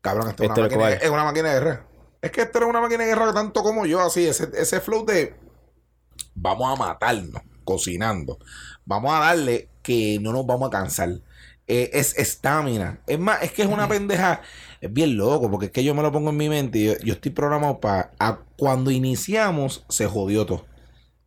Cabrón, 0.00 0.30
esto 0.30 0.42
es, 0.44 0.48
Héctor 0.48 0.64
una 0.66 0.76
máquina, 0.76 0.90
es 1.04 1.10
una 1.10 1.24
máquina 1.24 1.48
de 1.50 1.54
guerra. 1.60 1.86
Es 2.22 2.30
que 2.30 2.40
esto 2.42 2.58
era 2.58 2.66
una 2.68 2.80
máquina 2.80 3.04
de 3.04 3.10
guerra 3.10 3.34
tanto 3.34 3.62
como 3.62 3.84
yo, 3.84 4.00
así, 4.00 4.26
ese, 4.26 4.48
ese 4.54 4.80
flow 4.80 5.04
de 5.04 5.34
vamos 6.34 6.72
a 6.72 6.76
matarnos 6.82 7.42
cocinando. 7.64 8.38
Vamos 8.86 9.12
a 9.14 9.18
darle 9.20 9.68
que 9.82 10.18
no 10.20 10.32
nos 10.32 10.46
vamos 10.46 10.68
a 10.68 10.70
cansar. 10.70 11.10
Eh, 11.66 11.90
es 11.92 12.16
estamina. 12.18 13.00
Es 13.06 13.18
más, 13.18 13.42
es 13.42 13.52
que 13.52 13.62
es 13.62 13.68
una 13.68 13.86
pendeja. 13.88 14.40
Es 14.80 14.92
bien 14.92 15.16
loco, 15.16 15.50
porque 15.50 15.66
es 15.66 15.72
que 15.72 15.84
yo 15.84 15.94
me 15.94 16.02
lo 16.02 16.10
pongo 16.10 16.30
en 16.30 16.36
mi 16.38 16.48
mente 16.48 16.78
y 16.78 17.06
yo, 17.06 17.12
estoy 17.12 17.32
programado 17.32 17.80
para. 17.80 18.12
Cuando 18.56 18.90
iniciamos, 18.90 19.84
se 19.88 20.06
jodió 20.06 20.46
todo. 20.46 20.64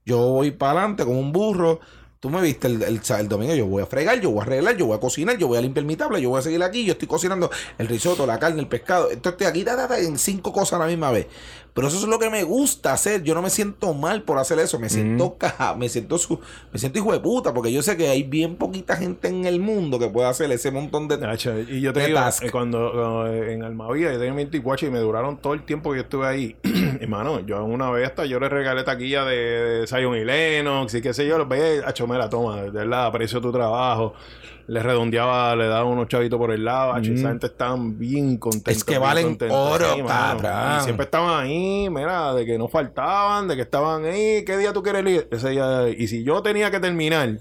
Yo 0.06 0.18
voy 0.18 0.51
para 0.51 0.80
adelante 0.80 1.06
como 1.06 1.20
un 1.20 1.32
burro. 1.32 1.80
Tú 2.20 2.30
me 2.30 2.41
viste 2.41 2.68
el, 2.68 2.82
el, 2.84 3.01
el 3.20 3.28
domingo, 3.28 3.54
yo 3.54 3.66
voy 3.66 3.84
a 3.84 3.86
fregar, 3.86 4.20
yo 4.22 4.32
voy 4.32 4.39
a 4.39 4.43
arreglar, 4.43 4.78
yo 4.78 4.86
voy 4.86 4.95
a 4.95 4.99
cocinar, 5.01 5.38
yo 5.38 5.49
voy 5.49 5.58
a 5.58 5.62
limpiar 5.62 5.86
mi 5.86 5.97
tabla, 5.97 6.20
yo 6.20 6.30
voy 6.30 6.39
a 6.39 6.41
seguir 6.41 6.64
aquí, 6.64 6.86
yo 6.86 6.93
estoy 6.93 7.06
cocinando 7.06 7.51
el 7.78 7.89
risotto, 7.89 8.26
la 8.26 8.39
carne, 8.39 8.62
el 8.62 8.68
pescado. 8.70 9.12
Entonces 9.12 9.34
estoy 9.34 9.47
aquí 9.47 9.66
ta, 9.66 9.99
en 9.99 10.18
cinco 10.18 10.54
cosas 10.54 10.74
a 10.74 10.80
la 10.80 10.88
misma 10.88 11.12
vez. 11.12 11.28
Pero 11.74 11.88
eso 11.88 11.97
es 11.97 12.03
lo 12.03 12.19
que 12.19 12.30
me 12.30 12.43
gusta 12.43 12.93
hacer. 12.93 13.24
Yo 13.24 13.34
no 13.34 13.41
me 13.41 13.49
siento 13.49 13.93
mal 13.93 14.21
por 14.21 14.38
hacer 14.38 14.59
eso. 14.59 14.80
Me 14.80 14.89
siento 14.89 15.38
caja, 15.38 15.76
me 15.76 15.89
siento 15.89 16.17
su, 16.17 16.39
me 16.71 16.78
siento 16.78 16.99
hijo 16.99 17.11
de 17.11 17.19
puta, 17.19 17.53
porque 17.53 17.71
yo 17.71 17.82
sé 17.82 17.97
que 17.97 18.09
hay 18.09 18.24
bien 18.24 18.57
poquita 18.57 18.95
gente 18.95 19.28
en 19.28 19.45
el 19.45 19.59
mundo 19.59 19.97
que 19.97 20.07
puede 20.07 20.28
hacer 20.28 20.51
ese 20.51 20.69
montón 20.69 21.07
de. 21.07 21.17
Nacho, 21.17 21.57
y 21.59 21.82
yo 21.82 21.93
te 21.93 22.05
digo, 22.05 22.19
eh, 22.19 22.51
cuando, 22.51 22.91
cuando, 22.91 23.28
eh, 23.28 23.53
en 23.53 23.63
Almavía 23.63 24.11
yo 24.11 24.19
tenía 24.19 24.34
mi 24.34 24.43
anticuache 24.43 24.88
y 24.88 24.91
me 24.91 24.99
duraron 24.99 25.38
todo 25.38 25.53
el 25.53 25.63
tiempo 25.63 25.91
que 25.91 25.97
yo 25.97 26.03
estuve 26.03 26.28
ahí. 26.28 26.55
Hermano, 26.99 27.39
yo 27.39 27.63
una 27.63 27.89
vez 27.89 28.07
hasta 28.07 28.26
yo 28.26 28.39
le 28.39 28.49
regalé 28.49 28.84
taquilla 28.84 29.26
de, 29.26 29.36
de 29.36 29.88
Zion 29.88 30.15
y 30.15 30.26
Lennox 30.26 30.93
y 30.93 31.01
qué 31.01 31.13
sé 31.13 31.26
yo, 31.26 31.38
los 31.38 31.47
veía, 31.47 31.88
acho, 31.88 32.05
me 32.05 32.17
la 32.17 32.30
toma, 32.30 32.61
de 32.61 32.71
verdad, 32.71 33.07
aprecio 33.07 33.41
tu 33.41 33.51
trabajo. 33.51 34.13
Le 34.66 34.82
redondeaba, 34.82 35.55
le 35.55 35.68
daba 35.68 35.84
unos 35.84 36.07
chavitos 36.07 36.39
por 36.39 36.51
el 36.51 36.64
lado, 36.64 36.93
acho, 36.93 37.11
esa 37.11 37.30
gente 37.30 37.47
estaban 37.47 37.99
bien 37.99 38.38
contentos. 38.38 38.78
Es 38.78 38.84
que 38.84 38.97
valen 38.97 39.38
oro, 39.49 39.95
cabrón. 40.07 40.80
Y 40.80 40.84
siempre 40.84 41.03
estaban 41.03 41.43
ahí, 41.43 41.89
mira, 41.89 42.34
de 42.34 42.45
que 42.45 42.57
no 42.57 42.70
faltaban, 42.70 43.47
de 43.47 43.57
que 43.57 43.64
estaban 43.64 44.05
ahí, 44.05 44.45
¿qué 44.45 44.57
día 44.57 44.72
tú 44.72 44.82
quieres 44.82 45.05
ir? 45.05 45.28
Ese 45.32 45.49
día, 45.49 45.89
y 45.89 46.07
si 46.07 46.24
yo 46.24 46.41
tenía 46.41 46.72
que 46.72 46.80
terminar, 46.80 47.39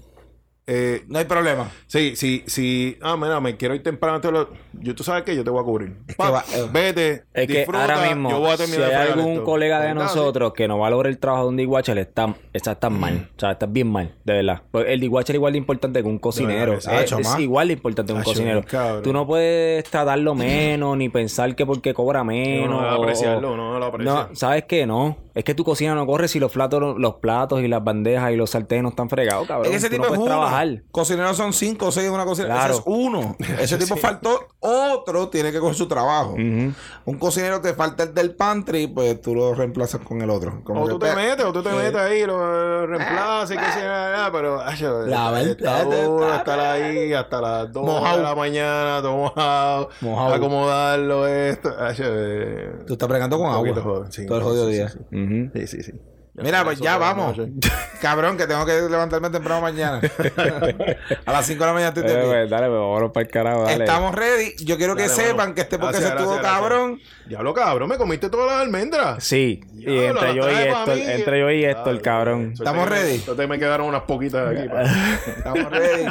Eh, 0.65 1.03
No 1.09 1.19
hay 1.19 1.25
problema. 1.25 1.69
sí, 1.87 2.15
sí, 2.15 2.43
sí. 2.47 2.97
Ah, 3.01 3.17
mira, 3.17 3.41
me 3.41 3.57
quiero 3.57 3.75
ir 3.75 3.83
temprano. 3.83 4.21
te 4.21 4.31
lo- 4.31 4.47
Yo, 4.79 4.95
tú 4.95 5.03
sabes 5.03 5.23
que 5.23 5.35
yo 5.35 5.43
te 5.43 5.49
voy 5.49 5.61
a 5.61 5.65
cubrir. 5.65 5.93
Pa, 6.15 6.29
va- 6.29 6.45
eh. 6.55 6.67
vete. 6.71 7.23
Es 7.33 7.47
que 7.47 7.57
disfruta, 7.59 7.81
ahora 7.81 8.01
mismo, 8.07 8.29
yo 8.29 8.39
voy 8.39 8.51
a 8.51 8.57
si 8.57 8.71
terminar 8.71 8.93
hay 9.01 9.11
algún 9.11 9.31
esto. 9.33 9.43
colega 9.43 9.81
de 9.81 9.93
nosotros 9.93 10.53
que 10.53 10.67
no 10.69 10.79
valora 10.79 11.09
el 11.09 11.17
trabajo 11.19 11.43
de 11.43 11.49
un 11.49 11.55
D-Watcher, 11.57 11.97
está, 11.97 12.33
está, 12.53 12.71
está 12.73 12.89
mal. 12.89 13.29
O 13.35 13.39
sea, 13.39 13.51
está 13.51 13.65
bien 13.65 13.91
mal, 13.91 14.15
de 14.23 14.33
verdad. 14.33 14.61
Pues 14.71 14.85
El 14.87 15.01
D-Watcher 15.01 15.35
es 15.35 15.37
igual 15.37 15.51
de 15.53 15.57
importante 15.59 16.01
que 16.01 16.07
un 16.07 16.17
cocinero. 16.19 16.73
verdad 16.73 17.03
Es, 17.03 17.39
igual 17.39 17.67
de 17.67 17.73
importante 17.73 18.13
que 18.13 18.17
un 18.19 18.23
cocinero. 18.23 18.63
cabrón. 18.65 19.03
Tú 19.03 19.11
no 19.13 19.27
puedes 19.27 19.83
tratarlo 19.89 20.33
menos, 20.33 20.95
ni 20.97 21.09
pensar 21.09 21.55
que 21.55 21.65
porque 21.65 21.93
cobra 21.93 22.23
menos. 22.23 22.67
Uno 22.69 22.81
debe 22.81 22.95
o- 22.95 23.03
apreciarlo, 23.03 23.49
o- 23.51 23.53
uno 23.53 23.79
lo 23.79 23.85
aprecia. 23.85 24.13
No, 24.13 24.29
¿sabes 24.35 24.63
qué? 24.65 24.85
No. 24.85 25.17
Es 25.35 25.43
que 25.43 25.55
tu 25.55 25.63
cocina 25.63 25.95
no 25.95 26.05
corre 26.05 26.27
si 26.27 26.39
los 26.39 26.51
platos, 26.51 26.95
los 26.97 27.15
platos 27.15 27.61
y 27.61 27.67
las 27.67 27.83
bandejas 27.83 28.31
y 28.31 28.35
los 28.35 28.51
sartenes 28.51 28.83
no 28.83 28.89
están 28.89 29.09
fregados, 29.09 29.47
cabrón. 29.47 29.65
Es 29.65 29.71
que 29.71 29.77
ese 29.77 29.89
tipo 29.89 30.05
no 30.05 30.13
es 30.13 30.17
uno. 30.19 30.25
trabajar. 30.27 30.83
Cocineros 30.91 31.35
son 31.37 31.53
cinco 31.53 31.87
o 31.87 31.91
seis 31.91 32.07
en 32.07 32.13
una 32.13 32.25
cocina. 32.25 32.47
Claro. 32.49 32.73
Ese 32.73 32.79
es 32.81 32.85
uno. 32.85 33.35
Ese 33.59 33.77
tipo 33.77 33.95
faltó. 33.95 34.47
Otro 34.59 35.29
tiene 35.29 35.51
que 35.51 35.59
coger 35.59 35.75
su 35.75 35.87
trabajo. 35.87 36.33
Un 36.33 37.17
cocinero 37.19 37.61
te 37.61 37.73
falta 37.73 38.03
el 38.03 38.13
del 38.13 38.35
pantry, 38.35 38.87
pues 38.87 39.19
tú 39.21 39.33
lo 39.35 39.53
reemplazas 39.55 40.01
con 40.01 40.21
el 40.21 40.29
otro. 40.29 40.61
Como 40.63 40.83
O 40.83 40.87
tú 40.87 40.99
te 40.99 41.13
metes, 41.15 41.43
o 41.45 41.51
tú 41.51 41.63
te 41.63 41.71
metes 41.71 41.95
ahí, 41.95 42.25
lo 42.25 42.85
reemplazas 42.85 43.51
y 43.51 43.57
que 43.57 43.71
sea, 43.71 44.29
pero 44.31 44.61
ay, 44.61 44.77
La 45.07 45.31
verdad, 45.31 46.35
estar 46.37 46.59
ahí 46.59 47.11
hasta 47.13 47.41
las 47.41 47.71
2 47.71 47.83
Mojado. 47.85 48.17
de 48.17 48.23
la 48.23 48.35
mañana, 48.35 48.99
todo 49.01 49.17
mojado, 49.17 49.89
Mojado. 50.01 50.33
acomodarlo, 50.35 51.27
esto. 51.27 51.73
ay, 51.79 51.95
eh, 51.99 52.71
Tú 52.87 52.93
estás 52.93 53.09
bregando 53.09 53.37
con 53.37 53.47
agua. 53.47 53.57
poquito 53.59 53.81
joder, 53.81 54.11
sí, 54.11 54.25
todo 54.25 54.37
el 54.37 54.43
jodido 54.43 54.67
sí, 54.67 54.73
día. 54.73 54.89
sí, 54.89 54.99
Ujú. 55.23 55.51
Sí, 55.53 55.67
sí, 55.67 55.83
sí. 55.83 55.91
Mira, 56.35 56.63
pues 56.63 56.79
ya 56.79 56.97
vamos. 56.97 57.37
Cabrón, 58.01 58.37
que 58.37 58.47
tengo 58.47 58.65
que 58.65 58.73
levantarme 58.73 59.29
temprano 59.29 59.61
mañana. 59.61 60.01
a 61.25 61.31
las 61.31 61.45
5 61.45 61.59
de 61.59 61.67
la 61.67 61.73
mañana 61.73 61.89
estoy 61.95 62.03
Eh, 62.03 62.15
de 62.17 62.23
pues, 62.25 62.49
dale, 62.49 62.67
pues, 62.67 62.79
vámonos 62.79 63.11
para 63.11 63.25
el 63.25 63.31
carajo, 63.31 63.63
dale. 63.63 63.83
Estamos 63.85 64.15
ready. 64.15 64.55
Yo 64.65 64.77
quiero 64.77 64.95
que 64.95 65.07
Dale, 65.07 65.13
sepan 65.13 65.53
que 65.53 65.61
este 65.61 65.77
podcast 65.77 65.99
Gracias, 66.01 66.19
estuvo 66.19 66.33
gracias, 66.35 66.53
cabrón. 66.53 66.99
Diablo, 67.27 67.53
cabrón, 67.53 67.87
me 67.89 67.97
comiste 67.97 68.29
todas 68.29 68.47
las 68.51 68.61
almendras. 68.61 69.23
Sí, 69.23 69.61
y 69.77 69.99
entre 69.99 70.35
yo 70.35 70.49
y 70.51 70.55
mí. 70.55 71.01
entre 71.07 71.39
yo 71.39 71.51
y 71.51 71.63
Héctor, 71.63 71.85
Dale, 71.85 72.01
cabrón. 72.01 72.55
suerte 72.57 72.63
¿Estamos 72.63 72.89
ready? 72.89 73.19
que 73.19 73.47
me 73.47 73.59
quedaron 73.59 73.87
unas 73.87 74.01
poquitas 74.01 74.49
aquí. 74.49 74.67
pa. 74.67 74.81
Estamos 75.37 75.71
ready. 75.71 76.05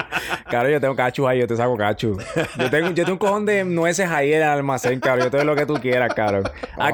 Cabrón, 0.48 0.72
yo 0.72 0.80
tengo 0.80 0.96
cachu 0.96 1.28
ahí, 1.28 1.40
yo 1.40 1.46
te 1.46 1.56
saco 1.56 1.76
cachu. 1.76 2.16
Yo 2.58 2.70
tengo, 2.70 2.88
yo 2.90 3.04
tengo 3.04 3.12
un 3.12 3.18
cojón 3.18 3.44
de 3.44 3.64
nueces 3.64 4.08
ahí 4.08 4.32
en 4.32 4.42
el 4.42 4.48
almacén, 4.48 5.00
cabrón. 5.00 5.26
Yo 5.26 5.30
te 5.30 5.36
doy 5.36 5.46
lo 5.46 5.56
que 5.56 5.66
tú 5.66 5.74
quieras, 5.74 6.14
cabrón. 6.14 6.44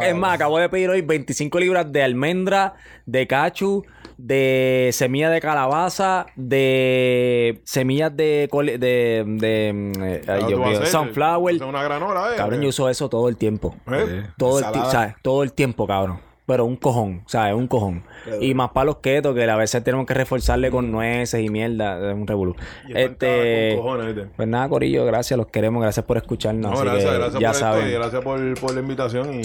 Es 0.02 0.14
más, 0.16 0.34
acabo 0.34 0.58
de 0.58 0.68
pedir 0.68 0.90
hoy 0.90 1.02
25 1.02 1.60
libras 1.60 1.92
de 1.92 2.02
almendra, 2.02 2.74
de 3.06 3.17
cachu, 3.26 3.84
de 4.16 4.90
semilla 4.92 5.30
de 5.30 5.40
calabaza, 5.40 6.26
de 6.36 7.60
semillas 7.64 8.16
de... 8.16 8.48
cole- 8.50 8.78
de, 8.78 9.24
de, 9.26 9.72
mm, 9.74 10.02
eh, 10.02 10.22
ay, 10.28 10.44
mío, 10.54 10.86
sunflower. 10.86 11.54
hacer 11.54 11.66
una 11.66 11.82
granola, 11.82 12.32
eh. 12.32 12.36
Cabrón, 12.36 12.60
yo 12.62 12.68
uso 12.68 12.88
eso 12.88 13.08
todo 13.08 13.28
el 13.28 13.36
tiempo. 13.36 13.74
¿Eh? 13.90 14.26
Todo 14.36 14.58
el. 14.58 14.64
¿sabes? 14.90 15.14
todo 15.22 15.42
el 15.42 15.52
tiempo, 15.52 15.86
cabrón. 15.86 16.20
Pero 16.48 16.64
un 16.64 16.76
cojón, 16.76 17.24
¿sabes? 17.26 17.54
Un 17.54 17.68
cojón. 17.68 18.04
Y 18.40 18.54
más 18.54 18.70
para 18.70 18.86
los 18.86 18.96
ketos, 18.96 19.34
que 19.34 19.44
a 19.44 19.56
veces 19.56 19.84
tenemos 19.84 20.06
que 20.06 20.14
reforzarle 20.14 20.70
con 20.70 20.90
nueces 20.90 21.44
y 21.44 21.50
mierda. 21.50 21.98
Es 22.10 22.14
un 22.14 22.26
revolú. 22.26 22.56
Este. 22.88 23.74
con 23.74 23.84
cojones, 23.84 24.14
¿viste? 24.14 24.30
Pues 24.34 24.48
nada, 24.48 24.66
Corillo, 24.66 25.04
gracias, 25.04 25.36
los 25.36 25.48
queremos, 25.48 25.82
gracias 25.82 26.06
por 26.06 26.16
escucharnos. 26.16 26.72
No, 26.72 26.78
así 26.78 26.84
gracias, 26.86 27.12
que 27.12 27.18
gracias 27.18 27.40
ya 27.42 27.70
por 27.70 27.78
esto 27.78 27.90
y 27.90 27.92
gracias 27.92 28.24
por, 28.24 28.60
por 28.60 28.74
la 28.74 28.80
invitación. 28.80 29.34
Y 29.34 29.42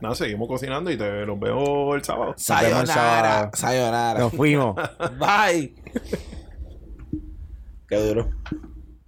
nada, 0.00 0.16
seguimos 0.16 0.48
cocinando 0.48 0.90
y 0.90 0.96
te 0.96 1.24
los 1.24 1.38
veo 1.38 1.94
el 1.94 2.02
sábado. 2.02 2.34
vemos 2.36 2.40
el 2.40 2.44
Sayonara. 2.44 2.86
sábado. 2.86 3.50
Sayonara. 3.54 4.18
Nos 4.18 4.32
fuimos. 4.32 4.74
Bye. 5.20 5.72
Qué 7.88 7.96
duro. 7.96 8.28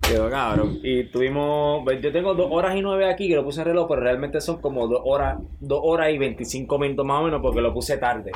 Quedó 0.02 0.30
cabrón. 0.30 0.78
Y 0.82 1.04
tuvimos. 1.04 1.82
pues, 1.84 2.02
Yo 2.02 2.12
tengo 2.12 2.34
dos 2.34 2.48
horas 2.50 2.76
y 2.76 2.82
nueve 2.82 3.10
aquí, 3.10 3.28
que 3.28 3.36
lo 3.36 3.44
puse 3.44 3.60
en 3.60 3.66
reloj, 3.68 3.88
pero 3.88 4.02
realmente 4.02 4.40
son 4.40 4.60
como 4.60 4.86
dos 4.86 5.00
horas, 5.04 5.38
dos 5.60 5.80
horas 5.82 6.10
y 6.10 6.18
veinticinco 6.18 6.78
minutos 6.78 7.06
más 7.06 7.20
o 7.20 7.24
menos, 7.24 7.40
porque 7.40 7.60
lo 7.60 7.72
puse 7.72 7.96
tarde. 7.98 8.32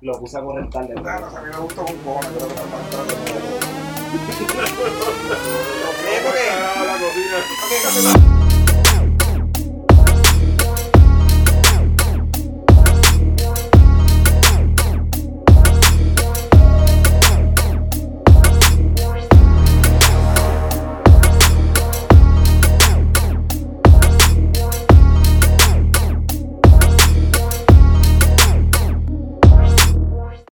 Lo 0.00 0.18
puse 0.18 0.38
a 0.38 0.42
correr 0.42 0.68
tarde. 0.68 0.94
Claro, 0.94 1.26
a 1.26 1.42
mí 1.42 1.46
me 1.46 1.52
con 1.52 1.68
cojones, 1.98 2.30
pero 2.34 2.48